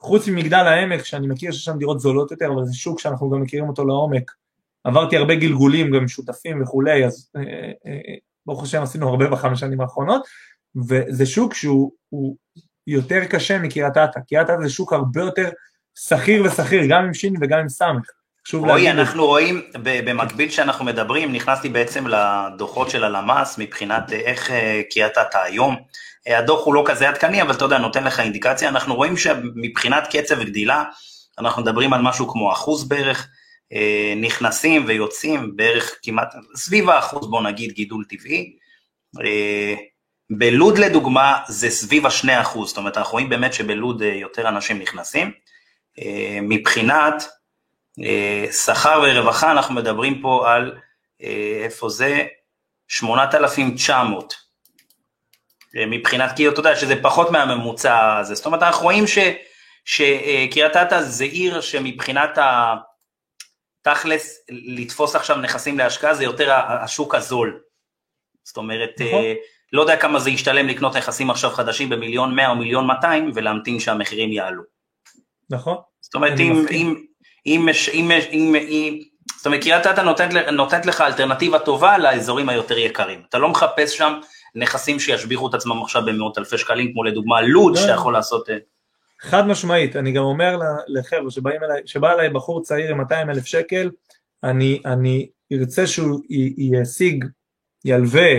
חוץ 0.00 0.28
ממגדל 0.28 0.66
העמק 0.66 1.04
שאני 1.04 1.26
מכיר 1.26 1.52
שיש 1.52 1.64
שם 1.64 1.78
דירות 1.78 2.00
זולות 2.00 2.30
יותר, 2.30 2.46
אבל 2.54 2.64
זה 2.64 2.74
שוק 2.74 3.00
שאנחנו 3.00 3.30
גם 3.30 3.42
מכירים 3.42 3.68
אותו 3.68 3.84
לעומק, 3.84 4.30
עברתי 4.84 5.16
הרבה 5.16 5.34
גלגולים 5.34 5.90
גם 5.90 6.08
שותפים 6.08 6.62
וכולי, 6.62 7.06
אז 7.06 7.30
אה, 7.36 7.42
אה, 7.86 8.14
ברוך 8.46 8.62
השם 8.62 8.82
עשינו 8.82 9.08
הרבה 9.08 9.28
בחמש 9.28 9.60
שנים 9.60 9.80
האחרונות, 9.80 10.22
וזה 10.88 11.26
שוק 11.26 11.54
שהוא 11.54 11.90
יותר 12.86 13.24
קשה 13.24 13.58
מקריית 13.58 13.96
אתא, 13.96 14.20
קריית 14.28 14.50
אתא 14.50 14.62
זה 14.62 14.70
שוק 14.70 14.92
הרבה 14.92 15.20
יותר 15.20 15.48
שכיר 15.98 16.44
ושכיר, 16.44 16.82
גם 16.88 17.04
עם 17.04 17.14
שין 17.14 17.34
וגם 17.40 17.58
עם 17.58 17.68
סמך. 17.68 18.04
רועי, 18.52 18.90
אנחנו 18.90 19.26
רואים, 19.26 19.62
במקביל 19.82 20.50
שאנחנו 20.50 20.84
מדברים, 20.84 21.32
נכנסתי 21.32 21.68
בעצם 21.68 22.04
לדוחות 22.06 22.90
של 22.90 23.04
הלמ"ס 23.04 23.58
מבחינת 23.58 24.12
אה, 24.12 24.18
איך 24.18 24.50
אה, 24.50 24.80
קריית 24.90 25.18
אתא 25.18 25.38
היום. 25.38 25.76
אה, 26.28 26.38
הדוח 26.38 26.66
הוא 26.66 26.74
לא 26.74 26.84
כזה 26.86 27.08
עדכני, 27.08 27.42
אבל 27.42 27.52
אתה 27.52 27.64
יודע, 27.64 27.78
נותן 27.78 28.04
לך 28.04 28.20
אינדיקציה. 28.20 28.68
אנחנו 28.68 28.94
רואים 28.94 29.16
שמבחינת 29.16 30.08
קצב 30.16 30.42
גדילה, 30.42 30.84
אנחנו 31.38 31.62
מדברים 31.62 31.92
על 31.92 32.02
משהו 32.02 32.28
כמו 32.28 32.52
אחוז 32.52 32.88
בערך, 32.88 33.28
נכנסים 34.16 34.84
ויוצאים 34.86 35.56
בערך 35.56 35.98
כמעט, 36.02 36.34
סביב 36.56 36.90
האחוז 36.90 37.30
בוא 37.30 37.42
נגיד 37.42 37.72
גידול 37.72 38.04
טבעי. 38.08 38.56
בלוד 40.38 40.78
לדוגמה 40.78 41.38
זה 41.48 41.70
סביב 41.70 42.06
השני 42.06 42.40
אחוז, 42.40 42.68
זאת 42.68 42.76
אומרת 42.76 42.98
אנחנו 42.98 43.12
רואים 43.12 43.28
באמת 43.28 43.54
שבלוד 43.54 44.02
אה, 44.02 44.08
יותר 44.08 44.48
אנשים 44.48 44.78
נכנסים. 44.78 45.32
אה, 45.98 46.38
מבחינת 46.42 47.28
אה, 48.04 48.52
שכר 48.52 49.02
ורווחה 49.04 49.50
אנחנו 49.50 49.74
מדברים 49.74 50.22
פה 50.22 50.52
על, 50.52 50.78
איפה 51.64 51.88
זה? 51.88 52.26
8,900. 52.88 54.34
מבחינת, 55.74 56.36
כי 56.36 56.48
אתה 56.48 56.60
יודע 56.60 56.76
שזה 56.76 57.02
פחות 57.02 57.30
מהממוצע 57.30 58.18
הזה, 58.18 58.34
זאת 58.34 58.46
אומרת 58.46 58.62
אנחנו 58.62 58.82
רואים 58.82 59.04
שקריית 59.84 60.76
אתא 60.76 61.02
זה 61.02 61.24
עיר 61.24 61.60
שמבחינת 61.60 62.38
התכלס 63.86 64.38
לתפוס 64.50 65.16
עכשיו 65.16 65.36
נכסים 65.36 65.78
להשקעה 65.78 66.14
זה 66.14 66.24
יותר 66.24 66.52
השוק 66.52 67.14
הזול. 67.14 67.60
זאת 68.44 68.56
אומרת, 68.56 68.90
נכון. 69.00 69.22
לא 69.72 69.80
יודע 69.80 69.96
כמה 69.96 70.18
זה 70.18 70.30
ישתלם 70.30 70.68
לקנות 70.68 70.96
נכסים 70.96 71.30
עכשיו 71.30 71.50
חדשים 71.50 71.88
במיליון 71.88 72.34
100 72.34 72.50
או 72.50 72.56
מיליון 72.56 72.86
200 72.86 73.30
ולהמתין 73.34 73.80
שהמחירים 73.80 74.32
יעלו. 74.32 74.62
נכון. 75.50 75.76
זאת 76.00 76.14
אומרת, 76.14 76.40
אם, 76.40 76.66
אם, 76.70 76.94
אם, 77.46 77.68
אם, 77.92 78.10
אם, 78.32 78.54
אם, 78.54 79.00
זאת 79.36 79.46
אומרת, 79.46 79.62
קריית 79.62 79.86
אתא 79.86 80.00
נותנת, 80.00 80.48
נותנת 80.52 80.86
לך 80.86 81.00
אלטרנטיבה 81.00 81.58
טובה 81.58 81.98
לאזורים 81.98 82.48
היותר 82.48 82.78
יקרים. 82.78 83.22
אתה 83.28 83.38
לא 83.38 83.48
מחפש 83.48 83.96
שם 83.96 84.20
נכסים 84.54 85.00
שישביחו 85.00 85.48
את 85.48 85.54
עצמם 85.54 85.82
עכשיו 85.82 86.02
במאות 86.04 86.38
אלפי 86.38 86.58
שקלים, 86.58 86.92
כמו 86.92 87.04
לדוגמה 87.04 87.40
לוד, 87.40 87.76
לא. 87.76 87.82
שיכול 87.82 88.12
לעשות... 88.12 88.48
חד 89.22 89.46
משמעית, 89.46 89.96
אני 89.96 90.12
גם 90.12 90.22
אומר 90.22 90.58
לחבר'ה 90.88 91.30
שבא 91.84 92.12
אליי 92.12 92.30
בחור 92.30 92.62
צעיר 92.62 92.90
עם 92.90 92.98
200 92.98 93.30
אלף 93.30 93.44
שקל, 93.44 93.90
אני, 94.44 94.82
אני 94.84 95.28
ארצה 95.52 95.86
שהוא 95.86 96.20
ישיג, 96.58 97.24
ילווה, 97.84 98.30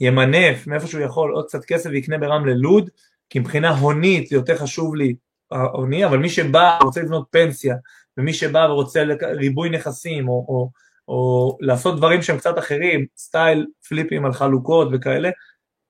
ימנף 0.00 0.66
מאיפה 0.66 0.86
שהוא 0.86 1.02
יכול 1.02 1.32
עוד 1.32 1.46
קצת 1.46 1.64
כסף 1.64 1.90
ויקנה 1.90 2.18
ברמלה 2.18 2.54
לוד, 2.54 2.90
כי 3.30 3.38
מבחינה 3.38 3.70
הונית 3.70 4.28
זה 4.28 4.36
יותר 4.36 4.56
חשוב 4.56 4.94
לי 4.94 5.14
ההוני, 5.50 6.06
אבל 6.06 6.18
מי 6.18 6.28
שבא 6.28 6.78
ורוצה 6.82 7.00
לבנות 7.00 7.26
פנסיה, 7.30 7.76
ומי 8.16 8.32
שבא 8.32 8.66
ורוצה 8.70 9.02
ריבוי 9.22 9.70
נכסים, 9.70 10.28
או, 10.28 10.44
או, 10.48 10.70
או 11.08 11.58
לעשות 11.60 11.96
דברים 11.96 12.22
שהם 12.22 12.38
קצת 12.38 12.58
אחרים, 12.58 13.06
סטייל 13.16 13.66
פליפים 13.88 14.24
על 14.24 14.32
חלוקות 14.32 14.88
וכאלה, 14.92 15.30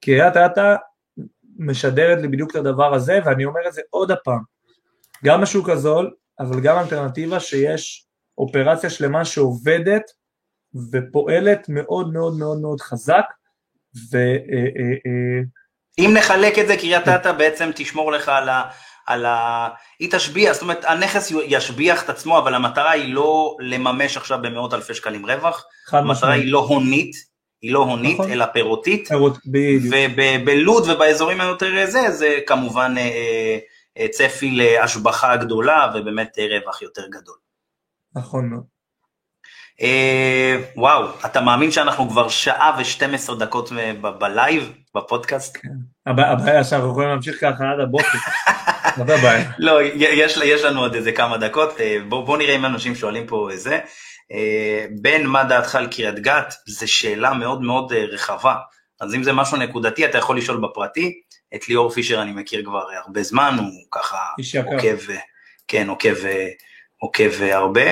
קריית 0.05 0.37
אתא 0.37 0.75
משדרת 1.59 2.19
לי 2.23 2.29
בדיוק 2.29 2.51
את 2.51 2.57
הדבר 2.57 2.95
הזה, 2.95 3.19
ואני 3.25 3.45
אומר 3.45 3.61
את 3.69 3.73
זה 3.73 3.81
עוד 3.91 4.11
הפעם, 4.11 4.43
גם 5.25 5.43
השוק 5.43 5.69
הזול, 5.69 6.11
אבל 6.41 6.61
גם 6.61 6.79
אלטרנטיבה 6.79 7.41
שיש 7.41 8.07
אופרציה 8.39 8.91
שלמה 8.91 9.25
שעובדת 9.25 10.03
ופועלת 10.93 11.67
מאוד 11.69 12.13
מאוד 12.13 12.39
מאוד 12.39 12.61
מאוד 12.61 12.81
חזק, 12.81 13.25
ו... 14.13 14.17
אה, 14.17 14.69
אה, 14.79 14.95
אה, 15.07 15.43
אם 15.99 16.15
נחלק 16.15 16.59
את 16.59 16.67
זה, 16.67 16.77
קריית 16.77 17.09
אתא 17.09 17.33
בעצם 17.33 17.71
תשמור 17.75 18.13
לך 18.13 18.29
על 18.29 18.49
ה... 18.49 18.63
על 19.07 19.27
ה... 19.27 19.69
היא 19.99 20.09
תשביח, 20.13 20.53
זאת 20.53 20.63
אומרת 20.63 20.85
הנכס 20.85 21.33
ישביח 21.47 22.05
את 22.05 22.09
עצמו, 22.09 22.39
אבל 22.39 22.55
המטרה 22.55 22.91
היא 22.91 23.15
לא 23.15 23.57
לממש 23.61 24.17
עכשיו 24.17 24.39
במאות 24.43 24.75
אלפי 24.75 24.95
שקלים 24.95 25.27
רווח, 25.27 25.65
המטרה 25.93 26.33
היא 26.33 26.53
לא 26.53 26.59
הונית, 26.59 27.34
היא 27.65 27.73
לא 27.73 27.79
הונית, 27.79 28.15
נכון. 28.15 28.33
אלא 28.33 28.47
פירותית, 28.47 29.09
ובלוד 30.17 30.91
ובאזורים 30.91 31.41
היותר 31.41 31.87
זה, 31.87 32.11
זה 32.11 32.39
כמובן 32.47 32.95
צפי 34.11 34.51
להשבחה 34.51 35.37
גדולה 35.37 35.93
ובאמת 35.95 36.39
רווח 36.51 36.83
יותר 36.83 37.03
גדול. 37.11 37.37
נכון 38.15 38.51
מאוד. 38.51 38.63
אה, 39.83 40.57
וואו, 40.77 41.07
אתה 41.25 41.41
מאמין 41.41 41.71
שאנחנו 41.71 42.09
כבר 42.11 42.29
שעה 42.29 42.79
ו-12 42.79 43.35
דקות 43.39 43.73
בלייב, 44.19 44.73
בפודקאסט? 44.95 45.57
כן. 45.63 45.69
הבעיה 46.07 46.65
שאנחנו 46.65 46.91
יכולים 46.91 47.09
להמשיך 47.09 47.41
ככה 47.41 47.71
עד 47.71 47.81
הבוקר. 47.81 48.19
לא, 49.59 49.79
יש 50.45 50.65
לנו 50.65 50.81
עוד 50.81 50.95
איזה 50.95 51.13
כמה 51.13 51.39
דקות, 51.39 51.81
אה, 51.81 51.99
בוא 52.09 52.39
נראה 52.39 52.57
אם 52.57 52.65
אנשים 52.65 52.95
שואלים 52.95 53.27
פה 53.27 53.49
איזה. 53.51 53.79
אה, 54.33 54.87
בן, 54.91 55.27
מה 55.27 55.45
דעתך 55.45 55.75
על 55.75 55.87
קריית 55.87 56.19
גת? 56.19 56.55
זו 56.67 56.93
שאלה 56.93 57.35
מאוד 57.35 57.63
מאוד 57.63 57.93
רחבה. 57.93 58.55
אז 59.01 59.15
אם 59.15 59.23
זה 59.23 59.33
משהו 59.33 59.57
נקודתי, 59.57 60.05
אתה 60.05 60.19
יכול 60.19 60.39
לשאול 60.39 60.61
בפרטי. 60.61 61.21
את 61.55 61.69
ליאור 61.69 61.91
פישר 61.91 62.23
אני 62.23 62.33
מכיר 62.33 62.65
כבר 62.65 62.85
הרבה 63.05 63.23
זמן, 63.23 63.57
הוא 63.59 63.87
ככה 63.91 64.19
עוקב, 64.65 65.13
כן, 65.69 65.89
עוקב, 65.89 66.15
עוקב 66.99 67.43
הרבה. 67.43 67.83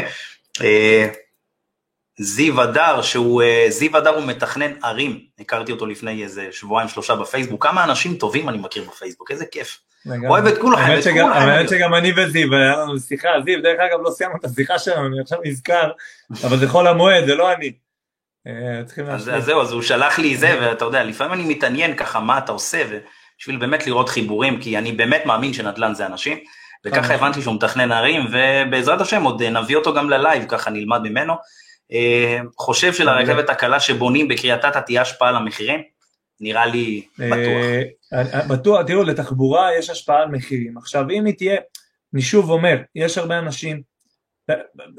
זיו 2.19 2.61
הדר, 2.63 3.03
שהוא, 3.03 3.43
אה, 3.43 3.67
זיו 3.69 3.97
הדר 3.97 4.15
הוא 4.15 4.25
מתכנן 4.25 4.73
ערים, 4.83 5.21
הכרתי 5.39 5.73
אותו 5.73 5.87
לפני 5.87 6.23
איזה 6.23 6.49
שבועיים 6.53 6.89
שלושה 6.89 7.17
בפייסבוק, 7.17 7.63
כמה 7.63 7.85
אנשים 7.85 8.17
טובים 8.17 8.49
אני 8.49 8.59
מכיר 8.59 8.85
בפייסבוק, 8.85 9.31
איזה 9.31 9.47
כיף. 9.47 9.79
אוהב 10.29 10.47
את 10.47 10.59
כולכם, 10.59 10.83
את 10.99 11.05
כולכם. 11.05 11.27
האמת 11.27 11.69
שגם 11.69 11.95
אני 11.95 12.13
וזיו, 12.17 12.55
היה 12.55 12.77
לנו 12.77 12.99
שיחה, 13.01 13.29
זיו, 13.45 13.63
דרך 13.63 13.81
אגב 13.81 14.01
לא 14.05 14.11
סיימנו 14.11 14.37
את 14.37 14.45
השיחה 14.45 14.79
שלנו, 14.79 15.07
אני 15.07 15.21
עכשיו 15.21 15.39
נזכר, 15.45 15.91
אבל 16.45 16.57
זה 16.57 16.69
חול 16.69 16.87
המועד, 16.87 17.25
זה 17.27 17.35
לא 17.35 17.53
אני. 17.53 17.73
אה, 18.47 18.83
אז 19.09 19.31
זהו, 19.39 19.63
אז 19.63 19.73
הוא 19.73 19.83
שלח 19.83 20.19
לי 20.19 20.37
זה, 20.37 20.59
ואתה 20.61 20.85
יודע, 20.85 21.05
לפעמים 21.05 21.33
אני 21.33 21.55
מתעניין 21.55 21.97
ככה 21.97 22.21
מה 22.21 22.39
אתה 22.39 22.53
עושה, 22.53 22.83
בשביל 23.39 23.57
באמת 23.57 23.87
לראות 23.87 24.09
חיבורים, 24.09 24.61
כי 24.61 24.79
אני 24.79 24.93
באמת 24.93 25.27
מאמין 25.27 25.53
שנדל"ן 25.53 25.95
זה 25.95 26.07
אנשים, 26.07 26.39
וככה 26.85 27.15
הבנתי 27.15 27.43
שהוא 27.43 27.55
מתכנן 27.55 27.93
ערים, 27.93 28.27
ובעזרת 28.33 29.01
השם 29.01 29.23
עוד 29.23 29.43
נביא 29.43 29.77
אותו 29.77 29.95
גם 29.95 30.11
ללייב, 30.11 30.45
ככה 30.49 30.71
נלמד 30.71 31.01
ממנו. 31.03 31.35
אה, 31.93 32.41
חושב 32.59 32.93
שלרכבת 32.93 33.51
הקלה 33.51 33.81
שבונים 33.81 34.29
בקריית 34.29 34.65
אתא 34.65 34.79
תהיה 34.79 35.03
השפעה 35.03 35.29
על 35.29 35.37
המחירים? 35.37 35.92
נראה 36.43 36.67
לי 36.67 37.07
בטוח. 37.19 37.65
אה, 38.13 38.47
בטוח, 38.49 38.83
תראו, 38.87 39.03
לתחבורה 39.03 39.69
יש 39.79 39.91
השפעה 39.91 40.23
על 40.23 40.29
מחירים. 40.29 40.79
עכשיו, 40.79 41.11
אם 41.11 41.25
היא 41.25 41.35
תהיה, 41.35 41.57
אני 42.15 42.23
שוב 42.23 42.51
אומר, 42.51 42.77
יש 42.95 43.19
הרבה 43.19 43.39
אנשים, 43.39 43.83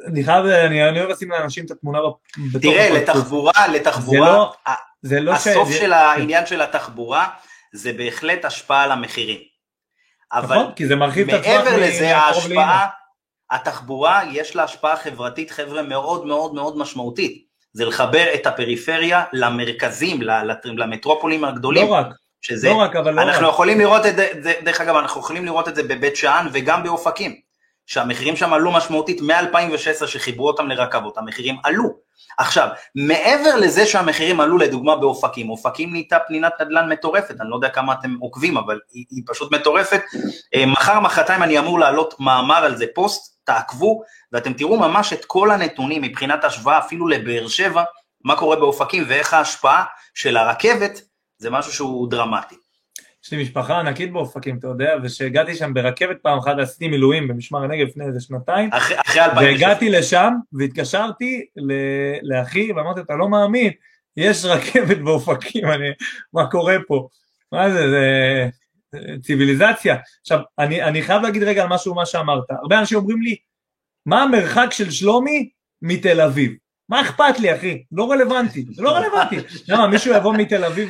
אני 0.07 0.23
חייב, 0.23 0.45
אני 0.45 0.99
אוהב 0.99 1.09
לשים 1.09 1.31
לאנשים 1.31 1.65
את 1.65 1.71
התמונה 1.71 1.99
בתוך... 2.53 2.61
תראה, 2.61 2.89
לתחבורה, 2.89 3.67
לתחבורה, 3.67 4.47
זה 5.01 5.19
לא 5.19 5.33
הסוף 5.33 5.71
של 5.71 5.93
העניין 5.93 6.45
של 6.45 6.61
התחבורה, 6.61 7.29
זה 7.73 7.93
בהחלט 7.93 8.45
השפעה 8.45 8.83
על 8.83 8.91
המחירים. 8.91 9.39
אבל 10.33 10.55
נכון, 10.55 10.73
כי 10.75 10.87
זה 10.87 10.95
מרחיב 10.95 11.29
את 11.29 11.39
הטווח 11.39 11.63
מעבר 11.65 11.77
לזה, 11.77 12.17
ההשפעה, 12.17 12.87
התחבורה 13.51 14.21
יש 14.31 14.55
לה 14.55 14.63
השפעה 14.63 14.97
חברתית, 14.97 15.51
חבר'ה, 15.51 15.81
מאוד 15.81 16.25
מאוד 16.25 16.53
מאוד 16.53 16.77
משמעותית. 16.77 17.52
זה 17.73 17.85
לחבר 17.85 18.25
את 18.33 18.47
הפריפריה 18.47 19.23
למרכזים, 19.33 20.19
למטרופולים 20.63 21.43
הגדולים. 21.43 21.87
לא 21.87 21.93
רק, 21.93 22.07
שזה, 22.41 22.69
לא 22.69 22.75
רק, 22.75 22.95
אבל 22.95 23.13
לא 23.13 23.21
אנחנו 23.21 23.47
רק. 23.47 23.53
יכולים 23.53 23.79
לראות 23.79 24.05
את 24.05 24.15
זה, 24.15 24.53
דרך 24.63 24.81
אגב, 24.81 24.95
אנחנו 24.95 25.21
יכולים 25.21 25.45
לראות 25.45 25.67
את 25.67 25.75
זה 25.75 25.83
בבית 25.83 26.15
שאן 26.15 26.47
וגם 26.53 26.83
באופקים, 26.83 27.35
שהמחירים 27.85 28.35
שם 28.35 28.53
עלו 28.53 28.71
משמעותית 28.71 29.21
מ-2016 29.21 30.07
שחיברו 30.07 30.47
אותם 30.47 30.67
לרכבות, 30.67 31.17
המחירים 31.17 31.55
עלו. 31.63 31.89
עכשיו, 32.37 32.67
מעבר 32.95 33.55
לזה 33.55 33.85
שהמחירים 33.85 34.39
עלו 34.39 34.57
לדוגמה 34.57 34.95
באופקים, 34.95 35.49
אופקים 35.49 35.91
נהייתה 35.91 36.17
פנינת 36.27 36.53
נדל"ן 36.61 36.89
מטורפת, 36.91 37.41
אני 37.41 37.49
לא 37.49 37.55
יודע 37.55 37.69
כמה 37.69 37.93
אתם 37.93 38.15
עוקבים, 38.19 38.57
אבל 38.57 38.79
היא, 38.93 39.05
היא 39.09 39.23
פשוט 39.27 39.51
מטורפת. 39.51 40.01
אה, 40.55 40.65
מחר, 40.65 40.99
מחרתיים 40.99 41.43
אני 41.43 41.59
אמור 41.59 41.79
להעלות 41.79 42.13
מאמר 42.19 42.65
על 42.65 42.75
זה, 42.75 42.85
פוסט, 42.95 43.32
תעקבו, 43.45 44.01
ואתם 44.31 44.53
תראו 44.53 44.79
ממש 44.79 45.13
את 45.13 45.25
כל 45.25 45.51
הנתונים 45.51 46.01
מבחינת 46.01 46.43
השוואה 46.43 46.79
אפילו 46.79 47.07
לבאר 47.07 47.47
שבע, 47.47 47.83
מה 48.23 48.35
קורה 48.35 48.55
באופקים 48.55 49.03
ואיך 49.07 49.33
ההשפעה 49.33 49.83
של 50.13 50.37
הרכבת, 50.37 51.01
זה 51.37 51.49
משהו 51.49 51.71
שהוא 51.71 52.09
דרמטי. 52.09 52.55
יש 53.25 53.31
לי 53.31 53.43
משפחה 53.43 53.79
ענקית 53.79 54.13
באופקים, 54.13 54.57
אתה 54.57 54.67
יודע, 54.67 54.95
ושהגעתי 55.03 55.55
שם 55.55 55.73
ברכבת 55.73 56.17
פעם 56.21 56.37
אחת, 56.37 56.59
עשיתי 56.59 56.87
מילואים 56.87 57.27
במשמר 57.27 57.63
הנגב 57.63 57.87
לפני 57.87 58.05
איזה 58.05 58.19
שנתיים, 58.19 58.69
אחרי, 58.73 58.97
אחרי 58.99 59.21
והגעתי 59.35 59.89
לשם 59.89 60.33
והתקשרתי 60.53 61.45
לאחי 62.21 62.71
ואמרתי, 62.71 63.01
אתה 63.01 63.15
לא 63.15 63.29
מאמין, 63.29 63.71
יש 64.17 64.45
רכבת 64.45 64.97
באופקים, 64.97 65.65
אני, 65.71 65.87
מה 66.33 66.51
קורה 66.51 66.75
פה? 66.87 67.07
מה 67.51 67.69
זה, 67.69 67.89
זה 67.89 68.49
ציוויליזציה. 69.21 69.95
עכשיו, 70.21 70.39
אני, 70.59 70.83
אני 70.83 71.01
חייב 71.01 71.21
להגיד 71.21 71.43
רגע 71.43 71.63
על 71.63 71.69
משהו, 71.69 71.95
מה 71.95 72.05
שאמרת. 72.05 72.43
הרבה 72.49 72.79
אנשים 72.79 72.97
אומרים 72.97 73.21
לי, 73.21 73.35
מה 74.05 74.23
המרחק 74.23 74.67
של 74.71 74.91
שלומי 74.91 75.49
מתל 75.81 76.21
אביב? 76.21 76.51
מה 76.89 77.01
אכפת 77.01 77.39
לי, 77.39 77.55
אחי? 77.55 77.83
לא 77.91 78.11
רלוונטי, 78.11 78.65
זה 78.71 78.81
לא 78.81 78.91
רלוונטי. 78.91 79.35
למה, 79.69 79.87
מישהו 79.87 80.15
יבוא 80.15 80.33
מתל 80.33 80.65
אביב 80.65 80.89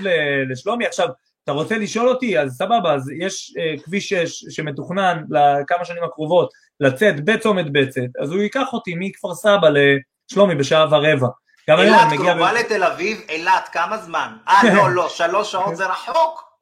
לשלומי? 0.49 0.85
עכשיו, 0.85 1.07
אתה 1.43 1.51
רוצה 1.51 1.77
לשאול 1.77 2.09
אותי, 2.09 2.39
אז 2.39 2.57
סבבה, 2.57 2.93
אז 2.93 3.11
יש 3.19 3.53
uh, 3.57 3.83
כביש 3.83 4.09
6 4.09 4.45
שמתוכנן 4.49 5.23
לכמה 5.29 5.85
שנים 5.85 6.03
הקרובות 6.03 6.49
לצאת 6.79 7.25
בצומת 7.25 7.65
בצת, 7.71 8.01
אז 8.21 8.31
הוא 8.31 8.41
ייקח 8.41 8.73
אותי 8.73 8.93
מכפר 8.97 9.35
סבא 9.35 9.69
לשלומי 9.69 10.55
בשעה 10.55 10.85
ורבע. 10.91 11.27
אילת 11.69 12.07
קרובה 12.17 12.51
ב... 12.53 12.55
לתל 12.55 12.83
אביב, 12.83 13.21
אילת, 13.29 13.69
כמה 13.71 13.97
זמן? 13.97 14.33
אה, 14.47 14.73
לא, 14.75 14.91
לא, 14.91 15.09
שלוש 15.09 15.51
שעות 15.51 15.75
זה 15.75 15.85
רחוק. 15.85 16.52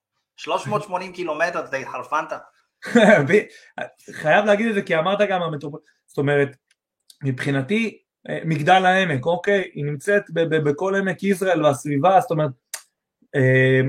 380 0.41 1.13
קילומטר, 1.13 1.65
אתה 1.65 1.77
התחרפנת. 1.77 2.34
חייב 4.22 4.45
להגיד 4.45 4.68
את 4.68 4.73
זה 4.73 4.81
כי 4.81 4.97
אמרת 4.97 5.19
גם 5.30 5.41
זאת 6.07 6.18
אומרת, 6.18 6.55
מבחינתי 7.23 8.01
אה, 8.30 8.39
מגדל 8.45 8.85
העמק, 8.85 9.26
אוקיי, 9.26 9.72
היא 9.73 9.85
נמצאת 9.85 10.23
בכל 10.34 10.95
עמק 10.95 11.23
יזרעאל 11.23 11.65
והסביבה, 11.65 12.19
זאת 12.22 12.31
אומרת, 12.31 12.51
אה, 13.35 13.81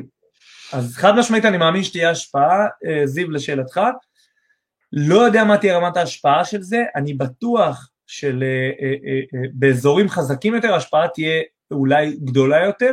אז 0.73 0.97
חד 0.97 1.13
משמעית 1.19 1.45
אני 1.45 1.59
מאמין 1.59 1.83
שתהיה 1.83 2.11
השפעה, 2.11 2.67
אה, 2.87 3.07
זיו 3.07 3.31
לשאלתך, 3.31 3.81
לא 4.93 5.15
יודע 5.15 5.45
מה 5.45 5.59
תהיה 5.59 5.79
רמת 5.79 5.97
ההשפעה 5.97 6.45
של 6.45 6.63
זה, 6.63 6.85
אני 6.97 7.15
בטוח 7.15 7.89
שבאזורים 8.07 10.09
חזקים 10.09 10.55
יותר 10.55 10.73
ההשפעה 10.73 11.09
תהיה 11.09 11.43
אולי 11.71 12.17
גדולה 12.25 12.67
יותר, 12.67 12.93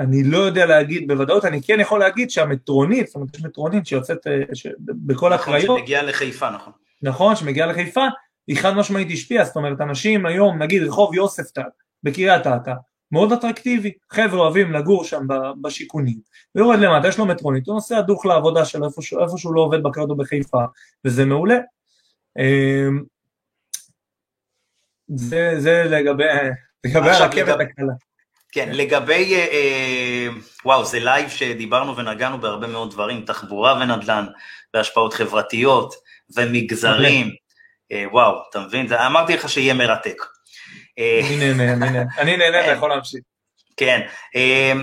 אני 0.00 0.24
לא 0.24 0.38
יודע 0.38 0.66
להגיד 0.66 1.08
בוודאות, 1.08 1.44
אני 1.44 1.62
כן 1.62 1.80
יכול 1.80 2.00
להגיד 2.00 2.30
שהמטרונית, 2.30 3.06
זאת 3.06 3.14
אומרת 3.14 3.36
יש 3.36 3.44
מטרונית 3.44 3.86
שיוצאת 3.86 4.26
ש... 4.54 4.66
בכל 4.78 5.34
נכון, 5.34 5.54
הקריות, 5.54 5.64
נכון, 5.64 5.78
שמגיעה 5.78 6.02
לחיפה, 6.02 6.50
נכון. 6.50 6.72
נכון, 7.02 7.36
שמגיעה 7.36 7.66
לחיפה, 7.66 8.06
היא 8.46 8.56
חד 8.56 8.74
משמעית 8.74 9.08
השפיעה, 9.12 9.44
זאת 9.44 9.56
אומרת 9.56 9.80
אנשים 9.80 10.26
היום, 10.26 10.62
נגיד 10.62 10.82
רחוב 10.82 11.14
יוספטל 11.14 11.62
בקריית 12.02 12.46
אתא, 12.46 12.72
מאוד 13.12 13.32
אטרקטיבי, 13.32 13.92
חבר'ה 14.10 14.40
אוהבים 14.40 14.72
לגור 14.72 15.04
שם 15.04 15.26
בשיכונים, 15.60 16.18
ויורד 16.54 16.78
למטה, 16.78 17.08
יש 17.08 17.18
לו 17.18 17.26
מטרונית, 17.26 17.66
הוא 17.66 17.74
נוסע 17.74 18.00
דוך 18.00 18.26
לעבודה 18.26 18.64
שלו 18.64 18.86
איפה, 18.86 19.22
איפה 19.22 19.38
שהוא 19.38 19.54
לא 19.54 19.60
עובד 19.60 19.82
בקריות 19.82 20.10
או 20.10 20.16
בחיפה, 20.16 20.58
וזה 21.04 21.24
מעולה. 21.24 21.58
אמ, 22.38 23.02
זה, 25.08 25.54
זה 25.58 25.84
לגבי, 25.90 26.24
לגבי 26.84 27.10
הרכבת 27.10 27.60
הקלה. 27.60 27.92
כן, 28.52 28.68
לגבי, 28.72 29.34
אה, 29.34 29.46
אה, 29.52 30.28
וואו, 30.64 30.84
זה 30.84 31.00
לייב 31.00 31.28
שדיברנו 31.28 31.96
ונגענו 31.96 32.40
בהרבה 32.40 32.66
מאוד 32.66 32.90
דברים, 32.90 33.24
תחבורה 33.24 33.74
ונדל"ן, 33.74 34.26
והשפעות 34.74 35.14
חברתיות, 35.14 35.94
ומגזרים, 36.36 37.30
אה, 37.92 38.04
וואו, 38.12 38.42
אתה 38.50 38.60
מבין? 38.60 38.92
אמרתי 38.92 39.34
לך 39.34 39.48
שיהיה 39.48 39.74
מרתק. 39.74 40.22
אני 40.98 41.54
נהנה, 41.54 42.02
אני 42.18 42.36
נהנה, 42.36 42.60
אתה 42.64 42.70
יכול 42.70 42.90
להמשיך. 42.90 43.20
כן, 43.76 44.06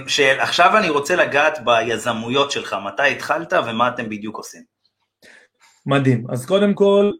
שעכשיו 0.08 0.78
אני 0.78 0.90
רוצה 0.90 1.16
לגעת 1.16 1.60
ביזמויות 1.66 2.52
שלך, 2.52 2.76
מתי 2.86 3.12
התחלת 3.12 3.54
ומה 3.54 3.88
אתם 3.88 4.10
בדיוק 4.10 4.38
עושים. 4.38 4.62
מדהים, 5.86 6.26
אז 6.30 6.46
קודם 6.46 6.74
כל, 6.74 7.12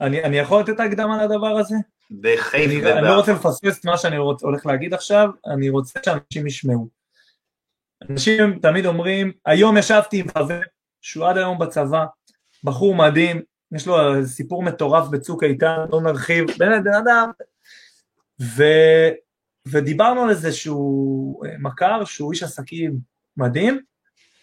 אני, 0.00 0.24
אני 0.24 0.38
יכול 0.38 0.60
לתת 0.60 0.80
הקדמה 0.80 1.24
לדבר 1.24 1.58
הזה? 1.58 1.74
בחיף 2.10 2.70
ובאף. 2.80 2.96
אני 2.96 3.06
לא 3.06 3.16
רוצה 3.16 3.32
לפספס 3.32 3.78
את 3.78 3.84
מה 3.84 3.98
שאני 3.98 4.18
רוצ, 4.18 4.42
הולך 4.42 4.66
להגיד 4.66 4.94
עכשיו, 4.94 5.28
אני 5.46 5.68
רוצה 5.68 6.00
שאנשים 6.04 6.46
ישמעו. 6.46 6.88
אנשים 8.10 8.58
תמיד 8.62 8.86
אומרים, 8.86 9.32
היום 9.46 9.76
ישבתי 9.76 10.20
עם 10.20 10.26
חבר 10.28 10.60
שהוא 11.00 11.26
עד 11.26 11.36
היום 11.36 11.58
בצבא, 11.58 12.04
בחור 12.64 12.94
מדהים, 12.94 13.42
יש 13.72 13.86
לו 13.86 13.96
סיפור 14.26 14.62
מטורף 14.62 15.08
בצוק 15.08 15.44
איתן, 15.44 15.76
לא 15.92 16.00
נרחיב, 16.00 16.44
באמת 16.58 16.84
בן 16.84 16.94
אדם, 16.94 17.30
ו, 18.40 18.64
ודיברנו 19.66 20.22
על 20.22 20.30
איזשהו 20.30 21.40
מכר 21.58 22.04
שהוא 22.04 22.32
איש 22.32 22.42
עסקים 22.42 22.96
מדהים, 23.36 23.80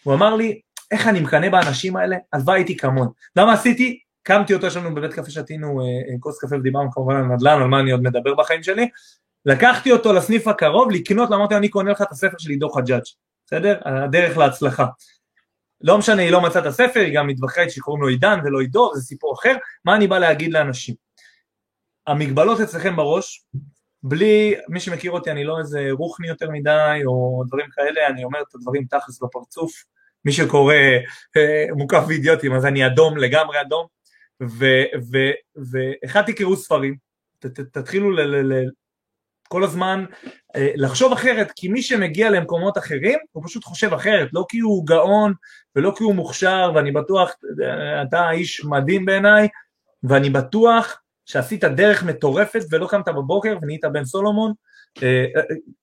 הוא 0.04 0.14
אמר 0.14 0.36
לי, 0.36 0.62
איך 0.92 1.08
אני 1.08 1.20
מקנא 1.20 1.50
באנשים 1.50 1.96
האלה, 1.96 2.18
הלוואי 2.34 2.60
הייתי 2.60 2.78
כמוהם. 2.78 3.10
למה 3.36 3.54
עשיתי? 3.54 4.00
קמתי 4.28 4.54
אותו, 4.54 4.68
יש 4.68 4.78
לנו 4.78 4.96
בבית 4.96 5.14
קפה 5.14 5.32
שתינו 5.32 5.82
אה, 5.82 5.86
אה, 5.86 6.20
כוס 6.20 6.40
קפה 6.40 6.56
ודיברנו 6.56 6.92
כמובן 6.92 7.16
על 7.16 7.24
נדל"ן, 7.24 7.62
על 7.62 7.68
מה 7.68 7.80
אני 7.80 7.92
עוד 7.92 8.02
מדבר 8.02 8.36
בחיים 8.36 8.64
שלי, 8.64 8.90
לקחתי 9.46 9.92
אותו 9.92 10.14
לסניף 10.14 10.48
הקרוב 10.48 10.92
לקנות, 10.92 11.32
אמרתי 11.32 11.56
אני 11.56 11.70
קונה 11.70 11.92
לך 11.92 12.02
את 12.02 12.12
הספר 12.12 12.38
של 12.38 12.50
עידו 12.50 12.70
חג'אג', 12.70 13.02
בסדר? 13.46 13.80
הדרך 13.86 14.38
להצלחה. 14.38 14.86
לא 15.82 15.98
משנה, 15.98 16.22
היא 16.22 16.32
לא 16.32 16.42
מצאה 16.42 16.62
את 16.62 16.66
הספר, 16.66 17.00
היא 17.00 17.16
גם 17.16 17.28
מתווכחת 17.28 17.70
שקוראים 17.70 18.04
לו 18.04 18.10
עידן 18.10 18.40
ולא 18.46 18.60
עידו, 18.60 18.92
זה 18.96 19.02
סיפור 19.02 19.34
אחר, 19.34 19.56
מה 19.86 19.96
אני 19.96 20.08
בא 20.08 20.20
להגיד 20.20 20.54
לאנשים? 20.54 20.96
המגבלות 22.08 22.60
אצלכם 22.60 22.96
בראש, 22.96 23.46
בלי, 24.04 24.56
מי 24.70 24.80
שמכיר 24.80 25.12
אותי, 25.12 25.32
אני 25.32 25.44
לא 25.44 25.60
איזה 25.60 25.88
רוחני 25.92 26.28
יותר 26.28 26.50
מדי, 26.52 27.02
או 27.06 27.44
דברים 27.48 27.66
כאלה, 27.72 28.08
אני 28.08 28.24
אומר 28.24 28.42
את 28.42 28.56
הדברים 28.56 28.86
תכלס 28.90 29.24
בפרצוף, 29.24 29.72
מי 30.26 30.32
שקורא 30.32 30.76
אה, 31.38 31.66
מוקף 31.76 32.04
ואידיוטים, 32.08 32.54
אז 32.54 32.66
אני 32.66 32.88
אדום, 32.88 33.18
לגמרי 33.18 33.62
אדום, 33.62 33.97
ואחד 34.42 36.22
תקראו 36.22 36.56
ספרים, 36.56 36.96
ת, 37.40 37.46
ת, 37.46 37.60
תתחילו 37.60 38.12
ל, 38.12 38.22
ל, 38.22 38.54
ל, 38.54 38.70
כל 39.48 39.64
הזמן 39.64 40.06
אה, 40.56 40.72
לחשוב 40.76 41.14
אחרת, 41.14 41.52
כי 41.56 41.68
מי 41.68 41.82
שמגיע 41.82 42.30
למקומות 42.30 42.78
אחרים, 42.78 43.20
הוא 43.32 43.44
פשוט 43.46 43.64
חושב 43.64 43.94
אחרת, 43.94 44.30
לא 44.34 44.46
כי 44.50 44.60
הוא 44.60 44.88
גאון 44.88 45.34
ולא 45.76 45.94
כי 45.98 46.04
הוא 46.04 46.16
מוכשר, 46.16 46.72
ואני 46.76 46.92
בטוח, 46.92 47.32
אה, 47.64 48.02
אתה 48.02 48.32
איש 48.32 48.66
מדהים 48.66 49.06
בעיניי, 49.06 49.48
ואני 50.04 50.30
בטוח 50.30 51.02
שעשית 51.26 51.64
דרך 51.64 52.04
מטורפת 52.04 52.62
ולא 52.72 52.88
קמת 52.88 53.08
בבוקר 53.08 53.58
ונהיית 53.62 53.86
בן 53.94 54.06
סולומון, 54.06 54.54
אה, 55.04 55.26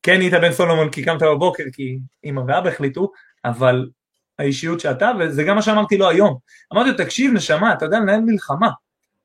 כן 0.02 0.16
נהיית 0.16 0.34
בן 0.34 0.52
סולומון 0.52 0.90
כי 0.90 1.04
קמת 1.04 1.22
בבוקר, 1.22 1.64
כי 1.72 1.98
אמא 2.24 2.40
ואבא 2.40 2.68
החליטו, 2.68 3.12
אבל 3.44 3.88
האישיות 4.38 4.80
שאתה, 4.80 5.10
וזה 5.20 5.42
גם 5.44 5.56
מה 5.56 5.62
שאמרתי 5.62 5.96
לו 5.96 6.08
היום. 6.08 6.36
אמרתי 6.72 6.90
לו, 6.90 6.96
תקשיב 6.96 7.32
נשמה, 7.32 7.72
אתה 7.72 7.84
יודע 7.84 7.98
לנהל 7.98 8.20
מלחמה. 8.20 8.70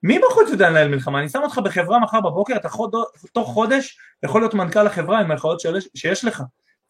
מי 0.04 0.20
בחוץ 0.20 0.50
יודע 0.50 0.70
לנהל 0.70 0.88
מלחמה? 0.88 1.20
אני 1.20 1.30
שם 1.30 1.40
אותך 1.44 1.58
בחברה 1.58 2.00
מחר 2.00 2.22
בבוקר, 2.22 2.56
אתה 2.56 2.70
חוד, 2.70 2.96
תוך 3.34 3.54
חודש 3.54 3.98
יכול 4.24 4.42
להיות 4.42 4.54
מנכ"ל 4.54 4.88
החברה 4.88 5.20
עם 5.20 5.32
היכולות 5.32 5.62
שיש 5.96 6.26
לך. 6.26 6.44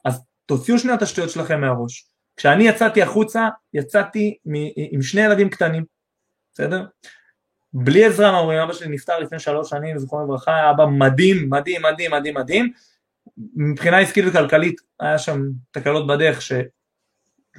אז 0.05 0.21
תוציאו 0.45 0.79
שני 0.79 0.91
התשתיות 0.91 1.29
שלכם 1.29 1.61
מהראש. 1.61 2.05
כשאני 2.37 2.63
יצאתי 2.63 3.01
החוצה, 3.01 3.47
יצאתי 3.73 4.37
עם 4.75 5.01
שני 5.01 5.21
ילדים 5.21 5.49
קטנים, 5.49 5.85
בסדר? 6.53 6.85
בלי 7.73 8.05
עזרה 8.05 8.31
מההורים, 8.31 8.59
אבא 8.59 8.73
שלי 8.73 8.87
נפטר 8.87 9.19
לפני 9.19 9.39
שלוש 9.39 9.69
שנים, 9.69 9.97
זכרונו 9.97 10.25
לברכה, 10.25 10.55
היה 10.55 10.71
אבא 10.71 10.85
מדהים, 10.85 11.49
מדהים, 11.49 11.81
מדהים, 11.81 12.11
מדהים, 12.11 12.35
מדהים. 12.35 12.71
מבחינה 13.55 13.99
עסקית 13.99 14.25
וכלכלית, 14.27 14.81
היה 14.99 15.17
שם 15.17 15.41
תקלות 15.71 16.07
בדרך 16.07 16.41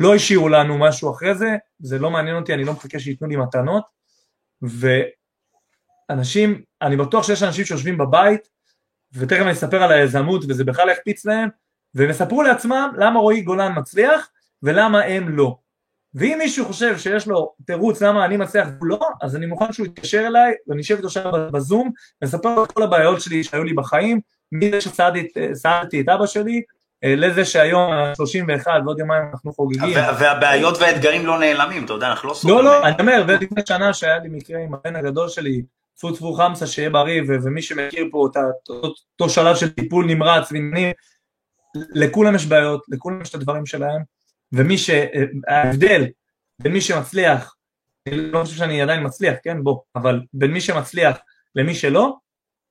שלא 0.00 0.14
השאירו 0.14 0.48
לנו 0.48 0.78
משהו 0.78 1.10
אחרי 1.10 1.34
זה, 1.34 1.56
זה 1.78 1.98
לא 1.98 2.10
מעניין 2.10 2.36
אותי, 2.36 2.54
אני 2.54 2.64
לא 2.64 2.72
מחכה 2.72 2.98
שייתנו 2.98 3.28
לי 3.28 3.36
מתנות, 3.36 3.84
ואנשים, 6.10 6.62
אני 6.82 6.96
בטוח 6.96 7.26
שיש 7.26 7.42
אנשים 7.42 7.64
שיושבים 7.64 7.98
בבית, 7.98 8.40
ותכף 9.12 9.40
אני 9.42 9.52
אספר 9.52 9.82
על 9.82 9.92
היזמות 9.92 10.44
וזה 10.48 10.64
בכלל 10.64 10.88
יקפיץ 10.90 11.24
להם, 11.26 11.48
והם 11.94 12.10
יספרו 12.10 12.42
לעצמם 12.42 12.92
למה 12.98 13.20
רועי 13.20 13.40
גולן 13.40 13.72
מצליח 13.76 14.30
ולמה 14.62 15.00
הם 15.00 15.28
לא. 15.28 15.56
ואם 16.14 16.36
מישהו 16.38 16.64
חושב 16.64 16.98
שיש 16.98 17.26
לו 17.26 17.54
תירוץ 17.66 18.02
למה 18.02 18.24
אני 18.24 18.36
מצליח 18.36 18.68
והוא 18.68 18.86
לא, 18.86 19.08
אז 19.22 19.36
אני 19.36 19.46
מוכן 19.46 19.72
שהוא 19.72 19.86
יתקשר 19.86 20.26
אליי 20.26 20.52
ואני 20.66 20.80
אשב 20.80 20.96
איתו 20.96 21.10
שם 21.10 21.30
בזום 21.52 21.90
ואספר 22.22 22.54
לו 22.54 22.64
את 22.64 22.72
כל 22.72 22.82
הבעיות 22.82 23.20
שלי 23.20 23.44
שהיו 23.44 23.64
לי 23.64 23.72
בחיים, 23.72 24.20
מזה 24.52 24.80
שסעדתי 24.80 26.00
את 26.00 26.08
אבא 26.08 26.26
שלי, 26.26 26.62
לזה 27.02 27.44
שהיום 27.44 27.92
31 28.14 28.72
ועוד 28.84 28.98
יומיים 28.98 29.22
אנחנו 29.32 29.52
חוגגים. 29.52 29.94
והבעיות 29.94 30.78
והאתגרים 30.78 31.26
לא 31.26 31.38
נעלמים, 31.38 31.84
אתה 31.84 31.92
יודע, 31.92 32.10
אנחנו 32.10 32.28
לא 32.28 32.34
סוגרים. 32.34 32.58
לא, 32.58 32.64
לא, 32.64 32.86
אני 32.86 32.94
אומר, 33.00 33.24
ולפני 33.28 33.62
שנה 33.68 33.94
שהיה 33.94 34.18
לי 34.18 34.28
מקרה 34.28 34.60
עם 34.60 34.74
הבן 34.74 34.96
הגדול 34.96 35.28
שלי, 35.28 35.62
טפו 35.96 36.12
טפו 36.12 36.32
חמסה, 36.32 36.66
שיהיה 36.66 36.90
בריא, 36.90 37.22
ומי 37.26 37.62
שמכיר 37.62 38.08
פה 38.10 38.28
את 38.32 38.36
אותו 38.68 39.28
שלב 39.28 39.56
של 39.56 39.70
טיפול 39.70 40.06
נמרץ 40.06 40.52
ועניינים, 40.52 40.92
לכולם 41.74 42.34
יש 42.34 42.46
בעיות, 42.46 42.84
לכולם 42.88 43.22
יש 43.22 43.30
את 43.30 43.34
הדברים 43.34 43.66
שלהם, 43.66 44.02
ומי 44.52 44.78
שההבדל 44.78 46.06
בין 46.62 46.72
מי 46.72 46.80
שמצליח, 46.80 47.54
אני 48.08 48.16
לא 48.16 48.42
חושב 48.44 48.56
שאני 48.56 48.82
עדיין 48.82 49.06
מצליח, 49.06 49.34
כן, 49.42 49.62
בוא, 49.62 49.78
אבל 49.96 50.20
בין 50.32 50.50
מי 50.50 50.60
שמצליח 50.60 51.18
למי 51.54 51.74
שלא, 51.74 52.16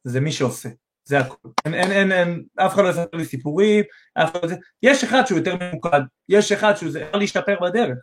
זה 0.04 0.22
מי 0.22 0.32
שעושה. 0.32 0.70
זה 1.10 1.20
הכול. 1.20 1.52
אין, 1.66 1.74
אין, 1.74 1.92
אין, 1.92 2.12
אין, 2.12 2.44
אף 2.56 2.74
אחד 2.74 2.84
לא 2.84 2.90
יספר 2.90 3.18
לי 3.18 3.26
סיפורים, 3.26 3.84
אף 4.14 4.32
אחד 4.32 4.50
לא... 4.50 4.56
יש 4.84 5.04
אחד 5.04 5.26
שהוא 5.26 5.38
יותר 5.38 5.56
ממוקד, 5.62 6.02
יש 6.30 6.52
אחד 6.52 6.76
שהוא 6.76 6.92
זה, 6.92 7.10
להשתפר 7.14 7.56
בדרך, 7.62 7.98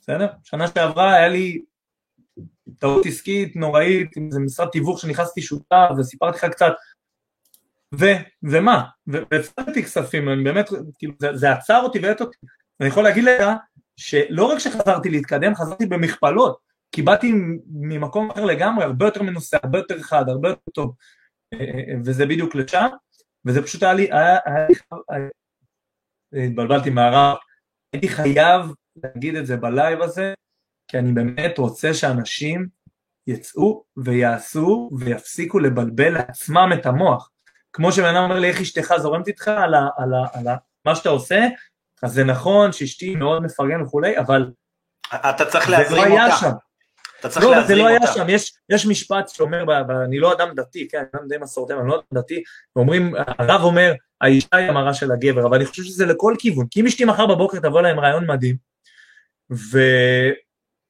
בסדר? 0.00 0.26
שנה 0.44 0.66
שעברה 0.68 1.14
היה 1.14 1.28
לי 1.28 1.62
טעות 2.78 3.06
עסקית 3.06 3.56
נוראית, 3.56 4.16
אם 4.16 4.30
זה 4.30 4.40
משרד 4.40 4.68
תיווך 4.68 5.00
שנכנסתי 5.00 5.42
שותף 5.42 5.88
וסיפרתי 5.98 6.38
לך 6.38 6.44
קצת, 6.44 6.72
ו, 7.94 8.06
ומה? 8.42 8.84
והפסדתי 9.06 9.82
כספים, 9.82 10.28
אני 10.28 10.44
באמת, 10.44 10.68
כאילו, 10.98 11.14
זה, 11.18 11.36
זה 11.36 11.52
עצר 11.52 11.80
אותי 11.82 11.98
ואת 11.98 12.20
אותי. 12.20 12.36
אני 12.80 12.88
יכול 12.88 13.04
להגיד 13.04 13.24
לך 13.24 13.48
שלא 13.96 14.44
רק 14.44 14.58
שחזרתי 14.58 15.10
להתקדם, 15.10 15.54
חזרתי 15.54 15.86
במכפלות, 15.86 16.58
כי 16.92 17.02
באתי 17.02 17.32
ממקום 17.66 18.30
אחר 18.30 18.44
לגמרי, 18.44 18.84
הרבה 18.84 19.06
יותר 19.06 19.22
מנוסה, 19.22 19.56
הרבה 19.62 19.78
יותר 19.78 20.02
חד, 20.02 20.28
הרבה 20.28 20.48
יותר 20.48 20.70
טוב, 20.74 20.94
וזה 22.04 22.26
בדיוק 22.26 22.54
לשם, 22.54 22.86
וזה 23.46 23.62
פשוט 23.62 23.82
היה 23.82 23.94
לי, 23.94 24.02
היה, 24.12 24.38
היה, 25.08 25.28
התבלבלתי 26.46 26.90
מהרב, 26.90 27.36
הייתי 27.92 28.08
חייב 28.08 28.62
להגיד 28.96 29.34
את 29.34 29.46
זה 29.46 29.56
בלייב 29.56 30.02
הזה, 30.02 30.34
כי 30.90 30.98
אני 30.98 31.12
באמת 31.12 31.58
רוצה 31.58 31.94
שאנשים 31.94 32.68
יצאו 33.26 33.84
ויעשו 33.96 34.90
ויפסיקו 34.98 35.58
לבלבל 35.58 36.12
לעצמם 36.12 36.70
את 36.74 36.86
המוח. 36.86 37.30
כמו 37.72 37.92
שבן 37.92 38.14
אדם 38.14 38.22
אומר 38.24 38.38
לי, 38.38 38.48
איך 38.48 38.60
אשתך 38.60 38.94
זורמת 38.96 39.28
איתך 39.28 39.48
על, 39.48 39.74
ה, 39.74 39.88
על, 39.96 40.14
ה, 40.14 40.38
על 40.38 40.48
ה, 40.48 40.56
מה 40.84 40.94
שאתה 40.94 41.08
עושה, 41.08 41.40
אז 42.02 42.12
זה 42.12 42.24
נכון 42.24 42.72
שאשתי 42.72 43.16
מאוד 43.16 43.42
מפרגן 43.42 43.82
וכולי, 43.82 44.18
אבל 44.18 44.50
אתה 45.14 45.44
צריך 45.50 45.70
להזרים 45.70 46.08
לא 46.08 46.24
אותה. 46.24 46.36
שם. 46.36 46.67
אתה 47.20 47.28
צריך 47.28 47.44
לא, 47.44 47.50
להזרים 47.50 47.66
זה 47.66 47.74
לא 47.74 47.90
אותה. 47.94 48.04
היה 48.04 48.14
שם, 48.14 48.28
יש, 48.28 48.52
יש 48.68 48.86
משפט 48.86 49.28
שאומר, 49.28 49.64
אני 50.04 50.18
לא 50.18 50.32
אדם 50.32 50.48
דתי, 50.54 50.88
כן, 50.88 50.98
אני 50.98 51.06
אדם 51.14 51.28
די 51.28 51.36
מסורתי, 51.40 51.72
אבל 51.72 51.80
אני 51.80 51.90
לא 51.90 51.94
אדם 51.94 52.20
דתי, 52.20 52.42
ואומרים, 52.76 53.14
הרב 53.16 53.62
אומר, 53.62 53.92
האישה 54.20 54.56
היא 54.56 54.68
המראה 54.68 54.94
של 54.94 55.12
הגבר, 55.12 55.46
אבל 55.46 55.56
אני 55.56 55.66
חושב 55.66 55.82
שזה 55.82 56.06
לכל 56.06 56.34
כיוון, 56.38 56.66
כי 56.70 56.80
אם 56.80 56.86
אשתי 56.86 57.04
מחר 57.04 57.26
בבוקר 57.26 57.58
תבוא 57.58 57.80
להם 57.80 58.00
רעיון 58.00 58.30
מדהים, 58.30 58.56
ו, 59.52 59.78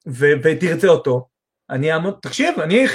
ו, 0.08 0.26
ותרצה 0.42 0.88
אותו, 0.88 1.28
אני 1.70 1.92
אעמוד, 1.92 2.18
תקשיב, 2.22 2.60
אני, 2.60 2.86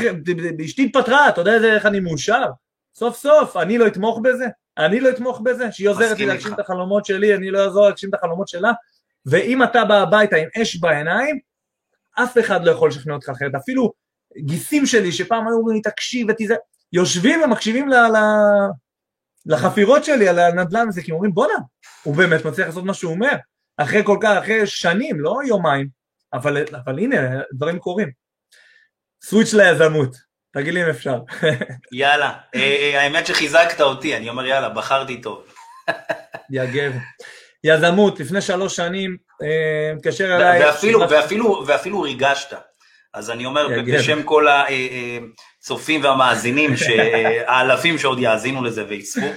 אשתי 0.65 0.85
התפטרה, 0.85 1.29
אתה 1.29 1.41
יודע 1.41 1.75
איך 1.75 1.85
אני 1.85 1.99
מאושר? 1.99 2.45
סוף 2.95 3.17
סוף, 3.17 3.57
אני 3.57 3.77
לא 3.77 3.87
אתמוך 3.87 4.19
בזה? 4.23 4.45
אני 4.77 4.99
לא 4.99 5.09
אתמוך 5.09 5.41
בזה? 5.43 5.71
שהיא 5.71 5.89
עוזרת 5.89 6.19
לי 6.19 6.25
להגשים 6.25 6.53
את 6.53 6.59
החלומות 6.59 7.05
שלי, 7.05 7.35
אני 7.35 7.51
לא 7.51 7.63
אעזור 7.63 7.85
להגשים 7.85 8.09
את 8.09 8.13
החלומות 8.13 8.47
שלה? 8.47 8.71
ואם 9.25 9.63
אתה 9.63 9.85
בא 9.85 9.95
הביתה 9.95 10.35
עם 10.35 10.47
אש 10.61 10.75
בעיניים, 10.75 11.39
אף 12.15 12.37
אחד 12.37 12.65
לא 12.65 12.71
יכול 12.71 12.89
לשכנע 12.89 13.13
אותך 13.13 13.29
אחרת. 13.29 13.55
אפילו 13.55 13.93
גיסים 14.37 14.85
שלי, 14.85 15.11
שפעם 15.11 15.47
היו 15.47 15.55
אומרים 15.57 15.75
לי, 15.75 15.81
תקשיב 15.81 16.27
ותיזהר, 16.29 16.57
יושבים 16.93 17.41
ומקשיבים 17.41 17.89
ל, 17.89 17.93
ל, 17.93 18.17
לחפירות 19.45 20.03
שלי 20.03 20.27
על 20.27 20.39
הנדל"ן 20.39 20.87
הזה, 20.87 21.01
כי 21.01 21.11
הם 21.11 21.15
אומרים, 21.15 21.33
בואנה, 21.33 21.53
הוא 22.03 22.15
באמת 22.15 22.45
מצליח 22.45 22.67
לעשות 22.67 22.83
מה 22.83 22.93
שהוא 22.93 23.11
אומר. 23.11 23.35
אחרי 23.77 24.03
כל 24.05 24.17
כך, 24.21 24.37
אחרי 24.37 24.67
שנים, 24.67 25.19
לא 25.19 25.39
יומיים, 25.47 25.87
אבל, 26.33 26.65
אבל 26.85 26.99
הנה, 26.99 27.17
דברים 27.53 27.79
קורים. 27.79 28.11
סוויץ' 29.23 29.53
ליזמות. 29.53 30.15
תגיד 30.53 30.73
לי 30.73 30.83
אם 30.83 30.89
אפשר. 30.89 31.19
יאללה, 31.91 32.33
אה, 32.55 32.59
אה, 32.59 33.01
האמת 33.01 33.27
שחיזקת 33.27 33.81
אותי, 33.81 34.17
אני 34.17 34.29
אומר 34.29 34.45
יאללה, 34.45 34.69
בחרתי 34.69 35.21
טוב. 35.21 35.43
יגב. 36.49 36.93
יזמות, 37.63 38.19
לפני 38.19 38.41
שלוש 38.41 38.75
שנים, 38.75 39.17
מתקשר 39.95 40.35
אליי... 40.35 40.65
ואפילו, 40.65 40.99
ואפילו, 41.09 41.63
ואפילו 41.67 42.01
ריגשת. 42.01 42.57
אז 43.13 43.31
אני 43.31 43.45
אומר, 43.45 43.67
בשם 43.87 44.23
כל 44.23 44.47
הצופים 45.59 46.03
והמאזינים, 46.03 46.73
האלפים 47.47 47.97
שעוד 47.97 48.19
יאזינו 48.19 48.63
לזה 48.63 48.85
ויצפו, 48.87 49.27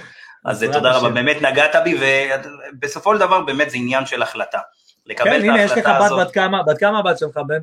אז 0.45 0.65
תודה 0.73 0.97
רבה, 0.97 1.09
באמת 1.09 1.41
נגעת 1.41 1.75
בי, 1.83 1.97
ובסופו 1.99 3.13
של 3.13 3.19
דבר 3.19 3.41
באמת 3.41 3.69
זה 3.69 3.77
עניין 3.77 4.05
של 4.05 4.21
החלטה. 4.21 4.59
לקבל 5.05 5.29
כן, 5.29 5.35
את 5.37 5.43
הנה, 5.43 5.63
יש 5.63 5.71
לך 5.71 5.87
בת 6.01 6.11
בת 6.19 6.33
כמה, 6.33 6.63
בת 6.63 6.77
כמה 6.79 6.99
הבת 6.99 7.17
שלך, 7.17 7.37
בן? 7.47 7.59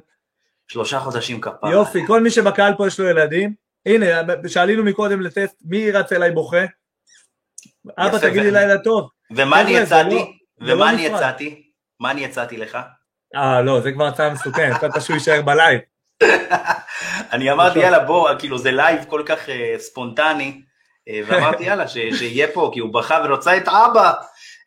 שלושה 0.68 1.00
חודשים 1.00 1.40
כפרה. 1.40 1.72
יופי, 1.72 2.06
כל 2.06 2.20
מי 2.20 2.30
שבקהל 2.30 2.74
פה 2.76 2.86
יש 2.86 3.00
לו 3.00 3.08
ילדים. 3.08 3.54
הנה, 3.86 4.06
שאלינו 4.48 4.84
מקודם 4.84 5.20
לטסט, 5.20 5.56
מי 5.64 5.90
רץ 5.90 6.12
אליי 6.12 6.30
בוכה? 6.30 6.64
אבא, 7.98 8.18
תגיד 8.18 8.42
לי 8.42 8.50
לילה 8.50 8.78
טוב. 8.78 9.10
ומה 9.36 9.60
אני 9.60 9.70
יצאתי? 9.70 10.14
לא- 10.14 10.74
ומה 10.74 10.84
לא 10.84 10.90
אני 10.90 11.02
יצאתי? 11.02 11.63
מה 12.04 12.10
אני 12.10 12.24
הצעתי 12.24 12.56
לך? 12.56 12.78
אה, 13.34 13.62
לא, 13.62 13.80
זה 13.80 13.92
כבר 13.92 14.06
הצעה 14.06 14.30
מסוכנת, 14.30 14.72
חשבת 14.72 15.02
שהוא 15.02 15.14
יישאר 15.14 15.42
בלייב. 15.42 15.80
אני 17.32 17.52
אמרתי, 17.52 17.78
יאללה, 17.78 18.04
בוא, 18.04 18.30
כאילו 18.38 18.58
זה 18.58 18.70
לייב 18.70 19.04
כל 19.08 19.22
כך 19.26 19.48
אה, 19.48 19.74
ספונטני, 19.78 20.62
אה, 21.08 21.20
ואמרתי, 21.26 21.64
יאללה, 21.64 21.88
שיהיה 21.88 22.48
פה, 22.54 22.70
כי 22.74 22.80
הוא 22.80 22.94
בכה 22.94 23.22
ורוצה 23.24 23.56
את 23.56 23.68
אבא. 23.68 24.12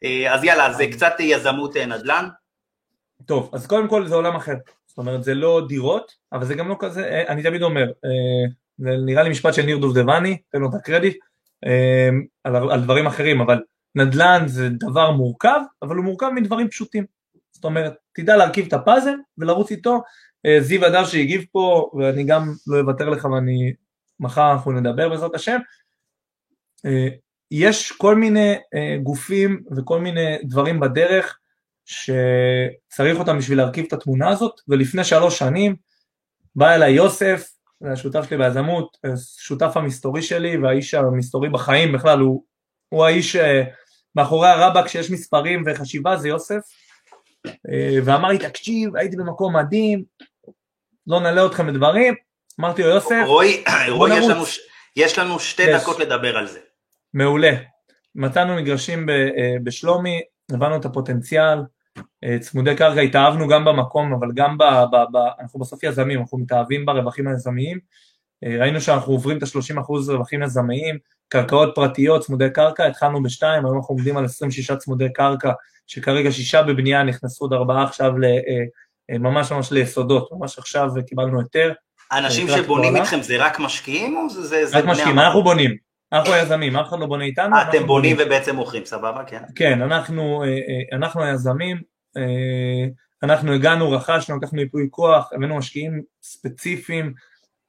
אה, 0.03 0.34
אז 0.34 0.43
יאללה, 0.43 0.73
זה 0.73 0.88
קצת 0.88 1.14
יזמות 1.19 1.77
נדל"ן. 1.77 2.27
טוב, 3.26 3.49
אז 3.53 3.68
קודם 3.68 3.88
כל 3.88 4.07
זה 4.07 4.15
עולם 4.15 4.35
אחר. 4.35 4.55
זאת 4.88 4.97
אומרת 4.97 5.23
זה 5.23 5.34
לא 5.34 5.61
דירות, 5.68 6.11
אבל 6.34 6.45
זה 6.45 6.55
גם 6.55 6.69
לא 6.69 6.76
כזה, 6.80 7.23
אני 7.27 7.43
תמיד 7.43 7.61
אומר, 7.61 7.85
זה 8.77 8.89
נראה 9.05 9.23
לי 9.23 9.30
משפט 9.30 9.53
של 9.53 9.61
ניר 9.61 9.77
דובדבני, 9.77 10.38
תן 10.51 10.59
לו 10.59 10.69
את 10.69 10.73
הקרדיט, 10.73 11.18
על, 12.43 12.55
על 12.55 12.81
דברים 12.81 13.07
אחרים, 13.07 13.41
אבל 13.41 13.59
נדל"ן 13.95 14.43
זה 14.45 14.69
דבר 14.69 15.11
מורכב, 15.11 15.59
אבל 15.81 15.95
הוא 15.95 16.05
מורכב 16.05 16.30
מדברים 16.35 16.69
פשוטים. 16.69 17.16
זאת 17.57 17.65
אומרת, 17.65 17.93
תדע 18.13 18.38
להרכיב 18.38 18.65
את 18.67 18.73
הפאזל 18.73 19.15
ולרוץ 19.38 19.71
איתו. 19.71 20.01
זיו 20.59 20.85
הדר 20.85 21.05
שהגיב 21.05 21.45
פה, 21.51 21.91
ואני 21.99 22.23
גם 22.23 22.53
לא 22.67 22.79
אוותר 22.79 23.09
לך 23.09 23.25
ואני, 23.25 23.73
מחר 24.19 24.51
אנחנו 24.51 24.71
נדבר 24.71 25.09
בעזרת 25.09 25.35
השם. 25.35 25.59
יש 27.51 27.91
כל 27.91 28.15
מיני 28.15 28.55
גופים 29.03 29.63
וכל 29.77 29.99
מיני 29.99 30.38
דברים 30.43 30.79
בדרך 30.79 31.38
שצריך 31.85 33.19
אותם 33.19 33.38
בשביל 33.38 33.57
להרכיב 33.57 33.85
את 33.88 33.93
התמונה 33.93 34.29
הזאת, 34.29 34.61
ולפני 34.67 35.03
שלוש 35.03 35.39
שנים 35.39 35.75
בא 36.55 36.75
אליי 36.75 36.91
יוסף, 36.93 37.49
זה 37.79 37.91
השותף 37.91 38.25
שלי 38.29 38.38
ביזמות, 38.38 38.97
שותף 39.38 39.71
המסתורי 39.75 40.21
שלי 40.21 40.57
והאיש 40.57 40.93
המסתורי 40.93 41.49
בחיים 41.49 41.91
בכלל, 41.91 42.19
הוא, 42.19 42.43
הוא 42.89 43.05
האיש 43.05 43.35
אה, 43.35 43.63
מאחורי 44.15 44.47
הרבאק 44.47 44.88
שיש 44.88 45.11
מספרים 45.11 45.63
וחשיבה, 45.65 46.17
זה 46.17 46.27
יוסף, 46.27 46.55
אה, 46.55 46.61
ואמר 48.03 48.30
לי, 48.30 48.38
תקשיב, 48.38 48.95
הייתי 48.95 49.18
במקום 49.18 49.56
מדהים, 49.56 50.03
לא 51.07 51.19
נעלה 51.19 51.45
אתכם 51.45 51.68
בדברים, 51.68 52.14
אמרתי 52.60 52.84
לו, 52.84 52.90
יוסף, 52.90 53.24
רועי, 53.26 53.64
רועי 53.90 54.18
יש, 54.18 54.26
לנו, 54.26 54.44
יש 54.95 55.19
לנו 55.19 55.40
שתי 55.40 55.64
יש. 55.64 55.82
דקות 55.82 55.99
לדבר 55.99 56.38
על 56.38 56.48
זה. 56.48 56.60
מעולה. 57.14 57.52
מצאנו 58.15 58.56
מגרשים 58.56 59.10
אה, 59.10 59.15
בשלומי, 59.64 60.22
הבנו 60.52 60.76
את 60.76 60.86
הפוטנציאל, 60.86 61.60
צמודי 62.40 62.76
קרקע 62.76 63.02
התאהבנו 63.02 63.48
גם 63.48 63.65
במקום, 63.65 64.14
אבל 64.14 64.28
גם 64.36 64.57
ב, 64.57 64.64
ב, 64.64 64.95
ב... 65.11 65.18
אנחנו 65.40 65.60
בסוף 65.60 65.84
יזמים, 65.84 66.19
אנחנו 66.19 66.38
מתאהבים 66.38 66.86
ברווחים 66.86 67.28
היזמיים. 67.28 67.80
ראינו 68.45 68.82
שאנחנו 68.82 69.14
עוברים 69.14 69.38
את 69.38 69.44
ה-30% 69.44 70.11
רווחים 70.11 70.44
יזמיים, 70.44 70.98
קרקעות 71.30 71.76
פרטיות, 71.76 72.22
צמודי 72.22 72.49
קרקע, 72.49 72.86
התחלנו 72.86 73.24
בשתיים, 73.24 73.65
היום 73.65 73.78
אנחנו 73.78 73.95
עומדים 73.95 74.18
על 74.18 74.26
26 74.26 74.72
צמודי 74.72 75.14
קרקע, 75.14 75.52
שכרגע 75.88 76.31
שישה 76.31 76.64
בבנייה, 76.64 77.03
נכנסו 77.03 77.45
עוד 77.45 77.53
ארבעה 77.53 77.84
עכשיו 77.84 78.14
ממש 79.09 79.51
ממש 79.51 79.72
ליסודות, 79.72 80.30
ממש 80.31 80.57
עכשיו 80.57 80.89
קיבלנו 81.07 81.39
היתר. 81.39 81.73
האנשים 82.11 82.47
שבונים 82.47 82.95
איתכם 82.95 83.22
זה 83.22 83.38
רק 83.38 83.59
משקיעים 83.59 84.18
או 84.18 84.30
זה... 84.30 84.64
רק 84.73 84.85
משקיעים, 84.85 85.19
אנחנו 85.19 85.43
בונים. 85.43 85.88
אנחנו 86.14 86.34
היזמים, 86.34 86.76
אף 86.76 86.89
אחד 86.89 86.99
לא 86.99 87.05
בונה 87.05 87.23
איתנו. 87.23 87.55
אה, 87.55 87.69
אתם 87.69 87.88
בונים 87.88 88.18
ובעצם 88.19 88.55
מוכרים, 88.55 88.85
סבבה, 88.85 89.23
כן. 89.27 89.41
כן, 89.55 89.81
אנחנו, 89.81 90.43
אה, 90.43 90.47
אה, 90.47 90.97
אנחנו 90.97 91.23
היזמים, 91.23 91.81
אנחנו 93.23 93.53
הגענו, 93.53 93.91
רכשנו, 93.91 94.38
לקחנו 94.38 94.61
ייפוי 94.61 94.88
כוח, 94.91 95.34
הבאנו 95.34 95.57
משקיעים 95.57 96.01
ספציפיים 96.22 97.14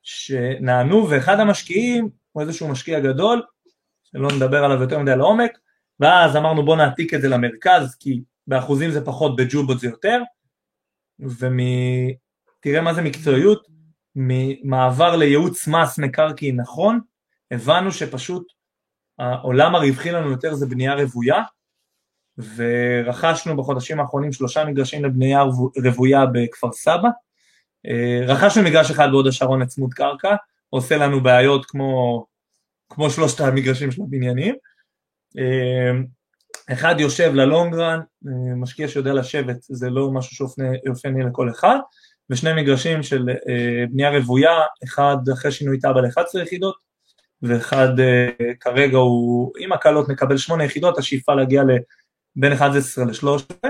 שנענו, 0.02 1.10
ואחד 1.10 1.40
המשקיעים 1.40 2.08
הוא 2.32 2.42
איזשהו 2.42 2.68
משקיע 2.68 3.00
גדול, 3.00 3.42
שלא 4.04 4.28
נדבר 4.32 4.64
עליו 4.64 4.80
יותר 4.80 4.98
מדי 4.98 5.16
לעומק, 5.16 5.50
ואז 6.00 6.36
אמרנו 6.36 6.64
בוא 6.64 6.76
נעתיק 6.76 7.14
את 7.14 7.20
זה 7.20 7.28
למרכז, 7.28 7.96
כי 8.00 8.22
באחוזים 8.46 8.90
זה 8.90 9.04
פחות, 9.04 9.36
בג'ובות 9.36 9.80
זה 9.80 9.86
יותר, 9.88 10.22
ותראה 11.20 12.80
מה 12.80 12.94
זה 12.94 13.02
מקצועיות, 13.02 13.66
ממעבר 14.16 15.16
לייעוץ 15.16 15.68
מס 15.68 15.98
מקרקעין 15.98 16.60
נכון, 16.60 17.00
הבנו 17.50 17.92
שפשוט 17.92 18.46
העולם 19.18 19.74
הרווחי 19.74 20.10
לנו 20.10 20.30
יותר 20.30 20.54
זה 20.54 20.66
בנייה 20.66 20.94
רוויה, 20.94 21.42
ורכשנו 22.56 23.56
בחודשים 23.56 24.00
האחרונים 24.00 24.32
שלושה 24.32 24.64
מגרשים 24.64 25.04
לבנייה 25.04 25.42
רוויה 25.84 26.26
בכפר 26.26 26.72
סבא, 26.72 27.08
אה, 27.86 28.20
רכשנו 28.26 28.62
מגרש 28.62 28.90
אחד 28.90 29.08
בהוד 29.10 29.26
השרון 29.26 29.62
לצמוד 29.62 29.94
קרקע, 29.94 30.36
עושה 30.70 30.96
לנו 30.96 31.20
בעיות 31.22 31.66
כמו, 31.66 32.24
כמו 32.88 33.10
שלושת 33.10 33.40
המגרשים 33.40 33.90
של 33.90 34.02
הבניינים. 34.02 34.54
אה, 35.38 36.00
אחד 36.72 36.94
יושב 36.98 37.34
ללונגרן, 37.34 38.00
אה, 38.26 38.54
משקיע 38.56 38.88
שיודע 38.88 39.12
לשבת, 39.12 39.56
זה 39.60 39.90
לא 39.90 40.10
משהו 40.10 40.48
שאופייני 40.86 41.24
לכל 41.24 41.50
אחד, 41.50 41.78
ושני 42.30 42.62
מגרשים 42.62 43.02
של 43.02 43.28
אה, 43.28 43.84
בנייה 43.90 44.10
רוויה, 44.10 44.60
אחד 44.84 45.16
אחרי 45.32 45.52
שינוי 45.52 45.78
תב"ע 45.78 46.00
ל-11 46.00 46.42
יחידות, 46.42 46.76
ואחד 47.42 47.88
כרגע 48.60 48.98
הוא, 48.98 49.52
עם 49.58 49.72
הקלות 49.72 50.08
מקבל 50.08 50.36
8 50.36 50.64
יחידות, 50.64 50.98
השאיפה 50.98 51.34
להגיע 51.34 51.62
בין 52.36 52.52
11 52.52 53.04
ל-13. 53.04 53.68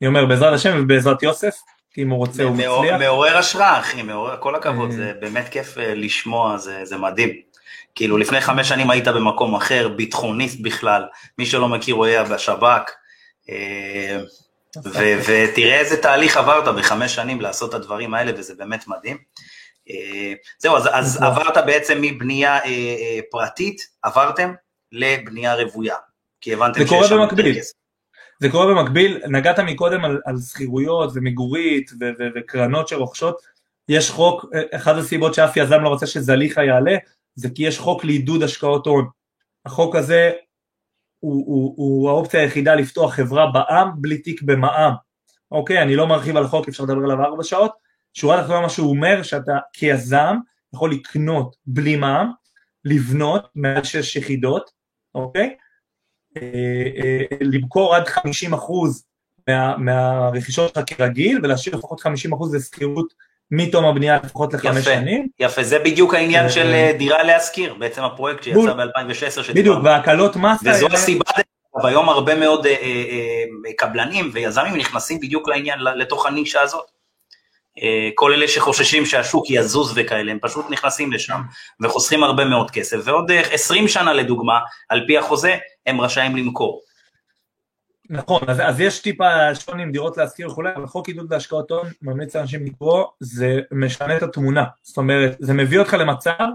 אני 0.00 0.08
אומר 0.08 0.26
בעזרת 0.26 0.54
השם 0.54 0.78
ובעזרת 0.82 1.22
יוסף, 1.22 1.54
כי 1.90 2.02
אם 2.02 2.10
הוא 2.10 2.18
רוצה 2.18 2.42
הוא 2.42 2.52
מצליח. 2.52 3.00
מעורר 3.00 3.36
השראה 3.36 3.80
אחי, 3.80 4.02
מעורר, 4.02 4.36
כל 4.40 4.54
הכבוד, 4.54 4.90
זה 4.90 5.12
באמת 5.20 5.48
כיף 5.48 5.76
לשמוע, 5.76 6.56
זה 6.58 6.98
מדהים. 6.98 7.51
כאילו 7.94 8.18
לפני 8.18 8.40
חמש 8.40 8.68
שנים 8.68 8.90
היית 8.90 9.08
במקום 9.08 9.54
אחר, 9.54 9.88
ביטחוניסט 9.88 10.60
בכלל, 10.60 11.04
מי 11.38 11.46
שלא 11.46 11.68
מכיר 11.68 11.94
הוא 11.94 12.04
היה 12.04 12.24
בשב"כ, 12.24 12.90
אה, 13.50 14.20
ותראה 15.26 15.80
איזה 15.80 15.96
תהליך 16.02 16.36
עברת 16.36 16.74
בחמש 16.74 17.14
שנים 17.14 17.40
לעשות 17.40 17.70
את 17.70 17.74
הדברים 17.74 18.14
האלה, 18.14 18.32
וזה 18.36 18.54
באמת 18.54 18.88
מדהים. 18.88 19.16
אה, 19.90 20.32
זהו, 20.58 20.76
אז, 20.76 20.88
אז 20.92 21.16
נכון. 21.16 21.26
עברת 21.26 21.66
בעצם 21.66 21.98
מבנייה 22.00 22.64
אה, 22.64 23.20
פרטית, 23.30 23.86
עברתם 24.02 24.52
לבנייה 24.92 25.54
רוויה, 25.54 25.96
כי 26.40 26.52
הבנתם 26.52 26.86
שיש 26.86 27.08
שם 27.08 27.18
יותר 27.18 27.54
כסף. 27.54 27.72
זה 28.40 28.48
קורה 28.50 28.66
במקביל, 28.66 29.22
נגעת 29.28 29.58
מקודם 29.58 30.04
על, 30.04 30.20
על 30.24 30.36
שכירויות 30.50 31.10
ומגורית 31.14 31.90
ו- 32.00 32.10
ו- 32.18 32.28
וקרנות 32.34 32.88
שרוכשות, 32.88 33.36
יש 33.88 34.10
חוק, 34.10 34.44
אחת 34.74 34.96
הסיבות 34.96 35.34
שאף 35.34 35.56
יזם 35.56 35.82
לא 35.82 35.88
רוצה 35.88 36.06
שזליכה 36.06 36.64
יעלה, 36.64 36.96
זה 37.34 37.48
כי 37.54 37.62
יש 37.62 37.78
חוק 37.78 38.04
לעידוד 38.04 38.42
השקעות 38.42 38.86
הון. 38.86 39.08
החוק 39.66 39.96
הזה 39.96 40.32
הוא, 41.18 41.44
הוא, 41.46 41.74
הוא 41.76 42.10
האופציה 42.10 42.40
היחידה 42.40 42.74
לפתוח 42.74 43.14
חברה 43.14 43.50
בע"מ 43.52 43.90
בלי 43.96 44.18
תיק 44.18 44.42
במע"מ. 44.42 44.92
אוקיי, 45.50 45.82
אני 45.82 45.96
לא 45.96 46.06
מרחיב 46.06 46.36
על 46.36 46.44
החוק, 46.44 46.68
אפשר 46.68 46.84
לדבר 46.84 47.04
עליו 47.04 47.24
ארבע 47.24 47.44
שעות. 47.44 47.72
שורה 48.14 48.40
תחתונה 48.40 48.60
מה 48.60 48.68
שהוא 48.68 48.90
אומר, 48.90 49.22
שאתה 49.22 49.52
כיזם 49.72 50.36
יכול 50.74 50.92
לקנות 50.92 51.56
בלי 51.66 51.96
מע"מ, 51.96 52.32
לבנות 52.84 53.48
מעל 53.54 53.84
שש 53.84 54.16
יחידות, 54.16 54.70
אוקיי? 55.14 55.56
אה, 56.36 56.42
אה, 57.04 57.36
למכור 57.40 57.94
עד 57.94 58.06
50% 58.06 58.12
מה, 59.48 59.76
מהרכישות 59.76 60.74
שלך 60.74 60.84
כרגיל 60.86 61.40
ולהשאיר 61.42 61.76
לפחות 61.76 62.00
50% 62.00 62.06
לשכירות 62.56 63.14
מתום 63.54 63.84
הבנייה 63.84 64.18
לפחות 64.24 64.54
לחמש 64.54 64.84
שנים. 64.84 65.26
יפה, 65.38 65.62
זה 65.62 65.78
בדיוק 65.78 66.14
העניין 66.14 66.50
של 66.50 66.66
אה, 66.66 66.86
אה, 66.86 66.92
דירה 66.92 67.22
להשכיר, 67.22 67.74
בעצם 67.74 68.02
הפרויקט 68.04 68.42
שיצא 68.42 68.72
ב-2016. 68.72 69.52
בדיוק, 69.54 69.78
והקלות 69.84 70.36
מס 70.36 70.60
וזו 70.64 70.86
הסיבה, 70.92 71.24
והיום 71.82 72.08
הרבה 72.08 72.34
מאוד 72.34 72.66
אה, 72.66 73.72
קבלנים 73.76 74.30
ויזמים 74.32 74.76
נכנסים 74.76 75.20
בדיוק 75.20 75.48
לעניין, 75.48 75.78
לתוך 75.80 76.26
הנישה 76.26 76.60
הזאת. 76.60 76.84
כל 78.14 78.32
אלה 78.32 78.48
שחוששים 78.48 79.06
שהשוק 79.06 79.50
יזוז 79.50 79.92
וכאלה, 79.96 80.32
הם 80.32 80.38
פשוט 80.42 80.70
נכנסים 80.70 81.12
לשם 81.12 81.40
וחוסכים 81.82 82.24
הרבה 82.24 82.44
מאוד 82.44 82.70
כסף, 82.70 82.96
ועוד 83.04 83.30
20 83.52 83.88
שנה 83.88 84.12
לדוגמה, 84.12 84.58
על 84.88 85.04
פי 85.06 85.18
החוזה, 85.18 85.56
הם 85.86 86.00
רשאים 86.00 86.36
למכור. 86.36 86.80
נכון, 88.12 88.42
אז, 88.48 88.60
אז 88.60 88.80
יש 88.80 89.00
טיפה 89.00 89.54
שוני 89.54 89.82
עם 89.82 89.92
דירות 89.92 90.16
להשכיר 90.16 90.50
וכולי, 90.50 90.70
אבל 90.76 90.86
חוק 90.86 91.08
עידוד 91.08 91.32
להשקעות 91.32 91.70
הון, 91.70 91.88
ממליץ 92.02 92.36
לאנשים 92.36 92.66
לקרוא, 92.66 93.04
זה 93.20 93.60
משנה 93.70 94.16
את 94.16 94.22
התמונה. 94.22 94.64
זאת 94.82 94.96
אומרת, 94.96 95.36
זה 95.40 95.52
מביא 95.52 95.78
אותך 95.78 95.94
למצב 95.94 96.46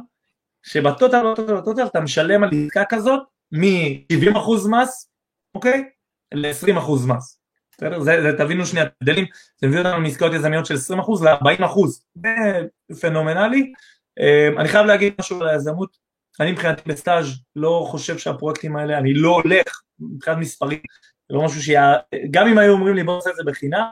שבטוטל, 0.64 1.32
בטוטל, 1.32 1.58
בטוטל 1.58 1.86
אתה 1.86 2.00
משלם 2.00 2.44
על 2.44 2.50
עסקה 2.66 2.84
כזאת 2.90 3.20
מ-70% 3.52 4.70
מס, 4.70 5.10
אוקיי? 5.56 5.84
ל-20% 6.34 6.92
מס. 7.08 7.40
בסדר? 7.72 8.00
זה, 8.00 8.22
זה, 8.22 8.38
תבינו 8.38 8.66
שנייה 8.66 8.86
את 8.86 8.92
ההבדלים, 9.02 9.26
זה 9.62 9.68
מביא 9.68 9.80
אותנו 9.80 10.00
מעסקאות 10.00 10.34
יזמיות 10.34 10.66
של 10.66 10.76
20% 10.76 11.24
ל-40%. 11.24 11.80
זה 12.16 12.96
פנומנלי. 13.02 13.72
אמ, 14.20 14.60
אני 14.60 14.68
חייב 14.68 14.86
להגיד 14.86 15.14
משהו 15.20 15.42
על 15.42 15.50
היזמות, 15.50 15.98
אני 16.40 16.52
מבחינתי 16.52 16.82
בסטאז' 16.86 17.26
לא 17.56 17.86
חושב 17.88 18.18
שהפרויקטים 18.18 18.76
האלה, 18.76 18.98
אני 18.98 19.14
לא 19.14 19.30
הולך 19.30 19.82
מבחינת 20.00 20.38
מספרים 20.38 20.80
זה 21.30 21.38
לא 21.38 21.45
משהו 21.45 21.64
שהיה, 21.64 21.95
גם 22.32 22.48
אם 22.48 22.58
היו 22.58 22.74
אומרים 22.74 22.95
לי 22.95 23.04
בוא 23.04 23.16
נעשה 23.16 23.30
את 23.30 23.36
זה 23.36 23.44
בחינם, 23.45 23.88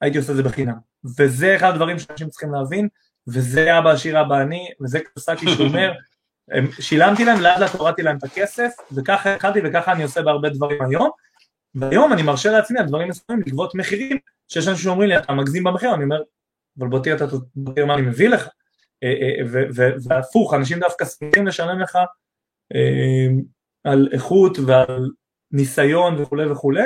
הייתי 0.00 0.18
עושה 0.18 0.32
את 0.32 0.36
זה 0.36 0.42
בחינם. 0.42 0.74
וזה 1.18 1.56
אחד 1.56 1.70
הדברים 1.72 1.98
שאנשים 1.98 2.28
צריכים 2.28 2.52
להבין, 2.52 2.88
וזה 3.28 3.78
אבא 3.78 3.90
עשיר 3.90 4.20
אבא 4.20 4.42
אני, 4.42 4.68
וזה 4.80 4.98
קסקי 5.14 5.48
שאומר, 5.48 5.92
שילמתי 6.80 7.24
להם, 7.24 7.40
לאט 7.40 7.58
לאט 7.58 7.74
הורדתי 7.74 8.02
להם 8.02 8.16
את 8.16 8.24
הכסף, 8.24 8.72
וככה 8.92 9.34
התחלתי 9.34 9.60
וככה 9.64 9.92
אני 9.92 10.02
עושה 10.02 10.22
בהרבה 10.22 10.48
דברים 10.48 10.82
היום, 10.82 11.10
והיום 11.74 12.12
אני 12.12 12.22
מרשה 12.22 12.50
לעצמי 12.50 12.78
על 12.78 12.86
דברים 12.86 13.08
מסוימים 13.08 13.44
לגבות 13.46 13.74
מחירים, 13.74 14.18
שיש 14.48 14.68
אנשים 14.68 14.84
שאומרים 14.84 15.08
לי 15.08 15.18
אתה 15.18 15.32
מגזים 15.32 15.64
במחיר, 15.64 15.94
אני 15.94 16.04
אומר, 16.04 16.22
אבל 16.78 16.88
בוא 16.88 16.98
תראה, 16.98 17.16
תראה 17.74 17.86
מה 17.86 17.94
אני 17.94 18.02
מביא 18.02 18.28
לך, 18.28 18.48
אה, 19.02 19.08
אה, 19.08 19.66
והפוך, 20.08 20.54
אנשים 20.54 20.78
דווקא 20.78 21.04
שמחים 21.04 21.46
לשלם 21.46 21.80
לך 21.80 21.96
אה, 22.74 23.26
על 23.84 24.08
איכות 24.12 24.58
ועל 24.66 25.10
ניסיון 25.52 26.22
וכולי 26.22 26.46
וכולי, 26.46 26.82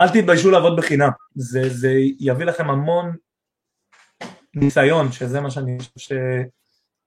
אל 0.00 0.08
תתביישו 0.08 0.50
לעבוד 0.50 0.76
בחינם, 0.76 1.10
זה, 1.34 1.68
זה 1.68 1.92
יביא 2.20 2.46
לכם 2.46 2.70
המון 2.70 3.16
ניסיון, 4.54 5.12
שזה 5.12 5.40
מה 5.40 5.50
שאני 5.50 5.78
חושב 5.78 6.14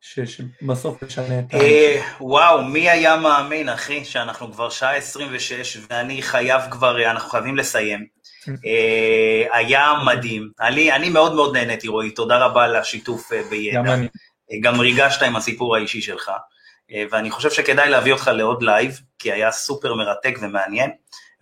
ש... 0.02 0.20
שבסוף 0.20 1.03
משנה 1.03 1.40
את 1.40 1.53
ה... 1.53 1.57
אה, 1.57 2.02
וואו, 2.22 2.64
מי 2.64 2.90
היה 2.90 3.18
מאמין, 3.18 3.70
אחי, 3.70 4.06
שאנחנו 4.06 4.53
כבר 4.53 4.70
שעה 4.70 4.95
26 4.95 5.78
ואני 5.90 6.22
חייב 6.22 6.61
כבר, 6.72 7.02
אה, 7.02 7.11
אנחנו 7.11 7.30
חייבים 7.30 7.57
לסיים. 7.57 8.06
אה, 8.48 9.57
היה 9.57 9.94
מדהים. 10.06 10.49
אני 10.60 11.10
מאוד 11.10 11.36
מאוד 11.36 11.57
נהניתי, 11.57 11.88
רועי, 11.88 12.11
תודה 12.11 12.45
רבה 12.45 12.64
על 12.64 12.76
השיתוף 12.76 13.32
בידע. 13.49 13.78
גם 13.78 13.86
אני. 13.86 14.07
גם 14.61 14.80
ריגשת 14.80 15.22
עם 15.22 15.36
הסיפור 15.36 15.76
האישי 15.76 16.02
שלך. 16.02 16.32
אה, 16.94 17.03
ואני 17.11 17.32
חושב 17.32 17.49
שכדאי 17.49 17.90
להביא 17.90 18.14
אותך 18.14 18.32
לעוד 18.34 18.64
לייב, 18.64 18.99
כי 19.20 19.32
היה 19.32 19.52
סופר 19.52 19.94
מרתק 19.94 20.36
ומעניין, 20.41 20.91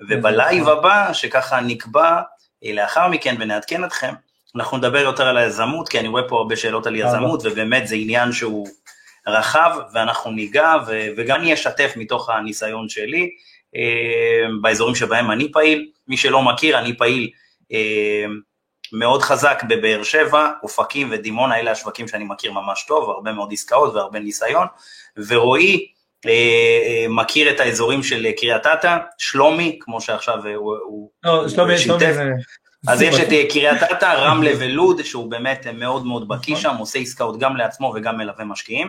ובלייב 0.10 0.70
הבא, 0.70 1.14
שככה 1.14 1.60
נקבע 1.62 2.22
אה, 2.66 2.74
לאחר 2.74 3.08
מכן 3.08 3.36
ונעדכן 3.40 3.84
אתכם, 3.84 4.14
אנחנו 4.56 4.78
נדבר 4.78 5.00
יותר 5.00 5.28
על 5.28 5.38
היזמות, 5.38 5.90
כי 5.90 6.00
אני 6.00 6.08
רואה 6.08 6.28
פה 6.28 6.38
הרבה 6.38 6.56
שאלות 6.56 6.88
על 6.88 6.96
יזמות, 6.96 7.42
ובאמת 7.44 7.88
זה 7.88 7.96
עניין 7.96 8.32
שהוא 8.32 8.68
רחב, 9.28 9.78
ואנחנו 9.94 10.32
ניגע, 10.32 10.74
וגם 11.18 11.40
אני 11.40 11.54
אשתף 11.54 11.94
מתוך 11.96 12.30
הניסיון 12.30 12.90
שלי, 12.90 13.30
אה, 13.76 14.48
באזורים 14.62 14.96
שבהם 14.96 15.32
אני 15.32 15.52
פעיל, 15.52 15.90
מי 16.08 16.18
שלא 16.18 16.42
מכיר, 16.42 16.80
אני 16.80 16.98
פעיל 16.98 17.30
מאוד 18.94 19.22
חזק 19.22 19.64
בבאר 19.70 20.04
שבע, 20.04 20.52
אופקים 20.64 21.10
ודימונה, 21.12 21.60
אלה 21.60 21.72
השווקים 21.72 22.08
שאני 22.08 22.24
מכיר 22.24 22.52
ממש 22.52 22.86
טוב, 22.88 23.10
הרבה 23.10 23.32
מאוד 23.32 23.54
עסקאות 23.54 23.96
והרבה 23.96 24.20
ניסיון, 24.20 24.68
ורועי 25.18 25.88
מכיר 27.10 27.50
את 27.50 27.60
האזורים 27.60 28.04
של 28.04 28.32
קריית 28.38 28.66
אתא, 28.66 28.98
שלומי, 29.18 29.80
כמו 29.82 30.02
שעכשיו 30.02 30.48
הוא, 30.56 31.10
לא, 31.24 31.50
שלומי, 31.50 31.78
שלומי 31.78 32.14
זה... 32.14 32.32
אז 32.88 33.02
יש 33.02 33.20
את 33.20 33.28
קריית 33.52 33.84
אתא, 33.84 34.06
רמלה 34.06 34.52
ולוד, 34.60 35.02
שהוא 35.04 35.32
באמת 35.32 35.68
מאוד 35.68 36.06
מאוד 36.06 36.28
בקיא 36.28 36.54
נכון. 36.54 36.64
שם, 36.64 36.76
עושה 36.80 37.00
עסקאות 37.00 37.40
גם 37.40 37.56
לעצמו 37.58 37.94
וגם 37.96 38.18
מלווה 38.18 38.46
משקיעים. 38.46 38.88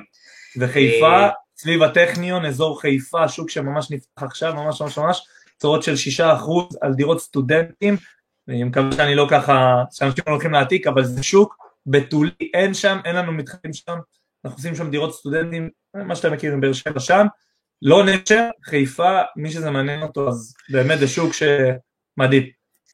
וחיפה, 0.56 1.26
סביב 1.56 1.82
הטכניון, 1.82 2.46
אזור 2.46 2.80
חיפה, 2.80 3.28
שוק 3.28 3.50
שממש 3.50 3.90
נפתח 3.90 4.22
עכשיו, 4.22 4.54
ממש 4.54 4.80
ממש 4.80 4.98
ממש, 4.98 5.22
צורות 5.58 5.82
של 5.82 5.96
שישה 5.96 6.32
אחוז 6.32 6.78
על 6.80 6.94
דירות 6.94 7.20
סטודנטים, 7.20 7.96
אני 8.48 8.64
מקווה 8.64 8.92
שאני 8.92 9.14
לא 9.14 9.26
ככה, 9.30 9.82
שאנשים 9.90 10.24
לא 10.26 10.32
הולכים 10.32 10.52
להעתיק, 10.52 10.86
אבל 10.86 11.04
זה 11.04 11.22
שוק 11.22 11.56
בתולי, 11.86 12.50
אין 12.54 12.74
שם, 12.74 12.98
אין 13.04 13.16
לנו 13.16 13.32
מתחרים 13.32 13.72
שם, 13.72 13.98
אנחנו 14.44 14.58
עושים 14.58 14.74
שם 14.74 14.90
דירות 14.90 15.14
סטודנטים, 15.14 15.70
מה 15.94 16.16
שאתם 16.16 16.32
מכירים, 16.32 16.60
באר 16.60 16.72
שבע 16.72 17.00
שם, 17.00 17.26
לא 17.82 18.04
נשר, 18.04 18.44
חיפה, 18.64 19.20
מי 19.36 19.50
שזה 19.50 19.70
מעניין 19.70 20.02
אותו, 20.02 20.28
אז 20.28 20.54
באמת 20.68 20.98
זה 20.98 21.08
שוק 21.08 21.32
שמדהים. 21.32 22.42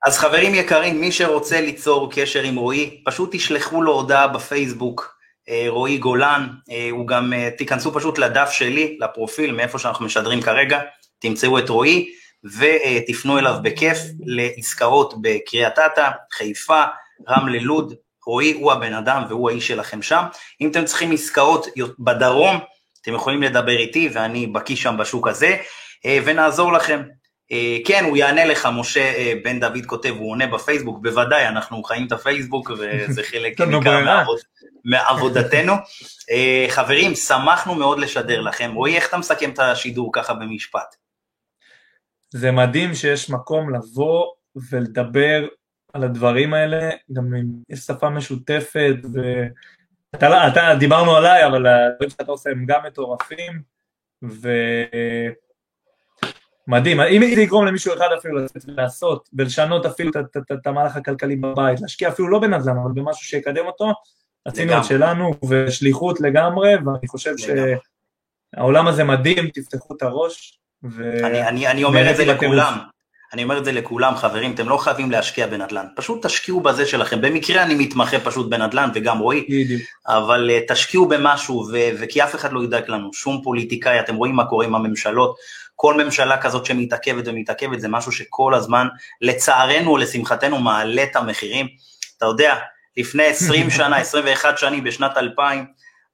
אז 0.05 0.19
חברים 0.19 0.55
יקרים, 0.55 1.01
מי 1.01 1.13
שרוצה 1.13 1.61
ליצור 1.61 2.11
קשר 2.15 2.43
עם 2.43 2.57
רועי, 2.57 3.03
פשוט 3.05 3.29
תשלחו 3.33 3.83
לו 3.83 3.93
הודעה 3.93 4.29
בפייסבוק, 4.29 5.17
אה, 5.49 5.65
רועי 5.69 5.99
גולן, 5.99 6.49
אה, 6.71 6.89
הוא 6.91 7.07
גם, 7.07 7.33
אה, 7.33 7.49
תיכנסו 7.59 7.93
פשוט 7.93 8.19
לדף 8.19 8.51
שלי, 8.51 8.99
לפרופיל, 9.01 9.53
מאיפה 9.53 9.79
שאנחנו 9.79 10.07
משדרים 10.07 10.43
כרגע, 10.43 10.81
תמצאו 11.19 11.59
את 11.59 11.69
רועי, 11.69 12.09
ותפנו 12.45 13.39
אליו 13.39 13.57
בכיף 13.62 13.99
לעסקאות 14.27 15.15
בקריית 15.23 15.79
אתא, 15.79 16.11
חיפה, 16.33 16.83
רמלה 17.29 17.59
לוד, 17.59 17.95
רועי 18.27 18.53
הוא 18.53 18.73
הבן 18.73 18.95
אדם 18.95 19.23
והוא 19.29 19.51
האיש 19.51 19.69
שלכם 19.69 20.03
שם. 20.03 20.25
אם 20.61 20.71
אתם 20.71 20.85
צריכים 20.85 21.12
עסקאות 21.12 21.66
בדרום, 21.99 22.59
אתם 23.03 23.15
יכולים 23.15 23.43
לדבר 23.43 23.77
איתי 23.77 24.09
ואני 24.12 24.47
בקיא 24.47 24.77
שם 24.77 24.97
בשוק 24.99 25.29
הזה, 25.29 25.57
ונעזור 26.07 26.73
לכם. 26.73 27.03
כן, 27.85 28.05
הוא 28.05 28.16
יענה 28.16 28.45
לך, 28.45 28.69
משה 28.77 29.12
בן 29.45 29.61
דוד 29.61 29.87
כותב, 29.87 30.15
הוא 30.19 30.31
עונה 30.31 30.47
בפייסבוק, 30.47 30.99
בוודאי, 31.03 31.49
אנחנו 31.49 31.83
חיים 31.83 32.07
את 32.07 32.12
הפייסבוק 32.12 32.71
וזה 32.71 33.23
חלק 33.31 33.61
ניכר 33.61 34.05
מעבוד, 34.05 34.39
מעבודתנו. 34.85 35.73
חברים, 36.69 37.15
שמחנו 37.15 37.75
מאוד 37.75 37.99
לשדר 37.99 38.41
לכם. 38.41 38.73
רועי, 38.75 38.97
איך 38.97 39.09
אתה 39.09 39.16
מסכם 39.16 39.51
את 39.51 39.59
השידור 39.59 40.11
ככה 40.12 40.35
במשפט? 40.35 41.04
זה 42.36 42.51
מדהים 42.51 42.94
שיש 42.94 43.31
מקום 43.31 43.74
לבוא 43.74 44.27
ולדבר 44.70 45.47
על 45.93 46.05
הדברים 46.05 46.55
האלה, 46.55 46.90
גם 47.12 47.35
אם 47.35 47.47
יש 47.69 47.78
שפה 47.81 48.11
משותפת, 48.11 48.94
ואתה, 49.12 50.48
אתה, 50.48 50.74
דיברנו 50.78 51.16
עליי, 51.16 51.47
אבל 51.47 51.66
הדברים 51.66 52.11
שאתה 52.11 52.31
עושה 52.31 52.51
הם 52.51 52.66
גם 52.66 52.81
מטורפים, 52.86 53.62
ומדהים, 56.69 57.01
אם 57.01 57.35
זה 57.35 57.43
יגרום 57.43 57.66
למישהו 57.66 57.94
אחד 57.94 58.09
אפילו 58.19 58.39
לצאת 58.39 58.65
ולעשות, 58.69 59.28
ולשנות 59.32 59.86
אפילו 59.86 60.11
את 60.52 60.66
המהלך 60.66 60.97
הכלכלי 60.97 61.36
בבית, 61.36 61.81
להשקיע 61.81 62.09
אפילו 62.09 62.28
לא 62.28 62.39
בנדל"ן, 62.39 62.77
אבל 62.82 62.93
במשהו 62.94 63.27
שיקדם 63.27 63.66
אותו, 63.66 63.93
עשינו 64.44 64.78
את 64.78 64.85
שלנו, 64.85 65.35
ושליחות 65.48 66.20
לגמרי, 66.20 66.74
ואני 66.74 67.09
חושב 67.09 67.35
שהעולם 68.56 68.86
הזה 68.86 69.05
מדהים, 69.05 69.48
תפתחו 69.48 69.94
את 69.97 70.02
הראש, 70.02 70.61
ו... 70.85 71.27
אני, 71.27 71.48
אני, 71.48 71.66
אני 71.66 71.85
אומר 71.85 72.11
את 72.11 72.16
זה 72.16 72.24
לכולם, 72.24 72.78
אני 73.32 73.43
אומר 73.43 73.59
את 73.59 73.65
זה 73.65 73.73
לכולם, 73.73 74.16
חברים, 74.16 74.55
אתם 74.55 74.69
לא 74.69 74.77
חייבים 74.77 75.11
להשקיע 75.11 75.47
בנדל"ן, 75.47 75.86
פשוט 75.97 76.27
תשקיעו 76.27 76.61
בזה 76.61 76.86
שלכם. 76.86 77.20
במקרה 77.20 77.62
אני 77.62 77.74
מתמחה 77.74 78.20
פשוט 78.20 78.51
בנדל"ן 78.51 78.90
וגם 78.94 79.19
רועי, 79.19 79.47
אבל 80.06 80.51
אה, 80.51 80.73
תשקיעו 80.73 81.09
במשהו, 81.09 81.66
ו- 81.73 81.90
וכי 81.98 82.23
אף 82.24 82.35
אחד 82.35 82.52
לא 82.52 82.65
ידאג 82.65 82.82
לנו, 82.89 83.11
שום 83.12 83.40
פוליטיקאי, 83.44 84.01
אתם 84.01 84.15
רואים 84.15 84.35
מה 84.35 84.44
קורה 84.44 84.65
עם 84.65 84.74
הממשלות, 84.74 85.36
כל 85.77 86.05
ממשלה 86.05 86.36
כזאת 86.36 86.66
שמתעכבת 86.66 87.24
ומתעכבת 87.27 87.81
זה 87.81 87.89
משהו 87.89 88.12
שכל 88.12 88.55
הזמן, 88.55 88.86
לצערנו 89.20 89.90
או 89.90 89.97
לשמחתנו, 89.97 90.59
מעלה 90.59 91.02
את 91.02 91.16
המחירים. 91.16 91.66
אתה 92.16 92.27
יודע, 92.27 92.55
לפני 92.97 93.24
20 93.24 93.70
שנה, 93.77 93.97
21 93.97 94.59
שנים, 94.59 94.85
בשנת 94.85 95.16
2000, 95.16 95.66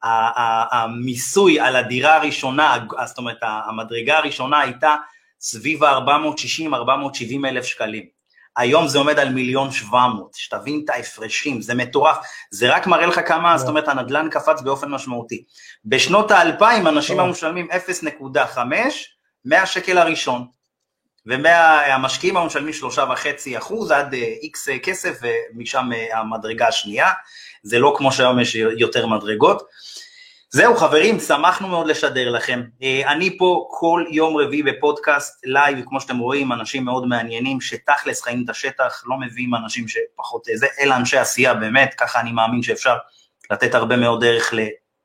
המיסוי 0.02 1.60
על 1.60 1.76
הדירה 1.76 2.16
הראשונה, 2.16 2.78
זאת 3.06 3.18
אומרת 3.18 3.38
המדרגה 3.42 4.18
הראשונה 4.18 4.60
הייתה 4.60 4.96
סביב 5.40 5.84
ה-460-470 5.84 7.46
אלף 7.48 7.64
שקלים. 7.64 8.20
היום 8.56 8.88
זה 8.88 8.98
עומד 8.98 9.18
על 9.18 9.28
מיליון 9.28 9.72
700, 9.72 10.34
שתבין 10.34 10.82
את 10.84 10.90
ההפרשים, 10.90 11.62
זה 11.62 11.74
מטורף, 11.74 12.16
זה 12.50 12.74
רק 12.74 12.86
מראה 12.86 13.06
לך 13.06 13.20
כמה, 13.26 13.58
זאת 13.58 13.68
אומרת 13.68 13.88
הנדלן 13.88 14.30
קפץ 14.30 14.60
באופן 14.60 14.88
משמעותי. 14.88 15.44
בשנות 15.84 16.30
האלפיים 16.30 16.86
אנשים 16.86 17.20
היו 17.20 17.28
משלמים 17.28 17.68
0.5 17.70 18.58
מהשקל 19.44 19.98
הראשון, 19.98 20.46
והמשקיעים 21.26 22.36
היו 22.36 22.46
משלמים 22.46 22.72
שלושה 22.72 23.04
וחצי 23.12 23.58
אחוז 23.58 23.90
עד 23.90 24.12
איקס 24.12 24.68
אה, 24.68 24.78
כסף 24.78 25.18
ומשם 25.22 25.90
אה, 25.94 26.18
המדרגה 26.18 26.68
השנייה, 26.68 27.12
זה 27.62 27.78
לא 27.78 27.94
כמו 27.96 28.12
שהיום 28.12 28.40
יש 28.40 28.54
יותר 28.54 29.06
מדרגות. 29.06 29.62
זהו 30.52 30.76
חברים, 30.76 31.20
שמחנו 31.20 31.68
מאוד 31.68 31.86
לשדר 31.86 32.30
לכם. 32.30 32.62
אה, 32.82 33.12
אני 33.12 33.38
פה 33.38 33.68
כל 33.70 34.04
יום 34.10 34.36
רביעי 34.36 34.62
בפודקאסט 34.62 35.40
לייב, 35.44 35.78
כמו 35.86 36.00
שאתם 36.00 36.18
רואים, 36.18 36.52
אנשים 36.52 36.84
מאוד 36.84 37.06
מעניינים 37.06 37.60
שתכלס 37.60 38.22
חיים 38.22 38.42
את 38.44 38.50
השטח, 38.50 39.02
לא 39.06 39.16
מביאים 39.16 39.54
אנשים 39.54 39.88
שפחות 39.88 40.44
זה, 40.54 40.66
אלא 40.80 40.96
אנשי 40.96 41.18
עשייה 41.18 41.54
באמת, 41.54 41.94
ככה 41.98 42.20
אני 42.20 42.32
מאמין 42.32 42.62
שאפשר 42.62 42.96
לתת 43.50 43.74
הרבה 43.74 43.96
מאוד 43.96 44.20
דרך 44.20 44.54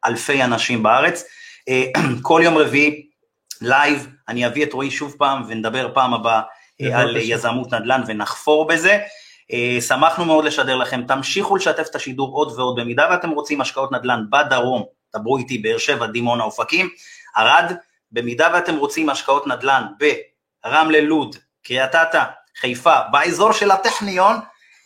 לאלפי 0.06 0.44
אנשים 0.44 0.84
בארץ. 0.84 1.23
אה, 1.69 1.84
כל 2.22 2.41
יום 2.44 2.57
רביעי 2.57 3.06
לייב, 3.61 4.07
אני 4.27 4.48
אביא 4.48 4.65
את 4.65 4.73
רועי 4.73 4.91
שוב 4.91 5.15
פעם 5.18 5.44
ונדבר 5.48 5.91
פעם 5.94 6.14
הבאה 6.14 6.41
אה, 6.82 6.99
על 6.99 7.15
יזמות 7.15 7.73
נדל"ן 7.73 8.02
ונחפור 8.07 8.68
בזה. 8.68 8.99
שמחנו 9.88 10.26
מאוד 10.26 10.45
לשדר 10.45 10.76
לכם, 10.76 11.01
תמשיכו 11.07 11.55
לשתף 11.55 11.88
את 11.89 11.95
השידור 11.95 12.35
עוד 12.35 12.51
ועוד, 12.59 12.80
במידה 12.80 13.07
ואתם 13.11 13.30
רוצים 13.30 13.61
השקעות 13.61 13.91
נדל"ן 13.91 14.23
בדרום, 14.30 14.84
דברו 15.15 15.38
איתי 15.38 15.57
באר 15.57 15.77
שבע, 15.77 16.07
דימונה, 16.07 16.43
אופקים, 16.43 16.89
ערד, 17.35 17.72
במידה 18.11 18.49
ואתם 18.53 18.76
רוצים 18.76 19.09
השקעות 19.09 19.47
נדל"ן 19.47 19.84
ברמלה, 20.63 21.01
לוד, 21.01 21.35
קריית 21.63 21.95
אתא, 21.95 22.23
חיפה, 22.59 22.95
באזור 23.11 23.51
של 23.51 23.72
הטכניון, 23.72 24.35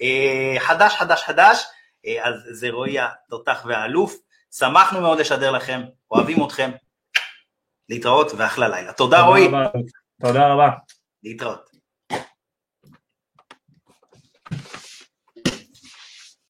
אה, 0.02 0.60
חדש, 0.60 0.96
חדש, 0.96 1.24
חדש, 1.24 1.66
אה, 2.06 2.28
אז 2.28 2.36
זה 2.52 2.70
רועי 2.70 2.98
התותח 3.00 3.66
והאלוף, 3.66 4.16
שמחנו 4.58 5.02
מאוד 5.02 5.20
לשדר 5.20 5.52
לכם, 5.52 5.82
אוהבים 6.12 6.44
אתכם, 6.44 6.72
להתראות 7.90 8.32
ואחלה 8.38 8.68
לילה. 8.68 8.94
תודה 8.94 9.22
רועי. 9.22 9.48
תודה 10.22 10.48
רבה. 10.48 10.70
להתראות. 11.24 11.69